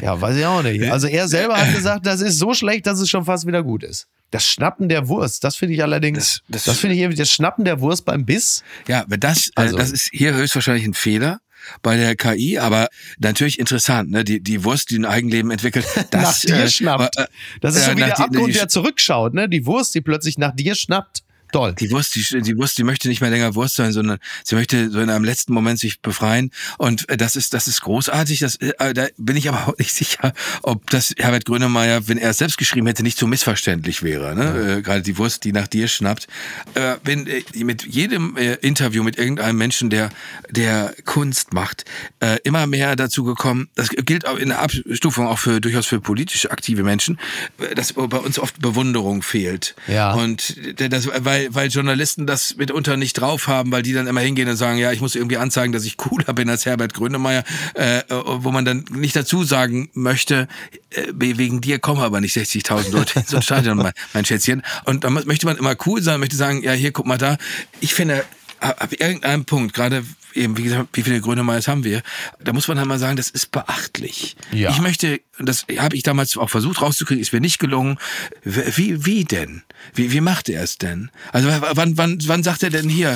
ja, 0.00 0.20
weiß 0.20 0.36
ich 0.36 0.46
auch 0.46 0.62
nicht. 0.62 0.82
Also 0.90 1.08
er 1.08 1.26
selber 1.26 1.56
hat 1.56 1.74
gesagt, 1.74 2.06
das 2.06 2.20
ist 2.20 2.38
so 2.38 2.54
schlecht, 2.54 2.86
dass 2.86 3.00
es 3.00 3.10
schon 3.10 3.24
fast 3.24 3.44
wieder 3.46 3.62
gut 3.64 3.82
ist. 3.82 4.06
Das 4.34 4.48
Schnappen 4.48 4.88
der 4.88 5.06
Wurst, 5.06 5.44
das 5.44 5.54
finde 5.54 5.74
ich 5.74 5.82
allerdings, 5.84 6.18
das, 6.18 6.40
Das- 6.48 6.64
das, 6.64 6.78
finde 6.80 6.96
ich 6.96 7.02
irgendwie, 7.02 7.16
das 7.16 7.30
Schnappen 7.30 7.64
der 7.64 7.80
Wurst 7.80 8.04
beim 8.04 8.24
Biss. 8.24 8.64
Ja, 8.88 9.04
das, 9.08 9.50
Also- 9.54 9.76
äh, 9.76 9.78
das 9.78 9.92
ist 9.92 10.08
hier 10.12 10.34
höchstwahrscheinlich 10.34 10.84
ein 10.84 10.94
Fehler 10.94 11.38
bei 11.82 11.96
der 11.96 12.16
KI, 12.16 12.58
aber 12.58 12.88
natürlich 13.18 13.58
interessant, 13.58 14.10
ne? 14.10 14.24
Die, 14.24 14.40
die 14.40 14.64
Wurst, 14.64 14.90
die 14.90 14.98
ein 14.98 15.04
Eigenleben 15.04 15.50
entwickelt, 15.50 15.86
das 16.10 16.22
nach 16.22 16.40
dir 16.40 16.64
äh, 16.64 16.68
schnappt. 16.68 17.16
äh, 17.16 17.26
Das 17.60 17.74
ist 17.76 17.82
äh, 17.82 17.84
so 17.86 17.92
wie 17.92 17.96
der 18.00 18.06
die- 18.08 18.12
Abgrund, 18.22 18.48
die- 18.48 18.52
der 18.52 18.68
zurückschaut, 18.68 19.34
ne? 19.34 19.48
Die 19.48 19.64
Wurst, 19.66 19.94
die 19.94 20.00
plötzlich 20.00 20.36
nach 20.36 20.54
dir 20.54 20.74
schnappt. 20.74 21.22
Toll. 21.54 21.72
Die 21.78 21.88
Wurst, 21.92 22.16
die, 22.16 22.42
die 22.42 22.56
Wurst, 22.56 22.76
die 22.78 22.82
möchte 22.82 23.06
nicht 23.06 23.20
mehr 23.20 23.30
länger 23.30 23.54
Wurst 23.54 23.76
sein, 23.76 23.92
sondern 23.92 24.18
sie 24.42 24.56
möchte 24.56 24.90
so 24.90 24.98
in 24.98 25.08
einem 25.08 25.22
letzten 25.22 25.52
Moment 25.52 25.78
sich 25.78 26.00
befreien. 26.00 26.50
Und 26.78 27.08
äh, 27.08 27.16
das 27.16 27.36
ist, 27.36 27.54
das 27.54 27.68
ist 27.68 27.80
großartig. 27.82 28.40
Das, 28.40 28.56
äh, 28.56 28.92
da 28.92 29.06
bin 29.18 29.36
ich 29.36 29.48
aber 29.48 29.68
auch 29.68 29.78
nicht 29.78 29.92
sicher, 29.94 30.32
ob 30.62 30.90
das 30.90 31.14
Herbert 31.16 31.44
Grönemeyer, 31.44 32.08
wenn 32.08 32.18
er 32.18 32.30
es 32.30 32.38
selbst 32.38 32.58
geschrieben 32.58 32.88
hätte, 32.88 33.04
nicht 33.04 33.18
so 33.18 33.28
missverständlich 33.28 34.02
wäre. 34.02 34.34
Ne? 34.34 34.78
Äh, 34.78 34.82
gerade 34.82 35.02
die 35.02 35.16
Wurst, 35.16 35.44
die 35.44 35.52
nach 35.52 35.68
dir 35.68 35.86
schnappt. 35.86 36.26
Äh, 36.74 36.96
wenn 37.04 37.28
äh, 37.28 37.44
mit 37.62 37.86
jedem 37.86 38.36
äh, 38.36 38.54
Interview 38.54 39.04
mit 39.04 39.16
irgendeinem 39.16 39.56
Menschen, 39.56 39.90
der, 39.90 40.10
der 40.50 40.92
Kunst 41.04 41.54
macht, 41.54 41.84
äh, 42.18 42.38
immer 42.42 42.66
mehr 42.66 42.96
dazu 42.96 43.22
gekommen, 43.22 43.68
das 43.76 43.90
gilt 43.90 44.26
auch 44.26 44.38
in 44.38 44.48
der 44.48 44.60
Abstufung 44.60 45.28
auch 45.28 45.38
für 45.38 45.60
durchaus 45.60 45.86
für 45.86 46.00
politisch 46.00 46.50
aktive 46.50 46.82
Menschen, 46.82 47.20
äh, 47.58 47.76
dass 47.76 47.92
bei 47.92 48.18
uns 48.18 48.40
oft 48.40 48.60
Bewunderung 48.60 49.22
fehlt. 49.22 49.76
Ja. 49.86 50.14
Und 50.14 50.56
das, 50.78 51.06
weil, 51.06 51.43
weil 51.50 51.68
Journalisten 51.68 52.26
das 52.26 52.56
mitunter 52.56 52.96
nicht 52.96 53.14
drauf 53.14 53.46
haben, 53.46 53.72
weil 53.72 53.82
die 53.82 53.92
dann 53.92 54.06
immer 54.06 54.20
hingehen 54.20 54.48
und 54.48 54.56
sagen, 54.56 54.78
ja, 54.78 54.92
ich 54.92 55.00
muss 55.00 55.14
irgendwie 55.14 55.36
anzeigen, 55.36 55.72
dass 55.72 55.84
ich 55.84 55.96
cooler 55.96 56.32
bin 56.32 56.48
als 56.48 56.66
Herbert 56.66 56.94
Grönemeyer, 56.94 57.44
äh, 57.74 58.02
wo 58.08 58.50
man 58.50 58.64
dann 58.64 58.84
nicht 58.90 59.16
dazu 59.16 59.44
sagen 59.44 59.90
möchte, 59.94 60.48
äh, 60.90 61.02
wegen 61.14 61.60
dir 61.60 61.78
kommen 61.78 62.00
aber 62.00 62.20
nicht 62.20 62.36
60.000 62.36 62.92
Leute 62.92 63.20
in 63.20 63.26
so 63.26 63.36
ein 63.36 63.42
Stadion, 63.42 63.76
mein, 63.78 63.92
mein 64.12 64.24
Schätzchen. 64.24 64.62
Und 64.84 65.04
dann 65.04 65.12
möchte 65.12 65.46
man 65.46 65.56
immer 65.56 65.76
cool 65.86 66.02
sein, 66.02 66.20
möchte 66.20 66.36
sagen, 66.36 66.62
ja, 66.62 66.72
hier, 66.72 66.92
guck 66.92 67.06
mal 67.06 67.18
da. 67.18 67.36
Ich 67.80 67.94
finde, 67.94 68.24
ab 68.64 68.92
irgendeinem 68.92 69.44
Punkt, 69.44 69.74
gerade 69.74 70.04
eben, 70.34 70.56
wie 70.56 70.64
gesagt, 70.64 70.88
wie 70.94 71.02
viele 71.02 71.20
Grönemeyers 71.20 71.68
haben 71.68 71.84
wir, 71.84 72.02
da 72.42 72.52
muss 72.52 72.66
man 72.68 72.78
halt 72.78 72.88
mal 72.88 72.98
sagen, 72.98 73.16
das 73.16 73.30
ist 73.30 73.50
beachtlich. 73.52 74.36
Ja. 74.52 74.70
Ich 74.70 74.80
möchte, 74.80 75.20
das 75.38 75.66
habe 75.78 75.96
ich 75.96 76.02
damals 76.02 76.36
auch 76.36 76.50
versucht 76.50 76.82
rauszukriegen, 76.82 77.22
ist 77.22 77.32
mir 77.32 77.40
nicht 77.40 77.58
gelungen. 77.58 77.98
Wie, 78.42 79.04
wie 79.06 79.24
denn? 79.24 79.62
Wie, 79.94 80.12
wie 80.12 80.20
macht 80.20 80.48
er 80.48 80.62
es 80.62 80.78
denn? 80.78 81.10
Also 81.32 81.48
wann, 81.50 81.96
wann, 81.96 82.18
wann 82.26 82.42
sagt 82.42 82.62
er 82.62 82.70
denn 82.70 82.88
hier? 82.88 83.14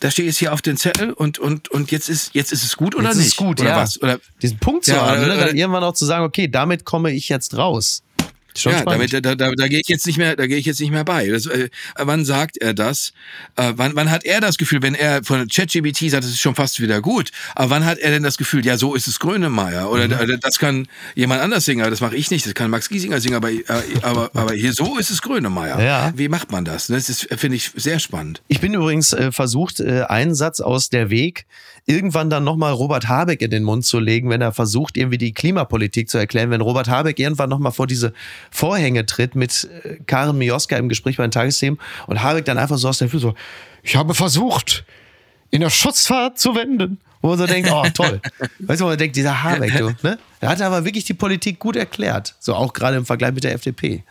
Da 0.00 0.10
steht 0.12 0.26
jetzt 0.26 0.38
hier 0.38 0.52
auf 0.52 0.62
den 0.62 0.76
Zettel 0.76 1.12
und, 1.12 1.38
und, 1.40 1.68
und 1.70 1.90
jetzt 1.90 2.08
ist, 2.08 2.32
jetzt 2.34 2.52
ist 2.52 2.62
es 2.62 2.76
gut 2.76 2.94
oder 2.94 3.08
Jetzt 3.08 3.16
nicht? 3.16 3.26
ist 3.26 3.32
es 3.32 3.36
gut, 3.36 3.60
oder 3.60 3.70
ja. 3.70 3.76
was? 3.76 4.00
Oder, 4.00 4.20
Diesen 4.42 4.58
Punkt 4.58 4.84
zu 4.84 4.92
Ja, 4.92 5.00
haben, 5.06 5.18
oder- 5.18 5.20
ne? 5.22 5.28
dann 5.28 5.48
oder- 5.50 5.54
irgendwann 5.56 5.82
auch 5.84 5.94
zu 5.94 6.06
sagen, 6.06 6.24
okay, 6.24 6.46
damit 6.48 6.84
komme 6.84 7.10
ich 7.12 7.28
jetzt 7.28 7.56
raus. 7.56 8.02
Schon 8.60 8.72
ja, 8.72 8.84
damit, 8.84 9.12
da, 9.12 9.20
da, 9.20 9.34
da 9.34 9.68
gehe 9.68 9.80
ich 9.80 9.88
jetzt 9.88 10.06
nicht 10.06 10.18
mehr, 10.18 10.36
da 10.36 10.46
gehe 10.46 10.56
ich 10.56 10.66
jetzt 10.66 10.80
nicht 10.80 10.90
mehr 10.90 11.04
bei. 11.04 11.28
Das, 11.28 11.46
äh, 11.46 11.68
wann 11.96 12.24
sagt 12.24 12.56
er 12.58 12.74
das? 12.74 13.12
Äh, 13.56 13.72
wann, 13.76 13.94
wann 13.94 14.10
hat 14.10 14.24
er 14.24 14.40
das 14.40 14.58
Gefühl, 14.58 14.82
wenn 14.82 14.94
er 14.94 15.22
von 15.24 15.46
ChatGPT 15.48 16.10
sagt, 16.10 16.24
das 16.24 16.30
ist 16.30 16.40
schon 16.40 16.54
fast 16.54 16.80
wieder 16.80 17.00
gut, 17.00 17.30
aber 17.54 17.70
wann 17.70 17.84
hat 17.84 17.98
er 17.98 18.10
denn 18.10 18.22
das 18.22 18.36
Gefühl, 18.38 18.64
ja, 18.64 18.76
so 18.76 18.94
ist 18.94 19.06
es 19.06 19.18
Grönemeyer 19.18 19.90
oder 19.90 20.08
Mhm. 20.08 20.40
das 20.40 20.58
kann 20.58 20.86
jemand 21.14 21.40
anders 21.42 21.64
singen, 21.64 21.82
aber 21.82 21.90
das 21.90 22.00
mache 22.00 22.16
ich 22.16 22.30
nicht, 22.30 22.46
das 22.46 22.54
kann 22.54 22.70
Max 22.70 22.88
Giesinger 22.88 23.20
singen, 23.20 23.36
aber, 23.36 23.50
äh, 23.50 23.62
aber, 24.02 24.30
aber 24.34 24.54
hier 24.54 24.72
so 24.72 24.98
ist 24.98 25.10
es 25.10 25.22
Grönemeyer. 25.22 25.80
Ja. 25.80 26.12
Wie 26.16 26.28
macht 26.28 26.50
man 26.52 26.64
das? 26.64 26.88
Das 26.88 27.08
ist, 27.08 27.28
finde 27.36 27.56
ich, 27.56 27.70
sehr 27.76 27.98
spannend. 27.98 28.42
Ich 28.48 28.60
bin 28.60 28.74
übrigens 28.74 29.12
äh, 29.12 29.32
versucht, 29.32 29.80
äh, 29.80 30.02
einen 30.08 30.34
Satz 30.34 30.60
aus 30.60 30.88
der 30.88 31.10
Weg 31.10 31.46
irgendwann 31.88 32.28
dann 32.28 32.44
nochmal 32.44 32.72
Robert 32.72 33.08
Habeck 33.08 33.40
in 33.40 33.50
den 33.50 33.64
Mund 33.64 33.84
zu 33.84 33.98
legen, 33.98 34.28
wenn 34.28 34.42
er 34.42 34.52
versucht, 34.52 34.96
irgendwie 34.96 35.16
die 35.16 35.32
Klimapolitik 35.32 36.10
zu 36.10 36.18
erklären. 36.18 36.50
Wenn 36.50 36.60
Robert 36.60 36.88
Habeck 36.88 37.18
irgendwann 37.18 37.48
nochmal 37.48 37.72
vor 37.72 37.86
diese 37.86 38.12
Vorhänge 38.50 39.06
tritt 39.06 39.34
mit 39.34 39.68
äh, 39.84 39.96
Karen 40.06 40.36
Mioska 40.36 40.76
im 40.76 40.90
Gespräch 40.90 41.16
bei 41.16 41.26
den 41.26 41.30
Tagesthemen 41.30 41.80
und 42.06 42.22
Habeck 42.22 42.44
dann 42.44 42.58
einfach 42.58 42.76
so 42.76 42.88
aus 42.88 42.98
der 42.98 43.08
Tür 43.08 43.20
so, 43.20 43.34
ich 43.82 43.96
habe 43.96 44.14
versucht, 44.14 44.84
in 45.50 45.62
der 45.62 45.70
Schutzfahrt 45.70 46.38
zu 46.38 46.54
wenden. 46.54 47.00
Wo 47.22 47.28
man 47.28 47.38
so 47.38 47.46
denkt, 47.46 47.70
oh 47.72 47.84
toll. 47.94 48.20
Weißt 48.60 48.80
du, 48.80 48.84
wo 48.84 48.90
man 48.90 48.98
denkt, 48.98 49.16
dieser 49.16 49.42
Habeck, 49.42 49.76
du, 49.76 49.92
ne? 50.02 50.18
Der 50.40 50.50
hat 50.50 50.60
aber 50.60 50.84
wirklich 50.84 51.04
die 51.04 51.14
Politik 51.14 51.58
gut 51.58 51.74
erklärt. 51.74 52.36
So 52.38 52.54
auch 52.54 52.74
gerade 52.74 52.96
im 52.96 53.06
Vergleich 53.06 53.32
mit 53.32 53.44
der 53.44 53.54
FDP. 53.54 54.04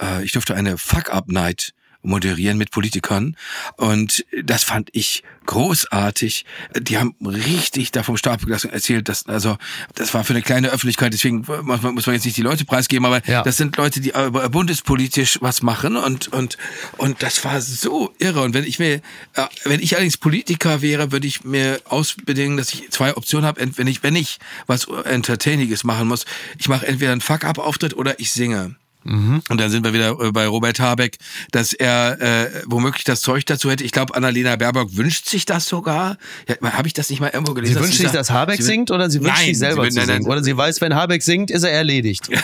äh, 0.00 0.24
ich 0.24 0.32
durfte 0.32 0.54
eine 0.54 0.78
Fuck-Up-Night 0.78 1.74
moderieren 2.04 2.58
mit 2.58 2.70
Politikern 2.70 3.36
und 3.76 4.24
das 4.42 4.62
fand 4.64 4.90
ich 4.92 5.22
großartig. 5.46 6.44
Die 6.78 6.98
haben 6.98 7.14
richtig 7.22 7.92
da 7.92 8.02
vom 8.02 8.16
Stapel 8.16 8.46
gelassen 8.46 8.70
erzählt, 8.70 9.08
dass 9.08 9.26
also 9.26 9.56
das 9.94 10.14
war 10.14 10.24
für 10.24 10.32
eine 10.32 10.42
kleine 10.42 10.68
Öffentlichkeit, 10.68 11.12
deswegen 11.12 11.44
muss 11.62 11.82
man, 11.82 11.94
muss 11.94 12.06
man 12.06 12.14
jetzt 12.14 12.24
nicht 12.24 12.36
die 12.36 12.42
Leute 12.42 12.64
preisgeben, 12.64 13.04
aber 13.06 13.20
Ja. 13.28 13.42
das 13.42 13.56
sind 13.56 13.76
Leute, 13.76 14.00
die 14.00 14.10
äh, 14.14 14.30
bundespolitisch 14.50 15.38
was 15.40 15.62
machen 15.62 15.96
und 15.96 16.28
und 16.32 16.56
und 16.96 17.22
das 17.22 17.44
war 17.44 17.60
so 17.60 18.12
irre 18.18 18.42
und 18.42 18.54
wenn 18.54 18.64
ich 18.64 18.78
mir 18.78 18.94
äh, 19.34 19.46
wenn 19.64 19.80
ich 19.80 19.94
allerdings 19.94 20.16
Politiker 20.16 20.82
wäre, 20.82 21.12
würde 21.12 21.26
ich 21.26 21.44
mir 21.44 21.80
ausbedingen, 21.84 22.56
dass 22.56 22.72
ich 22.72 22.90
zwei 22.90 23.16
Optionen 23.16 23.46
habe, 23.46 23.60
wenn 23.76 23.86
ich 23.86 24.02
wenn 24.02 24.16
ich 24.16 24.38
was 24.66 24.86
entertainiges 24.88 25.84
machen 25.84 26.08
muss, 26.08 26.24
ich 26.58 26.68
mache 26.68 26.86
entweder 26.86 27.12
einen 27.12 27.20
Fuck-up-Auftritt 27.20 27.94
oder 27.96 28.18
ich 28.20 28.32
singe. 28.32 28.76
Und 29.04 29.42
dann 29.60 29.70
sind 29.70 29.84
wir 29.84 29.92
wieder 29.92 30.18
äh, 30.20 30.32
bei 30.32 30.46
Robert 30.46 30.80
Habeck, 30.80 31.18
dass 31.50 31.72
er 31.72 32.20
äh, 32.20 32.62
womöglich 32.66 33.04
das 33.04 33.20
Zeug 33.20 33.44
dazu 33.46 33.70
hätte. 33.70 33.84
Ich 33.84 33.92
glaube, 33.92 34.14
Annalena 34.14 34.56
Baerbock 34.56 34.96
wünscht 34.96 35.28
sich 35.28 35.44
das 35.44 35.66
sogar. 35.66 36.16
Ja, 36.48 36.72
Habe 36.72 36.88
ich 36.88 36.94
das 36.94 37.10
nicht 37.10 37.20
mal 37.20 37.30
irgendwo 37.32 37.54
gelesen? 37.54 37.74
Sie 37.74 37.80
wünscht 37.80 37.98
sich, 37.98 38.10
dass 38.10 38.30
Habeck 38.30 38.62
singt 38.62 38.90
oder 38.90 39.10
sie 39.10 39.20
wünscht 39.20 39.36
Nein, 39.36 39.46
sich 39.48 39.58
selber 39.58 39.82
sie 39.84 39.88
wün- 39.88 39.92
zu 39.92 39.98
nein, 39.98 40.06
nein, 40.08 40.16
singen? 40.22 40.30
Oder 40.32 40.42
sie 40.42 40.56
weiß, 40.56 40.80
wenn 40.80 40.94
Habeck 40.94 41.22
singt, 41.22 41.50
ist 41.50 41.62
er 41.64 41.72
erledigt. 41.72 42.28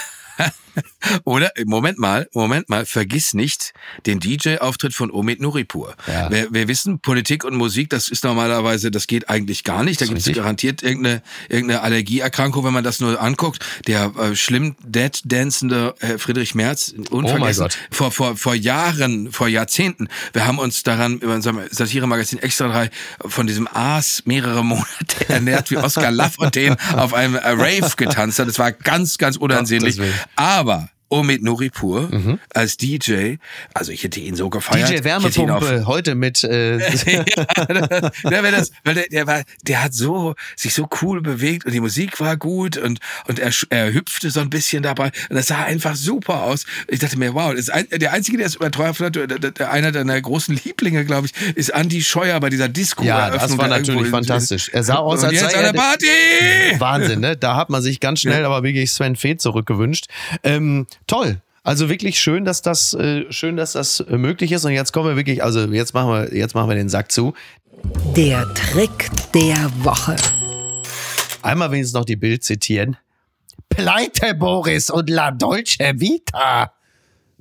Oder, 1.24 1.50
Moment 1.64 1.98
mal, 1.98 2.28
Moment 2.34 2.68
mal, 2.68 2.86
vergiss 2.86 3.34
nicht 3.34 3.72
den 4.06 4.20
DJ-Auftritt 4.20 4.94
von 4.94 5.10
Omid 5.10 5.40
Nuripur. 5.40 5.94
Ja. 6.06 6.30
Wir, 6.30 6.52
wir 6.52 6.68
wissen, 6.68 7.00
Politik 7.00 7.44
und 7.44 7.56
Musik, 7.56 7.90
das 7.90 8.08
ist 8.08 8.24
normalerweise, 8.24 8.90
das 8.90 9.06
geht 9.06 9.28
eigentlich 9.28 9.64
gar 9.64 9.82
nicht. 9.84 10.00
Da 10.00 10.06
gibt 10.06 10.18
es 10.18 10.32
garantiert 10.32 10.82
irgendeine, 10.82 11.22
irgendeine 11.48 11.82
Allergieerkrankung, 11.82 12.64
wenn 12.64 12.72
man 12.72 12.84
das 12.84 13.00
nur 13.00 13.20
anguckt. 13.20 13.64
Der 13.86 14.12
äh, 14.16 14.36
schlimm 14.36 14.76
dead-dancende 14.84 15.94
äh, 16.00 16.18
Friedrich 16.18 16.54
Merz, 16.54 16.94
unvergessen, 17.10 17.66
Oh 17.66 17.94
vor, 17.94 18.12
vor, 18.12 18.36
vor 18.36 18.54
Jahren, 18.54 19.32
vor 19.32 19.48
Jahrzehnten, 19.48 20.08
wir 20.32 20.46
haben 20.46 20.58
uns 20.58 20.82
daran 20.82 21.18
über 21.18 21.34
unserem 21.34 21.60
Satire-Magazin 21.70 22.38
Extra 22.38 22.68
3 22.68 22.90
von 23.26 23.46
diesem 23.46 23.68
Aas 23.72 24.22
mehrere 24.26 24.64
Monate 24.64 25.28
ernährt, 25.28 25.70
wie 25.70 25.76
Oscar 25.76 26.10
Lafontaine 26.10 26.76
auf 26.96 27.14
einem 27.14 27.34
äh, 27.34 27.48
Rave 27.48 27.90
getanzt 27.96 28.38
hat. 28.38 28.48
Das 28.48 28.58
war 28.58 28.72
ganz, 28.72 29.18
ganz 29.18 29.36
unansehnlich. 29.36 30.00
Aber 30.36 30.89
Omid 31.10 31.42
Nuripur 31.42 32.08
als 32.54 32.76
DJ, 32.76 33.34
also 33.74 33.92
ich 33.92 34.04
hätte 34.04 34.20
ihn 34.20 34.36
so 34.36 34.48
gefeiert. 34.48 34.88
DJ 34.88 35.04
Wärmepumpe 35.04 35.86
heute 35.86 36.14
mit 36.14 36.44
äh, 36.44 36.78
ja, 36.78 37.24
ja, 38.30 38.42
weil 38.42 38.52
das, 38.52 38.70
weil 38.84 38.94
der, 38.94 39.08
der 39.08 39.26
war, 39.26 39.42
der 39.62 39.82
hat 39.82 39.92
so 39.92 40.34
sich 40.56 40.72
so 40.72 40.88
cool 41.02 41.20
bewegt 41.20 41.66
und 41.66 41.72
die 41.72 41.80
Musik 41.80 42.20
war 42.20 42.36
gut 42.36 42.76
und 42.76 43.00
und 43.26 43.38
er, 43.38 43.50
er 43.70 43.92
hüpfte 43.92 44.30
so 44.30 44.40
ein 44.40 44.50
bisschen 44.50 44.82
dabei 44.82 45.10
und 45.28 45.36
das 45.36 45.48
sah 45.48 45.64
einfach 45.64 45.96
super 45.96 46.42
aus. 46.44 46.64
Ich 46.88 47.00
dachte 47.00 47.18
mir, 47.18 47.34
wow, 47.34 47.54
ein, 47.72 47.88
der 47.90 48.12
einzige, 48.12 48.36
der 48.38 48.46
es 48.46 48.54
überteuert 48.54 49.00
hat, 49.00 49.16
der, 49.16 49.26
der, 49.26 49.70
einer 49.70 49.92
deiner 49.92 50.20
großen 50.20 50.58
Lieblinge, 50.64 51.04
glaube 51.04 51.26
ich, 51.26 51.56
ist 51.56 51.70
Andy 51.70 52.02
Scheuer 52.02 52.38
bei 52.40 52.50
dieser 52.50 52.68
Disco. 52.68 53.02
Ja, 53.04 53.30
das 53.30 53.56
war 53.58 53.68
natürlich 53.68 54.08
fantastisch. 54.08 54.68
Er 54.72 54.84
sah 54.84 54.96
aus, 54.96 55.24
als 55.24 55.34
jetzt 55.34 55.50
sei 55.50 55.58
eine 55.58 55.72
Party. 55.72 56.06
Wahnsinn, 56.78 57.20
ne? 57.20 57.36
Da 57.36 57.56
hat 57.56 57.70
man 57.70 57.82
sich 57.82 58.00
ganz 58.00 58.20
schnell 58.20 58.44
aber 58.44 58.62
wirklich 58.62 58.92
Sven 58.92 59.16
Feth 59.16 59.40
zurückgewünscht. 59.40 60.06
Ähm, 60.42 60.86
toll. 61.06 61.40
Also 61.62 61.88
wirklich 61.88 62.18
schön, 62.18 62.44
dass 62.44 62.62
das 62.62 62.94
äh, 62.94 63.30
schön, 63.30 63.56
dass 63.56 63.72
das 63.72 64.00
äh, 64.00 64.16
möglich 64.16 64.52
ist. 64.52 64.64
Und 64.64 64.72
jetzt 64.72 64.92
kommen 64.92 65.08
wir 65.08 65.16
wirklich, 65.16 65.42
also 65.44 65.60
jetzt 65.60 65.92
machen 65.92 66.10
wir, 66.10 66.34
jetzt 66.34 66.54
machen 66.54 66.68
wir 66.68 66.76
den 66.76 66.88
Sack 66.88 67.12
zu. 67.12 67.34
Der 68.16 68.52
Trick 68.54 69.10
der 69.34 69.70
Woche. 69.84 70.16
Einmal 71.42 71.70
wenigstens 71.70 71.94
noch 71.94 72.04
die 72.04 72.16
Bild 72.16 72.44
zitieren. 72.44 72.96
Pleite 73.68 74.34
Boris 74.34 74.90
und 74.90 75.08
La 75.10 75.30
Dolce 75.30 75.94
Vita. 75.96 76.72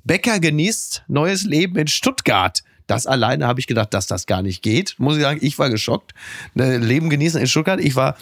Becker 0.04 0.40
genießt 0.40 1.04
neues 1.08 1.44
Leben 1.44 1.78
in 1.78 1.88
Stuttgart. 1.88 2.64
Das 2.88 3.06
alleine 3.06 3.46
habe 3.46 3.60
ich 3.60 3.68
gedacht, 3.68 3.94
dass 3.94 4.08
das 4.08 4.26
gar 4.26 4.42
nicht 4.42 4.64
geht. 4.64 4.96
Muss 4.98 5.18
ich 5.18 5.22
sagen, 5.22 5.40
ich 5.42 5.60
war 5.60 5.70
geschockt. 5.70 6.14
Ne, 6.56 6.78
Leben 6.78 7.10
genießen 7.10 7.40
in 7.40 7.48
Stuttgart. 7.48 7.80
Ich 7.80 7.96
war 7.96 8.18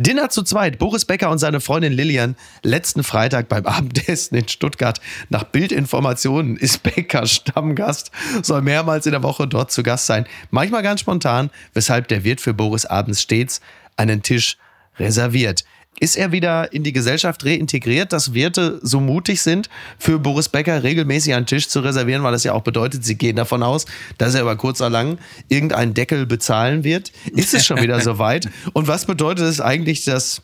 Dinner 0.00 0.30
zu 0.30 0.44
zweit. 0.44 0.78
Boris 0.78 1.04
Becker 1.04 1.28
und 1.28 1.38
seine 1.38 1.60
Freundin 1.60 1.92
Lilian 1.92 2.36
letzten 2.62 3.02
Freitag 3.02 3.48
beim 3.48 3.66
Abendessen 3.66 4.36
in 4.36 4.46
Stuttgart. 4.46 5.00
Nach 5.28 5.42
Bildinformationen 5.42 6.56
ist 6.56 6.84
Becker 6.84 7.26
Stammgast, 7.26 8.12
soll 8.42 8.62
mehrmals 8.62 9.06
in 9.06 9.12
der 9.12 9.24
Woche 9.24 9.48
dort 9.48 9.72
zu 9.72 9.82
Gast 9.82 10.06
sein. 10.06 10.26
Manchmal 10.50 10.84
ganz 10.84 11.00
spontan, 11.00 11.50
weshalb 11.74 12.06
der 12.06 12.22
Wirt 12.22 12.40
für 12.40 12.54
Boris 12.54 12.86
abends 12.86 13.22
stets 13.22 13.60
einen 13.96 14.22
Tisch 14.22 14.56
reserviert. 15.00 15.64
Ist 16.00 16.16
er 16.16 16.32
wieder 16.32 16.72
in 16.72 16.82
die 16.82 16.92
Gesellschaft 16.92 17.44
reintegriert, 17.44 18.12
dass 18.12 18.34
Wirte 18.34 18.78
so 18.82 19.00
mutig 19.00 19.42
sind, 19.42 19.68
für 19.98 20.18
Boris 20.18 20.48
Becker 20.48 20.82
regelmäßig 20.82 21.34
einen 21.34 21.46
Tisch 21.46 21.68
zu 21.68 21.80
reservieren, 21.80 22.22
weil 22.22 22.32
das 22.32 22.44
ja 22.44 22.52
auch 22.52 22.62
bedeutet, 22.62 23.04
sie 23.04 23.16
gehen 23.16 23.36
davon 23.36 23.62
aus, 23.62 23.86
dass 24.16 24.34
er 24.34 24.42
über 24.42 24.56
kurz 24.56 24.80
oder 24.80 24.90
lang 24.90 25.18
irgendeinen 25.48 25.94
Deckel 25.94 26.26
bezahlen 26.26 26.84
wird? 26.84 27.12
Ist 27.34 27.54
es 27.54 27.66
schon 27.66 27.80
wieder 27.80 28.00
soweit? 28.02 28.48
Und 28.72 28.88
was 28.88 29.06
bedeutet 29.06 29.46
es 29.46 29.60
eigentlich, 29.60 30.04
dass 30.04 30.42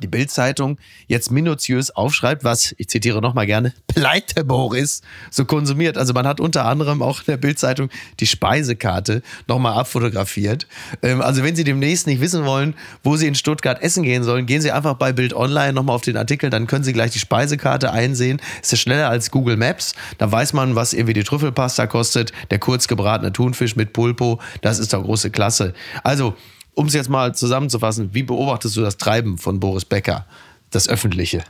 die 0.00 0.06
Bild-Zeitung 0.06 0.78
jetzt 1.06 1.30
minutiös 1.30 1.90
aufschreibt, 1.90 2.44
was, 2.44 2.74
ich 2.78 2.88
zitiere 2.88 3.20
nochmal 3.20 3.46
gerne, 3.46 3.72
Pleite 3.86 4.44
Boris 4.44 5.02
so 5.30 5.44
konsumiert. 5.44 5.98
Also 5.98 6.12
man 6.12 6.26
hat 6.26 6.40
unter 6.40 6.64
anderem 6.64 7.02
auch 7.02 7.20
in 7.20 7.24
der 7.28 7.36
Bild-Zeitung 7.36 7.88
die 8.20 8.26
Speisekarte 8.26 9.22
nochmal 9.48 9.74
abfotografiert. 9.74 10.66
Ähm, 11.02 11.20
also 11.20 11.42
wenn 11.42 11.56
Sie 11.56 11.64
demnächst 11.64 12.06
nicht 12.06 12.20
wissen 12.20 12.44
wollen, 12.44 12.74
wo 13.02 13.16
Sie 13.16 13.26
in 13.26 13.34
Stuttgart 13.34 13.82
essen 13.82 14.02
gehen 14.02 14.24
sollen, 14.24 14.46
gehen 14.46 14.60
Sie 14.60 14.72
einfach 14.72 14.94
bei 14.94 15.12
Bild 15.12 15.34
Online 15.34 15.72
nochmal 15.72 15.96
auf 15.96 16.02
den 16.02 16.16
Artikel, 16.16 16.50
dann 16.50 16.66
können 16.66 16.84
Sie 16.84 16.92
gleich 16.92 17.10
die 17.10 17.18
Speisekarte 17.18 17.92
einsehen. 17.92 18.40
Ist 18.62 18.72
ja 18.72 18.78
schneller 18.78 19.08
als 19.08 19.30
Google 19.30 19.56
Maps. 19.56 19.94
Da 20.18 20.30
weiß 20.30 20.52
man, 20.52 20.74
was 20.74 20.92
irgendwie 20.92 21.14
die 21.14 21.24
Trüffelpasta 21.24 21.86
kostet, 21.86 22.32
der 22.50 22.58
kurz 22.58 22.88
gebratene 22.88 23.32
Thunfisch 23.32 23.76
mit 23.76 23.92
Pulpo, 23.92 24.40
das 24.60 24.78
ist 24.78 24.92
doch 24.92 25.02
große 25.02 25.30
Klasse. 25.30 25.74
Also 26.02 26.34
um 26.76 26.86
es 26.86 26.94
jetzt 26.94 27.08
mal 27.08 27.34
zusammenzufassen, 27.34 28.10
wie 28.12 28.22
beobachtest 28.22 28.76
du 28.76 28.82
das 28.82 28.98
Treiben 28.98 29.38
von 29.38 29.58
Boris 29.58 29.86
Becker, 29.86 30.26
das 30.70 30.88
Öffentliche? 30.88 31.42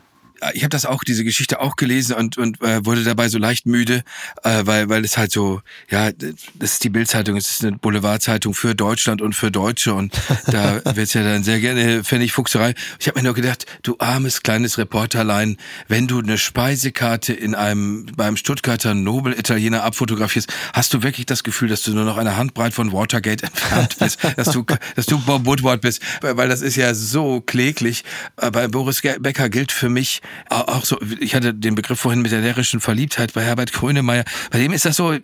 Ich 0.55 0.63
habe 0.63 0.71
das 0.71 0.87
auch, 0.87 1.05
diese 1.05 1.25
Geschichte 1.25 1.61
auch 1.61 1.77
gelesen 1.77 2.15
und, 2.15 2.39
und 2.39 2.61
äh, 2.63 2.85
wurde 2.85 3.05
dabei 3.05 3.29
so 3.29 3.39
leicht 3.39 3.67
müde, 3.67 4.03
äh, 4.43 4.63
weil, 4.65 4.89
weil 4.89 5.05
es 5.05 5.17
halt 5.17 5.33
so, 5.33 5.61
ja, 5.91 6.11
das 6.13 6.73
ist 6.73 6.85
die 6.85 6.91
Bildzeitung, 6.91 7.37
es 7.37 7.51
ist 7.51 7.65
eine 7.65 7.77
Boulevardzeitung 7.79 8.55
für 8.55 8.75
Deutschland 8.75 9.23
und 9.23 9.35
für 9.35 9.51
Deutsche 9.51 9.95
und 9.95 10.15
da 10.47 10.81
wird's 10.97 11.15
ja 11.15 11.23
dann 11.23 11.45
sehr 11.45 11.61
gerne 11.61 12.05
Pfennigfuchserei. 12.05 12.75
Ich 12.99 13.09
habe 13.09 13.19
mir 13.19 13.25
nur 13.25 13.35
gedacht, 13.35 13.67
du 13.83 13.97
armes 13.99 14.43
kleines 14.43 14.79
Reporterlein, 14.79 15.57
wenn 15.89 16.07
du 16.07 16.19
eine 16.19 16.39
Speisekarte 16.39 17.33
in 17.33 17.55
einem 17.55 18.07
beim 18.17 18.37
Stuttgarter 18.37 18.95
Nobel-Italiener 18.95 19.83
abfotografierst, 19.83 20.53
hast 20.73 20.93
du 20.95 21.03
wirklich 21.03 21.27
das 21.27 21.45
Gefühl, 21.45 21.69
dass 21.69 21.83
du 21.83 21.93
nur 21.93 22.05
noch 22.05 22.19
eine 22.19 22.37
Handbreit 22.37 22.75
von 22.75 22.93
Watergate 22.93 23.43
entfernt 23.43 23.97
bist, 23.99 24.19
dass 24.37 24.53
du, 24.53 24.65
dass 24.95 25.07
du 25.07 25.19
Bob 25.21 25.47
Woodward 25.47 25.81
bist, 25.81 26.03
weil 26.21 26.49
das 26.49 26.61
ist 26.61 26.77
ja 26.77 26.95
so 26.95 27.41
kläglich. 27.41 28.05
Äh, 28.37 28.51
bei 28.51 28.69
Boris 28.69 29.01
Becker 29.01 29.49
gilt 29.49 29.73
für 29.73 29.89
mich, 29.89 30.21
auch 30.51 30.85
so, 30.85 30.99
ich 31.21 31.35
hatte 31.35 31.55
den 31.55 31.75
Begriff 31.75 32.01
vorhin 32.01 32.23
mit 32.23 32.33
der 32.33 32.41
lärischen 32.41 32.81
Verliebtheit 32.81 33.33
bei 33.33 33.43
Herbert 33.43 33.73
Grönemeyer. 33.73 34.25
Bei 34.51 34.59
dem 34.59 34.73
ist 34.73 34.85
das 34.85 34.97
so, 34.97 35.15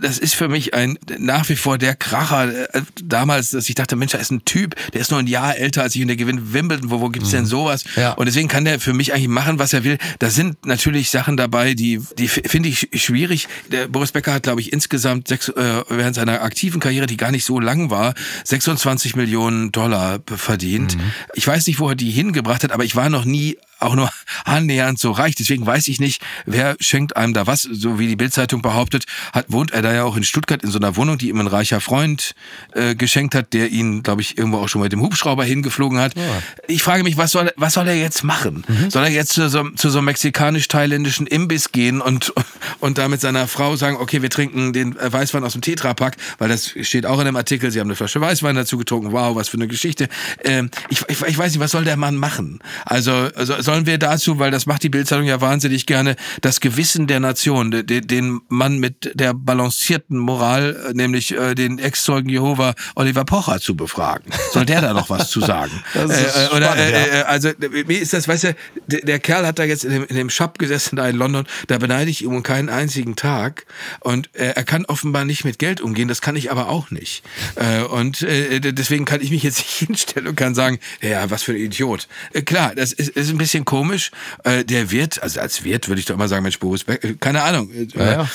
das 0.00 0.18
ist 0.18 0.34
für 0.34 0.48
mich 0.48 0.74
ein 0.74 0.98
nach 1.18 1.48
wie 1.48 1.56
vor 1.56 1.78
der 1.78 1.94
Kracher 1.94 2.74
äh, 2.74 2.82
damals, 3.02 3.50
dass 3.50 3.68
ich 3.68 3.74
dachte, 3.74 3.96
Mensch, 3.96 4.12
da 4.12 4.18
ist 4.18 4.30
ein 4.30 4.44
Typ, 4.44 4.74
der 4.92 5.00
ist 5.00 5.10
nur 5.10 5.20
ein 5.20 5.26
Jahr 5.26 5.56
älter 5.56 5.82
als 5.82 5.94
ich 5.94 6.02
und 6.02 6.08
der 6.08 6.16
gewinnt 6.16 6.52
Wimbledon. 6.52 6.90
Wo, 6.90 7.00
wo 7.00 7.08
gibt's 7.08 7.30
denn 7.30 7.42
mhm. 7.42 7.48
sowas? 7.48 7.84
Ja. 7.96 8.12
Und 8.12 8.26
deswegen 8.26 8.48
kann 8.48 8.64
der 8.64 8.80
für 8.80 8.92
mich 8.92 9.12
eigentlich 9.12 9.28
machen, 9.28 9.58
was 9.58 9.72
er 9.72 9.84
will. 9.84 9.98
Da 10.18 10.30
sind 10.30 10.66
natürlich 10.66 11.10
Sachen 11.10 11.36
dabei, 11.36 11.74
die, 11.74 12.00
die 12.18 12.28
finde 12.28 12.68
ich 12.68 12.88
schwierig. 12.94 13.48
Der 13.70 13.88
Boris 13.88 14.12
Becker 14.12 14.34
hat, 14.34 14.42
glaube 14.44 14.60
ich, 14.60 14.72
insgesamt 14.72 15.28
sechs, 15.28 15.48
äh, 15.48 15.82
während 15.88 16.14
seiner 16.14 16.42
aktiven 16.42 16.80
Karriere, 16.80 17.06
die 17.06 17.16
gar 17.16 17.30
nicht 17.30 17.44
so 17.44 17.60
lang 17.60 17.90
war, 17.90 18.14
26 18.44 19.16
Millionen 19.16 19.72
Dollar 19.72 20.20
verdient. 20.26 20.96
Mhm. 20.96 21.12
Ich 21.34 21.46
weiß 21.46 21.66
nicht, 21.66 21.80
wo 21.80 21.88
er 21.88 21.94
die 21.94 22.10
hingebracht 22.10 22.64
hat, 22.64 22.72
aber 22.72 22.84
ich 22.84 22.96
war 22.96 23.08
noch 23.08 23.24
nie 23.24 23.56
auch 23.84 23.94
nur 23.94 24.10
annähernd 24.44 24.98
so 24.98 25.10
reich. 25.10 25.34
Deswegen 25.34 25.66
weiß 25.66 25.88
ich 25.88 26.00
nicht, 26.00 26.22
wer 26.46 26.76
schenkt 26.80 27.16
einem 27.16 27.34
da 27.34 27.46
was. 27.46 27.62
So 27.62 27.98
wie 27.98 28.06
die 28.06 28.16
Bildzeitung 28.16 28.62
behauptet, 28.62 29.04
hat, 29.32 29.46
wohnt 29.48 29.72
er 29.72 29.82
da 29.82 29.92
ja 29.92 30.04
auch 30.04 30.16
in 30.16 30.24
Stuttgart 30.24 30.62
in 30.62 30.70
so 30.70 30.78
einer 30.78 30.96
Wohnung, 30.96 31.18
die 31.18 31.28
ihm 31.28 31.40
ein 31.40 31.46
reicher 31.46 31.80
Freund 31.80 32.34
äh, 32.72 32.94
geschenkt 32.94 33.34
hat, 33.34 33.52
der 33.52 33.70
ihn, 33.70 34.02
glaube 34.02 34.22
ich, 34.22 34.38
irgendwo 34.38 34.58
auch 34.58 34.68
schon 34.68 34.82
mit 34.82 34.92
dem 34.92 35.00
Hubschrauber 35.00 35.44
hingeflogen 35.44 35.98
hat. 35.98 36.16
Ja. 36.16 36.22
Ich 36.66 36.82
frage 36.82 37.04
mich, 37.04 37.16
was 37.16 37.32
soll, 37.32 37.52
was 37.56 37.74
soll 37.74 37.88
er 37.88 37.96
jetzt 37.96 38.24
machen? 38.24 38.64
Mhm. 38.66 38.90
Soll 38.90 39.04
er 39.04 39.10
jetzt 39.10 39.32
zu 39.32 39.48
so, 39.48 39.70
zu 39.70 39.90
so 39.90 39.98
einem 39.98 40.06
mexikanisch-thailändischen 40.06 41.26
Imbiss 41.26 41.72
gehen 41.72 42.00
und, 42.00 42.32
und 42.80 42.98
da 42.98 43.08
mit 43.08 43.20
seiner 43.20 43.46
Frau 43.48 43.76
sagen, 43.76 43.96
okay, 43.96 44.22
wir 44.22 44.30
trinken 44.30 44.72
den 44.72 44.94
Weißwein 44.94 45.44
aus 45.44 45.52
dem 45.52 45.62
Tetrapack, 45.62 46.16
weil 46.38 46.48
das 46.48 46.72
steht 46.82 47.06
auch 47.06 47.18
in 47.18 47.26
dem 47.26 47.36
Artikel, 47.36 47.70
sie 47.70 47.80
haben 47.80 47.88
eine 47.88 47.96
Flasche 47.96 48.20
Weißwein 48.20 48.56
dazu 48.56 48.78
getrunken, 48.78 49.12
wow, 49.12 49.36
was 49.36 49.48
für 49.48 49.56
eine 49.56 49.68
Geschichte. 49.68 50.08
Ähm, 50.42 50.70
ich, 50.88 51.02
ich, 51.08 51.20
ich 51.22 51.38
weiß 51.38 51.52
nicht, 51.52 51.60
was 51.60 51.70
soll 51.70 51.84
der 51.84 51.96
Mann 51.96 52.16
machen? 52.16 52.60
Also, 52.84 53.12
also 53.12 53.54
sollen 53.74 53.86
wir 53.86 53.98
dazu, 53.98 54.38
weil 54.38 54.52
das 54.52 54.66
macht 54.66 54.84
die 54.84 54.88
Bildzeitung 54.88 55.26
ja 55.26 55.40
wahnsinnig 55.40 55.86
gerne, 55.86 56.14
das 56.42 56.60
Gewissen 56.60 57.08
der 57.08 57.18
Nation, 57.18 57.72
den, 57.72 58.06
den 58.06 58.40
Mann 58.48 58.78
mit 58.78 59.10
der 59.14 59.34
balancierten 59.34 60.16
Moral, 60.16 60.90
äh, 60.90 60.94
nämlich 60.94 61.36
äh, 61.36 61.56
den 61.56 61.80
Ex-Zeugen 61.80 62.28
Jehova 62.28 62.74
Oliver 62.94 63.24
Pocher 63.24 63.58
zu 63.58 63.74
befragen. 63.74 64.30
Soll 64.52 64.64
der 64.64 64.80
da 64.80 64.92
noch 64.92 65.10
was 65.10 65.28
zu 65.30 65.40
sagen? 65.40 65.72
Das 65.94 66.10
ist 66.10 66.36
äh, 66.36 66.56
oder, 66.56 66.72
spannend, 66.72 66.94
äh, 66.94 67.08
ja. 67.08 67.20
Äh, 67.20 67.22
also 67.24 67.50
wie 67.58 67.94
ist 67.94 68.12
das, 68.12 68.26
weißt 68.26 68.44
du, 68.44 68.56
der, 68.88 69.00
der 69.02 69.18
Kerl 69.20 69.46
hat 69.46 69.58
da 69.58 69.64
jetzt 69.64 69.84
in 69.84 69.90
dem, 69.90 70.04
in 70.04 70.16
dem 70.16 70.28
Shop 70.30 70.58
gesessen 70.58 70.96
da 70.96 71.08
in 71.08 71.16
London, 71.16 71.46
da 71.68 71.78
beneide 71.78 72.10
ich 72.10 72.22
ihm 72.22 72.34
um 72.34 72.42
keinen 72.42 72.68
einzigen 72.68 73.16
Tag 73.16 73.66
und 74.00 74.34
äh, 74.34 74.52
er 74.54 74.64
kann 74.64 74.84
offenbar 74.86 75.24
nicht 75.24 75.44
mit 75.44 75.58
Geld 75.58 75.80
umgehen, 75.80 76.08
das 76.08 76.20
kann 76.20 76.36
ich 76.36 76.50
aber 76.50 76.68
auch 76.68 76.90
nicht. 76.90 77.22
Äh, 77.54 77.82
und 77.82 78.22
äh, 78.22 78.60
deswegen 78.60 79.04
kann 79.04 79.20
ich 79.20 79.30
mich 79.30 79.42
jetzt 79.42 79.58
nicht 79.58 79.70
hinstellen 79.86 80.28
und 80.28 80.36
kann 80.36 80.54
sagen, 80.54 80.78
ja, 81.00 81.30
was 81.30 81.42
für 81.42 81.52
ein 81.52 81.58
Idiot. 81.58 82.08
Äh, 82.32 82.42
klar, 82.42 82.74
das 82.74 82.92
ist, 82.92 83.10
ist 83.10 83.30
ein 83.30 83.38
bisschen 83.38 83.53
bisschen 83.54 83.64
komisch. 83.64 84.10
Äh, 84.42 84.64
der 84.64 84.90
wird, 84.90 85.22
also 85.22 85.40
als 85.40 85.64
Wirt 85.64 85.88
würde 85.88 86.00
ich 86.00 86.06
doch 86.06 86.14
immer 86.14 86.28
sagen, 86.28 86.42
Mensch, 86.42 86.58
Boris 86.58 86.84
Beck, 86.84 87.04
äh, 87.04 87.14
keine 87.14 87.42
Ahnung. 87.42 87.70
Äh, 87.70 87.86
ja, 87.94 88.12
ja. 88.12 88.30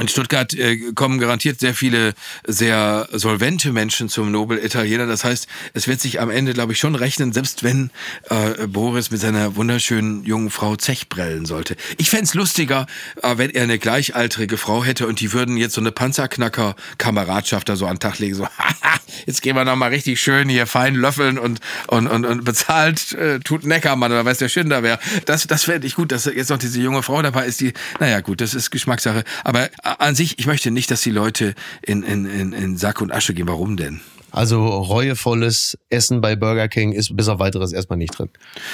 In 0.00 0.08
Stuttgart 0.08 0.54
äh, 0.54 0.92
kommen 0.94 1.18
garantiert 1.18 1.60
sehr 1.60 1.74
viele 1.74 2.14
sehr 2.46 3.06
solvente 3.12 3.70
Menschen 3.70 4.08
zum 4.08 4.32
Nobel 4.32 4.58
Italiener. 4.58 5.06
Das 5.06 5.24
heißt, 5.24 5.46
es 5.74 5.88
wird 5.88 6.00
sich 6.00 6.20
am 6.20 6.30
Ende, 6.30 6.54
glaube 6.54 6.72
ich, 6.72 6.78
schon 6.78 6.94
rechnen, 6.94 7.34
selbst 7.34 7.62
wenn 7.62 7.90
äh, 8.30 8.66
Boris 8.66 9.10
mit 9.10 9.20
seiner 9.20 9.56
wunderschönen 9.56 10.24
jungen 10.24 10.48
Frau 10.48 10.76
Zechbrellen 10.76 11.44
sollte. 11.44 11.76
Ich 11.98 12.08
fände 12.08 12.30
lustiger, 12.32 12.86
äh, 13.22 13.36
wenn 13.36 13.50
er 13.50 13.64
eine 13.64 13.78
gleichaltrige 13.78 14.56
Frau 14.56 14.82
hätte 14.82 15.06
und 15.06 15.20
die 15.20 15.34
würden 15.34 15.58
jetzt 15.58 15.74
so 15.74 15.82
eine 15.82 15.92
Panzerknacker-Kameradschaft 15.92 17.68
da 17.68 17.76
so 17.76 17.84
an 17.86 17.96
den 17.96 18.00
Tag 18.00 18.18
legen. 18.20 18.36
So, 18.36 18.48
jetzt 19.26 19.42
gehen 19.42 19.54
wir 19.54 19.66
nochmal 19.66 19.90
richtig 19.90 20.18
schön 20.18 20.48
hier 20.48 20.66
fein 20.66 20.94
löffeln 20.94 21.38
und, 21.38 21.60
und, 21.88 22.06
und, 22.06 22.24
und 22.24 22.44
bezahlt 22.44 23.12
äh, 23.12 23.38
tut 23.40 23.64
Neckermann 23.64 24.12
oder 24.12 24.24
weiß 24.24 24.38
der 24.38 24.48
Schinder 24.48 24.82
wäre. 24.82 24.98
Das, 25.26 25.46
das 25.46 25.64
fände 25.64 25.86
ich 25.86 25.94
gut, 25.94 26.10
dass 26.10 26.24
jetzt 26.24 26.48
noch 26.48 26.58
diese 26.58 26.80
junge 26.80 27.02
Frau 27.02 27.20
dabei 27.20 27.44
ist, 27.44 27.60
die, 27.60 27.74
naja 27.98 28.20
gut, 28.20 28.40
das 28.40 28.54
ist 28.54 28.70
Geschmackssache. 28.70 29.24
Aber 29.44 29.68
an 29.98 30.14
sich, 30.14 30.38
ich 30.38 30.46
möchte 30.46 30.70
nicht, 30.70 30.90
dass 30.90 31.02
die 31.02 31.10
Leute 31.10 31.54
in, 31.82 32.02
in, 32.02 32.24
in, 32.26 32.52
in 32.52 32.76
Sack 32.76 33.00
und 33.00 33.12
Asche 33.12 33.34
gehen. 33.34 33.48
Warum 33.48 33.76
denn? 33.76 34.00
Also 34.32 34.66
reuevolles 34.66 35.78
Essen 35.88 36.20
bei 36.20 36.36
Burger 36.36 36.68
King 36.68 36.92
ist 36.92 37.16
bis 37.16 37.28
auf 37.28 37.38
weiteres 37.38 37.72
erstmal 37.72 37.98
nicht 37.98 38.18
drin. 38.18 38.28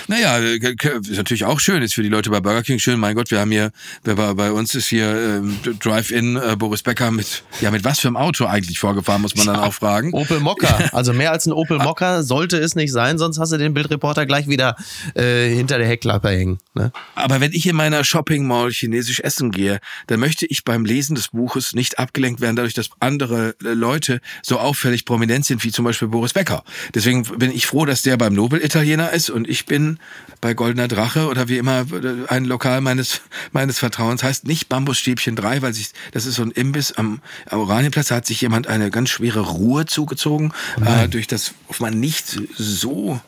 Naja, 0.09 0.38
ist 0.38 1.16
natürlich 1.16 1.44
auch 1.44 1.61
schön, 1.61 1.82
ist 1.82 1.94
für 1.94 2.02
die 2.02 2.09
Leute 2.09 2.30
bei 2.30 2.40
Burger 2.40 2.62
King 2.62 2.78
schön. 2.78 2.98
Mein 2.98 3.14
Gott, 3.14 3.30
wir 3.30 3.40
haben 3.40 3.50
hier, 3.50 3.70
bei 4.04 4.52
uns 4.52 4.74
ist 4.74 4.86
hier 4.86 5.07
ähm, 5.09 5.59
Drive-In 5.80 6.36
äh, 6.36 6.57
Boris 6.57 6.82
Becker 6.82 7.11
mit, 7.11 7.42
ja, 7.61 7.70
mit 7.70 7.84
was 7.84 8.00
für 8.00 8.09
einem 8.09 8.16
Auto 8.16 8.46
eigentlich 8.46 8.78
vorgefahren, 8.78 9.22
muss 9.22 9.34
man 9.34 9.46
dann 9.46 9.57
auch 9.57 9.72
fragen. 9.72 10.12
Opel 10.12 10.40
Mokka. 10.40 10.90
Also 10.92 11.12
mehr 11.12 11.32
als 11.32 11.46
ein 11.46 11.52
Opel 11.52 11.78
Mokka 11.78 12.22
sollte 12.22 12.59
es 12.59 12.74
nicht 12.74 12.92
sein, 12.92 13.18
sonst 13.18 13.38
hast 13.38 13.52
du 13.52 13.57
den 13.57 13.74
Bildreporter 13.74 14.26
gleich 14.26 14.48
wieder 14.48 14.76
äh, 15.14 15.48
hinter 15.48 15.78
der 15.78 15.86
Heckklappe 15.86 16.28
hängen. 16.28 16.59
Ne? 16.74 16.92
Aber 17.14 17.40
wenn 17.40 17.52
ich 17.52 17.66
in 17.66 17.76
meiner 17.76 18.04
Shopping 18.04 18.46
Mall 18.46 18.70
chinesisch 18.70 19.20
essen 19.20 19.50
gehe, 19.50 19.80
dann 20.07 20.20
möchte 20.20 20.46
ich 20.46 20.64
beim 20.64 20.84
Lesen 20.84 21.14
des 21.14 21.28
Buches 21.28 21.74
nicht 21.74 21.98
abgelenkt 21.98 22.40
werden, 22.40 22.57
dadurch, 22.57 22.74
dass 22.74 22.90
andere 23.00 23.54
äh, 23.64 23.68
Leute 23.72 24.20
so 24.42 24.59
auffällig 24.59 25.04
prominent 25.04 25.45
sind 25.47 25.64
wie 25.64 25.72
zum 25.72 25.84
Beispiel 25.84 26.09
Boris 26.09 26.32
Becker. 26.32 26.64
Deswegen 26.94 27.24
bin 27.24 27.51
ich 27.51 27.66
froh, 27.66 27.84
dass 27.84 28.03
der 28.03 28.16
beim 28.16 28.34
Nobel-Italiener 28.34 29.12
ist 29.12 29.30
und 29.30 29.49
ich 29.49 29.66
bin 29.66 29.99
bei 30.40 30.55
Goldener 30.55 30.88
Drache 30.88 31.28
oder 31.28 31.49
wie 31.49 31.59
immer 31.59 31.86
ein 32.28 32.44
Lokal 32.44 32.80
meines, 32.80 33.20
meines 33.53 33.78
Vertrauens. 33.78 34.22
Heißt 34.22 34.47
nicht 34.47 34.68
Bambusstäbchen 34.68 35.36
3, 35.36 35.62
weil 35.62 35.72
sich, 35.72 35.90
das 36.12 36.26
ist 36.26 36.36
so 36.36 36.42
ein 36.42 36.51
Imbiss 36.51 36.92
am, 36.92 37.20
am 37.47 37.61
Oranienplatz. 37.61 38.09
Da 38.09 38.16
hat 38.16 38.26
sich 38.26 38.40
jemand 38.40 38.66
eine 38.66 38.90
ganz 38.90 39.11
schwere 39.11 39.40
Ruhe 39.40 39.86
zugezogen, 39.86 40.53
äh, 40.84 41.09
durch 41.09 41.26
das 41.26 41.55
man 41.78 41.99
nicht 41.99 42.38
so 42.57 43.20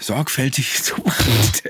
sorgfältig 0.00 0.82
zu 0.82 0.96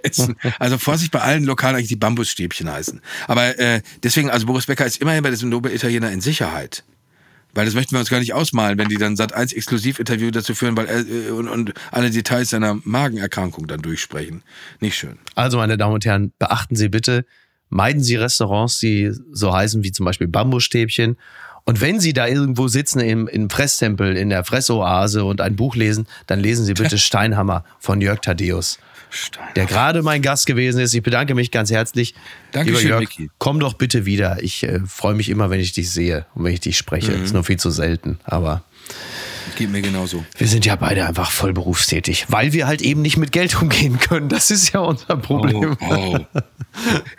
essen. 0.02 0.36
Also 0.58 0.78
Vorsicht 0.78 1.12
bei 1.12 1.20
allen 1.20 1.44
Lokalen 1.44 1.76
eigentlich 1.76 1.88
die 1.88 1.96
Bambusstäbchen 1.96 2.70
heißen. 2.70 3.00
Aber 3.28 3.58
äh, 3.58 3.82
deswegen, 4.02 4.30
also 4.30 4.46
Boris 4.46 4.66
Becker 4.66 4.86
ist 4.86 4.98
immerhin 4.98 5.22
bei 5.22 5.30
diesem 5.30 5.48
Nobel-Italiener 5.48 6.10
in 6.10 6.20
Sicherheit. 6.20 6.84
Weil 7.54 7.66
das 7.66 7.74
möchten 7.74 7.92
wir 7.92 8.00
uns 8.00 8.10
gar 8.10 8.18
nicht 8.18 8.34
ausmalen, 8.34 8.78
wenn 8.78 8.88
die 8.88 8.96
dann 8.96 9.16
Sat 9.16 9.32
1 9.32 9.52
Exklusiv-Interview 9.52 10.30
dazu 10.30 10.54
führen, 10.54 10.76
weil 10.76 10.88
äh, 10.88 11.30
und, 11.30 11.48
und 11.48 11.72
alle 11.90 12.10
Details 12.10 12.50
seiner 12.50 12.78
Magenerkrankung 12.84 13.66
dann 13.66 13.80
durchsprechen. 13.82 14.42
Nicht 14.80 14.96
schön. 14.96 15.18
Also, 15.34 15.58
meine 15.58 15.76
Damen 15.76 15.94
und 15.94 16.04
Herren, 16.04 16.32
beachten 16.38 16.76
Sie 16.76 16.88
bitte, 16.88 17.24
meiden 17.68 18.02
Sie 18.02 18.16
Restaurants, 18.16 18.78
die 18.78 19.12
so 19.32 19.52
heißen 19.52 19.84
wie 19.84 19.92
zum 19.92 20.04
Beispiel 20.04 20.28
Bambusstäbchen. 20.28 21.16
Und 21.64 21.80
wenn 21.80 21.98
Sie 21.98 22.12
da 22.12 22.26
irgendwo 22.26 22.68
sitzen 22.68 23.00
im, 23.00 23.26
im 23.26 23.48
Fresstempel, 23.48 24.16
in 24.16 24.28
der 24.28 24.44
Fressoase 24.44 25.24
und 25.24 25.40
ein 25.40 25.56
Buch 25.56 25.76
lesen, 25.76 26.06
dann 26.26 26.40
lesen 26.40 26.64
Sie 26.64 26.74
bitte 26.74 26.98
Steinhammer 26.98 27.64
von 27.78 28.00
Jörg 28.00 28.20
Thaddeus. 28.20 28.78
Steiner. 29.14 29.52
der 29.54 29.66
gerade 29.66 30.02
mein 30.02 30.22
Gast 30.22 30.46
gewesen 30.46 30.80
ist. 30.80 30.94
Ich 30.94 31.02
bedanke 31.02 31.34
mich 31.34 31.50
ganz 31.50 31.70
herzlich. 31.70 32.14
Dankeschön, 32.52 32.88
Jörg, 32.88 33.00
Micky. 33.00 33.30
Komm 33.38 33.60
doch 33.60 33.74
bitte 33.74 34.06
wieder. 34.06 34.42
Ich 34.42 34.62
äh, 34.62 34.80
freue 34.86 35.14
mich 35.14 35.28
immer, 35.28 35.50
wenn 35.50 35.60
ich 35.60 35.72
dich 35.72 35.90
sehe 35.90 36.26
und 36.34 36.44
wenn 36.44 36.52
ich 36.52 36.60
dich 36.60 36.76
spreche. 36.76 37.12
Mhm. 37.12 37.24
Ist 37.24 37.34
nur 37.34 37.44
viel 37.44 37.58
zu 37.58 37.70
selten, 37.70 38.18
aber 38.24 38.64
Geht 39.56 39.70
mir 39.70 39.82
genauso. 39.82 40.24
Wir 40.36 40.48
sind 40.48 40.66
ja 40.66 40.74
beide 40.74 41.06
einfach 41.06 41.30
voll 41.30 41.52
berufstätig, 41.52 42.26
weil 42.28 42.52
wir 42.52 42.66
halt 42.66 42.82
eben 42.82 43.02
nicht 43.02 43.16
mit 43.16 43.30
Geld 43.30 43.54
umgehen 43.62 43.98
können. 43.98 44.28
Das 44.28 44.50
ist 44.50 44.72
ja 44.72 44.80
unser 44.80 45.16
Problem. 45.16 45.76
Oh, 45.80 46.18
oh. 46.34 46.40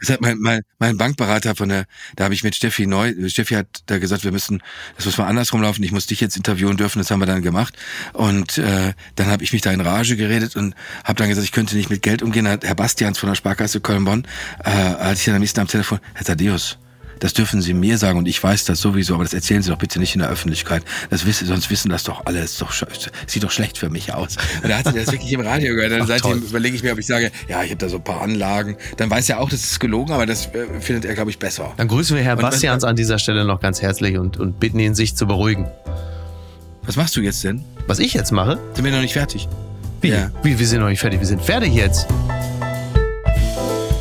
Das 0.01 0.09
hat 0.09 0.21
mein, 0.21 0.37
mein, 0.39 0.61
mein 0.79 0.97
Bankberater 0.97 1.55
von 1.55 1.69
der, 1.69 1.85
da 2.17 2.25
habe 2.25 2.33
ich 2.33 2.43
mit 2.43 2.55
Steffi 2.55 2.87
Neu, 2.87 3.13
Steffi 3.29 3.53
hat 3.53 3.67
da 3.85 3.99
gesagt, 3.99 4.25
wir 4.25 4.33
müssen, 4.33 4.61
das 4.97 5.05
muss 5.05 5.17
mal 5.17 5.27
andersrum 5.27 5.61
laufen, 5.61 5.81
ich 5.83 5.93
muss 5.93 6.07
dich 6.07 6.19
jetzt 6.19 6.35
interviewen 6.35 6.75
dürfen, 6.75 6.99
das 6.99 7.09
haben 7.09 7.19
wir 7.19 7.25
dann 7.25 7.41
gemacht. 7.41 7.75
Und 8.11 8.57
äh, 8.57 8.93
dann 9.15 9.27
habe 9.27 9.43
ich 9.43 9.53
mich 9.53 9.61
da 9.61 9.71
in 9.71 9.79
Rage 9.79 10.17
geredet 10.17 10.57
und 10.57 10.75
habe 11.05 11.17
dann 11.17 11.29
gesagt, 11.29 11.45
ich 11.45 11.53
könnte 11.53 11.77
nicht 11.77 11.89
mit 11.89 12.01
Geld 12.01 12.21
umgehen. 12.21 12.47
Hat 12.47 12.65
Herr 12.65 12.75
Bastians 12.75 13.17
von 13.17 13.29
der 13.29 13.35
Sparkasse 13.35 13.79
Köln-Bonn, 13.79 14.27
äh, 14.63 14.69
hatte 14.69 15.13
ich 15.13 15.25
dann 15.25 15.35
am 15.35 15.41
nächsten 15.41 15.61
am 15.61 15.67
Telefon, 15.67 15.99
Herr 16.13 16.25
Thaddeus, 16.25 16.77
das 17.19 17.33
dürfen 17.33 17.61
Sie 17.61 17.73
mir 17.73 17.97
sagen 17.97 18.17
und 18.17 18.27
ich 18.27 18.41
weiß 18.41 18.65
das 18.65 18.79
sowieso, 18.79 19.15
aber 19.15 19.23
das 19.23 19.33
erzählen 19.33 19.61
Sie 19.61 19.69
doch 19.69 19.77
bitte 19.77 19.99
nicht 19.99 20.15
in 20.15 20.19
der 20.19 20.29
Öffentlichkeit. 20.29 20.83
Das 21.09 21.25
wissen, 21.25 21.47
sonst 21.47 21.69
wissen 21.69 21.89
das 21.89 22.03
doch 22.03 22.25
alle. 22.25 22.41
Das 22.41 22.57
doch, 22.57 22.73
sieht 23.27 23.43
doch 23.43 23.51
schlecht 23.51 23.77
für 23.77 23.89
mich 23.89 24.13
aus. 24.13 24.37
Und 24.61 24.69
da 24.69 24.77
hat 24.79 24.85
er 24.87 24.93
das 24.93 25.11
wirklich 25.11 25.31
im 25.33 25.41
Radio 25.41 25.75
gehört. 25.75 25.91
Dann 25.91 26.07
seitdem 26.07 26.41
überlege 26.41 26.75
ich 26.75 26.83
mir, 26.83 26.93
ob 26.93 26.99
ich 26.99 27.07
sage, 27.07 27.31
ja, 27.47 27.63
ich 27.63 27.71
habe 27.71 27.77
da 27.77 27.89
so 27.89 27.97
ein 27.97 28.03
paar 28.03 28.21
Anlagen. 28.21 28.77
Dann 28.97 29.09
weiß 29.09 29.29
er 29.29 29.39
auch, 29.39 29.49
das 29.49 29.63
ist 29.63 29.79
gelogen, 29.79 30.13
aber 30.13 30.25
das 30.25 30.47
äh, 30.47 30.65
findet 30.79 31.05
er, 31.05 31.15
glaube 31.15 31.31
ich, 31.31 31.39
besser. 31.39 31.73
Dann 31.77 31.87
grüßen 31.87 32.15
wir 32.15 32.23
Herrn 32.23 32.39
Bastians 32.39 32.83
an 32.83 32.95
dieser 32.95 33.19
Stelle 33.19 33.45
noch 33.45 33.59
ganz 33.59 33.81
herzlich 33.81 34.17
und, 34.17 34.37
und 34.37 34.59
bitten 34.59 34.79
ihn, 34.79 34.95
sich 34.95 35.15
zu 35.15 35.25
beruhigen. 35.25 35.67
Was 36.83 36.95
machst 36.95 37.15
du 37.15 37.21
jetzt 37.21 37.43
denn? 37.43 37.63
Was 37.87 37.99
ich 37.99 38.13
jetzt 38.13 38.31
mache? 38.31 38.59
Sind 38.73 38.85
wir 38.85 38.91
noch 38.91 39.01
nicht 39.01 39.13
fertig? 39.13 39.47
Wie? 40.01 40.09
Ja. 40.09 40.31
Wie, 40.43 40.57
wir 40.59 40.67
sind 40.67 40.81
noch 40.81 40.89
nicht 40.89 40.99
fertig. 40.99 41.19
Wir 41.19 41.27
sind 41.27 41.41
fertig 41.41 41.73
jetzt. 41.73 42.07